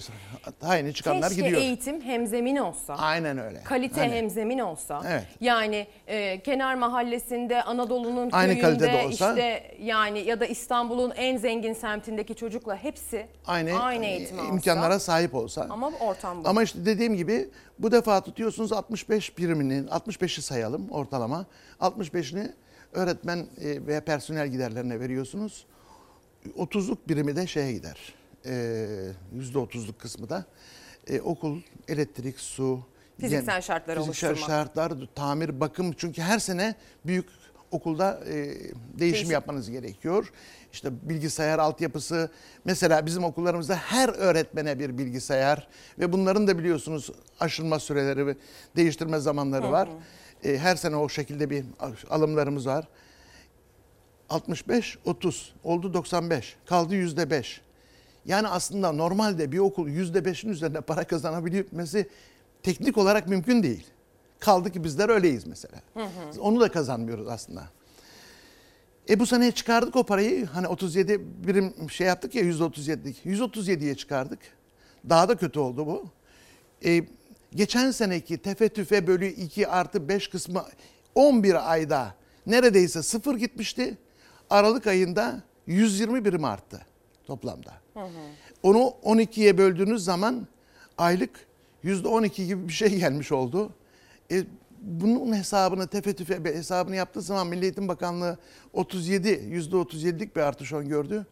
Tayini 0.61 0.95
çıkanlar 0.95 1.29
Keşke 1.29 1.43
gidiyor. 1.43 1.61
eğitim 1.61 2.01
hemzemin 2.01 2.57
olsa. 2.57 2.95
Aynen 2.95 3.39
öyle. 3.39 3.63
Kalite 3.65 4.01
Aynen. 4.01 4.13
hemzemin 4.17 4.59
olsa. 4.59 5.03
Evet. 5.09 5.25
Yani 5.41 5.87
e, 6.07 6.41
kenar 6.43 6.75
mahallesinde 6.75 7.63
Anadolu'nun 7.63 8.31
Aynı 8.33 8.61
köyünde 8.61 9.03
olsa. 9.07 9.33
işte 9.33 9.77
yani 9.81 10.19
ya 10.19 10.41
da 10.41 10.47
İstanbul'un 10.47 11.11
en 11.17 11.37
zengin 11.37 11.73
semtindeki 11.73 12.35
çocukla 12.35 12.77
hepsi 12.77 13.27
Aynı, 13.47 13.81
aynı 13.83 14.07
eğitimi 14.07 14.41
alsa. 14.41 14.53
imkanlara 14.53 14.99
sahip 14.99 15.35
olsa. 15.35 15.67
Ama 15.71 15.91
ortam 16.01 16.45
bu. 16.45 16.49
Ama 16.49 16.63
işte 16.63 16.87
dediğim 16.87 17.17
gibi 17.17 17.51
bu 17.79 17.93
defa 17.93 18.21
tutuyorsunuz 18.21 18.73
65 18.73 19.39
birimini, 19.39 19.87
65'i 19.89 20.43
sayalım 20.43 20.91
ortalama. 20.91 21.47
65'ini 21.81 22.53
öğretmen 22.93 23.39
e, 23.39 23.87
ve 23.87 24.01
personel 24.01 24.49
giderlerine 24.49 25.01
veriyorsunuz. 25.01 25.67
30'luk 26.59 26.99
birimi 27.09 27.37
de 27.37 27.47
şeye 27.47 27.73
gider. 27.73 28.15
E, 28.47 28.53
%30'luk 29.39 29.99
kısmı 29.99 30.29
da 30.29 30.45
e, 31.07 31.21
okul, 31.21 31.61
elektrik, 31.89 32.41
su, 32.41 32.81
Fiziksel 33.21 33.55
yem- 33.57 33.63
şartları 33.63 34.01
fiziksel 34.01 34.31
oluşturmak. 34.31 34.51
şartlar, 34.57 34.93
tamir, 35.15 35.61
bakım. 35.61 35.93
Çünkü 35.93 36.23
her 36.23 36.39
sene 36.39 36.75
büyük 37.07 37.27
okulda 37.71 38.21
e, 38.27 38.35
değişim 38.35 38.99
Değişim. 38.99 39.31
yapmanız 39.31 39.71
gerekiyor. 39.71 40.33
İşte 40.73 41.09
bilgisayar 41.09 41.59
altyapısı. 41.59 42.31
Mesela 42.65 43.07
bizim 43.07 43.25
okullarımızda 43.25 43.75
her 43.77 44.09
öğretmene 44.09 44.79
bir 44.79 44.99
bilgisayar 44.99 45.69
ve 45.99 46.13
bunların 46.13 46.47
da 46.49 46.59
biliyorsunuz 46.59 47.11
aşılma 47.41 47.79
süreleri 47.79 48.27
ve 48.27 48.37
değiştirme 48.77 49.19
zamanları 49.19 49.67
Hı 49.67 49.71
var. 49.71 49.89
hı. 49.89 49.93
E, 50.45 50.59
her 50.59 50.77
sene 50.77 50.97
o 50.97 51.09
şekilde 51.09 51.51
bir 51.51 51.65
alımlarımız 52.11 52.67
var. 52.67 52.89
65, 54.31 54.99
30 55.05 55.55
oldu 55.65 55.95
95 55.95 56.57
kaldı 56.67 56.95
yüzde 56.95 57.31
5. 57.31 57.61
Yani 58.27 58.49
aslında 58.49 58.93
normalde 58.93 59.53
bir 59.53 59.59
okul 59.59 59.89
yüzde 59.89 60.19
5'in 60.19 60.51
üzerinde 60.51 60.81
para 60.81 61.05
kazanabilmesi 61.05 62.09
teknik 62.63 62.99
olarak 62.99 63.29
mümkün 63.29 63.63
değil. 63.63 63.87
Kaldı 64.41 64.73
ki 64.73 64.85
bizler 64.85 65.09
öyleyiz 65.09 65.47
mesela. 65.47 65.81
Onu 66.41 66.61
da 66.61 66.73
kazanmıyoruz 66.73 67.29
aslında. 67.29 67.65
E 69.09 69.21
bu 69.21 69.27
sene 69.27 69.53
çıkardık 69.53 69.97
o 69.97 70.05
parayı. 70.05 70.47
Hani 70.47 70.69
37 70.69 71.21
birim 71.47 71.91
şey 71.91 72.07
yaptık 72.07 72.35
ya 72.35 72.43
%37'lik. 72.43 73.27
137'ye 73.27 73.95
çıkardık. 73.95 74.39
Daha 75.09 75.29
da 75.29 75.37
kötü 75.37 75.59
oldu 75.59 75.87
bu. 75.87 76.05
E, 76.85 77.05
geçen 77.55 77.91
seneki 77.91 78.39
tefe 78.39 78.69
tüfe 78.69 79.07
bölü 79.07 79.27
2 79.27 79.69
artı 79.69 80.09
5 80.09 80.29
kısmı 80.29 80.65
11 81.15 81.73
ayda 81.73 82.15
neredeyse 82.47 83.03
sıfır 83.03 83.37
gitmişti. 83.37 83.99
Aralık 84.51 84.87
ayında 84.87 85.43
120 85.67 86.25
birim 86.25 86.45
arttı 86.45 86.81
toplamda. 87.27 87.73
Onu 88.63 88.95
12'ye 89.05 89.59
böldüğünüz 89.59 90.05
zaman 90.05 90.47
aylık 90.99 91.47
%12 91.85 92.47
gibi 92.47 92.69
bir 92.69 92.73
şey 92.73 92.99
gelmiş 92.99 93.33
oldu. 93.33 93.73
E, 94.31 94.45
bunun 94.81 95.37
hesabını 95.37 95.87
tefe 95.87 96.17
tüfe 96.17 96.45
hesabını 96.45 96.97
yaptığı 96.97 97.23
zaman 97.23 97.47
Milli 97.47 97.63
Eğitim 97.65 97.89
Bakanlığı 97.89 98.39
37 98.73 99.29
%37'lik 99.29 100.37
bir 100.37 100.41
artış 100.41 100.71
gördü. 100.71 101.27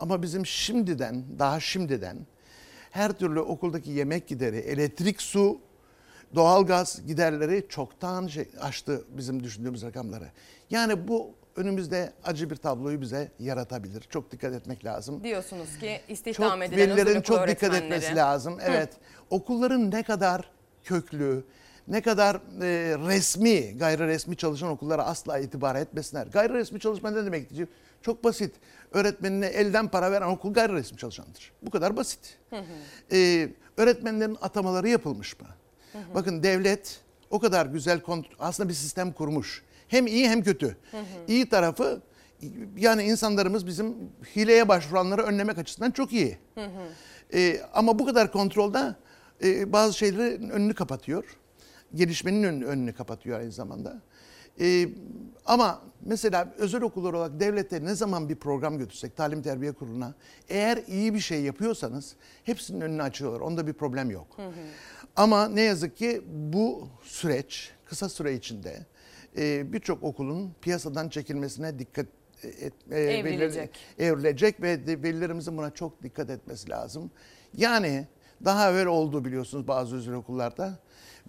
Ama 0.00 0.22
bizim 0.22 0.46
şimdiden 0.46 1.24
daha 1.38 1.60
şimdiden 1.60 2.16
her 2.90 3.12
türlü 3.12 3.40
okuldaki 3.40 3.90
yemek 3.90 4.28
gideri, 4.28 4.56
elektrik, 4.56 5.22
su, 5.22 5.60
doğalgaz 6.34 7.06
giderleri 7.06 7.66
çoktan 7.68 8.26
şey, 8.26 8.48
aştı 8.60 9.04
bizim 9.16 9.42
düşündüğümüz 9.42 9.82
rakamları. 9.82 10.28
Yani 10.70 11.08
bu 11.08 11.34
önümüzde 11.56 12.12
acı 12.24 12.50
bir 12.50 12.56
tabloyu 12.56 13.00
bize 13.00 13.30
yaratabilir. 13.38 14.00
Çok 14.00 14.30
dikkat 14.32 14.54
etmek 14.54 14.84
lazım. 14.84 15.24
Diyorsunuz 15.24 15.78
ki 15.78 16.00
istihdam 16.08 16.50
Çok 16.50 16.68
edilen 16.68 16.90
velilerin 16.90 17.20
çok 17.20 17.48
dikkat 17.48 17.74
etmesi 17.74 18.16
lazım. 18.16 18.58
Hı. 18.58 18.62
Evet. 18.66 18.90
Okulların 19.30 19.90
ne 19.90 20.02
kadar 20.02 20.50
köklü, 20.84 21.44
ne 21.88 22.00
kadar 22.00 22.36
e, 22.36 22.38
resmi, 23.08 23.78
gayri 23.78 24.06
resmi 24.06 24.36
çalışan 24.36 24.68
okullara 24.68 25.04
asla 25.04 25.38
itibar 25.38 25.76
etmesinler. 25.76 26.26
Gayri 26.26 26.52
resmi 26.54 26.80
çalışma 26.80 27.10
ne 27.10 27.24
demek? 27.24 27.48
Çok 28.02 28.24
basit. 28.24 28.54
Öğretmenine 28.92 29.46
elden 29.46 29.88
para 29.88 30.12
veren 30.12 30.28
okul 30.28 30.52
gayri 30.52 30.72
resmi 30.72 30.98
çalışandır. 30.98 31.52
Bu 31.62 31.70
kadar 31.70 31.96
basit. 31.96 32.38
Ee, 33.12 33.48
öğretmenlerin 33.76 34.36
atamaları 34.42 34.88
yapılmış 34.88 35.40
mı? 35.40 35.46
Bakın 36.14 36.42
devlet 36.42 37.00
o 37.30 37.38
kadar 37.40 37.66
güzel 37.66 38.00
aslında 38.38 38.68
bir 38.68 38.74
sistem 38.74 39.12
kurmuş. 39.12 39.62
Hem 39.88 40.06
iyi 40.06 40.28
hem 40.28 40.42
kötü. 40.42 40.76
İyi 41.28 41.48
tarafı 41.48 42.02
yani 42.76 43.02
insanlarımız 43.02 43.66
bizim 43.66 43.94
hileye 44.36 44.68
başvuranları 44.68 45.22
önlemek 45.22 45.58
açısından 45.58 45.90
çok 45.90 46.12
iyi. 46.12 46.38
Ee, 47.34 47.60
ama 47.74 47.98
bu 47.98 48.06
kadar 48.06 48.32
kontrolde 48.32 48.94
e, 49.44 49.72
bazı 49.72 49.98
şeylerin 49.98 50.48
önünü 50.50 50.74
kapatıyor. 50.74 51.24
Gelişmenin 51.94 52.42
önünü, 52.42 52.64
önünü 52.66 52.92
kapatıyor 52.92 53.40
aynı 53.40 53.52
zamanda. 53.52 54.02
Ee, 54.60 54.88
ama 55.46 55.82
mesela 56.04 56.54
özel 56.58 56.82
okullar 56.82 57.12
olarak 57.12 57.40
devlete 57.40 57.84
ne 57.84 57.94
zaman 57.94 58.28
bir 58.28 58.36
program 58.36 58.78
götürsek 58.78 59.16
talim 59.16 59.42
terbiye 59.42 59.72
kuruluna 59.72 60.14
eğer 60.48 60.78
iyi 60.88 61.14
bir 61.14 61.20
şey 61.20 61.42
yapıyorsanız 61.42 62.16
hepsinin 62.44 62.80
önünü 62.80 63.02
açıyorlar. 63.02 63.40
Onda 63.40 63.66
bir 63.66 63.72
problem 63.72 64.10
yok. 64.10 64.26
Ama 65.16 65.48
ne 65.48 65.60
yazık 65.60 65.96
ki 65.96 66.22
bu 66.52 66.88
süreç 67.02 67.70
kısa 67.84 68.08
süre 68.08 68.34
içinde 68.34 68.86
e, 69.38 69.72
birçok 69.72 70.02
okulun 70.02 70.52
piyasadan 70.60 71.08
çekilmesine 71.08 71.78
dikkat 71.78 72.06
et, 72.44 72.72
e, 72.90 73.00
Evrilecek. 73.00 73.70
veliler- 73.98 74.10
evrilecek 74.12 74.62
ve 74.62 74.80
velilerimizin 74.86 75.56
buna 75.58 75.70
çok 75.70 76.02
dikkat 76.02 76.30
etmesi 76.30 76.70
lazım. 76.70 77.10
Yani 77.56 78.06
daha 78.44 78.70
evvel 78.70 78.86
oldu 78.86 79.24
biliyorsunuz 79.24 79.68
bazı 79.68 79.96
özel 79.96 80.14
okullarda. 80.14 80.78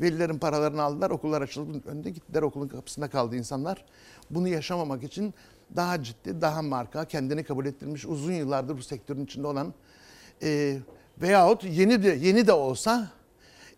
Velilerin 0.01 0.37
paralarını 0.37 0.81
aldılar, 0.81 1.09
okullar 1.09 1.41
açıldı, 1.41 1.81
önünde 1.85 2.09
gittiler 2.09 2.41
okulun 2.41 2.67
kapısında 2.67 3.09
kaldı 3.09 3.35
insanlar. 3.35 3.85
Bunu 4.29 4.47
yaşamamak 4.47 5.03
için 5.03 5.33
daha 5.75 6.03
ciddi, 6.03 6.41
daha 6.41 6.61
marka, 6.61 7.05
kendini 7.05 7.43
kabul 7.43 7.65
ettirmiş, 7.65 8.05
uzun 8.05 8.31
yıllardır 8.31 8.77
bu 8.77 8.83
sektörün 8.83 9.25
içinde 9.25 9.47
olan 9.47 9.73
e, 10.43 10.77
veyahut 11.21 11.63
yeni 11.63 12.03
de 12.03 12.09
yeni 12.09 12.47
de 12.47 12.53
olsa 12.53 13.11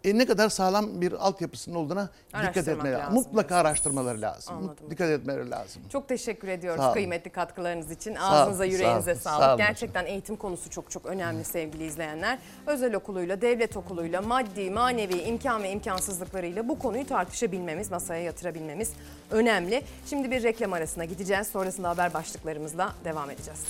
e, 0.04 0.18
ne 0.18 0.26
kadar 0.26 0.50
sağlam 0.50 1.02
bir 1.02 1.12
altyapısının 1.12 1.76
olduğuna 1.76 2.10
dikkat 2.28 2.68
etmeleri 2.68 3.00
lazım 3.00 3.14
Mutlaka 3.14 3.56
araştırmaları 3.56 4.22
lazım. 4.22 4.56
Anladım. 4.58 4.90
Dikkat 4.90 5.10
etmeleri 5.10 5.52
lazım. 5.52 5.82
Çok 5.90 6.08
teşekkür 6.08 6.48
ediyoruz 6.48 6.82
Sağ 6.82 6.94
kıymetli 6.94 7.30
katkılarınız 7.30 7.92
için. 7.92 8.16
Sağ 8.16 8.22
Ağzınıza 8.22 8.64
olun, 8.64 8.72
yüreğinize 8.72 9.16
sağ 9.16 9.22
sağlık. 9.22 9.44
sağ 9.44 9.56
Gerçekten 9.56 10.06
eğitim 10.06 10.36
konusu 10.36 10.70
çok 10.70 10.92
çok 10.92 11.06
önemli 11.06 11.44
sevgili 11.44 11.86
izleyenler. 11.86 12.40
Özel 12.68 12.96
okuluyla, 12.96 13.42
devlet 13.42 13.78
okuluyla, 13.78 14.22
maddi, 14.22 14.70
manevi 14.72 15.18
imkan 15.22 15.64
ve 15.64 15.72
imkansızlıklarıyla 15.72 16.68
bu 16.68 16.80
konuyu 16.80 17.08
tartışabilmemiz, 17.08 17.92
masaya 17.92 18.24
yatırabilmemiz 18.24 18.94
önemli. 19.32 19.84
Şimdi 20.10 20.32
bir 20.32 20.44
reklam 20.44 20.74
arasına 20.74 21.06
gideceğiz. 21.06 21.48
Sonrasında 21.48 21.90
haber 21.90 22.14
başlıklarımızla 22.14 22.94
devam 23.06 23.30
edeceğiz. 23.30 23.66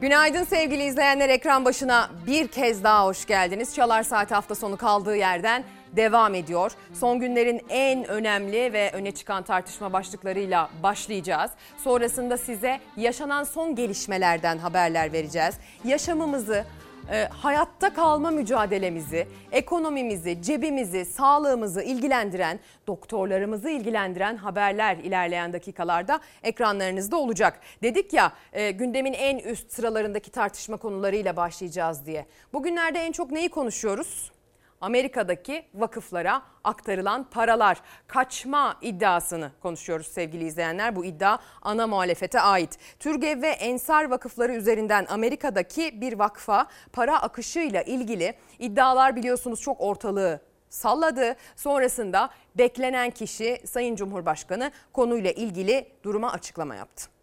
Günaydın 0.00 0.44
sevgili 0.44 0.84
izleyenler 0.84 1.28
ekran 1.28 1.64
başına 1.64 2.10
bir 2.26 2.48
kez 2.48 2.84
daha 2.84 3.06
hoş 3.06 3.26
geldiniz. 3.26 3.74
Çalar 3.74 4.02
Saat 4.02 4.30
hafta 4.30 4.54
sonu 4.54 4.76
kaldığı 4.76 5.16
yerden 5.16 5.64
devam 5.96 6.34
ediyor. 6.34 6.72
Son 6.94 7.20
günlerin 7.20 7.62
en 7.68 8.08
önemli 8.08 8.72
ve 8.72 8.90
öne 8.92 9.12
çıkan 9.12 9.42
tartışma 9.42 9.92
başlıklarıyla 9.92 10.70
başlayacağız. 10.82 11.50
Sonrasında 11.84 12.36
size 12.36 12.80
yaşanan 12.96 13.44
son 13.44 13.74
gelişmelerden 13.74 14.58
haberler 14.58 15.12
vereceğiz. 15.12 15.54
Yaşamımızı, 15.84 16.64
e, 17.12 17.28
hayatta 17.30 17.94
kalma 17.94 18.30
mücadelemizi, 18.30 19.28
ekonomimizi, 19.52 20.42
cebimizi, 20.42 21.04
sağlığımızı 21.04 21.82
ilgilendiren, 21.82 22.60
doktorlarımızı 22.86 23.70
ilgilendiren 23.70 24.36
haberler 24.36 24.96
ilerleyen 24.96 25.52
dakikalarda 25.52 26.20
ekranlarınızda 26.42 27.16
olacak. 27.16 27.60
Dedik 27.82 28.12
ya 28.12 28.32
e, 28.52 28.70
gündemin 28.70 29.12
en 29.12 29.38
üst 29.38 29.72
sıralarındaki 29.72 30.30
tartışma 30.30 30.76
konularıyla 30.76 31.36
başlayacağız 31.36 32.06
diye. 32.06 32.26
Bugünlerde 32.52 32.98
en 32.98 33.12
çok 33.12 33.30
neyi 33.30 33.48
konuşuyoruz? 33.48 34.37
Amerika'daki 34.80 35.64
vakıflara 35.74 36.42
aktarılan 36.64 37.30
paralar 37.30 37.80
kaçma 38.06 38.76
iddiasını 38.82 39.52
konuşuyoruz 39.62 40.06
sevgili 40.06 40.44
izleyenler. 40.44 40.96
Bu 40.96 41.04
iddia 41.04 41.38
ana 41.62 41.86
muhalefete 41.86 42.40
ait. 42.40 42.78
Türgev 42.98 43.42
ve 43.42 43.48
Ensar 43.48 44.10
vakıfları 44.10 44.52
üzerinden 44.54 45.06
Amerika'daki 45.08 46.00
bir 46.00 46.12
vakfa 46.18 46.66
para 46.92 47.22
akışıyla 47.22 47.82
ilgili 47.82 48.34
iddialar 48.58 49.16
biliyorsunuz 49.16 49.60
çok 49.60 49.80
ortalığı 49.80 50.40
salladı. 50.68 51.36
Sonrasında 51.56 52.30
beklenen 52.54 53.10
kişi 53.10 53.60
Sayın 53.64 53.96
Cumhurbaşkanı 53.96 54.70
konuyla 54.92 55.30
ilgili 55.30 55.88
duruma 56.04 56.32
açıklama 56.32 56.74
yaptı. 56.74 57.17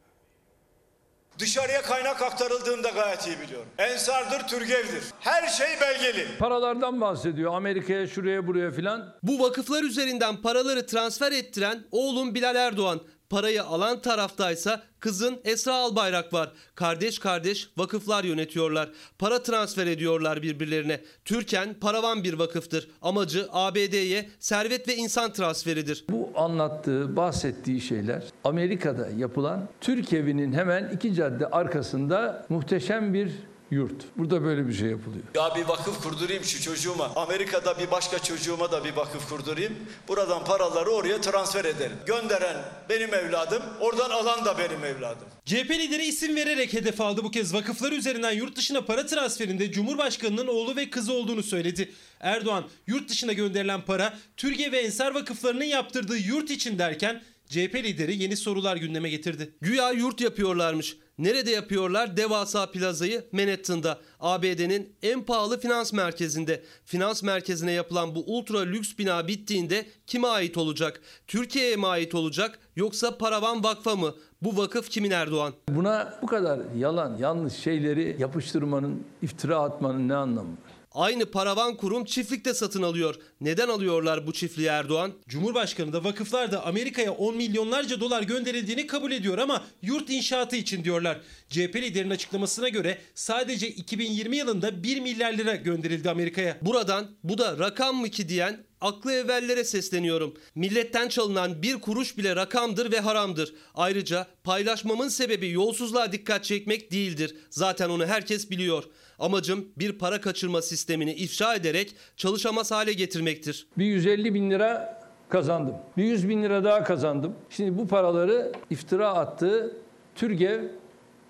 Dışarıya 1.40 1.82
kaynak 1.82 2.22
aktarıldığında 2.22 2.90
gayet 2.90 3.28
iyi 3.28 3.40
biliyorum. 3.40 3.68
Ensardır, 3.78 4.48
Türgev'dir. 4.48 5.04
Her 5.20 5.48
şey 5.48 5.68
belgeli. 5.82 6.28
Paralardan 6.40 7.02
bahsediyor 7.02 7.54
Amerika'ya 7.54 8.08
şuraya 8.08 8.48
buraya 8.48 8.72
filan. 8.72 9.16
Bu 9.24 9.40
vakıflar 9.40 9.84
üzerinden 9.84 10.42
paraları 10.42 10.86
transfer 10.86 11.32
ettiren 11.32 11.84
oğlum 11.92 12.36
Bilal 12.36 12.56
Erdoğan 12.56 13.02
Parayı 13.30 13.64
alan 13.64 14.02
taraftaysa 14.02 14.84
kızın 15.00 15.40
Esra 15.44 15.76
Albayrak 15.76 16.34
var. 16.34 16.52
Kardeş 16.76 17.20
kardeş 17.20 17.70
vakıflar 17.78 18.24
yönetiyorlar. 18.24 18.90
Para 19.20 19.44
transfer 19.44 19.88
ediyorlar 19.88 20.42
birbirlerine. 20.42 21.02
Türken 21.26 21.74
paravan 21.74 22.24
bir 22.24 22.34
vakıftır. 22.34 22.90
Amacı 23.02 23.48
ABD'ye 23.52 24.30
servet 24.40 24.88
ve 24.88 24.96
insan 24.96 25.34
transferidir. 25.34 26.06
Bu 26.10 26.30
anlattığı, 26.36 27.16
bahsettiği 27.16 27.82
şeyler 27.82 28.24
Amerika'da 28.44 29.08
yapılan 29.18 29.70
Türk 29.82 30.14
evinin 30.14 30.54
hemen 30.54 30.90
iki 30.94 31.14
cadde 31.14 31.48
arkasında 31.48 32.46
muhteşem 32.50 33.14
bir 33.14 33.32
yurt. 33.72 34.06
Burada 34.18 34.44
böyle 34.44 34.68
bir 34.68 34.74
şey 34.74 34.90
yapılıyor. 34.90 35.24
Ya 35.36 35.56
bir 35.56 35.66
vakıf 35.66 36.04
kurdurayım 36.04 36.44
şu 36.44 36.62
çocuğuma. 36.62 37.12
Amerika'da 37.16 37.80
bir 37.80 37.92
başka 37.92 38.20
çocuğuma 38.20 38.72
da 38.72 38.84
bir 38.86 38.96
vakıf 38.96 39.30
kurdurayım. 39.30 39.74
Buradan 40.08 40.46
paraları 40.46 40.90
oraya 40.90 41.22
transfer 41.22 41.66
ederim. 41.66 41.98
Gönderen 42.06 42.58
benim 42.90 43.14
evladım, 43.14 43.64
oradan 43.80 44.10
alan 44.10 44.46
da 44.46 44.58
benim 44.58 44.86
evladım. 44.86 45.28
CHP 45.46 45.70
lideri 45.72 46.06
isim 46.06 46.36
vererek 46.36 46.74
hedef 46.74 47.02
aldı 47.02 47.24
bu 47.24 47.32
kez 47.32 47.54
vakıflar 47.54 47.92
üzerinden 47.92 48.32
yurt 48.32 48.56
dışına 48.56 48.82
para 48.82 49.06
transferinde 49.06 49.72
Cumhurbaşkanı'nın 49.72 50.48
oğlu 50.48 50.76
ve 50.76 50.90
kızı 50.90 51.14
olduğunu 51.14 51.44
söyledi. 51.44 51.92
Erdoğan 52.20 52.64
yurt 52.88 53.10
dışına 53.10 53.34
gönderilen 53.34 53.82
para 53.82 54.18
Türkiye 54.38 54.72
ve 54.72 54.80
Ensar 54.80 55.14
vakıflarının 55.14 55.64
yaptırdığı 55.64 56.18
yurt 56.18 56.52
için 56.52 56.80
derken 56.80 57.24
CHP 57.50 57.76
lideri 57.76 58.24
yeni 58.24 58.38
sorular 58.38 58.78
gündeme 58.78 59.10
getirdi. 59.10 59.50
Güya 59.62 59.92
yurt 59.92 60.22
yapıyorlarmış. 60.22 60.98
Nerede 61.18 61.52
yapıyorlar? 61.52 62.18
Devasa 62.18 62.72
plazayı 62.72 63.24
Manhattan'da. 63.32 64.00
ABD'nin 64.20 64.94
en 65.04 65.24
pahalı 65.24 65.60
finans 65.60 65.94
merkezinde. 65.94 66.64
Finans 66.86 67.24
merkezine 67.24 67.72
yapılan 67.72 68.16
bu 68.16 68.24
ultra 68.28 68.60
lüks 68.60 68.98
bina 68.98 69.28
bittiğinde 69.28 69.86
kime 70.08 70.28
ait 70.28 70.58
olacak? 70.58 71.02
Türkiye'ye 71.28 71.76
mi 71.76 71.88
ait 71.88 72.16
olacak 72.16 72.60
yoksa 72.76 73.18
Paravan 73.18 73.64
Vakfı 73.64 73.98
mı? 73.98 74.14
Bu 74.42 74.58
vakıf 74.58 74.90
kimin 74.90 75.12
Erdoğan? 75.12 75.54
Buna 75.70 76.20
bu 76.22 76.28
kadar 76.28 76.60
yalan, 76.78 77.18
yanlış 77.18 77.54
şeyleri 77.54 78.16
yapıştırmanın, 78.20 79.04
iftira 79.22 79.58
atmanın 79.58 80.10
ne 80.10 80.16
anlamı? 80.16 80.58
Aynı 80.96 81.26
paravan 81.26 81.78
kurum 81.78 82.06
çiftlikte 82.06 82.54
satın 82.54 82.84
alıyor. 82.84 83.16
Neden 83.42 83.68
alıyorlar 83.68 84.28
bu 84.28 84.34
çiftliği 84.34 84.68
Erdoğan? 84.68 85.14
Cumhurbaşkanı 85.28 85.94
da 85.94 86.04
vakıflar 86.04 86.52
da 86.52 86.66
Amerika'ya 86.66 87.12
10 87.12 87.36
milyonlarca 87.36 88.00
dolar 88.00 88.24
gönderildiğini 88.24 88.88
kabul 88.88 89.12
ediyor 89.12 89.38
ama 89.38 89.64
yurt 89.82 90.10
inşaatı 90.10 90.56
için 90.56 90.84
diyorlar. 90.84 91.20
CHP 91.50 91.76
liderinin 91.76 92.10
açıklamasına 92.10 92.70
göre 92.70 92.98
sadece 93.16 93.68
2020 93.68 94.38
yılında 94.38 94.84
1 94.84 95.00
milyar 95.00 95.34
lira 95.34 95.56
gönderildi 95.56 96.10
Amerika'ya. 96.10 96.58
Buradan 96.62 97.08
bu 97.24 97.38
da 97.38 97.60
rakam 97.60 97.96
mı 97.96 98.10
ki 98.10 98.30
diyen 98.30 98.66
aklı 98.82 99.12
evvellere 99.12 99.64
sesleniyorum. 99.64 100.34
Milletten 100.56 101.08
çalınan 101.08 101.62
bir 101.62 101.76
kuruş 101.76 102.18
bile 102.18 102.36
rakamdır 102.36 102.92
ve 102.92 103.00
haramdır. 103.00 103.54
Ayrıca 103.74 104.28
paylaşmamın 104.44 105.08
sebebi 105.08 105.50
yolsuzluğa 105.50 106.12
dikkat 106.12 106.44
çekmek 106.44 106.92
değildir. 106.92 107.36
Zaten 107.50 107.90
onu 107.90 108.06
herkes 108.06 108.50
biliyor. 108.50 108.84
Amacım 109.20 109.66
bir 109.78 109.98
para 109.98 110.22
kaçırma 110.22 110.62
sistemini 110.62 111.14
ifşa 111.14 111.56
ederek 111.56 111.96
çalışamaz 112.18 112.72
hale 112.72 112.94
getirmektir. 112.94 113.68
Bir 113.78 113.86
150 113.86 114.34
bin 114.34 114.52
lira 114.52 115.02
kazandım. 115.30 115.76
Bir 115.98 116.04
100 116.04 116.30
bin 116.30 116.44
lira 116.44 116.64
daha 116.64 116.84
kazandım. 116.84 117.36
Şimdi 117.50 117.78
bu 117.78 117.88
paraları 117.88 118.52
iftira 118.70 119.10
attığı 119.14 119.78
Türgev 120.16 120.64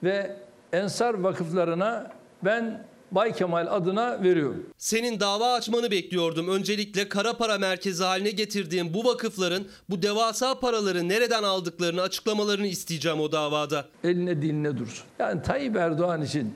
ve 0.03 0.35
Ensar 0.73 1.13
vakıflarına 1.13 2.11
ben 2.43 2.85
Bay 3.11 3.33
Kemal 3.33 3.67
adına 3.69 4.23
veriyorum. 4.23 4.65
Senin 4.77 5.19
dava 5.19 5.53
açmanı 5.53 5.91
bekliyordum. 5.91 6.47
Öncelikle 6.47 7.09
kara 7.09 7.33
para 7.33 7.57
merkezi 7.57 8.03
haline 8.03 8.31
getirdiğim 8.31 8.93
bu 8.93 9.05
vakıfların 9.05 9.63
bu 9.89 10.01
devasa 10.01 10.59
paraları 10.59 11.09
nereden 11.09 11.43
aldıklarını 11.43 12.01
açıklamalarını 12.01 12.67
isteyeceğim 12.67 13.19
o 13.19 13.31
davada. 13.31 13.85
Eline 14.03 14.41
diline 14.41 14.77
dursun. 14.77 15.05
Yani 15.19 15.41
Tayyip 15.41 15.75
Erdoğan 15.75 16.21
için 16.21 16.53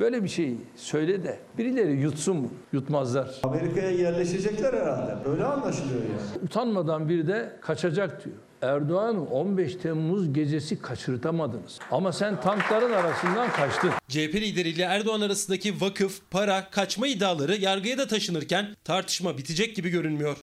böyle 0.00 0.24
bir 0.24 0.28
şey 0.28 0.54
söyle 0.76 1.24
de 1.24 1.38
birileri 1.58 2.00
yutsun 2.00 2.36
mu? 2.36 2.50
Yutmazlar. 2.72 3.30
Amerika'ya 3.42 3.90
yerleşecekler 3.90 4.72
herhalde. 4.72 5.28
Öyle 5.30 5.44
anlaşılıyor 5.44 6.00
yani. 6.02 6.44
Utanmadan 6.44 7.08
bir 7.08 7.26
de 7.26 7.56
kaçacak 7.60 8.24
diyor. 8.24 8.36
Erdoğan'ı 8.62 9.24
15 9.24 9.74
Temmuz 9.76 10.32
gecesi 10.32 10.82
kaçırtamadınız. 10.82 11.78
Ama 11.90 12.12
sen 12.12 12.40
tankların 12.40 12.92
arasından 12.92 13.50
kaçtın. 13.52 13.90
CHP 14.08 14.34
lideriyle 14.34 14.82
Erdoğan 14.82 15.20
arasındaki 15.20 15.80
vakıf, 15.80 16.20
para, 16.30 16.70
kaçma 16.70 17.06
iddiaları 17.06 17.56
yargıya 17.56 17.98
da 17.98 18.06
taşınırken 18.06 18.66
tartışma 18.84 19.38
bitecek 19.38 19.76
gibi 19.76 19.90
görünmüyor. 19.90 20.36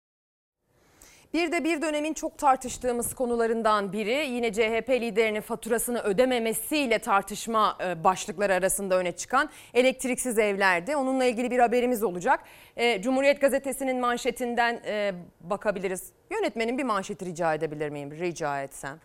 Bir 1.34 1.52
de 1.52 1.64
bir 1.64 1.82
dönemin 1.82 2.14
çok 2.14 2.38
tartıştığımız 2.38 3.14
konularından 3.14 3.92
biri 3.92 4.26
yine 4.30 4.52
CHP 4.52 4.90
liderinin 4.90 5.40
faturasını 5.40 6.00
ödememesiyle 6.00 6.98
tartışma 6.98 7.78
e, 7.84 8.04
başlıkları 8.04 8.54
arasında 8.54 8.98
öne 8.98 9.12
çıkan 9.12 9.50
elektriksiz 9.74 10.38
evlerdi. 10.38 10.96
Onunla 10.96 11.24
ilgili 11.24 11.50
bir 11.50 11.58
haberimiz 11.58 12.02
olacak. 12.02 12.40
E, 12.76 13.02
Cumhuriyet 13.02 13.40
Gazetesi'nin 13.40 14.00
manşetinden 14.00 14.80
e, 14.86 15.14
bakabiliriz. 15.40 16.12
Yönetmenin 16.30 16.78
bir 16.78 16.84
manşeti 16.84 17.24
rica 17.26 17.54
edebilir 17.54 17.88
miyim? 17.88 18.10
Rica 18.10 18.62
etsem. 18.62 19.00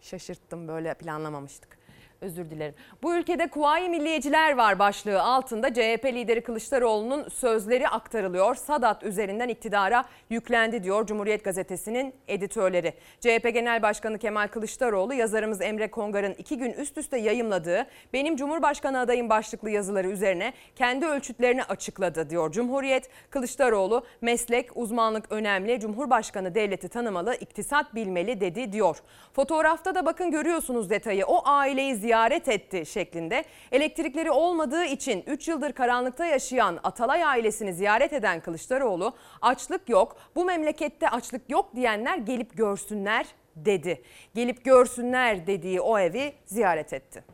Şaşırttım 0.00 0.68
böyle 0.68 0.94
planlamamıştık. 0.94 1.79
Özür 2.20 2.50
dilerim. 2.50 2.74
Bu 3.02 3.16
ülkede 3.16 3.46
Kuvayi 3.46 3.88
Milliyeciler 3.88 4.56
var 4.56 4.78
başlığı 4.78 5.22
altında 5.22 5.74
CHP 5.74 6.04
lideri 6.04 6.40
Kılıçdaroğlu'nun 6.40 7.28
sözleri 7.28 7.88
aktarılıyor. 7.88 8.54
Sadat 8.54 9.02
üzerinden 9.02 9.48
iktidara 9.48 10.04
yüklendi 10.30 10.82
diyor 10.82 11.06
Cumhuriyet 11.06 11.44
Gazetesi'nin 11.44 12.14
editörleri. 12.28 12.94
CHP 13.20 13.54
Genel 13.54 13.82
Başkanı 13.82 14.18
Kemal 14.18 14.48
Kılıçdaroğlu 14.48 15.14
yazarımız 15.14 15.60
Emre 15.60 15.90
Kongar'ın 15.90 16.34
iki 16.38 16.58
gün 16.58 16.72
üst 16.72 16.98
üste 16.98 17.18
yayımladığı 17.18 17.86
Benim 18.12 18.36
Cumhurbaşkanı 18.36 18.98
adayım 18.98 19.30
başlıklı 19.30 19.70
yazıları 19.70 20.08
üzerine 20.08 20.52
kendi 20.76 21.06
ölçütlerini 21.06 21.64
açıkladı 21.64 22.30
diyor 22.30 22.52
Cumhuriyet. 22.52 23.08
Kılıçdaroğlu 23.30 24.06
meslek, 24.20 24.76
uzmanlık 24.76 25.32
önemli, 25.32 25.80
Cumhurbaşkanı 25.80 26.54
devleti 26.54 26.88
tanımalı, 26.88 27.34
iktisat 27.34 27.94
bilmeli 27.94 28.40
dedi 28.40 28.72
diyor. 28.72 29.02
Fotoğrafta 29.32 29.94
da 29.94 30.06
bakın 30.06 30.30
görüyorsunuz 30.30 30.90
detayı. 30.90 31.26
O 31.26 31.42
aileyi 31.48 31.94
ziyaret 31.94 32.09
etti 32.48 32.86
şeklinde. 32.86 33.44
Elektrikleri 33.72 34.30
olmadığı 34.30 34.84
için 34.84 35.24
3 35.26 35.48
yıldır 35.48 35.72
karanlıkta 35.72 36.26
yaşayan 36.26 36.80
Atalay 36.82 37.24
ailesini 37.24 37.74
ziyaret 37.74 38.12
eden 38.12 38.40
Kılıçdaroğlu 38.40 39.12
açlık 39.42 39.88
yok, 39.88 40.16
bu 40.36 40.44
memlekette 40.44 41.08
açlık 41.08 41.50
yok 41.50 41.76
diyenler 41.76 42.18
gelip 42.18 42.56
görsünler 42.56 43.26
dedi. 43.56 44.02
Gelip 44.34 44.64
görsünler 44.64 45.46
dediği 45.46 45.80
o 45.80 45.98
evi 45.98 46.32
ziyaret 46.46 46.92
etti. 46.92 47.24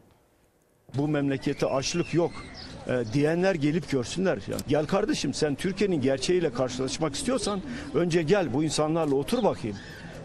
Bu 0.94 1.08
memlekette 1.08 1.66
açlık 1.66 2.14
yok 2.14 2.32
e, 2.88 3.12
diyenler 3.12 3.54
gelip 3.54 3.90
görsünler. 3.90 4.38
Yani 4.48 4.62
gel 4.68 4.86
kardeşim 4.86 5.34
sen 5.34 5.54
Türkiye'nin 5.54 6.00
gerçeğiyle 6.00 6.52
karşılaşmak 6.52 7.14
istiyorsan 7.14 7.60
önce 7.94 8.22
gel 8.22 8.54
bu 8.54 8.64
insanlarla 8.64 9.14
otur 9.14 9.42
bakayım. 9.42 9.76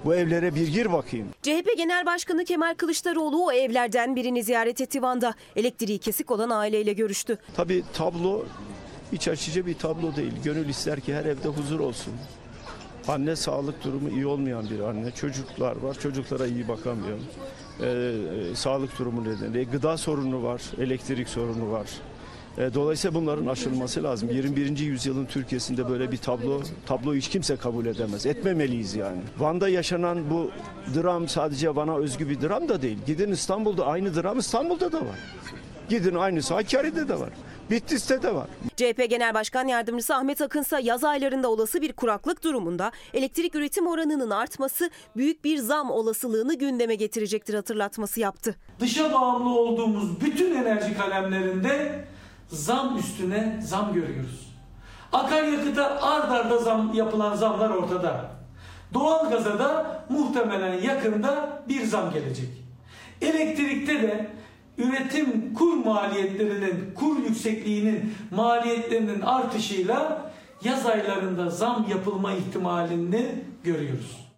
Bu 0.05 0.15
evlere 0.15 0.55
bir 0.55 0.67
gir 0.67 0.93
bakayım. 0.93 1.27
CHP 1.41 1.77
Genel 1.77 2.05
Başkanı 2.05 2.45
Kemal 2.45 2.73
Kılıçdaroğlu 2.77 3.45
o 3.45 3.51
evlerden 3.51 4.15
birini 4.15 4.43
ziyaret 4.43 4.81
etti 4.81 5.01
Van'da. 5.01 5.33
Elektriği 5.55 5.99
kesik 5.99 6.31
olan 6.31 6.49
aileyle 6.49 6.93
görüştü. 6.93 7.37
Tabii 7.55 7.83
tablo 7.93 8.45
iç 9.11 9.27
açıcı 9.27 9.65
bir 9.65 9.73
tablo 9.73 10.15
değil. 10.15 10.33
Gönül 10.43 10.69
ister 10.69 10.99
ki 10.99 11.15
her 11.15 11.25
evde 11.25 11.47
huzur 11.47 11.79
olsun. 11.79 12.13
Anne 13.07 13.35
sağlık 13.35 13.83
durumu 13.83 14.09
iyi 14.09 14.25
olmayan 14.25 14.69
bir 14.69 14.79
anne. 14.79 15.11
Çocuklar 15.11 15.75
var. 15.75 15.99
Çocuklara 15.99 16.47
iyi 16.47 16.67
bakamıyor. 16.67 17.17
Ee, 17.81 17.85
e, 18.51 18.55
sağlık 18.55 18.99
durumu 18.99 19.23
nedeniyle. 19.23 19.63
Gıda 19.63 19.97
sorunu 19.97 20.43
var. 20.43 20.61
Elektrik 20.79 21.29
sorunu 21.29 21.71
var. 21.71 21.87
E, 22.57 22.73
Dolayısıyla 22.73 23.21
bunların 23.21 23.45
aşılması 23.47 24.03
lazım. 24.03 24.29
21. 24.29 24.77
yüzyılın 24.77 25.25
Türkiye'sinde 25.25 25.89
böyle 25.89 26.11
bir 26.11 26.17
tablo 26.17 26.61
tablo 26.85 27.13
hiç 27.15 27.29
kimse 27.29 27.55
kabul 27.55 27.85
edemez. 27.85 28.25
Etmemeliyiz 28.25 28.95
yani. 28.95 29.21
Van'da 29.39 29.69
yaşanan 29.69 30.29
bu 30.29 30.51
dram 30.95 31.27
sadece 31.27 31.75
Van'a 31.75 31.97
özgü 31.97 32.29
bir 32.29 32.41
dram 32.41 32.69
da 32.69 32.81
değil. 32.81 32.97
Gidin 33.07 33.31
İstanbul'da 33.31 33.85
aynı 33.85 34.15
dram 34.23 34.39
İstanbul'da 34.39 34.91
da 34.91 34.97
var. 35.01 35.19
Gidin 35.89 36.15
aynısı 36.15 36.53
Hakkari'de 36.53 37.07
de 37.07 37.19
var. 37.19 37.29
Bitlis'te 37.71 38.23
de 38.23 38.35
var. 38.35 38.47
CHP 38.75 39.09
Genel 39.09 39.33
Başkan 39.33 39.67
Yardımcısı 39.67 40.15
Ahmet 40.15 40.41
Akınsa 40.41 40.79
yaz 40.79 41.03
aylarında 41.03 41.49
olası 41.49 41.81
bir 41.81 41.93
kuraklık 41.93 42.43
durumunda 42.43 42.91
elektrik 43.13 43.55
üretim 43.55 43.87
oranının 43.87 44.29
artması 44.29 44.89
büyük 45.17 45.43
bir 45.43 45.57
zam 45.57 45.91
olasılığını 45.91 46.57
gündeme 46.57 46.95
getirecektir 46.95 47.53
hatırlatması 47.53 48.19
yaptı. 48.19 48.55
Dışa 48.79 49.13
bağımlı 49.13 49.59
olduğumuz 49.59 50.21
bütün 50.21 50.55
enerji 50.55 50.97
kalemlerinde 50.97 52.05
zam 52.51 52.97
üstüne 52.97 53.59
zam 53.61 53.93
görüyoruz. 53.93 54.51
Akaryakıta 55.13 56.01
ard 56.01 56.31
arda 56.31 56.57
zam, 56.57 56.93
yapılan 56.93 57.35
zamlar 57.35 57.69
ortada. 57.69 58.31
Doğalgaza 58.93 59.59
da 59.59 60.03
muhtemelen 60.09 60.81
yakında 60.81 61.63
bir 61.69 61.83
zam 61.83 62.11
gelecek. 62.13 62.49
Elektrikte 63.21 64.01
de 64.01 64.27
üretim 64.77 65.53
kur 65.53 65.85
maliyetlerinin, 65.85 66.93
kur 66.95 67.17
yüksekliğinin 67.17 68.13
maliyetlerinin 68.31 69.21
artışıyla 69.21 70.31
yaz 70.63 70.85
aylarında 70.85 71.49
zam 71.49 71.85
yapılma 71.89 72.33
ihtimalini 72.33 73.25
görüyoruz. 73.63 74.31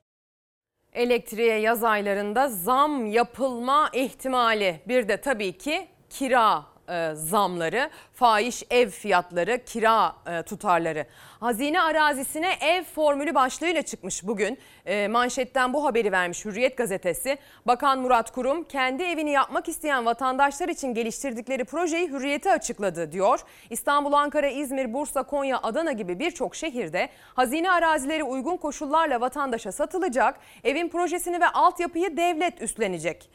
Elektriğe 0.93 1.59
yaz 1.59 1.83
aylarında 1.83 2.47
zam 2.49 3.05
yapılma 3.05 3.89
ihtimali. 3.93 4.81
Bir 4.87 5.07
de 5.07 5.21
tabii 5.21 5.57
ki 5.57 5.87
kira 6.09 6.72
e, 6.89 7.15
zamları, 7.15 7.89
fahiş 8.13 8.63
ev 8.69 8.89
fiyatları, 8.89 9.63
kira 9.65 10.15
e, 10.27 10.43
tutarları. 10.43 11.05
Hazine 11.39 11.81
arazisine 11.81 12.53
ev 12.61 12.83
formülü 12.83 13.35
başlığıyla 13.35 13.81
çıkmış 13.81 14.27
bugün. 14.27 14.57
E, 14.85 15.07
manşetten 15.07 15.73
bu 15.73 15.85
haberi 15.85 16.11
vermiş 16.11 16.45
Hürriyet 16.45 16.77
gazetesi. 16.77 17.37
Bakan 17.67 17.99
Murat 17.99 18.31
Kurum 18.31 18.63
kendi 18.63 19.03
evini 19.03 19.31
yapmak 19.31 19.67
isteyen 19.67 20.05
vatandaşlar 20.05 20.69
için 20.69 20.93
geliştirdikleri 20.93 21.65
projeyi 21.65 22.09
Hürriyet'e 22.09 22.51
açıkladı 22.51 23.11
diyor. 23.11 23.39
İstanbul, 23.69 24.13
Ankara, 24.13 24.47
İzmir, 24.47 24.93
Bursa, 24.93 25.23
Konya, 25.23 25.59
Adana 25.63 25.91
gibi 25.91 26.19
birçok 26.19 26.55
şehirde 26.55 27.09
hazine 27.35 27.71
arazileri 27.71 28.23
uygun 28.23 28.57
koşullarla 28.57 29.21
vatandaşa 29.21 29.71
satılacak. 29.71 30.39
Evin 30.63 30.89
projesini 30.89 31.41
ve 31.41 31.47
altyapıyı 31.47 32.17
devlet 32.17 32.61
üstlenecek. 32.61 33.29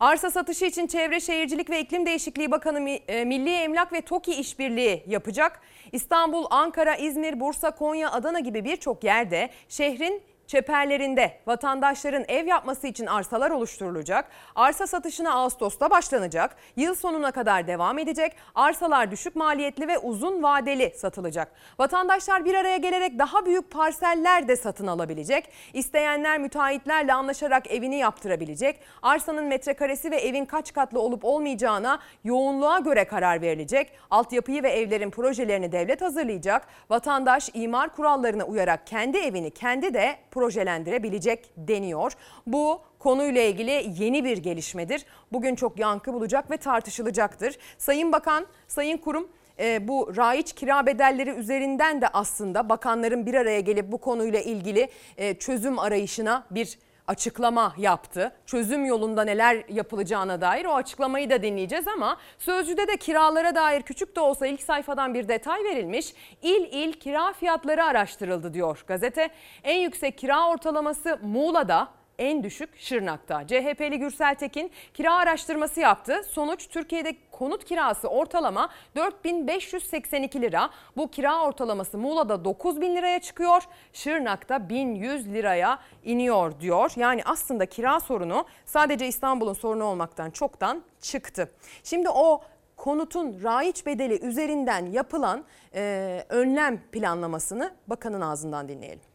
Arsa 0.00 0.30
satışı 0.30 0.64
için 0.64 0.86
Çevre 0.86 1.20
Şehircilik 1.20 1.70
ve 1.70 1.80
İklim 1.80 2.06
Değişikliği 2.06 2.50
Bakanı 2.50 2.90
e, 2.90 3.24
Milli 3.24 3.50
Emlak 3.50 3.92
ve 3.92 4.00
TOKİ 4.00 4.34
işbirliği 4.34 5.04
yapacak. 5.06 5.60
İstanbul, 5.92 6.44
Ankara, 6.50 6.96
İzmir, 6.96 7.40
Bursa, 7.40 7.70
Konya, 7.70 8.12
Adana 8.12 8.40
gibi 8.40 8.64
birçok 8.64 9.04
yerde 9.04 9.50
şehrin 9.68 10.22
çeperlerinde 10.46 11.32
vatandaşların 11.46 12.24
ev 12.28 12.46
yapması 12.46 12.86
için 12.86 13.06
arsalar 13.06 13.50
oluşturulacak. 13.50 14.28
Arsa 14.54 14.86
satışına 14.86 15.34
Ağustos'ta 15.34 15.90
başlanacak. 15.90 16.56
Yıl 16.76 16.94
sonuna 16.94 17.30
kadar 17.30 17.66
devam 17.66 17.98
edecek. 17.98 18.36
Arsalar 18.54 19.10
düşük 19.10 19.36
maliyetli 19.36 19.88
ve 19.88 19.98
uzun 19.98 20.42
vadeli 20.42 20.92
satılacak. 20.96 21.52
Vatandaşlar 21.78 22.44
bir 22.44 22.54
araya 22.54 22.76
gelerek 22.76 23.18
daha 23.18 23.46
büyük 23.46 23.70
parseller 23.70 24.48
de 24.48 24.56
satın 24.56 24.86
alabilecek. 24.86 25.48
İsteyenler 25.72 26.38
müteahhitlerle 26.38 27.14
anlaşarak 27.14 27.70
evini 27.70 27.96
yaptırabilecek. 27.96 28.80
Arsanın 29.02 29.44
metrekaresi 29.44 30.10
ve 30.10 30.16
evin 30.16 30.44
kaç 30.44 30.72
katlı 30.72 31.00
olup 31.00 31.24
olmayacağına 31.24 31.98
yoğunluğa 32.24 32.78
göre 32.78 33.04
karar 33.04 33.42
verilecek. 33.42 33.92
Altyapıyı 34.10 34.62
ve 34.62 34.70
evlerin 34.70 35.10
projelerini 35.10 35.72
devlet 35.72 36.02
hazırlayacak. 36.02 36.66
Vatandaş 36.90 37.50
imar 37.54 37.96
kurallarına 37.96 38.44
uyarak 38.44 38.86
kendi 38.86 39.18
evini 39.18 39.50
kendi 39.50 39.94
de 39.94 40.16
projelendirebilecek 40.34 41.50
deniyor. 41.56 42.12
Bu 42.46 42.80
konuyla 42.98 43.42
ilgili 43.42 43.92
yeni 43.98 44.24
bir 44.24 44.36
gelişmedir. 44.36 45.04
Bugün 45.32 45.54
çok 45.54 45.78
yankı 45.78 46.12
bulacak 46.12 46.50
ve 46.50 46.56
tartışılacaktır. 46.56 47.58
Sayın 47.78 48.12
Bakan, 48.12 48.46
Sayın 48.68 48.96
Kurum 48.96 49.28
e, 49.58 49.88
bu 49.88 50.16
raiç 50.16 50.52
kira 50.52 50.86
bedelleri 50.86 51.30
üzerinden 51.30 52.00
de 52.02 52.08
aslında 52.08 52.68
bakanların 52.68 53.26
bir 53.26 53.34
araya 53.34 53.60
gelip 53.60 53.92
bu 53.92 53.98
konuyla 53.98 54.40
ilgili 54.40 54.88
e, 55.16 55.34
çözüm 55.34 55.78
arayışına 55.78 56.46
bir 56.50 56.78
açıklama 57.06 57.74
yaptı. 57.78 58.32
Çözüm 58.46 58.84
yolunda 58.84 59.24
neler 59.24 59.64
yapılacağına 59.68 60.40
dair 60.40 60.64
o 60.64 60.74
açıklamayı 60.74 61.30
da 61.30 61.42
dinleyeceğiz 61.42 61.88
ama 61.88 62.16
Sözcü'de 62.38 62.88
de 62.88 62.96
kiralara 62.96 63.54
dair 63.54 63.82
küçük 63.82 64.16
de 64.16 64.20
olsa 64.20 64.46
ilk 64.46 64.62
sayfadan 64.62 65.14
bir 65.14 65.28
detay 65.28 65.64
verilmiş. 65.64 66.14
İl 66.42 66.68
il 66.72 66.92
kira 66.92 67.32
fiyatları 67.32 67.84
araştırıldı 67.84 68.54
diyor 68.54 68.84
gazete. 68.86 69.30
En 69.64 69.78
yüksek 69.80 70.18
kira 70.18 70.48
ortalaması 70.48 71.18
Muğla'da, 71.22 71.88
en 72.18 72.44
düşük 72.44 72.70
Şırnak'ta. 72.76 73.46
CHP'li 73.46 73.98
Gürsel 73.98 74.34
Tekin 74.34 74.70
kira 74.94 75.14
araştırması 75.14 75.80
yaptı. 75.80 76.22
Sonuç 76.30 76.68
Türkiye'de 76.68 77.16
konut 77.30 77.64
kirası 77.64 78.08
ortalama 78.08 78.68
4582 78.96 80.42
lira. 80.42 80.70
Bu 80.96 81.10
kira 81.10 81.42
ortalaması 81.42 81.98
Muğla'da 81.98 82.44
9000 82.44 82.96
liraya 82.96 83.20
çıkıyor. 83.20 83.62
Şırnak'ta 83.92 84.68
1100 84.68 85.32
liraya 85.32 85.78
iniyor 86.04 86.60
diyor. 86.60 86.92
Yani 86.96 87.22
aslında 87.24 87.66
kira 87.66 88.00
sorunu 88.00 88.46
sadece 88.64 89.06
İstanbul'un 89.06 89.52
sorunu 89.52 89.84
olmaktan 89.84 90.30
çoktan 90.30 90.82
çıktı. 91.00 91.50
Şimdi 91.84 92.08
o 92.08 92.40
konutun 92.76 93.42
raiç 93.42 93.86
bedeli 93.86 94.26
üzerinden 94.26 94.86
yapılan 94.86 95.44
e, 95.74 96.24
önlem 96.28 96.82
planlamasını 96.92 97.72
bakanın 97.86 98.20
ağzından 98.20 98.68
dinleyelim. 98.68 99.13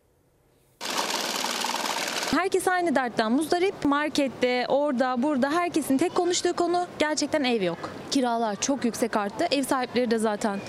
Herkes 2.32 2.68
aynı 2.68 2.96
dertten 2.96 3.32
muzdarip. 3.32 3.86
Markette, 3.86 4.66
orada, 4.68 5.24
burada 5.24 5.52
herkesin 5.52 5.98
tek 5.98 6.16
konuştuğu 6.16 6.54
konu 6.54 6.86
gerçekten 7.00 7.44
ev 7.44 7.62
yok. 7.64 7.78
Kiralar 8.12 8.56
çok 8.62 8.86
yüksek 8.86 9.18
arttı. 9.18 9.48
Ev 9.52 9.64
sahipleri 9.64 10.12
de 10.12 10.18
zaten 10.18 10.60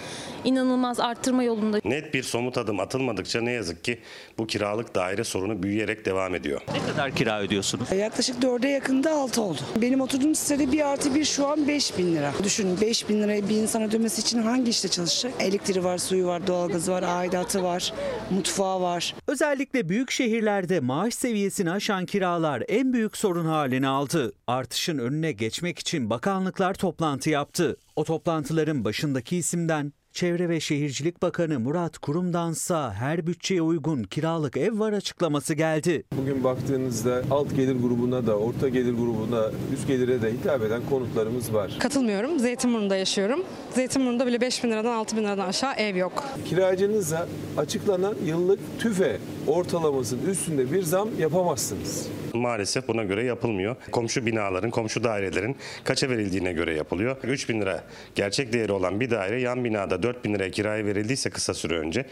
inanılmaz 0.45 1.01
arttırma 1.01 1.43
yolunda. 1.43 1.81
Net 1.85 2.15
bir 2.15 2.23
somut 2.23 2.59
adım 2.59 2.81
atılmadıkça 2.81 3.41
ne 3.41 3.53
yazık 3.53 3.85
ki 3.85 3.99
bu 4.39 4.47
kiralık 4.47 4.95
daire 4.95 5.25
sorunu 5.25 5.63
büyüyerek 5.63 6.05
devam 6.05 6.35
ediyor. 6.35 6.61
Ne 6.75 6.93
kadar 6.93 7.11
kira 7.15 7.41
ödüyorsunuz? 7.41 7.93
Yaklaşık 7.93 8.43
4'e 8.43 8.71
yakında 8.71 9.13
6 9.13 9.43
oldu. 9.43 9.61
Benim 9.77 10.01
oturduğum 10.01 10.35
sitede 10.35 10.73
bir 10.73 10.89
artı 10.89 11.15
bir 11.15 11.25
şu 11.25 11.47
an 11.47 11.69
5 11.69 11.99
bin 11.99 12.17
lira. 12.17 12.33
Düşünün 12.45 12.81
5 12.81 13.09
bin 13.09 13.23
lirayı 13.23 13.49
bir 13.49 13.57
insan 13.57 13.83
ödemesi 13.83 14.21
için 14.21 14.43
hangi 14.43 14.71
işte 14.71 14.89
çalışacak? 14.89 15.33
Elektriği 15.41 15.85
var, 15.85 15.99
suyu 15.99 16.27
var, 16.27 16.47
doğalgazı 16.47 16.93
var, 16.93 17.03
aidatı 17.03 17.63
var, 17.63 17.93
mutfağı 18.31 18.81
var. 18.81 19.15
Özellikle 19.27 19.89
büyük 19.89 20.11
şehirlerde 20.11 20.81
maaş 20.81 21.15
seviyesini 21.15 21.71
aşan 21.71 22.07
kiralar 22.07 22.63
en 22.69 22.93
büyük 22.93 23.17
sorun 23.17 23.47
haline 23.47 23.89
aldı. 23.89 24.33
Artışın 24.47 24.99
önüne 24.99 25.33
geçmek 25.33 25.79
için 25.79 26.11
bakanlıklar 26.11 26.75
toplantı 26.75 27.30
yaptı. 27.31 27.77
O 27.97 28.05
toplantıların 28.05 28.85
başındaki 28.85 29.37
isimden 29.37 29.93
Çevre 30.13 30.49
ve 30.49 30.61
Şehircilik 30.61 31.23
Bakanı 31.23 31.61
Murat 31.61 31.99
Kurum'dansa 31.99 32.93
her 32.95 33.27
bütçeye 33.27 33.63
uygun 33.63 34.03
kiralık 34.03 34.57
ev 34.57 34.79
var 34.79 34.93
açıklaması 34.93 35.55
geldi. 35.55 36.05
Bugün 36.17 36.45
baktığınızda 36.45 37.23
alt 37.31 37.57
gelir 37.57 37.77
grubuna 37.83 38.27
da 38.27 38.39
orta 38.39 38.69
gelir 38.69 38.93
grubuna 38.93 39.51
üst 39.75 39.87
gelire 39.87 40.23
de 40.23 40.33
hitap 40.33 40.63
eden 40.63 40.83
konutlarımız 40.91 41.55
var. 41.55 41.77
Katılmıyorum. 41.81 42.39
Zeytinburnu'nda 42.39 42.97
yaşıyorum. 42.97 43.43
Zeytinburnu'nda 43.75 44.27
bile 44.27 44.41
5 44.41 44.65
bin 44.65 44.71
liradan 44.71 44.93
6 44.93 45.17
bin 45.17 45.23
liradan 45.23 45.49
aşağı 45.49 45.75
ev 45.75 45.97
yok. 45.97 46.25
Kiracınıza 46.45 47.29
açıklanan 47.57 48.15
yıllık 48.25 48.61
tüfe 48.79 49.19
ortalamasının 49.47 50.27
üstünde 50.27 50.73
bir 50.73 50.83
zam 50.83 51.09
yapamazsınız. 51.19 52.07
Maalesef 52.35 52.89
buna 52.89 53.05
göre 53.05 53.25
yapılmıyor. 53.25 53.77
Komşu 53.93 54.27
binaların, 54.27 54.71
komşu 54.71 55.05
dairelerin 55.05 55.57
kaça 55.85 56.09
verildiğine 56.09 56.53
göre 56.53 56.75
yapılıyor. 56.75 57.17
3 57.25 57.49
bin 57.49 57.61
lira 57.61 57.85
gerçek 58.15 58.53
değeri 58.53 58.73
olan 58.73 59.01
bir 59.01 59.11
daire 59.11 59.41
yan 59.41 59.65
binada 59.65 60.00
4 60.03 60.25
bin 60.25 60.35
liraya 60.35 60.51
kiraya 60.51 60.85
verildiyse 60.85 61.31
kısa 61.31 61.55
süre 61.55 61.79
önce 61.79 62.07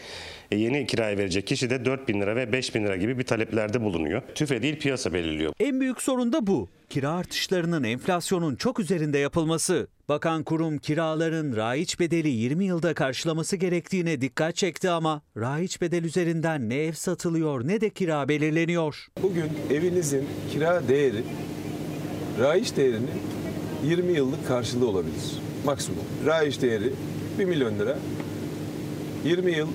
e, 0.51 0.57
yeni 0.57 0.87
kiraya 0.87 1.17
verecek 1.17 1.47
kişi 1.47 1.69
de 1.69 1.85
4 1.85 2.07
bin 2.07 2.21
lira 2.21 2.35
ve 2.35 2.51
5 2.51 2.75
bin 2.75 2.83
lira 2.83 2.97
gibi 2.97 3.19
bir 3.19 3.23
taleplerde 3.23 3.81
bulunuyor. 3.81 4.21
TÜFE 4.35 4.61
değil 4.61 4.79
piyasa 4.79 5.13
belirliyor. 5.13 5.53
En 5.59 5.79
büyük 5.79 6.01
sorun 6.01 6.33
da 6.33 6.47
bu. 6.47 6.69
Kira 6.89 7.11
artışlarının 7.11 7.83
enflasyonun 7.83 8.55
çok 8.55 8.79
üzerinde 8.79 9.17
yapılması. 9.17 9.87
Bakan 10.09 10.43
kurum 10.43 10.77
kiraların 10.77 11.55
raiç 11.55 11.99
bedeli 11.99 12.29
20 12.29 12.65
yılda 12.65 12.93
karşılaması 12.93 13.55
gerektiğine 13.55 14.21
dikkat 14.21 14.55
çekti 14.55 14.89
ama 14.89 15.21
raiç 15.37 15.81
bedel 15.81 16.03
üzerinden 16.03 16.69
ne 16.69 16.75
ev 16.75 16.93
satılıyor 16.93 17.67
ne 17.67 17.81
de 17.81 17.89
kira 17.89 18.29
belirleniyor. 18.29 19.07
Bugün 19.21 19.49
evinizin 19.71 20.27
kira 20.53 20.87
değeri 20.87 21.23
raiç 22.39 22.77
değerinin 22.77 23.21
20 23.83 24.11
yıllık 24.11 24.47
karşılığı 24.47 24.87
olabilir. 24.87 25.39
Maksimum. 25.65 26.03
Raiç 26.25 26.61
değeri 26.61 26.93
1 27.39 27.45
milyon 27.45 27.79
lira. 27.79 27.97
20 29.25 29.51
yıl 29.51 29.67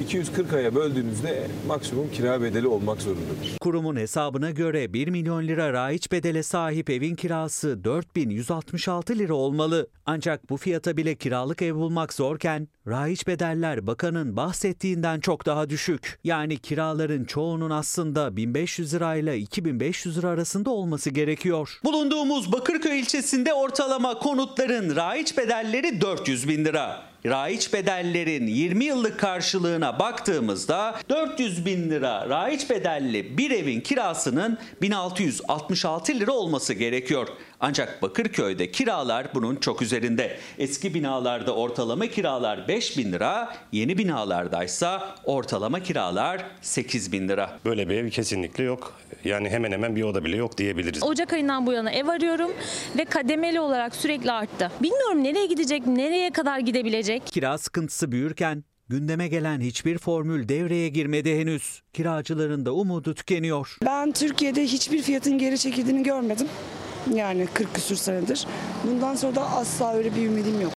240 0.00 0.52
aya 0.52 0.74
böldüğünüzde 0.74 1.46
maksimum 1.66 2.10
kira 2.10 2.42
bedeli 2.42 2.66
olmak 2.66 3.02
zorundadır. 3.02 3.56
Kurumun 3.60 3.96
hesabına 3.96 4.50
göre 4.50 4.92
1 4.92 5.08
milyon 5.08 5.46
lira 5.46 5.72
raiç 5.72 6.12
bedele 6.12 6.42
sahip 6.42 6.90
evin 6.90 7.14
kirası 7.14 7.84
4166 7.84 9.18
lira 9.18 9.34
olmalı. 9.34 9.88
Ancak 10.06 10.50
bu 10.50 10.56
fiyata 10.56 10.96
bile 10.96 11.14
kiralık 11.14 11.62
ev 11.62 11.74
bulmak 11.74 12.12
zorken 12.12 12.68
raiç 12.86 13.26
bedeller 13.26 13.86
bakanın 13.86 14.36
bahsettiğinden 14.36 15.20
çok 15.20 15.46
daha 15.46 15.70
düşük. 15.70 16.18
Yani 16.24 16.58
kiraların 16.58 17.24
çoğunun 17.24 17.70
aslında 17.70 18.36
1500 18.36 18.94
lirayla 18.94 19.34
2500 19.34 20.18
lira 20.18 20.28
arasında 20.28 20.70
olması 20.70 21.10
gerekiyor. 21.10 21.78
Bulunduğumuz 21.84 22.52
Bakırköy 22.52 23.00
ilçesinde 23.00 23.54
ortalama 23.54 24.18
konutların 24.18 24.96
raiç 24.96 25.38
bedelleri 25.38 26.00
400 26.00 26.48
bin 26.48 26.64
lira. 26.64 27.09
Raiç 27.26 27.72
bedellerin 27.72 28.46
20 28.46 28.84
yıllık 28.84 29.20
karşılığına 29.20 29.98
baktığımızda 29.98 31.00
400 31.08 31.66
bin 31.66 31.90
lira 31.90 32.28
raiç 32.28 32.70
bedelli 32.70 33.38
bir 33.38 33.50
evin 33.50 33.80
kirasının 33.80 34.58
1666 34.82 36.12
lira 36.12 36.32
olması 36.32 36.74
gerekiyor. 36.74 37.28
Ancak 37.60 38.02
Bakırköy'de 38.02 38.70
kiralar 38.70 39.26
bunun 39.34 39.56
çok 39.56 39.82
üzerinde. 39.82 40.38
Eski 40.58 40.94
binalarda 40.94 41.54
ortalama 41.54 42.06
kiralar 42.06 42.68
5 42.68 42.98
bin 42.98 43.12
lira, 43.12 43.56
yeni 43.72 43.98
binalardaysa 43.98 45.14
ortalama 45.24 45.80
kiralar 45.80 46.44
8 46.60 47.12
bin 47.12 47.28
lira. 47.28 47.58
Böyle 47.64 47.88
bir 47.88 47.94
ev 47.94 48.10
kesinlikle 48.10 48.64
yok. 48.64 48.94
Yani 49.24 49.50
hemen 49.50 49.72
hemen 49.72 49.96
bir 49.96 50.02
oda 50.02 50.24
bile 50.24 50.36
yok 50.36 50.58
diyebiliriz. 50.58 51.02
Ocak 51.02 51.32
ayından 51.32 51.66
bu 51.66 51.72
yana 51.72 51.90
ev 51.90 52.08
arıyorum 52.08 52.50
ve 52.98 53.04
kademeli 53.04 53.60
olarak 53.60 53.96
sürekli 53.96 54.32
arttı. 54.32 54.70
Bilmiyorum 54.82 55.24
nereye 55.24 55.46
gidecek, 55.46 55.86
nereye 55.86 56.30
kadar 56.30 56.58
gidebilecek. 56.58 57.26
Kira 57.26 57.58
sıkıntısı 57.58 58.12
büyürken 58.12 58.64
gündeme 58.88 59.28
gelen 59.28 59.60
hiçbir 59.60 59.98
formül 59.98 60.48
devreye 60.48 60.88
girmedi 60.88 61.38
henüz. 61.38 61.82
Kiracıların 61.92 62.66
da 62.66 62.72
umudu 62.74 63.14
tükeniyor. 63.14 63.76
Ben 63.84 64.12
Türkiye'de 64.12 64.64
hiçbir 64.64 65.02
fiyatın 65.02 65.38
geri 65.38 65.58
çekildiğini 65.58 66.02
görmedim. 66.02 66.48
Yani 67.14 67.46
40 67.46 67.74
küsür 67.74 67.96
senedir. 67.96 68.46
Bundan 68.84 69.14
sonra 69.14 69.34
da 69.34 69.42
asla 69.42 69.94
öyle 69.94 70.14
bir 70.14 70.26
ümidim 70.26 70.60
yok. 70.60 70.72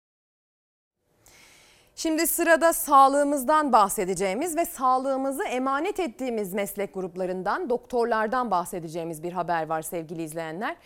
Şimdi 1.97 2.27
sırada 2.27 2.73
sağlığımızdan 2.73 3.73
bahsedeceğimiz 3.73 4.57
ve 4.57 4.65
sağlığımızı 4.65 5.44
emanet 5.44 6.01
ettiğimiz 6.01 6.55
meslek 6.55 6.94
gruplarından, 6.94 7.70
doktorlardan 7.70 8.51
bahsedeceğimiz 8.51 9.23
bir 9.23 9.32
haber 9.32 9.66
var 9.66 9.82
sevgili 9.82 10.23
izleyenler. 10.23 10.77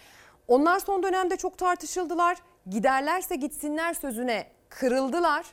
Onlar 0.48 0.78
son 0.78 1.02
dönemde 1.02 1.36
çok 1.36 1.58
tartışıldılar. 1.58 2.36
Giderlerse 2.70 3.36
gitsinler 3.36 3.94
sözüne 3.94 4.46
kırıldılar. 4.68 5.46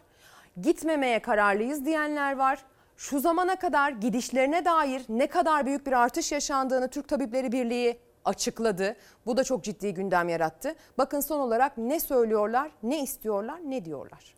Gitmemeye 0.62 1.20
kararlıyız 1.20 1.86
diyenler 1.86 2.38
var. 2.38 2.60
Şu 2.98 3.20
zamana 3.20 3.56
kadar 3.56 3.92
gidişlerine 3.92 4.66
dair 4.66 5.02
ne 5.10 5.28
kadar 5.28 5.66
büyük 5.66 5.88
bir 5.88 5.92
artış 5.92 6.32
yaşandığını 6.32 6.90
Türk 6.90 7.08
Tabipleri 7.08 7.52
Birliği 7.52 8.00
açıkladı. 8.26 8.96
Bu 9.26 9.38
da 9.38 9.44
çok 9.44 9.64
ciddi 9.64 9.94
gündem 9.94 10.30
yarattı. 10.30 10.76
Bakın 10.98 11.20
son 11.20 11.40
olarak 11.40 11.78
ne 11.78 12.00
söylüyorlar, 12.00 12.72
ne 12.84 13.04
istiyorlar, 13.04 13.60
ne 13.66 13.86
diyorlar. 13.86 14.34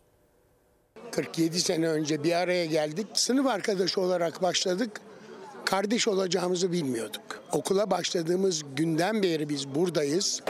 47 1.10 1.60
sene 1.60 1.88
önce 1.88 2.24
bir 2.24 2.32
araya 2.32 2.66
geldik. 2.66 3.06
Sınıf 3.14 3.46
arkadaşı 3.46 4.00
olarak 4.00 4.42
başladık. 4.42 5.00
Kardeş 5.64 6.08
olacağımızı 6.08 6.72
bilmiyorduk. 6.72 7.22
Okula 7.52 7.90
başladığımız 7.90 8.62
günden 8.76 9.22
beri 9.22 9.48
biz 9.48 9.74
buradayız. 9.74 10.42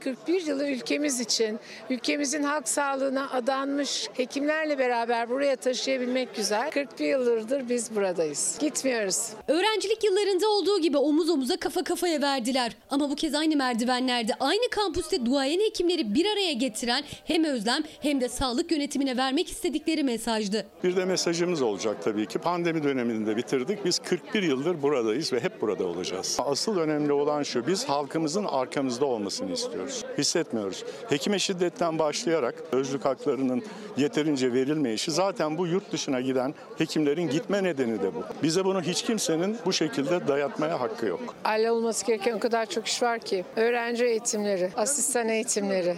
41 0.00 0.46
yılı 0.46 0.70
ülkemiz 0.70 1.20
için, 1.20 1.58
ülkemizin 1.90 2.42
halk 2.42 2.68
sağlığına 2.68 3.30
adanmış 3.30 4.08
hekimlerle 4.14 4.78
beraber 4.78 5.30
buraya 5.30 5.56
taşıyabilmek 5.56 6.36
güzel. 6.36 6.70
41 6.70 7.04
yıllardır 7.04 7.68
biz 7.68 7.96
buradayız. 7.96 8.56
Gitmiyoruz. 8.60 9.28
Öğrencilik 9.48 10.04
yıllarında 10.04 10.48
olduğu 10.48 10.78
gibi 10.80 10.98
omuz 10.98 11.30
omuza 11.30 11.56
kafa 11.56 11.84
kafaya 11.84 12.22
verdiler. 12.22 12.76
Ama 12.90 13.10
bu 13.10 13.14
kez 13.14 13.34
aynı 13.34 13.56
merdivenlerde, 13.56 14.32
aynı 14.40 14.70
kampüste 14.70 15.26
duayen 15.26 15.60
hekimleri 15.60 16.14
bir 16.14 16.26
araya 16.32 16.52
getiren 16.52 17.04
hem 17.24 17.44
özlem 17.44 17.82
hem 18.00 18.20
de 18.20 18.28
sağlık 18.28 18.72
yönetimine 18.72 19.16
vermek 19.16 19.48
istedikleri 19.50 20.04
mesajdı. 20.04 20.66
Bir 20.84 20.96
de 20.96 21.04
mesajımız 21.04 21.62
olacak 21.62 21.96
tabii 22.02 22.26
ki. 22.26 22.38
Pandemi 22.38 22.82
döneminde 22.82 23.36
bitirdik. 23.36 23.84
Biz 23.84 23.98
41 23.98 24.42
yıldır 24.42 24.82
buradayız 24.82 25.32
ve 25.32 25.40
hep 25.40 25.60
burada 25.60 25.86
olacağız. 25.86 26.36
Asıl 26.40 26.78
önemli 26.78 27.12
olan 27.12 27.42
şu, 27.42 27.66
biz 27.66 27.84
halkımızın 27.84 28.44
arkamızda 28.44 29.06
olmasını 29.06 29.52
istiyoruz. 29.52 29.97
Hissetmiyoruz. 30.18 30.84
Hekime 31.08 31.38
şiddetten 31.38 31.98
başlayarak 31.98 32.54
özlük 32.72 33.04
haklarının 33.04 33.62
yeterince 33.96 34.52
verilmeyişi 34.52 35.10
zaten 35.10 35.58
bu 35.58 35.66
yurt 35.66 35.92
dışına 35.92 36.20
giden 36.20 36.54
hekimlerin 36.78 37.28
gitme 37.28 37.64
nedeni 37.64 38.02
de 38.02 38.14
bu. 38.14 38.22
Bize 38.42 38.64
bunu 38.64 38.82
hiç 38.82 39.02
kimsenin 39.02 39.56
bu 39.66 39.72
şekilde 39.72 40.28
dayatmaya 40.28 40.80
hakkı 40.80 41.06
yok. 41.06 41.34
Aile 41.44 41.70
olması 41.70 42.06
gereken 42.06 42.32
o 42.32 42.38
kadar 42.38 42.66
çok 42.66 42.86
iş 42.86 43.02
var 43.02 43.18
ki. 43.18 43.44
Öğrenci 43.56 44.04
eğitimleri, 44.04 44.70
asistan 44.76 45.28
eğitimleri, 45.28 45.96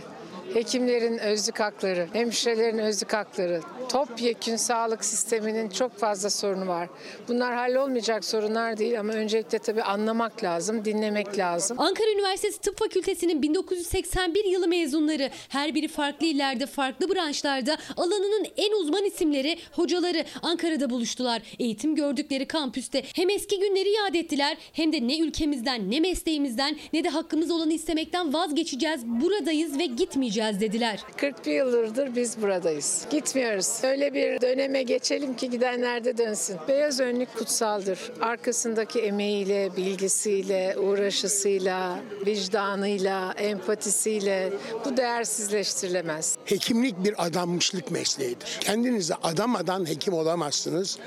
hekimlerin 0.55 1.19
özlük 1.19 1.61
hakları, 1.61 2.09
hemşirelerin 2.13 2.79
özlük 2.79 3.13
hakları, 3.13 3.61
topyekün 3.89 4.57
sağlık 4.57 5.05
sisteminin 5.05 5.69
çok 5.69 5.99
fazla 5.99 6.31
sorunu 6.31 6.67
var. 6.67 6.89
Bunlar 7.29 7.55
hallolmayacak 7.55 8.25
sorunlar 8.25 8.79
değil 8.79 9.01
ama 9.01 9.13
öncelikle 9.13 9.59
tabii 9.59 9.83
anlamak 9.83 10.45
lazım, 10.45 10.85
dinlemek 10.85 11.39
lazım. 11.39 11.81
Ankara 11.81 12.11
Üniversitesi 12.11 12.61
Tıp 12.61 12.79
Fakültesi'nin 12.79 13.43
1981 13.43 14.45
yılı 14.45 14.69
mezunları 14.69 15.31
her 15.49 15.75
biri 15.75 15.89
farklı 15.89 16.27
illerde 16.27 16.67
farklı 16.67 17.15
branşlarda 17.15 17.77
alanının 17.97 18.47
en 18.57 18.73
uzman 18.73 19.05
isimleri 19.05 19.59
hocaları 19.73 20.25
Ankara'da 20.43 20.91
buluştular. 20.91 21.43
Eğitim 21.59 21.95
gördükleri 21.95 22.47
kampüste 22.47 23.03
hem 23.15 23.31
eski 23.31 23.61
günleri 23.61 23.91
yad 23.91 24.15
ettiler 24.15 24.57
hem 24.73 24.93
de 24.93 25.09
ne 25.09 25.19
ülkemizden 25.19 25.91
ne 25.91 26.01
mesleğimizden 26.01 26.77
ne 26.93 27.05
de 27.05 27.09
hakkımız 27.09 27.51
olanı 27.51 27.73
istemekten 27.73 28.33
vazgeçeceğiz 28.35 29.07
buradayız 29.07 29.79
ve 29.79 29.87
gitmeyeceğiz 29.87 30.40
dediler. 30.41 31.05
41 31.17 31.53
yıllardır 31.53 32.17
biz 32.17 32.43
buradayız. 32.43 33.07
Gitmiyoruz. 33.11 33.85
Öyle 33.85 34.15
bir 34.15 34.41
döneme 34.41 34.83
geçelim 34.83 35.37
ki 35.37 35.51
gidenler 35.51 36.05
de 36.05 36.19
dönsün. 36.19 36.57
Beyaz 36.69 37.01
önlük 37.01 37.39
kutsaldır. 37.39 38.13
Arkasındaki 38.21 39.01
emeğiyle, 39.01 39.77
bilgisiyle, 39.77 40.77
uğraşısıyla, 40.79 41.99
vicdanıyla, 42.27 43.35
empatisiyle 43.39 44.53
bu 44.85 44.97
değersizleştirilemez. 44.97 46.37
Hekimlik 46.45 47.05
bir 47.05 47.27
adanmışlık 47.27 47.91
mesleğidir. 47.91 48.59
Kendinize 48.61 49.15
adamadan 49.15 49.89
hekim 49.89 50.15
olamazsınız. 50.15 50.99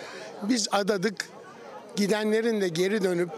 Biz 0.44 0.68
adadık. 0.72 1.26
Gidenlerin 1.96 2.62
de 2.62 2.68
geri 2.68 3.04
dönüp 3.04 3.30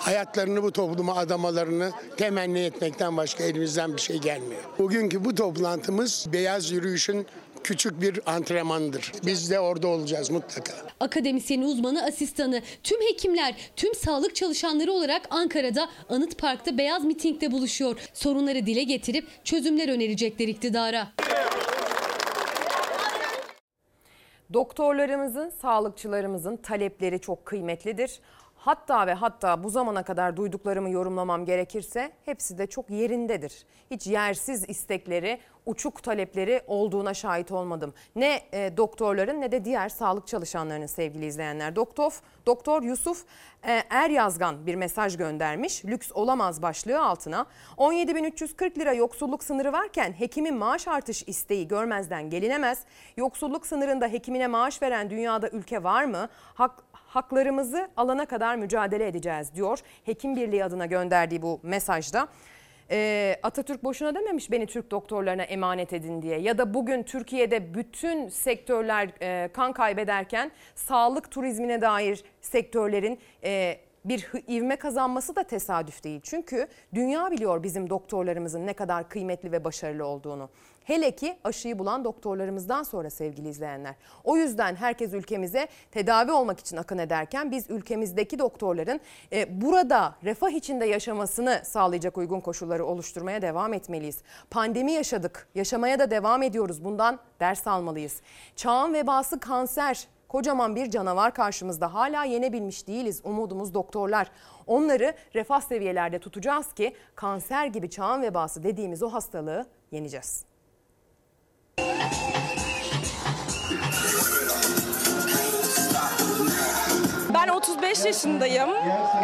hayatlarını 0.00 0.62
bu 0.62 0.72
topluma 0.72 1.16
adamalarını 1.16 1.90
temenni 2.16 2.58
etmekten 2.58 3.16
başka 3.16 3.44
elimizden 3.44 3.96
bir 3.96 4.00
şey 4.00 4.18
gelmiyor. 4.18 4.62
Bugünkü 4.78 5.24
bu 5.24 5.34
toplantımız 5.34 6.26
beyaz 6.32 6.70
yürüyüşün 6.70 7.26
küçük 7.64 8.02
bir 8.02 8.20
antrenmanıdır. 8.26 9.12
Biz 9.26 9.50
de 9.50 9.60
orada 9.60 9.88
olacağız 9.88 10.30
mutlaka. 10.30 10.72
Akademisyen 11.00 11.62
uzmanı 11.62 12.04
asistanı, 12.04 12.62
tüm 12.82 13.00
hekimler, 13.00 13.54
tüm 13.76 13.94
sağlık 13.94 14.36
çalışanları 14.36 14.92
olarak 14.92 15.22
Ankara'da 15.30 15.88
Anıt 16.08 16.38
Park'ta 16.38 16.78
beyaz 16.78 17.04
mitingde 17.04 17.52
buluşuyor. 17.52 17.96
Sorunları 18.14 18.66
dile 18.66 18.82
getirip 18.82 19.44
çözümler 19.44 19.88
önerecekler 19.88 20.48
iktidara. 20.48 21.08
Doktorlarımızın, 24.52 25.50
sağlıkçılarımızın 25.62 26.56
talepleri 26.56 27.20
çok 27.20 27.46
kıymetlidir. 27.46 28.20
Hatta 28.60 29.06
ve 29.06 29.14
hatta 29.14 29.64
bu 29.64 29.70
zamana 29.70 30.02
kadar 30.02 30.36
duyduklarımı 30.36 30.90
yorumlamam 30.90 31.44
gerekirse 31.44 32.12
hepsi 32.24 32.58
de 32.58 32.66
çok 32.66 32.90
yerindedir. 32.90 33.66
Hiç 33.90 34.06
yersiz 34.06 34.68
istekleri, 34.68 35.40
uçuk 35.66 36.02
talepleri 36.02 36.62
olduğuna 36.66 37.14
şahit 37.14 37.52
olmadım. 37.52 37.94
Ne 38.16 38.42
e, 38.52 38.76
doktorların 38.76 39.40
ne 39.40 39.52
de 39.52 39.64
diğer 39.64 39.88
sağlık 39.88 40.26
çalışanlarının 40.26 40.86
sevgili 40.86 41.26
izleyenler. 41.26 41.76
Doktor, 41.76 42.20
Doktor 42.46 42.82
Yusuf 42.82 43.24
e, 43.66 43.82
Er 43.90 44.10
Yazgan 44.10 44.66
bir 44.66 44.74
mesaj 44.74 45.16
göndermiş. 45.16 45.84
Lüks 45.84 46.12
olamaz 46.14 46.62
başlığı 46.62 47.02
altına. 47.02 47.46
17.340 47.78 48.78
lira 48.78 48.92
yoksulluk 48.92 49.44
sınırı 49.44 49.72
varken 49.72 50.12
hekimin 50.12 50.54
maaş 50.54 50.88
artış 50.88 51.22
isteği 51.26 51.68
görmezden 51.68 52.30
gelinemez. 52.30 52.84
Yoksulluk 53.16 53.66
sınırında 53.66 54.06
hekimine 54.06 54.46
maaş 54.46 54.82
veren 54.82 55.10
dünyada 55.10 55.48
ülke 55.48 55.82
var 55.82 56.04
mı? 56.04 56.28
Hak, 56.54 56.89
haklarımızı 57.10 57.88
alana 57.96 58.26
kadar 58.26 58.56
mücadele 58.56 59.06
edeceğiz 59.06 59.54
diyor. 59.54 59.78
Hekim 60.04 60.36
Birliği 60.36 60.64
adına 60.64 60.86
gönderdiği 60.86 61.42
bu 61.42 61.60
mesajda. 61.62 62.28
Ee, 62.90 63.36
Atatürk 63.42 63.84
boşuna 63.84 64.14
dememiş 64.14 64.50
beni 64.50 64.66
Türk 64.66 64.90
doktorlarına 64.90 65.42
emanet 65.42 65.92
edin 65.92 66.22
diye. 66.22 66.38
Ya 66.38 66.58
da 66.58 66.74
bugün 66.74 67.02
Türkiye'de 67.02 67.74
bütün 67.74 68.28
sektörler 68.28 69.08
e, 69.22 69.48
kan 69.52 69.72
kaybederken 69.72 70.50
sağlık 70.74 71.30
turizmine 71.30 71.80
dair 71.80 72.24
sektörlerin 72.40 73.18
e, 73.44 73.76
bir 74.04 74.30
ivme 74.48 74.76
kazanması 74.76 75.36
da 75.36 75.42
tesadüf 75.42 76.04
değil. 76.04 76.20
Çünkü 76.22 76.68
dünya 76.94 77.30
biliyor 77.30 77.62
bizim 77.62 77.90
doktorlarımızın 77.90 78.66
ne 78.66 78.72
kadar 78.72 79.08
kıymetli 79.08 79.52
ve 79.52 79.64
başarılı 79.64 80.06
olduğunu. 80.06 80.48
Hele 80.84 81.10
ki 81.10 81.38
aşıyı 81.44 81.78
bulan 81.78 82.04
doktorlarımızdan 82.04 82.82
sonra 82.82 83.10
sevgili 83.10 83.48
izleyenler. 83.48 83.94
O 84.24 84.36
yüzden 84.36 84.74
herkes 84.74 85.12
ülkemize 85.12 85.68
tedavi 85.90 86.32
olmak 86.32 86.60
için 86.60 86.76
akın 86.76 86.98
ederken 86.98 87.50
biz 87.50 87.70
ülkemizdeki 87.70 88.38
doktorların 88.38 89.00
e, 89.32 89.60
burada 89.60 90.14
refah 90.24 90.50
içinde 90.50 90.86
yaşamasını 90.86 91.60
sağlayacak 91.64 92.18
uygun 92.18 92.40
koşulları 92.40 92.84
oluşturmaya 92.84 93.42
devam 93.42 93.72
etmeliyiz. 93.72 94.22
Pandemi 94.50 94.92
yaşadık, 94.92 95.48
yaşamaya 95.54 95.98
da 95.98 96.10
devam 96.10 96.42
ediyoruz. 96.42 96.84
Bundan 96.84 97.18
ders 97.40 97.66
almalıyız. 97.66 98.20
Çağın 98.56 98.94
vebası 98.94 99.40
kanser. 99.40 100.08
Kocaman 100.30 100.76
bir 100.76 100.90
canavar 100.90 101.34
karşımızda 101.34 101.94
hala 101.94 102.24
yenebilmiş 102.24 102.86
değiliz. 102.86 103.20
Umudumuz 103.24 103.74
doktorlar. 103.74 104.30
Onları 104.66 105.14
refah 105.34 105.60
seviyelerde 105.60 106.18
tutacağız 106.18 106.72
ki 106.72 106.94
kanser 107.14 107.66
gibi 107.66 107.90
çağın 107.90 108.22
vebası 108.22 108.62
dediğimiz 108.62 109.02
o 109.02 109.08
hastalığı 109.08 109.66
yeneceğiz. 109.90 110.44
Ben 117.42 117.48
35 117.48 118.04
yaşındayım. 118.04 118.70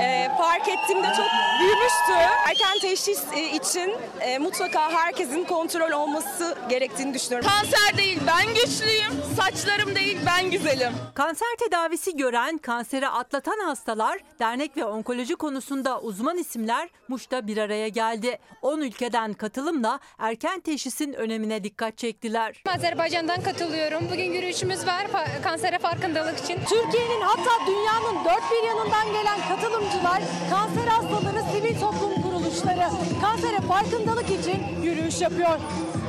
Ee, 0.00 0.30
fark 0.38 0.68
ettiğimde 0.68 1.06
çok 1.06 1.26
büyümüştü. 1.60 2.12
Erken 2.48 2.78
teşhis 2.80 3.22
e, 3.36 3.50
için 3.50 3.94
e, 4.20 4.38
mutlaka 4.38 4.90
herkesin 4.90 5.44
kontrol 5.44 5.90
olması 5.90 6.56
gerektiğini 6.68 7.14
düşünüyorum. 7.14 7.48
Kanser 7.48 7.96
değil, 7.96 8.20
ben 8.26 8.54
güçlüyüm. 8.54 9.12
Saçlarım 9.36 9.94
değil, 9.94 10.18
ben 10.26 10.50
güzelim. 10.50 10.92
Kanser 11.14 11.48
tedavisi 11.58 12.16
gören, 12.16 12.58
kanseri 12.58 13.08
atlatan 13.08 13.58
hastalar, 13.58 14.18
dernek 14.38 14.76
ve 14.76 14.84
onkoloji 14.84 15.36
konusunda 15.36 16.00
uzman 16.00 16.38
isimler 16.38 16.88
Muş'ta 17.08 17.46
bir 17.46 17.56
araya 17.56 17.88
geldi. 17.88 18.38
10 18.62 18.80
ülkeden 18.80 19.32
katılımla 19.32 20.00
erken 20.18 20.60
teşhisin 20.60 21.12
önemine 21.12 21.64
dikkat 21.64 21.98
çektiler. 21.98 22.62
Azerbaycan'dan 22.76 23.42
katılıyorum. 23.42 24.08
Bugün 24.12 24.32
yürüyüşümüz 24.32 24.86
var 24.86 25.06
kansere 25.42 25.78
farkındalık 25.78 26.38
için. 26.38 26.58
Türkiye'nin 26.68 27.20
hatta 27.20 27.66
dünyanın 27.66 28.05
dört 28.24 28.50
bir 28.52 28.66
yanından 28.68 29.06
gelen 29.12 29.38
katılımcılar 29.48 30.22
kanser 30.50 30.86
hastaları 30.86 31.42
sivil 31.52 31.80
toplum 31.80 32.22
kuruluşları 32.22 32.90
kansere 33.20 33.60
farkındalık 33.60 34.30
için 34.30 34.82
yürüyüş 34.82 35.20
yapıyor. 35.20 35.50
Hı. 35.50 36.06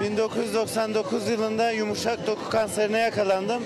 1999 0.00 1.28
yılında 1.28 1.70
yumuşak 1.70 2.26
doku 2.26 2.50
kanserine 2.50 2.98
yakalandım. 2.98 3.62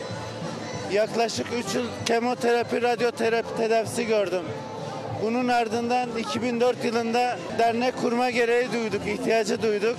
Yaklaşık 0.92 1.46
3 1.68 1.74
yıl 1.74 1.86
kemoterapi, 2.06 2.82
radyoterapi 2.82 3.56
tedavisi 3.56 4.06
gördüm. 4.06 4.42
Bunun 5.22 5.48
ardından 5.48 6.08
2004 6.18 6.84
yılında 6.84 7.38
dernek 7.58 8.00
kurma 8.00 8.30
gereği 8.30 8.72
duyduk, 8.72 9.06
ihtiyacı 9.06 9.62
duyduk. 9.62 9.96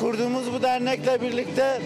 Kurduğumuz 0.00 0.52
bu 0.52 0.62
dernekle 0.62 1.22
birlikte 1.22 1.80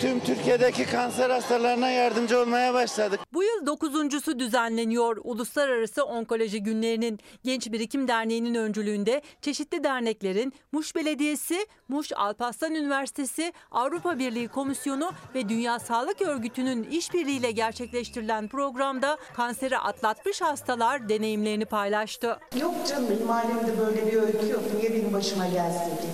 tüm 0.00 0.20
Türkiye'deki 0.20 0.86
kanser 0.86 1.30
hastalarına 1.30 1.90
yardımcı 1.90 2.40
olmaya 2.40 2.74
başladık. 2.74 3.20
Bu 3.32 3.42
yıl 3.42 3.66
dokuzuncusu 3.66 4.38
düzenleniyor 4.38 5.16
Uluslararası 5.24 6.04
Onkoloji 6.04 6.62
Günlerinin 6.62 7.18
Genç 7.44 7.72
Birikim 7.72 8.08
Derneği'nin 8.08 8.54
öncülüğünde 8.54 9.22
çeşitli 9.40 9.84
derneklerin 9.84 10.52
Muş 10.72 10.96
Belediyesi, 10.96 11.66
Muş 11.88 12.12
Alparslan 12.12 12.74
Üniversitesi, 12.74 13.52
Avrupa 13.70 14.18
Birliği 14.18 14.48
Komisyonu 14.48 15.12
ve 15.34 15.48
Dünya 15.48 15.78
Sağlık 15.78 16.22
Örgütü'nün 16.22 16.82
işbirliğiyle 16.84 17.50
gerçekleştirilen 17.50 18.48
programda 18.48 19.18
kanseri 19.36 19.78
atlatmış 19.78 20.40
hastalar 20.40 21.08
deneyimlerini 21.08 21.64
paylaştı. 21.64 22.38
Yok 22.60 22.74
canım 22.88 23.06
benim 23.10 23.30
ailemde 23.30 23.78
böyle 23.78 24.06
bir 24.06 24.22
öykü 24.22 24.48
yok. 24.48 24.62
Niye 24.78 24.94
benim 24.94 25.12
başıma 25.12 25.46
gelsin 25.46 25.96
ki? 25.96 26.08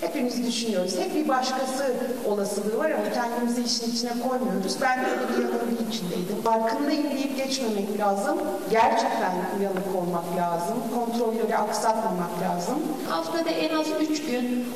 Hepimiz 0.00 0.46
düşünüyoruz. 0.46 0.98
Hep 0.98 1.14
bir 1.14 1.28
başkası 1.28 1.94
olasılığı 2.28 2.78
var 2.78 2.90
ama 2.90 3.12
kendimizi 3.14 3.62
işin 3.62 3.92
içine 3.92 4.10
koymuyoruz. 4.28 4.76
Ben 4.80 4.98
de 5.00 5.06
bir 5.28 5.42
yanılgı 5.42 5.84
içindeydim. 5.90 6.42
Farkındayım 6.44 7.10
deyip 7.10 7.36
geçmemek 7.36 7.98
lazım. 7.98 8.38
Gerçekten 8.70 9.32
uyanık 9.58 9.96
olmak 9.96 10.36
lazım. 10.36 10.76
Kontrolleri 10.94 11.56
aksatmamak 11.56 12.30
lazım. 12.42 12.74
Haftada 13.08 13.50
en 13.50 13.74
az 13.74 13.86
3 14.10 14.22
gün 14.22 14.66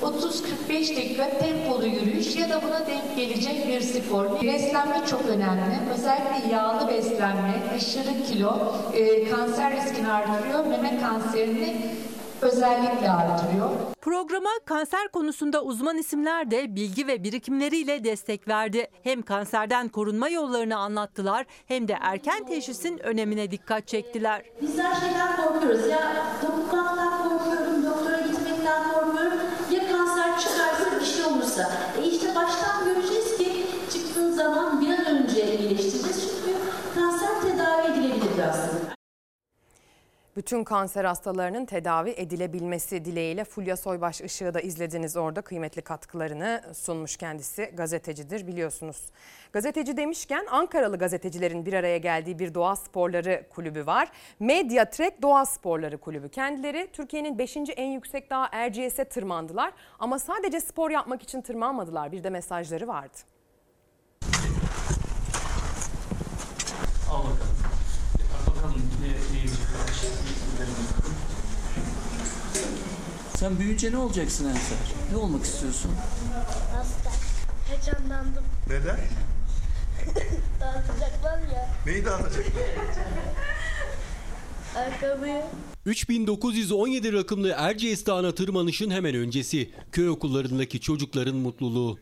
30-45 0.68 0.96
dakika 0.96 1.30
tempolu 1.38 1.86
yürüyüş 1.86 2.36
ya 2.36 2.50
da 2.50 2.62
buna 2.62 2.86
denk 2.86 3.16
gelecek 3.16 3.68
bir 3.68 3.80
spor. 3.80 4.42
Beslenme 4.42 5.00
çok 5.10 5.26
önemli. 5.26 5.78
Özellikle 5.94 6.54
yağlı 6.54 6.88
beslenme, 6.88 7.54
aşırı 7.76 8.24
kilo 8.28 8.74
e, 8.94 9.28
kanser 9.30 9.76
riskini 9.76 10.08
artırıyor. 10.08 10.66
Meme 10.66 11.00
kanserini 11.00 11.76
özellikle 12.44 13.10
artırıyor. 13.10 13.70
Programa 14.00 14.50
kanser 14.64 15.08
konusunda 15.08 15.62
uzman 15.62 15.98
isimler 15.98 16.50
de 16.50 16.76
bilgi 16.76 17.06
ve 17.06 17.24
birikimleriyle 17.24 18.04
destek 18.04 18.48
verdi. 18.48 18.86
Hem 19.02 19.22
kanserden 19.22 19.88
korunma 19.88 20.28
yollarını 20.28 20.76
anlattılar 20.76 21.46
hem 21.66 21.88
de 21.88 21.96
erken 22.00 22.46
teşhisin 22.46 22.98
önemine 22.98 23.50
dikkat 23.50 23.86
çektiler. 23.88 24.42
Bizler 24.62 24.94
şeyden 24.94 25.36
korkuyoruz. 25.36 25.86
Ya 25.88 26.12
topuklanmaktan 26.42 27.28
korkuyorum, 27.28 27.84
doktora 27.84 28.20
gitmekten 28.20 28.92
korkuyorum. 28.92 29.38
Ya 29.70 29.80
kanser 29.92 30.38
çıkarsa 30.38 31.00
bir 31.00 31.04
şey 31.06 31.24
olursa. 31.24 31.72
E 32.02 32.04
işte 32.08 32.34
baştan 32.34 32.84
göreceğiz 32.84 33.38
ki 33.38 33.66
çıktığı 33.92 34.34
zaman 34.34 34.80
bir 34.80 34.88
an 34.88 35.06
önce 35.06 35.56
iyileştireceğiz. 35.58 36.30
Çünkü 36.44 36.58
kanser 36.94 37.40
tedavi 37.42 37.92
edilebilir 37.92 38.48
aslında. 38.50 38.83
Bütün 40.36 40.64
kanser 40.64 41.04
hastalarının 41.04 41.66
tedavi 41.66 42.10
edilebilmesi 42.10 43.04
dileğiyle 43.04 43.44
Fulya 43.44 43.76
Soybaş 43.76 44.20
Işığı 44.20 44.54
da 44.54 44.60
izlediniz 44.60 45.16
orada 45.16 45.42
kıymetli 45.42 45.82
katkılarını 45.82 46.62
sunmuş 46.74 47.16
kendisi 47.16 47.64
gazetecidir 47.76 48.46
biliyorsunuz. 48.46 48.96
Gazeteci 49.52 49.96
demişken 49.96 50.46
Ankaralı 50.50 50.98
gazetecilerin 50.98 51.66
bir 51.66 51.72
araya 51.72 51.98
geldiği 51.98 52.38
bir 52.38 52.54
doğa 52.54 52.76
sporları 52.76 53.46
kulübü 53.50 53.86
var. 53.86 54.08
Medya 54.40 54.90
Trek 54.90 55.22
Doğa 55.22 55.46
Sporları 55.46 55.98
Kulübü. 55.98 56.28
Kendileri 56.28 56.88
Türkiye'nin 56.92 57.38
5. 57.38 57.56
en 57.76 57.90
yüksek 57.90 58.30
dağı 58.30 58.48
Erciyes'e 58.52 59.04
tırmandılar 59.04 59.72
ama 59.98 60.18
sadece 60.18 60.60
spor 60.60 60.90
yapmak 60.90 61.22
için 61.22 61.40
tırmanmadılar 61.40 62.12
bir 62.12 62.24
de 62.24 62.30
mesajları 62.30 62.88
vardı. 62.88 63.16
Al 67.10 67.18
bakalım. 67.18 67.54
Bakalım 68.46 68.82
ne, 69.02 69.08
ne 69.08 69.38
yiyecek 69.38 69.84
Sen 73.36 73.58
büyüyünce 73.58 73.92
ne 73.92 73.96
olacaksın 73.96 74.44
Ensar? 74.48 74.78
Ne 75.12 75.16
olmak 75.16 75.44
istiyorsun? 75.44 75.90
Hasta. 76.76 77.10
Heyecanlandım. 77.68 78.44
Neden? 78.68 78.96
Dağıtacaklar 80.60 81.38
ya. 81.38 81.68
Neyi 81.86 82.04
dağıtacak? 82.04 82.46
Ayakkabıyı. 84.76 85.42
3917 85.86 87.12
rakımlı 87.12 87.54
Erciyes 87.56 88.06
Dağı'na 88.06 88.34
tırmanışın 88.34 88.90
hemen 88.90 89.14
öncesi. 89.14 89.70
Köy 89.92 90.08
okullarındaki 90.08 90.80
çocukların 90.80 91.36
mutluluğu. 91.36 91.98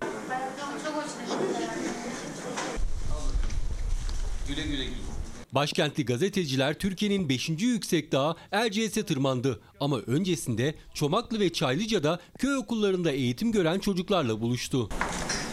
Güle 4.48 4.62
güle 4.62 4.84
giy. 4.84 5.11
Başkentli 5.52 6.04
gazeteciler 6.04 6.74
Türkiye'nin 6.78 7.28
5. 7.28 7.48
yüksek 7.48 8.12
dağı 8.12 8.36
Erciyes'e 8.52 9.02
tırmandı. 9.06 9.60
Ama 9.80 9.98
öncesinde 9.98 10.74
Çomaklı 10.94 11.40
ve 11.40 11.52
Çaylıca'da 11.52 12.20
köy 12.38 12.56
okullarında 12.56 13.10
eğitim 13.10 13.52
gören 13.52 13.78
çocuklarla 13.78 14.40
buluştu. 14.40 14.88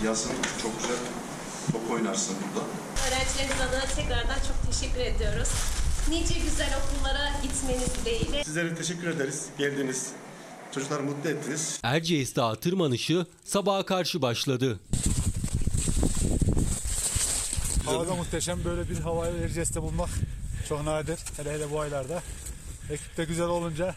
Yazın 0.05 0.31
çok 0.61 0.81
güzel 0.81 0.95
top 1.71 1.91
oynarsın 1.91 2.35
burada. 2.47 2.65
Öğrencilerimiz 3.07 3.61
adına 3.69 3.85
tekrardan 3.95 4.39
çok 4.47 4.73
teşekkür 4.73 4.99
ediyoruz. 5.15 5.49
Nice 6.09 6.39
güzel 6.45 6.69
okullara 6.83 7.31
gitmeniz 7.43 7.89
dileğiyle. 8.01 8.43
Sizlere 8.43 8.75
teşekkür 8.75 9.07
ederiz. 9.07 9.45
Geldiniz. 9.57 10.07
Çocukları 10.71 11.03
mutlu 11.03 11.29
ettiniz. 11.29 11.79
Erciyes 11.83 12.35
Dağı 12.35 12.55
tırmanışı 12.55 13.25
sabaha 13.43 13.85
karşı 13.85 14.21
başladı. 14.21 14.79
Havada 17.93 18.15
muhteşem 18.15 18.63
böyle 18.65 18.89
bir 18.89 18.99
havayı 18.99 19.33
Erciyes'te 19.43 19.81
bulmak 19.81 20.09
çok 20.69 20.83
nadir. 20.83 21.19
Hele 21.37 21.53
hele 21.53 21.71
bu 21.71 21.79
aylarda. 21.79 22.21
Ekip 22.91 23.17
de 23.17 23.25
güzel 23.25 23.47
olunca 23.47 23.95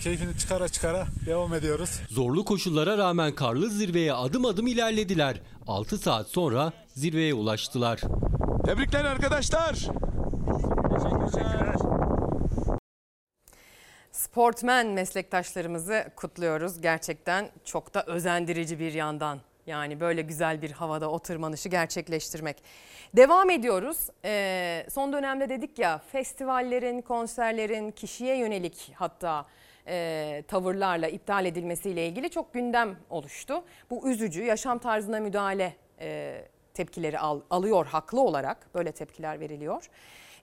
keyfini 0.00 0.38
çıkara 0.38 0.68
çıkara 0.68 1.06
devam 1.26 1.54
ediyoruz. 1.54 2.00
Zorlu 2.10 2.44
koşullara 2.44 2.98
rağmen 2.98 3.34
karlı 3.34 3.70
zirveye 3.70 4.12
adım 4.12 4.44
adım 4.44 4.66
ilerlediler. 4.66 5.40
6 5.66 5.98
saat 5.98 6.28
sonra 6.28 6.72
zirveye 6.94 7.34
ulaştılar. 7.34 8.00
Tebrikler 8.66 9.04
arkadaşlar. 9.04 9.86
Sportmen 14.12 14.86
meslektaşlarımızı 14.86 16.04
kutluyoruz. 16.16 16.80
Gerçekten 16.80 17.50
çok 17.64 17.94
da 17.94 18.02
özendirici 18.02 18.78
bir 18.78 18.92
yandan. 18.92 19.38
Yani 19.70 20.00
böyle 20.00 20.22
güzel 20.22 20.62
bir 20.62 20.70
havada 20.70 21.10
o 21.10 21.18
tırmanışı 21.18 21.68
gerçekleştirmek. 21.68 22.56
Devam 23.16 23.50
ediyoruz. 23.50 24.08
Ee, 24.24 24.86
son 24.90 25.12
dönemde 25.12 25.48
dedik 25.48 25.78
ya 25.78 25.98
festivallerin, 26.12 27.00
konserlerin 27.00 27.90
kişiye 27.90 28.36
yönelik 28.38 28.92
hatta 28.94 29.46
e, 29.86 30.42
tavırlarla 30.48 31.08
iptal 31.08 31.46
edilmesiyle 31.46 32.06
ilgili 32.06 32.30
çok 32.30 32.54
gündem 32.54 32.96
oluştu. 33.10 33.64
Bu 33.90 34.10
üzücü 34.10 34.44
yaşam 34.44 34.78
tarzına 34.78 35.20
müdahale 35.20 35.74
e, 36.00 36.40
tepkileri 36.74 37.18
al, 37.18 37.40
alıyor 37.50 37.86
haklı 37.86 38.20
olarak 38.20 38.74
böyle 38.74 38.92
tepkiler 38.92 39.40
veriliyor. 39.40 39.90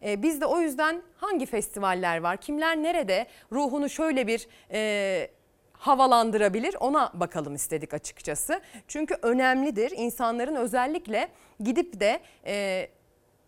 E, 0.06 0.22
biz 0.24 0.42
de 0.42 0.46
o 0.46 0.60
yüzden 0.60 1.02
hangi 1.18 1.46
festivaller 1.46 2.18
var, 2.18 2.38
kimler 2.38 2.78
nerede 2.78 3.28
ruhunu 3.52 3.90
şöyle 3.90 4.28
bir 4.28 4.48
e, 4.72 5.30
havalandırabilir 5.78 6.76
ona 6.80 7.12
bakalım 7.14 7.56
istedik 7.56 7.94
açıkçası. 7.94 8.62
Çünkü 8.88 9.16
önemlidir 9.22 9.92
insanların 9.96 10.56
özellikle 10.56 11.28
gidip 11.64 12.00
de 12.00 12.20
e, 12.46 12.88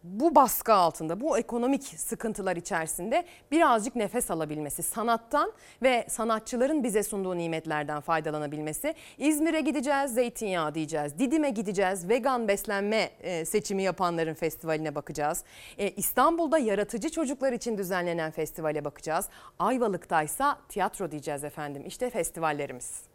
bu 0.04 0.36
baskı 0.36 0.74
altında, 0.74 1.22
bu 1.22 1.38
ekonomik 1.38 1.84
sıkıntılar 1.84 2.56
içerisinde 2.56 3.26
birazcık 3.52 3.96
nefes 3.96 4.32
alabilmesi, 4.32 4.84
sanattan 4.84 5.52
ve 5.84 6.06
sanatçıların 6.10 6.84
bize 6.84 7.04
sunduğu 7.04 7.38
nimetlerden 7.38 8.02
faydalanabilmesi. 8.02 8.94
İzmir'e 9.18 9.62
gideceğiz, 9.62 10.14
zeytinyağı 10.14 10.76
diyeceğiz. 10.76 11.20
Didim'e 11.20 11.50
gideceğiz, 11.50 12.10
vegan 12.10 12.48
beslenme 12.48 13.10
e, 13.22 13.46
seçimi 13.46 13.84
yapanların 13.84 14.34
festivaline 14.34 14.96
bakacağız. 14.96 15.44
E, 15.78 15.90
İstanbul'da 15.90 16.58
yaratıcı 16.58 17.10
çocuklar 17.10 17.54
için 17.54 17.78
düzenlenen 17.78 18.32
festivale 18.32 18.86
bakacağız. 18.86 19.30
Ayvalık'taysa 19.60 20.58
tiyatro 20.70 21.12
diyeceğiz 21.12 21.44
efendim. 21.44 21.84
İşte 21.86 22.10
festivallerimiz. 22.10 23.09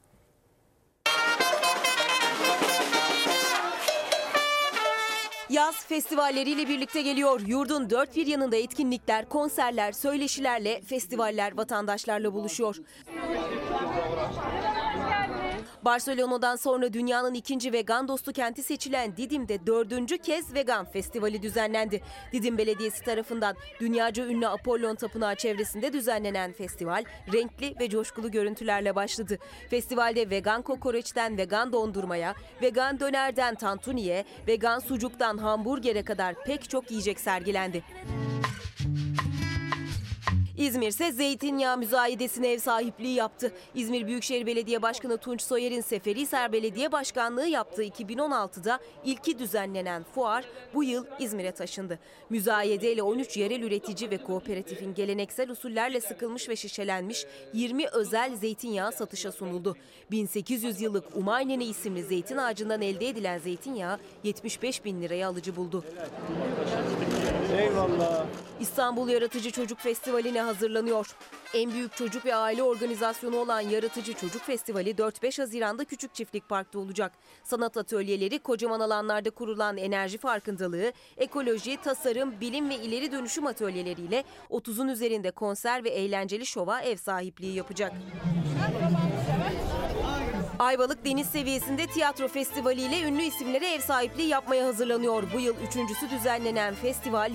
Yaz 5.50 5.86
festivalleriyle 5.86 6.68
birlikte 6.68 7.02
geliyor. 7.02 7.40
Yurdun 7.46 7.90
dört 7.90 8.16
bir 8.16 8.26
yanında 8.26 8.56
etkinlikler, 8.56 9.28
konserler, 9.28 9.92
söyleşilerle 9.92 10.80
festivaller 10.80 11.56
vatandaşlarla 11.56 12.32
buluşuyor. 12.32 12.76
Barcelona'dan 15.84 16.56
sonra 16.56 16.92
dünyanın 16.92 17.34
ikinci 17.34 17.72
vegan 17.72 18.08
dostu 18.08 18.32
kenti 18.32 18.62
seçilen 18.62 19.16
Didim'de 19.16 19.66
dördüncü 19.66 20.18
kez 20.18 20.54
vegan 20.54 20.84
festivali 20.84 21.42
düzenlendi. 21.42 22.02
Didim 22.32 22.58
Belediyesi 22.58 23.04
tarafından 23.04 23.56
dünyaca 23.80 24.26
ünlü 24.26 24.48
Apollon 24.48 24.94
Tapınağı 24.94 25.34
çevresinde 25.34 25.92
düzenlenen 25.92 26.52
festival 26.52 27.04
renkli 27.32 27.74
ve 27.80 27.88
coşkulu 27.88 28.30
görüntülerle 28.30 28.94
başladı. 28.94 29.38
Festivalde 29.70 30.30
vegan 30.30 30.62
kokoreçten 30.62 31.38
vegan 31.38 31.72
dondurmaya, 31.72 32.34
vegan 32.62 33.00
dönerden 33.00 33.54
tantuniye, 33.54 34.24
vegan 34.48 34.78
sucuktan 34.78 35.38
hamburgere 35.38 36.04
kadar 36.04 36.44
pek 36.44 36.70
çok 36.70 36.90
yiyecek 36.90 37.20
sergilendi. 37.20 37.82
İzmir 40.56 40.88
ise 40.88 41.12
zeytinyağı 41.12 41.78
müzayedesine 41.78 42.52
ev 42.52 42.58
sahipliği 42.58 43.14
yaptı. 43.14 43.52
İzmir 43.74 44.06
Büyükşehir 44.06 44.46
Belediye 44.46 44.82
Başkanı 44.82 45.18
Tunç 45.18 45.42
Soyer'in 45.42 45.80
Seferihisar 45.80 46.52
Belediye 46.52 46.92
Başkanlığı 46.92 47.46
yaptığı 47.46 47.84
2016'da 47.84 48.78
ilki 49.04 49.38
düzenlenen 49.38 50.04
fuar 50.14 50.44
bu 50.74 50.84
yıl 50.84 51.04
İzmir'e 51.18 51.52
taşındı. 51.52 51.98
Müzayedeyle 52.30 53.02
13 53.02 53.36
yerel 53.36 53.62
üretici 53.62 54.10
ve 54.10 54.18
kooperatifin 54.18 54.94
geleneksel 54.94 55.50
usullerle 55.50 56.00
sıkılmış 56.00 56.48
ve 56.48 56.56
şişelenmiş 56.56 57.26
20 57.52 57.86
özel 57.86 58.36
zeytinyağı 58.36 58.92
satışa 58.92 59.32
sunuldu. 59.32 59.76
1800 60.10 60.80
yıllık 60.80 61.16
Umaynene 61.16 61.64
isimli 61.64 62.02
zeytin 62.02 62.36
ağacından 62.36 62.82
elde 62.82 63.08
edilen 63.08 63.38
zeytinyağı 63.38 63.98
75 64.24 64.84
bin 64.84 65.02
liraya 65.02 65.28
alıcı 65.28 65.56
buldu. 65.56 65.84
Eyvallah. 67.60 68.26
İstanbul 68.60 69.08
Yaratıcı 69.08 69.50
Çocuk 69.50 69.78
Festivali'ne 69.78 70.43
hazırlanıyor. 70.44 71.06
En 71.54 71.72
büyük 71.72 71.96
çocuk 71.96 72.24
ve 72.24 72.34
aile 72.34 72.62
organizasyonu 72.62 73.36
olan 73.36 73.60
Yaratıcı 73.60 74.12
Çocuk 74.12 74.42
Festivali 74.42 74.90
4-5 74.90 75.42
Haziran'da 75.42 75.84
Küçük 75.84 76.14
Çiftlik 76.14 76.48
Park'ta 76.48 76.78
olacak. 76.78 77.12
Sanat 77.44 77.76
atölyeleri, 77.76 78.38
kocaman 78.38 78.80
alanlarda 78.80 79.30
kurulan 79.30 79.76
enerji 79.76 80.18
farkındalığı, 80.18 80.92
ekoloji, 81.16 81.76
tasarım, 81.76 82.40
bilim 82.40 82.70
ve 82.70 82.76
ileri 82.76 83.12
dönüşüm 83.12 83.46
atölyeleriyle 83.46 84.24
30'un 84.50 84.88
üzerinde 84.88 85.30
konser 85.30 85.84
ve 85.84 85.88
eğlenceli 85.88 86.46
şova 86.46 86.80
ev 86.80 86.96
sahipliği 86.96 87.54
yapacak. 87.54 87.92
Ayvalık 90.58 91.04
deniz 91.04 91.26
seviyesinde 91.26 91.86
tiyatro 91.86 92.28
festivali 92.28 92.82
ile 92.82 93.02
ünlü 93.02 93.22
isimlere 93.22 93.74
ev 93.74 93.80
sahipliği 93.80 94.28
yapmaya 94.28 94.66
hazırlanıyor. 94.66 95.22
Bu 95.34 95.40
yıl 95.40 95.54
üçüncüsü 95.68 96.10
düzenlenen 96.10 96.74
festival 96.74 97.32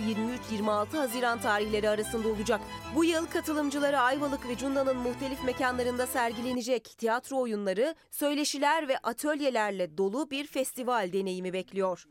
23-26 0.52 0.98
Haziran 0.98 1.40
tarihleri 1.40 1.90
arasında 1.90 2.28
olacak. 2.28 2.62
Bu 2.96 3.06
yıl 3.06 3.26
katılımcıları 3.26 4.00
Ayvalık 4.00 4.48
ve 4.48 4.58
Cunda'nın 4.58 4.98
muhtelif 4.98 5.44
mekanlarında 5.44 6.08
sergilenecek 6.08 6.96
tiyatro 6.98 7.38
oyunları, 7.38 7.96
söyleşiler 8.12 8.88
ve 8.88 8.98
atölyelerle 8.98 9.98
dolu 9.98 10.32
bir 10.32 10.48
festival 10.48 11.14
deneyimi 11.14 11.54
bekliyor. 11.54 12.06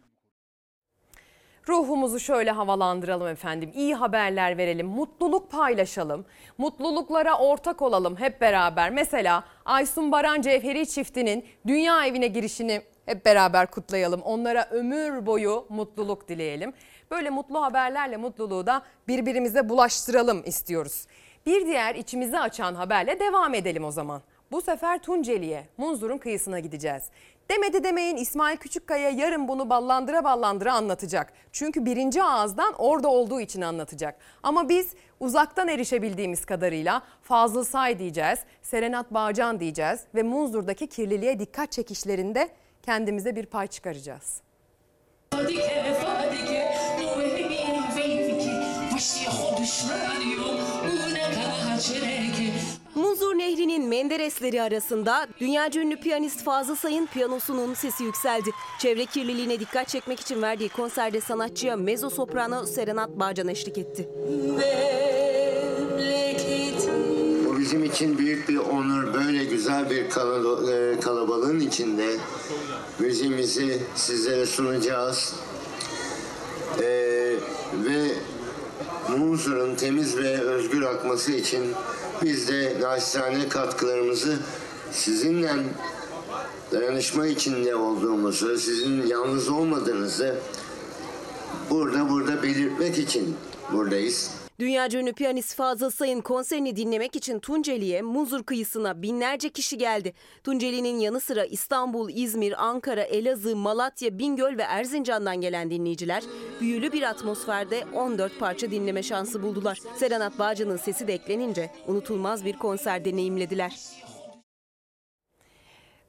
Ruhumuzu 1.69 2.21
şöyle 2.21 2.51
havalandıralım 2.51 3.29
efendim. 3.29 3.73
İyi 3.75 3.95
haberler 3.95 4.59
verelim, 4.59 4.87
mutluluk 4.87 5.51
paylaşalım. 5.51 6.25
Mutluluklara 6.59 7.39
ortak 7.39 7.83
olalım 7.83 8.17
hep 8.17 8.41
beraber. 8.41 8.91
Mesela 8.91 9.45
Aysun 9.65 10.13
Baran 10.13 10.43
Cevheri 10.43 10.87
çiftinin 10.87 11.45
dünya 11.67 12.07
evine 12.07 12.27
girişini 12.27 12.83
hep 13.07 13.25
beraber 13.25 13.71
kutlayalım. 13.71 14.21
Onlara 14.21 14.69
ömür 14.71 15.27
boyu 15.27 15.67
mutluluk 15.69 16.29
dileyelim. 16.29 16.73
Böyle 17.11 17.31
mutlu 17.31 17.63
haberlerle 17.63 18.17
mutluluğu 18.17 18.67
da 18.67 18.83
birbirimize 19.09 19.69
bulaştıralım 19.69 20.43
istiyoruz. 20.47 21.07
Bir 21.47 21.67
diğer 21.67 21.95
içimizi 21.95 22.39
açan 22.39 22.75
haberle 22.75 23.21
devam 23.21 23.55
edelim 23.55 23.85
o 23.85 23.91
zaman. 23.91 24.23
Bu 24.53 24.63
sefer 24.63 24.99
Tunceli'ye, 24.99 25.67
Munzur'un 25.77 26.19
kıyısına 26.19 26.61
gideceğiz. 26.61 27.03
Demedi 27.51 27.85
demeyin 27.85 28.17
İsmail 28.17 28.57
Küçükkaya 28.57 29.11
yarın 29.11 29.49
bunu 29.49 29.71
ballandıra 29.71 30.25
ballandıra 30.25 30.73
anlatacak. 30.73 31.33
Çünkü 31.53 31.85
birinci 31.85 32.23
ağızdan 32.23 32.75
orada 32.79 33.09
olduğu 33.09 33.41
için 33.41 33.61
anlatacak. 33.61 34.19
Ama 34.43 34.69
biz 34.69 34.95
uzaktan 35.21 35.69
erişebildiğimiz 35.69 36.45
kadarıyla 36.45 37.03
Fazıl 37.23 37.65
Say 37.65 37.99
diyeceğiz, 37.99 38.39
Serenat 38.63 39.11
Bağcan 39.11 39.61
diyeceğiz 39.61 40.01
ve 40.15 40.23
Munzur'daki 40.23 40.87
kirliliğe 40.87 41.39
dikkat 41.39 41.73
çekişlerinde 41.73 42.49
kendimize 42.83 43.37
bir 43.37 43.47
pay 43.47 43.67
çıkaracağız. 43.67 44.41
Munzur 49.73 50.08
Nehri'nin 53.59 53.89
Menderesleri 53.89 54.63
arasında 54.63 55.27
dünyaca 55.41 55.81
ünlü 55.81 56.01
piyanist 56.01 56.45
Fazıl 56.45 56.77
Say'ın 56.77 57.07
piyanosunun 57.07 57.75
sesi 57.75 58.05
yükseldi. 58.05 58.51
Çevre 58.79 59.07
kirliliğine 59.07 59.61
dikkat 59.61 59.89
çekmek 59.89 60.21
için 60.21 60.43
verdiği 60.43 60.69
konserde 60.69 61.21
sanatçıya 61.21 61.77
mezzo 61.77 62.11
soprano 62.11 62.67
Serenat 62.67 63.11
Bağcan 63.11 63.49
eşlik 63.49 63.79
etti. 63.79 64.09
Bu 67.47 67.59
bizim 67.59 67.85
için 67.85 68.19
büyük 68.19 68.49
bir 68.49 68.57
onur. 68.57 69.15
Böyle 69.15 69.45
güzel 69.45 69.91
bir 69.91 70.05
e, 70.05 71.01
kalabalığın 71.01 71.61
içinde 71.61 72.17
müziğimizi 72.99 73.83
sizlere 73.95 74.47
sunacağız. 74.47 75.35
Ee, 76.81 77.35
ve 77.73 78.15
Munzur'un 79.17 79.75
temiz 79.75 80.17
ve 80.17 80.41
özgür 80.41 80.83
akması 80.83 81.33
için 81.33 81.75
biz 82.23 82.49
de 82.49 82.77
naçizane 82.81 83.49
katkılarımızı 83.49 84.39
sizinle 84.93 85.53
dayanışma 86.73 87.27
içinde 87.27 87.77
olduğumuzu, 87.77 88.59
sizin 88.59 89.07
yalnız 89.07 89.49
olmadığınızı 89.49 90.39
burada 91.71 92.09
burada 92.09 92.43
belirtmek 92.43 92.99
için 92.99 93.37
buradayız. 93.73 94.31
Dünyaca 94.61 95.01
ünlü 95.01 95.13
piyanist 95.13 95.55
Fazıl 95.55 95.91
Say'ın 95.91 96.21
konserini 96.21 96.77
dinlemek 96.77 97.17
için 97.17 97.39
Tunceli'ye, 97.39 98.03
Muzur 98.03 98.43
kıyısına 98.43 99.03
binlerce 99.03 99.49
kişi 99.49 99.79
geldi. 99.79 100.15
Tunceli'nin 100.45 100.99
yanı 100.99 101.21
sıra 101.21 101.45
İstanbul, 101.45 102.11
İzmir, 102.11 102.65
Ankara, 102.65 103.03
Elazığ, 103.03 103.57
Malatya, 103.57 104.19
Bingöl 104.19 104.59
ve 104.59 104.63
Erzincan'dan 104.63 105.41
gelen 105.41 105.71
dinleyiciler 105.71 106.23
büyülü 106.61 106.93
bir 106.93 107.03
atmosferde 107.03 107.85
14 107.95 108.39
parça 108.39 108.71
dinleme 108.71 109.03
şansı 109.03 109.43
buldular. 109.43 109.79
Serenat 109.97 110.39
Bağcan'ın 110.39 110.77
sesi 110.77 111.09
de 111.09 111.15
eklenince 111.15 111.71
unutulmaz 111.87 112.45
bir 112.45 112.57
konser 112.57 113.05
deneyimlediler. 113.05 114.08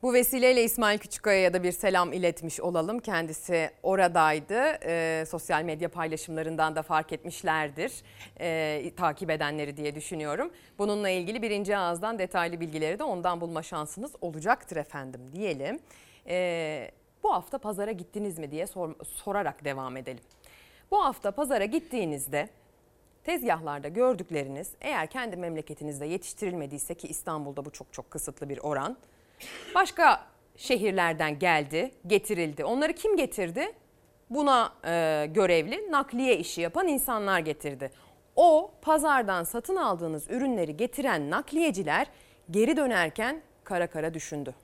Bu 0.04 0.14
vesileyle 0.14 0.64
İsmail 0.64 0.98
Küçükkaya'ya 0.98 1.54
da 1.54 1.64
bir 1.64 1.72
selam 1.72 2.14
iletmiş 2.14 2.60
olalım. 2.60 3.00
Kendisi 3.00 3.72
oradaydı. 3.84 4.78
Ee, 4.86 5.24
sosyal 5.28 5.64
medya 5.64 5.90
paylaşımlarından 5.90 6.76
da 6.76 6.82
fark 6.82 7.14
etmişlerdir. 7.14 7.94
Ee, 8.40 8.92
takip 8.98 9.30
edenleri 9.30 9.78
diye 9.78 9.96
düşünüyorum. 9.96 10.52
Bununla 10.78 11.10
ilgili 11.10 11.42
birinci 11.42 11.78
ağızdan 11.78 12.20
detaylı 12.20 12.60
bilgileri 12.60 13.00
de 13.00 13.04
ondan 13.04 13.42
bulma 13.42 13.64
şansınız 13.64 14.12
olacaktır 14.22 14.76
efendim 14.76 15.22
diyelim. 15.34 15.80
Ee, 16.28 16.92
bu 17.24 17.34
hafta 17.34 17.58
pazara 17.58 17.92
gittiniz 17.92 18.40
mi 18.40 18.52
diye 18.52 18.68
sor, 18.68 18.96
sorarak 19.04 19.66
devam 19.66 19.98
edelim. 19.98 20.24
Bu 20.92 21.06
hafta 21.06 21.32
pazara 21.32 21.66
gittiğinizde 21.66 22.50
tezgahlarda 23.24 23.88
gördükleriniz 23.88 24.72
eğer 24.82 25.08
kendi 25.08 25.38
memleketinizde 25.38 26.06
yetiştirilmediyse 26.06 26.94
ki 26.94 27.08
İstanbul'da 27.08 27.66
bu 27.66 27.70
çok 27.72 27.94
çok 27.94 28.12
kısıtlı 28.12 28.50
bir 28.50 28.58
oran. 28.58 28.98
Başka 29.76 30.26
şehirlerden 30.58 31.40
geldi, 31.40 31.92
getirildi. 32.08 32.64
Onları 32.66 32.94
kim 32.94 33.18
getirdi? 33.18 33.72
Buna 34.30 34.74
e, 34.86 35.26
görevli 35.26 35.92
nakliye 35.92 36.38
işi 36.38 36.62
yapan 36.62 36.88
insanlar 36.88 37.40
getirdi. 37.40 37.92
O 38.36 38.72
pazardan 38.82 39.44
satın 39.44 39.76
aldığınız 39.76 40.30
ürünleri 40.30 40.78
getiren 40.78 41.30
nakliyeciler 41.30 42.08
geri 42.52 42.78
dönerken 42.78 43.42
kara 43.64 43.88
kara 43.88 44.14
düşündü. 44.14 44.56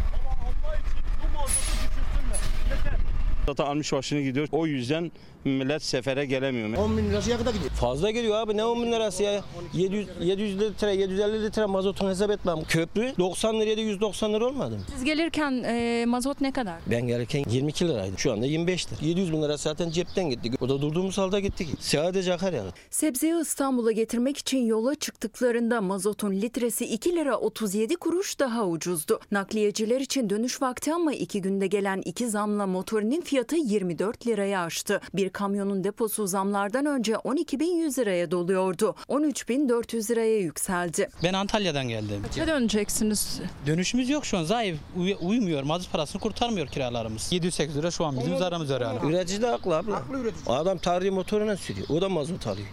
Allah 0.00 0.74
için 0.74 0.98
bu 1.22 1.38
mozotu 1.38 1.72
düşürsünler. 1.72 2.76
Yeter. 2.76 3.00
Zaten 3.46 3.64
almış 3.64 3.92
başını 3.92 4.20
gidiyor. 4.20 4.48
O 4.52 4.66
yüzden 4.66 5.12
millet 5.44 5.82
sefere 5.82 6.26
gelemiyor. 6.26 6.78
10 6.78 6.96
bin 6.96 7.10
lirası 7.10 7.30
yakıta 7.30 7.50
gidiyor. 7.50 7.70
Fazla 7.70 8.10
geliyor 8.10 8.36
abi 8.36 8.56
ne 8.56 8.64
10 8.64 8.82
bin 8.82 8.92
lirası 8.92 9.22
ya? 9.22 9.44
700, 9.74 10.08
700 10.20 10.60
litre, 10.60 10.94
750 10.94 11.44
litre 11.44 11.66
mazotun 11.66 12.08
hesap 12.08 12.30
etmem. 12.30 12.58
Köprü 12.68 13.12
90 13.18 13.60
liraya 13.60 13.76
da 13.76 13.80
190 13.80 14.32
lira 14.34 14.46
olmadı 14.46 14.74
mı? 14.74 14.80
Siz 14.94 15.04
gelirken 15.04 15.62
e, 15.66 16.04
mazot 16.06 16.40
ne 16.40 16.52
kadar? 16.52 16.74
Ben 16.86 17.06
gelirken 17.06 17.44
22 17.50 17.88
liraydı. 17.88 18.18
Şu 18.18 18.32
anda 18.32 18.46
25 18.46 18.86
lira. 18.92 18.96
700 19.02 19.32
bin 19.32 19.42
lira 19.42 19.56
zaten 19.56 19.90
cepten 19.90 20.30
gitti. 20.30 20.50
O 20.60 20.68
da 20.68 20.80
durduğumuz 20.82 21.18
halde 21.18 21.40
gitti. 21.40 21.66
Sadece 21.80 22.34
akaryakıt. 22.34 22.74
Sebzeyi 22.90 23.40
İstanbul'a 23.42 23.92
getirmek 23.92 24.36
için 24.36 24.58
yola 24.66 24.94
çıktıklarında 24.94 25.80
mazotun 25.80 26.32
litresi 26.32 26.84
2 26.84 27.16
lira 27.16 27.36
37 27.38 27.96
kuruş 27.96 28.38
daha 28.38 28.66
ucuzdu. 28.66 29.20
Nakliyeciler 29.30 30.00
için 30.00 30.30
dönüş 30.30 30.62
vakti 30.62 30.94
ama 30.94 31.12
iki 31.12 31.40
günde 31.42 31.66
gelen 31.66 32.02
iki 32.04 32.28
zamla 32.28 32.66
motorinin 32.66 33.20
fiyatı 33.20 33.56
24 33.56 34.26
liraya 34.26 34.62
aştı. 34.62 35.00
Bir 35.14 35.30
kamyonun 35.38 35.84
deposu 35.84 36.26
zamlardan 36.26 36.86
önce 36.86 37.12
12.100 37.12 37.98
liraya 38.00 38.30
doluyordu. 38.30 38.94
13.400 39.08 40.10
liraya 40.10 40.38
yükseldi. 40.38 41.08
Ben 41.22 41.32
Antalya'dan 41.34 41.88
geldim. 41.88 42.22
Ne 42.36 42.46
döneceksiniz? 42.46 43.40
Dönüşümüz 43.66 44.10
yok 44.10 44.26
şu 44.26 44.38
an. 44.38 44.44
Zayıf 44.44 44.78
uy- 44.96 45.16
uymuyor. 45.20 45.62
Mazot 45.62 45.92
parasını 45.92 46.20
kurtarmıyor 46.22 46.66
kiralarımız. 46.66 47.32
700-800 47.32 47.74
lira 47.74 47.90
şu 47.90 48.04
an 48.04 48.18
bizim 48.18 48.38
zararımız 48.38 48.70
var 48.72 48.80
yani. 48.80 48.98
Üretici 49.10 49.42
de 49.42 49.46
haklı 49.46 49.76
abla. 49.76 50.02
Adam 50.46 50.78
tarihi 50.78 51.10
motoruna 51.10 51.56
sürüyor. 51.56 51.86
O 51.90 52.00
da 52.00 52.08
mazot 52.08 52.46
alıyor. 52.46 52.68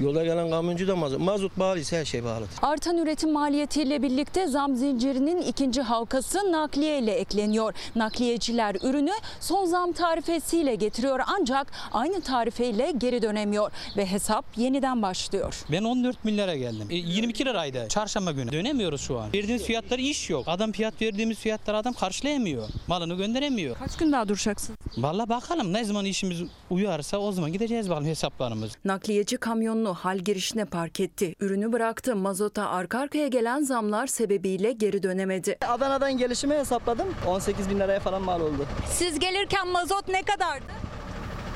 Yola 0.00 0.24
gelen 0.24 0.50
kamyoncu 0.50 0.88
da 0.88 0.96
mazot. 0.96 1.20
Mazot 1.20 1.58
bağlıysa 1.58 1.96
her 1.96 2.04
şey 2.04 2.24
bağlıdır. 2.24 2.48
Artan 2.62 2.96
üretim 2.98 3.32
maliyetiyle 3.32 4.02
birlikte 4.02 4.46
zam 4.46 4.76
zincirinin 4.76 5.42
ikinci 5.42 5.82
halkası 5.82 6.52
nakliye 6.52 6.98
ile 6.98 7.12
ekleniyor. 7.12 7.74
Nakliyeciler 7.96 8.74
ürünü 8.82 9.10
son 9.40 9.64
zam 9.64 9.92
tarifesiyle 9.92 10.74
getiriyor 10.74 11.20
ancak 11.40 11.72
aynı 11.92 12.20
tarifeyle 12.20 12.90
geri 12.98 13.22
dönemiyor 13.22 13.70
ve 13.96 14.06
hesap 14.06 14.44
yeniden 14.56 15.02
başlıyor. 15.02 15.64
Ben 15.72 15.84
14 15.84 16.24
milyara 16.24 16.56
geldim. 16.56 16.86
E, 16.90 16.94
22 16.96 17.44
liraydı 17.44 17.86
çarşamba 17.88 18.32
günü. 18.32 18.52
Dönemiyoruz 18.52 19.00
şu 19.00 19.18
an. 19.18 19.32
Verdiğimiz 19.34 19.62
fiyatları 19.62 20.00
iş 20.00 20.30
yok. 20.30 20.44
Adam 20.46 20.72
fiyat 20.72 21.02
verdiğimiz 21.02 21.38
fiyatları 21.38 21.76
adam 21.76 21.92
karşılayamıyor. 21.92 22.68
Malını 22.86 23.14
gönderemiyor. 23.14 23.76
Kaç 23.78 23.96
gün 23.96 24.12
daha 24.12 24.28
duracaksınız? 24.28 24.78
Vallahi 24.96 25.28
bakalım 25.28 25.72
ne 25.72 25.84
zaman 25.84 26.04
işimiz 26.04 26.38
uyarsa 26.70 27.18
o 27.18 27.32
zaman 27.32 27.52
gideceğiz 27.52 27.90
bakalım 27.90 28.06
hesaplarımız. 28.08 28.72
Nakliyeci 28.84 29.36
kamyonunu 29.36 29.85
hal 29.94 30.18
girişine 30.18 30.64
park 30.64 31.00
etti. 31.00 31.34
Ürünü 31.40 31.72
bıraktı. 31.72 32.16
Mazota 32.16 32.68
arka 32.68 32.98
arkaya 32.98 33.28
gelen 33.28 33.62
zamlar 33.62 34.06
sebebiyle 34.06 34.72
geri 34.72 35.02
dönemedi. 35.02 35.58
Adana'dan 35.68 36.18
gelişimi 36.18 36.54
hesapladım. 36.54 37.08
18 37.26 37.70
bin 37.70 37.80
liraya 37.80 38.00
falan 38.00 38.22
mal 38.22 38.40
oldu. 38.40 38.66
Siz 38.90 39.18
gelirken 39.18 39.68
mazot 39.68 40.08
ne 40.08 40.22
kadardı? 40.22 40.64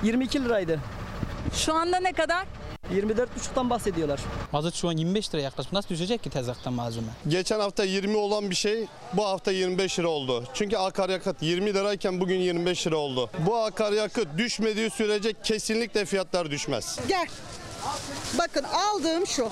22 0.02 0.44
liraydı. 0.44 0.80
Şu 1.54 1.74
anda 1.74 2.00
ne 2.00 2.12
kadar? 2.12 2.46
24,5'tan 2.94 3.70
bahsediyorlar. 3.70 4.20
Mazot 4.52 4.74
şu 4.74 4.88
an 4.88 4.92
25 4.96 5.34
lira 5.34 5.42
yaklaşık. 5.42 5.72
Nasıl 5.72 5.88
düşecek 5.88 6.22
ki 6.22 6.30
tezaktan 6.30 6.72
malzeme? 6.72 7.06
Geçen 7.28 7.60
hafta 7.60 7.84
20 7.84 8.16
olan 8.16 8.50
bir 8.50 8.54
şey 8.54 8.86
bu 9.12 9.26
hafta 9.26 9.52
25 9.52 9.98
lira 9.98 10.08
oldu. 10.08 10.44
Çünkü 10.54 10.76
akaryakıt 10.76 11.42
20 11.42 11.74
lirayken 11.74 12.20
bugün 12.20 12.38
25 12.38 12.86
lira 12.86 12.96
oldu. 12.96 13.30
Bu 13.46 13.56
akaryakıt 13.56 14.28
düşmediği 14.38 14.90
sürece 14.90 15.32
kesinlikle 15.44 16.04
fiyatlar 16.04 16.50
düşmez. 16.50 16.98
Gel. 17.08 17.26
Bakın 18.38 18.64
aldığım 18.64 19.26
şu. 19.26 19.48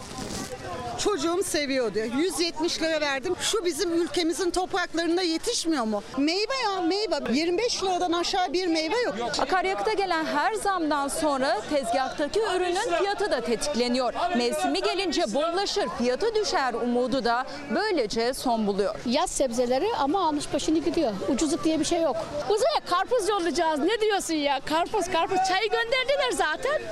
Çocuğum 0.98 1.42
seviyordu. 1.44 1.98
170 1.98 2.82
lira 2.82 3.00
verdim. 3.00 3.34
Şu 3.40 3.64
bizim 3.64 3.92
ülkemizin 4.02 4.50
topraklarında 4.50 5.22
yetişmiyor 5.22 5.84
mu? 5.84 6.02
Meyve 6.16 6.54
ya 6.64 6.80
meyve. 6.80 7.32
25 7.32 7.82
liradan 7.82 8.12
aşağı 8.12 8.52
bir 8.52 8.66
meyve 8.66 9.00
yok. 9.00 9.14
Akaryakıta 9.38 9.92
gelen 9.92 10.24
her 10.24 10.54
zamdan 10.54 11.08
sonra 11.08 11.60
tezgahtaki 11.70 12.40
ürünün 12.40 12.98
fiyatı 12.98 13.30
da 13.30 13.40
tetikleniyor. 13.40 14.14
Mevsimi 14.36 14.82
gelince 14.82 15.22
bollaşır, 15.34 15.86
fiyatı 15.98 16.34
düşer 16.34 16.74
umudu 16.74 17.24
da 17.24 17.46
böylece 17.74 18.34
son 18.34 18.66
buluyor. 18.66 18.94
Yaz 19.06 19.30
sebzeleri 19.30 19.88
ama 19.98 20.28
almış 20.28 20.54
başını 20.54 20.78
gidiyor. 20.78 21.12
Ucuzluk 21.28 21.64
diye 21.64 21.80
bir 21.80 21.84
şey 21.84 22.02
yok. 22.02 22.16
Uzaya 22.48 22.80
karpuz 22.90 23.28
yollayacağız. 23.28 23.80
Ne 23.80 24.00
diyorsun 24.00 24.34
ya? 24.34 24.60
Karpuz, 24.66 25.06
karpuz. 25.12 25.38
Çayı 25.48 25.70
gönderdiler 25.70 26.30
zaten. 26.32 26.82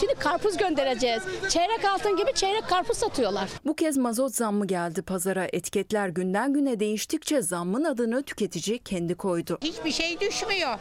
Şimdi 0.00 0.14
karpuz 0.14 0.56
göndereceğiz. 0.86 1.22
Çeyrek 1.48 1.84
altın 1.84 2.16
gibi 2.16 2.32
çeyrek 2.34 2.68
karpuz 2.68 2.96
satıyorlar. 2.96 3.48
Bu 3.64 3.76
kez 3.76 3.96
mazot 3.96 4.34
zammı 4.34 4.66
geldi 4.66 5.02
pazara. 5.02 5.46
Etiketler 5.52 6.08
günden 6.08 6.52
güne 6.52 6.80
değiştikçe 6.80 7.42
zammın 7.42 7.84
adını 7.84 8.22
tüketici 8.22 8.78
kendi 8.78 9.14
koydu. 9.14 9.58
Hiçbir 9.62 9.92
şey 9.92 10.20
düşmüyor. 10.20 10.78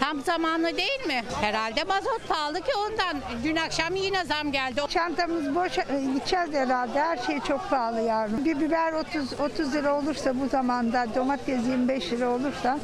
Tam 0.00 0.20
zamanlı 0.20 0.76
değil 0.76 1.06
mi? 1.06 1.24
Herhalde 1.40 1.84
mazot 1.84 2.28
pahalı 2.28 2.60
ki 2.60 2.72
ondan. 2.86 3.20
Dün 3.44 3.56
akşam 3.56 3.94
yine 3.96 4.24
zam 4.24 4.52
geldi. 4.52 4.80
Çantamız 4.88 5.54
boş 5.54 5.78
e, 5.78 5.82
gideceğiz 6.14 6.52
herhalde. 6.52 7.00
Her 7.00 7.16
şey 7.16 7.40
çok 7.40 7.70
pahalı 7.70 8.00
yavrum. 8.00 8.44
Bir 8.44 8.60
biber 8.60 8.92
30 8.92 9.40
30 9.40 9.74
lira 9.74 9.98
olursa 9.98 10.40
bu 10.40 10.48
zamanda 10.48 11.06
domates 11.14 11.66
25 11.66 12.12
lira 12.12 12.30
olursa 12.30 12.78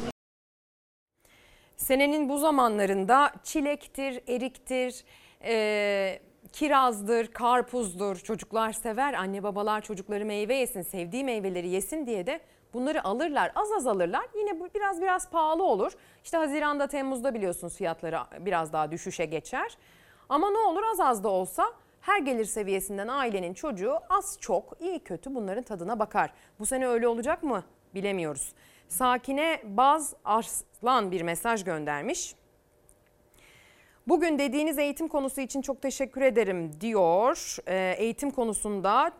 Senenin 1.77 2.29
bu 2.29 2.37
zamanlarında 2.37 3.31
çilektir, 3.43 4.21
eriktir, 4.27 5.03
e, 5.43 6.19
kirazdır, 6.53 7.27
karpuzdur. 7.27 8.15
Çocuklar 8.15 8.71
sever. 8.71 9.13
Anne 9.13 9.43
babalar 9.43 9.81
çocukları 9.81 10.25
meyve 10.25 10.55
yesin, 10.55 10.81
sevdiği 10.81 11.23
meyveleri 11.23 11.67
yesin 11.67 12.05
diye 12.05 12.27
de 12.27 12.39
bunları 12.73 13.03
alırlar. 13.03 13.51
Az 13.55 13.71
az 13.71 13.87
alırlar. 13.87 14.25
Yine 14.35 14.59
bu 14.59 14.69
biraz 14.75 15.01
biraz 15.01 15.29
pahalı 15.29 15.63
olur. 15.63 15.91
İşte 16.23 16.37
Haziran'da, 16.37 16.87
Temmuz'da 16.87 17.33
biliyorsunuz 17.33 17.75
fiyatları 17.75 18.19
biraz 18.39 18.73
daha 18.73 18.91
düşüşe 18.91 19.25
geçer. 19.25 19.77
Ama 20.29 20.51
ne 20.51 20.57
olur 20.57 20.83
az 20.91 20.99
az 20.99 21.23
da 21.23 21.29
olsa 21.29 21.73
her 22.01 22.19
gelir 22.19 22.45
seviyesinden 22.45 23.07
ailenin 23.07 23.53
çocuğu 23.53 23.93
az 24.09 24.37
çok 24.41 24.73
iyi 24.79 24.99
kötü 24.99 25.35
bunların 25.35 25.63
tadına 25.63 25.99
bakar. 25.99 26.33
Bu 26.59 26.65
sene 26.65 26.87
öyle 26.87 27.07
olacak 27.07 27.43
mı 27.43 27.63
bilemiyoruz. 27.95 28.53
Sakine 28.87 29.61
Baz 29.63 30.13
Arslan 30.25 31.11
bir 31.11 31.21
mesaj 31.21 31.63
göndermiş. 31.63 32.35
Bugün 34.07 34.39
dediğiniz 34.39 34.79
eğitim 34.79 35.07
konusu 35.07 35.41
için 35.41 35.61
çok 35.61 35.81
teşekkür 35.81 36.21
ederim 36.21 36.81
diyor. 36.81 37.57
Ee, 37.67 37.95
eğitim 37.97 38.31
konusunda 38.31 39.11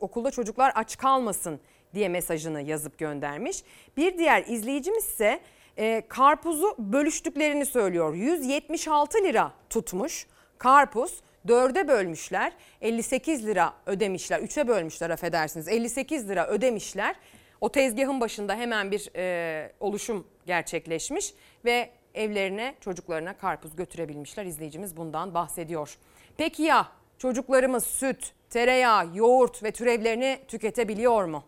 okulda 0.00 0.30
çocuklar 0.30 0.72
aç 0.74 0.96
kalmasın 0.96 1.60
diye 1.94 2.08
mesajını 2.08 2.62
yazıp 2.62 2.98
göndermiş. 2.98 3.62
Bir 3.96 4.18
diğer 4.18 4.44
izleyicimiz 4.46 5.04
ise 5.04 5.40
e, 5.76 6.02
karpuzu 6.08 6.74
bölüştüklerini 6.78 7.66
söylüyor. 7.66 8.14
176 8.14 9.18
lira 9.18 9.52
tutmuş 9.70 10.26
karpuz. 10.58 11.20
Dörde 11.48 11.88
bölmüşler 11.88 12.52
58 12.80 13.46
lira 13.46 13.74
ödemişler. 13.86 14.40
Üçe 14.40 14.68
bölmüşler 14.68 15.10
affedersiniz 15.10 15.68
58 15.68 16.28
lira 16.28 16.46
ödemişler. 16.46 17.16
O 17.60 17.72
tezgahın 17.72 18.20
başında 18.20 18.54
hemen 18.54 18.90
bir 18.90 19.10
e, 19.16 19.72
oluşum 19.80 20.26
gerçekleşmiş 20.46 21.34
ve 21.64 21.97
evlerine 22.14 22.74
çocuklarına 22.80 23.36
karpuz 23.36 23.76
götürebilmişler. 23.76 24.44
İzleyicimiz 24.44 24.96
bundan 24.96 25.34
bahsediyor. 25.34 25.98
Peki 26.36 26.62
ya 26.62 26.88
çocuklarımız 27.18 27.84
süt, 27.84 28.32
tereyağı, 28.50 29.16
yoğurt 29.16 29.62
ve 29.62 29.70
türevlerini 29.70 30.40
tüketebiliyor 30.48 31.24
mu? 31.24 31.44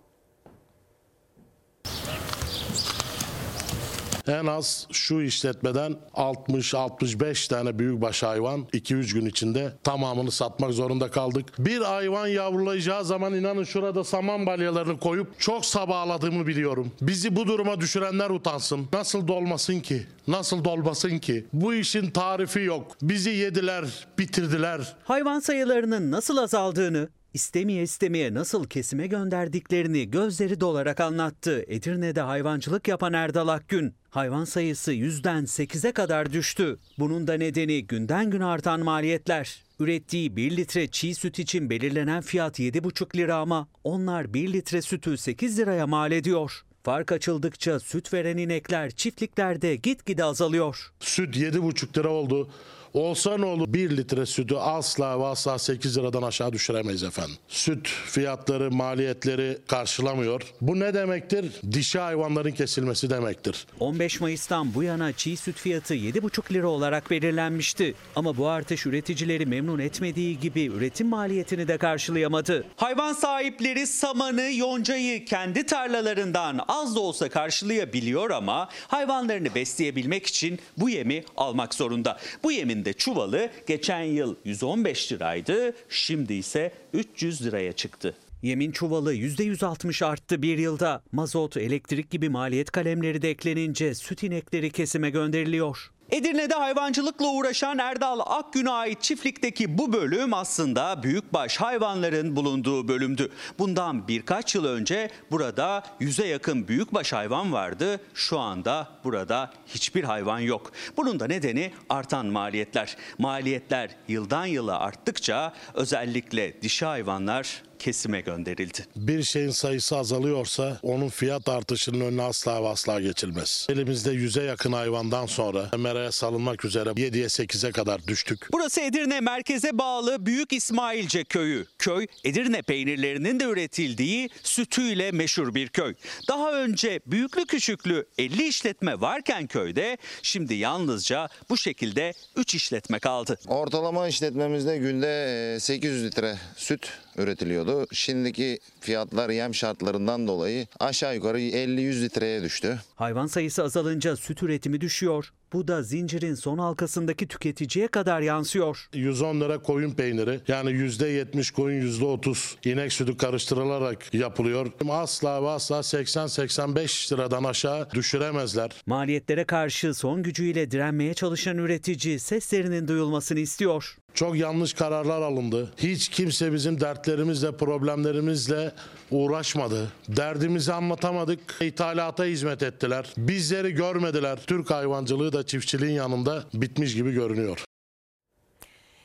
En 4.27 4.47
az 4.47 4.87
şu 4.93 5.21
işletmeden 5.21 5.97
60-65 6.15 7.49
tane 7.49 7.79
büyükbaş 7.79 8.23
hayvan 8.23 8.61
2-3 8.61 9.15
gün 9.15 9.27
içinde 9.27 9.73
tamamını 9.85 10.31
satmak 10.31 10.73
zorunda 10.73 11.11
kaldık. 11.11 11.47
Bir 11.59 11.81
hayvan 11.81 12.27
yavrulayacağı 12.27 13.05
zaman 13.05 13.35
inanın 13.35 13.65
şurada 13.65 14.05
saman 14.05 14.47
balyalarını 14.47 14.99
koyup 14.99 15.41
çok 15.41 15.67
sabahladığımı 15.67 16.47
biliyorum. 16.47 16.93
Bizi 17.03 17.37
bu 17.37 17.47
duruma 17.47 17.81
düşürenler 17.81 18.31
utansın. 18.31 18.89
Nasıl 18.93 19.29
dolmasın 19.29 19.81
ki? 19.81 20.07
Nasıl 20.29 20.65
dolmasın 20.65 21.19
ki? 21.19 21.47
Bu 21.53 21.75
işin 21.75 22.11
tarifi 22.11 22.61
yok. 22.61 22.97
Bizi 23.03 23.31
yediler, 23.31 23.85
bitirdiler. 24.19 24.97
Hayvan 25.05 25.41
sayılarının 25.41 26.11
nasıl 26.11 26.37
azaldığını, 26.37 27.09
istemeye 27.35 27.83
istemeye 27.83 28.35
nasıl 28.35 28.65
kesime 28.65 29.07
gönderdiklerini 29.07 30.11
gözleri 30.11 30.61
dolarak 30.61 31.01
anlattı. 31.01 31.65
Edirne'de 31.69 32.21
hayvancılık 32.21 32.89
yapan 32.89 33.13
Erdal 33.13 33.49
Akgün. 33.49 34.00
Hayvan 34.11 34.45
sayısı 34.45 34.93
yüzden 34.93 35.45
8'e 35.45 35.93
kadar 35.93 36.33
düştü. 36.33 36.79
Bunun 36.99 37.27
da 37.27 37.35
nedeni 37.35 37.87
günden 37.87 38.31
güne 38.31 38.45
artan 38.45 38.81
maliyetler. 38.81 39.63
Ürettiği 39.81 40.37
1 40.37 40.57
litre 40.57 40.89
çiğ 40.89 41.15
süt 41.15 41.39
için 41.39 41.71
belirlenen 41.71 42.21
fiyat 42.21 42.61
7,5 42.61 43.17
lira 43.17 43.37
ama 43.37 43.69
onlar 43.85 44.35
1 44.35 44.53
litre 44.53 44.83
sütü 44.83 45.17
8 45.17 45.59
liraya 45.59 45.87
mal 45.87 46.13
ediyor. 46.13 46.63
Fark 46.83 47.13
açıldıkça 47.13 47.81
süt 47.81 48.13
veren 48.13 48.37
inekler 48.37 48.91
çiftliklerde 48.91 49.77
gitgide 49.77 50.25
azalıyor. 50.25 50.93
Süt 51.01 51.37
7,5 51.37 51.99
lira 51.99 52.09
oldu. 52.09 52.51
Olsa 52.95 53.39
ne 53.39 53.45
olur 53.45 53.73
1 53.73 53.97
litre 53.97 54.27
sütü 54.27 54.55
asla 54.55 55.21
ve 55.21 55.27
asla 55.27 55.59
8 55.59 55.99
liradan 55.99 56.23
aşağı 56.23 56.53
düşüremeyiz 56.53 57.03
efendim. 57.03 57.35
Süt 57.49 57.89
fiyatları, 57.89 58.71
maliyetleri 58.71 59.59
karşılamıyor. 59.67 60.43
Bu 60.61 60.81
ne 60.81 60.95
demektir? 60.95 61.53
Dişi 61.73 61.99
hayvanların 61.99 62.53
kesilmesi 62.53 63.11
demektir. 63.11 63.67
15 63.81 64.21
Mayıs'tan 64.21 64.75
bu 64.75 64.83
yana 64.83 65.13
çiğ 65.13 65.37
süt 65.37 65.57
fiyatı 65.57 65.95
7,5 65.95 66.53
lira 66.53 66.69
olarak 66.69 67.11
belirlenmişti. 67.11 67.95
Ama 68.17 68.37
bu 68.37 68.49
artış 68.49 68.87
üreticileri 68.87 69.47
memnun 69.47 69.79
etmediği 69.79 70.41
gibi 70.41 70.65
üretim 70.67 71.09
maliyetini 71.09 71.69
de 71.69 71.79
karşılayamadı. 71.79 72.65
Hayvan 72.77 73.13
sahipleri 73.13 73.87
samanı, 73.87 74.51
yoncayı 74.57 75.25
kendi 75.25 75.67
tarlalarından 75.67 76.61
az 76.69 76.97
da 76.97 77.01
olsa 77.01 77.29
karşılayabiliyor 77.29 78.31
ama 78.31 78.69
hayvanlarını 78.89 79.55
besleyebilmek 79.55 80.27
için 80.27 80.59
bu 80.77 80.91
yemi 80.91 81.25
almak 81.37 81.75
zorunda. 81.75 82.19
Bu 82.43 82.53
yemin 82.53 82.80
de 82.85 82.93
çuvalı 82.93 83.51
geçen 83.67 84.03
yıl 84.03 84.37
115 84.45 85.13
liraydı, 85.13 85.73
şimdi 85.89 86.35
ise 86.35 86.73
300 86.93 87.47
liraya 87.47 87.73
çıktı. 87.73 88.15
Yemin 88.43 88.73
çuvalı 88.73 89.15
%160 89.15 90.05
arttı 90.05 90.43
bir 90.43 90.59
yılda. 90.59 91.03
Mazot, 91.13 91.57
elektrik 91.57 92.11
gibi 92.11 92.29
maliyet 92.29 92.71
kalemleri 92.71 93.23
de 93.23 93.31
eklenince 93.31 93.95
süt 93.95 94.23
inekleri 94.23 94.71
kesime 94.71 95.11
gönderiliyor. 95.11 95.91
Edirne'de 96.11 96.55
hayvancılıkla 96.55 97.27
uğraşan 97.27 97.79
Erdal 97.79 98.21
Akgün'e 98.27 98.71
ait 98.71 99.03
çiftlikteki 99.03 99.79
bu 99.79 99.93
bölüm 99.93 100.35
aslında 100.35 101.03
büyükbaş 101.03 101.57
hayvanların 101.57 102.37
bulunduğu 102.37 102.89
bölümdü. 102.89 103.33
Bundan 103.59 104.09
birkaç 104.09 104.55
yıl 104.55 104.65
önce 104.65 105.11
burada 105.31 105.83
yüze 106.01 106.27
yakın 106.27 106.69
büyükbaş 106.69 107.13
hayvan 107.13 107.53
vardı. 107.53 108.01
Şu 108.15 108.39
anda 108.39 108.89
burada 109.05 109.51
hiçbir 109.67 110.05
hayvan 110.05 110.39
yok. 110.39 110.73
Bunun 110.97 111.21
da 111.21 111.27
nedeni 111.27 111.73
artan 111.89 112.27
maliyetler. 112.27 112.97
Maliyetler 113.19 113.91
yıldan 114.09 114.47
yıla 114.47 114.79
arttıkça 114.79 115.53
özellikle 115.75 116.63
dişi 116.63 116.87
hayvanlar 116.87 117.63
kesime 117.81 118.21
gönderildi. 118.21 118.87
Bir 118.97 119.23
şeyin 119.23 119.51
sayısı 119.51 119.97
azalıyorsa 119.97 120.79
onun 120.83 121.09
fiyat 121.09 121.49
artışının 121.49 122.01
önüne 122.01 122.23
asla 122.23 122.63
ve 122.63 122.69
asla 122.69 123.01
geçilmez. 123.01 123.67
Elimizde 123.71 124.11
yüze 124.11 124.43
yakın 124.43 124.73
hayvandan 124.73 125.27
sonra 125.27 125.71
meraya 125.79 126.13
salınmak 126.13 126.65
üzere 126.65 126.91
7'ye 126.91 127.27
8'e 127.27 127.73
kadar 127.73 128.07
düştük. 128.07 128.49
Burası 128.53 128.81
Edirne 128.81 129.21
merkeze 129.21 129.79
bağlı 129.79 130.27
Büyük 130.27 130.53
İsmailce 130.53 131.25
köyü. 131.25 131.67
Köy 131.79 132.07
Edirne 132.25 132.63
peynirlerinin 132.63 133.41
de 133.41 133.45
üretildiği 133.45 134.29
sütüyle 134.43 135.13
meşhur 135.13 135.55
bir 135.55 135.69
köy. 135.69 135.95
Daha 136.29 136.53
önce 136.53 137.01
büyüklü 137.07 137.47
küçüklü 137.47 138.07
50 138.19 138.49
işletme 138.49 139.01
varken 139.01 139.47
köyde 139.47 139.99
şimdi 140.23 140.55
yalnızca 140.55 141.29
bu 141.51 141.57
şekilde 141.57 142.13
3 142.37 142.55
işletme 142.55 142.99
kaldı. 142.99 143.39
Ortalama 143.49 144.09
işletmemizde 144.09 144.79
günde 144.79 145.55
e, 145.55 145.61
800 145.61 146.05
litre 146.05 146.37
süt 146.57 146.93
üretiliyordu. 147.21 147.87
Şimdiki 147.93 148.59
fiyatlar 148.81 149.31
yem 149.31 149.55
şartlarından 149.55 150.27
dolayı 150.27 150.67
aşağı 150.81 151.15
yukarı 151.15 151.41
50-100 151.41 152.03
litreye 152.03 152.43
düştü. 152.43 152.81
Hayvan 152.95 153.27
sayısı 153.27 153.63
azalınca 153.63 154.17
süt 154.17 154.43
üretimi 154.43 154.81
düşüyor. 154.81 155.33
Bu 155.53 155.69
da 155.69 155.83
zincirin 155.83 156.35
son 156.35 156.59
halkasındaki 156.59 157.29
tüketiciye 157.29 157.89
kadar 157.89 158.21
yansıyor. 158.21 158.89
110 158.93 159.41
lira 159.41 159.59
koyun 159.63 159.91
peyniri 159.91 160.41
yani 160.49 160.71
%70 160.71 161.53
koyun 161.53 161.87
%30 161.87 162.69
inek 162.73 162.93
sütü 162.93 163.17
karıştırılarak 163.17 164.15
yapılıyor. 164.15 164.67
Asla 164.91 165.43
ve 165.43 165.49
asla 165.49 165.77
80-85 165.77 167.15
liradan 167.15 167.45
aşağı 167.45 167.91
düşüremezler. 167.91 168.71
Maliyetlere 168.87 169.45
karşı 169.45 169.95
son 169.95 170.23
gücüyle 170.23 170.71
direnmeye 170.71 171.15
çalışan 171.15 171.59
üretici 171.59 172.19
seslerinin 172.19 172.89
duyulmasını 172.89 173.39
istiyor. 173.41 173.97
Çok 174.15 174.37
yanlış 174.37 174.73
kararlar 174.73 175.23
alındı. 175.23 175.73
Hiç 175.77 176.09
kimse 176.09 176.53
bizim 176.53 176.81
dertlerimizle, 176.81 177.57
problemlerimizle 177.57 178.73
uğraşmadı. 179.11 179.93
Derdimizi 180.09 180.73
anlatamadık. 180.73 181.41
İthalata 181.61 182.25
hizmet 182.25 182.63
ettiler. 182.63 183.13
Bizleri 183.17 183.73
görmediler. 183.73 184.39
Türk 184.47 184.71
hayvancılığı 184.71 185.33
da 185.33 185.40
çiftçiliğin 185.47 185.95
yanında 185.95 186.45
bitmiş 186.55 186.95
gibi 186.95 187.13
görünüyor. 187.13 187.65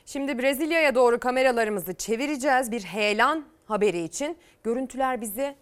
Şimdi 0.06 0.38
Brezilya'ya 0.38 0.94
doğru 0.94 1.20
kameralarımızı 1.20 1.94
çevireceğiz 1.94 2.70
bir 2.70 2.82
heyelan 2.82 3.44
haberi 3.64 4.02
için. 4.02 4.38
Görüntüler 4.64 5.20
bizi 5.20 5.56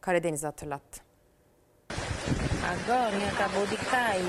Karadeniz'i 0.00 0.46
hatırlattı. 0.46 1.00
Agora 2.66 3.06
acabou 3.06 3.70
de 3.70 3.76
cair. 3.92 4.22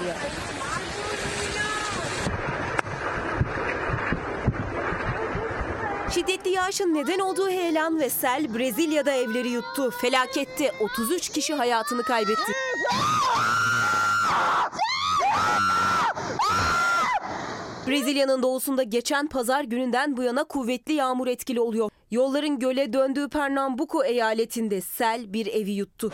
Şiddetli 6.13 6.49
yağışın 6.49 6.93
neden 6.93 7.19
olduğu 7.19 7.49
heyelan 7.49 7.99
ve 7.99 8.09
sel 8.09 8.57
Brezilya'da 8.57 9.11
evleri 9.11 9.49
yuttu. 9.49 9.91
Felakette 9.91 10.71
33 10.79 11.29
kişi 11.29 11.53
hayatını 11.53 12.03
kaybetti. 12.03 12.51
Brezilya'nın 17.87 18.43
doğusunda 18.43 18.83
geçen 18.83 19.27
pazar 19.27 19.63
gününden 19.63 20.17
bu 20.17 20.23
yana 20.23 20.43
kuvvetli 20.43 20.93
yağmur 20.93 21.27
etkili 21.27 21.59
oluyor. 21.59 21.89
Yolların 22.11 22.59
göle 22.59 22.93
döndüğü 22.93 23.29
Pernambuco 23.29 24.03
eyaletinde 24.03 24.81
sel 24.81 25.33
bir 25.33 25.47
evi 25.47 25.71
yuttu. 25.71 26.11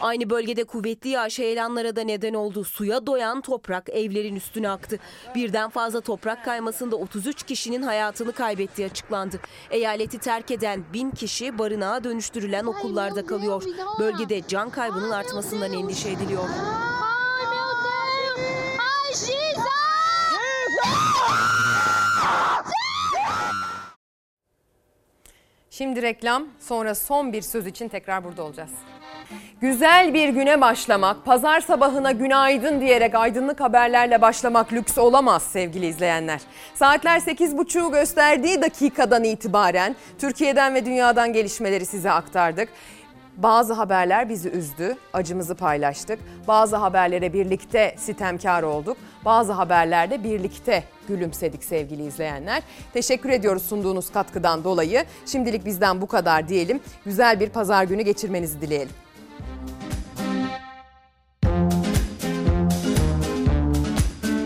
Aynı 0.00 0.30
bölgede 0.30 0.64
kuvvetli 0.64 1.10
yağış 1.10 1.38
heyelanlara 1.38 1.96
da 1.96 2.00
neden 2.02 2.34
oldu. 2.34 2.64
Suya 2.64 3.06
doyan 3.06 3.40
toprak 3.40 3.88
evlerin 3.88 4.36
üstüne 4.36 4.70
aktı. 4.70 4.98
Birden 5.34 5.70
fazla 5.70 6.00
toprak 6.00 6.44
kaymasında 6.44 6.96
33 6.96 7.42
kişinin 7.42 7.82
hayatını 7.82 8.32
kaybettiği 8.32 8.88
açıklandı. 8.88 9.40
Eyaleti 9.70 10.18
terk 10.18 10.50
eden 10.50 10.84
bin 10.92 11.10
kişi 11.10 11.58
barınağa 11.58 12.04
dönüştürülen 12.04 12.64
okullarda 12.64 13.26
kalıyor. 13.26 13.62
Bölgede 13.98 14.42
can 14.48 14.70
kaybının 14.70 15.10
artmasından 15.10 15.72
endişe 15.72 16.08
ediliyor. 16.10 16.48
Şimdi 25.70 26.02
reklam, 26.02 26.46
sonra 26.60 26.94
son 26.94 27.32
bir 27.32 27.42
söz 27.42 27.66
için 27.66 27.88
tekrar 27.88 28.24
burada 28.24 28.42
olacağız. 28.42 28.70
Güzel 29.60 30.14
bir 30.14 30.28
güne 30.28 30.60
başlamak, 30.60 31.24
pazar 31.24 31.60
sabahına 31.60 32.12
günaydın 32.12 32.80
diyerek 32.80 33.14
aydınlık 33.14 33.60
haberlerle 33.60 34.22
başlamak 34.22 34.72
lüks 34.72 34.98
olamaz 34.98 35.42
sevgili 35.42 35.86
izleyenler. 35.86 36.40
Saatler 36.74 37.20
8.30'u 37.20 37.92
gösterdiği 37.92 38.62
dakikadan 38.62 39.24
itibaren 39.24 39.96
Türkiye'den 40.18 40.74
ve 40.74 40.86
dünyadan 40.86 41.32
gelişmeleri 41.32 41.86
size 41.86 42.10
aktardık. 42.10 42.68
Bazı 43.36 43.72
haberler 43.72 44.28
bizi 44.28 44.48
üzdü, 44.48 44.96
acımızı 45.12 45.54
paylaştık. 45.54 46.18
Bazı 46.48 46.76
haberlere 46.76 47.32
birlikte 47.32 47.94
sitemkar 47.98 48.62
olduk. 48.62 48.96
Bazı 49.24 49.52
haberlerde 49.52 50.24
birlikte 50.24 50.84
gülümsedik 51.08 51.64
sevgili 51.64 52.06
izleyenler. 52.06 52.62
Teşekkür 52.92 53.30
ediyoruz 53.30 53.62
sunduğunuz 53.62 54.12
katkıdan 54.12 54.64
dolayı. 54.64 55.04
Şimdilik 55.26 55.64
bizden 55.64 56.00
bu 56.00 56.06
kadar 56.06 56.48
diyelim. 56.48 56.80
Güzel 57.04 57.40
bir 57.40 57.48
pazar 57.48 57.84
günü 57.84 58.02
geçirmenizi 58.02 58.60
dileyelim. 58.60 58.94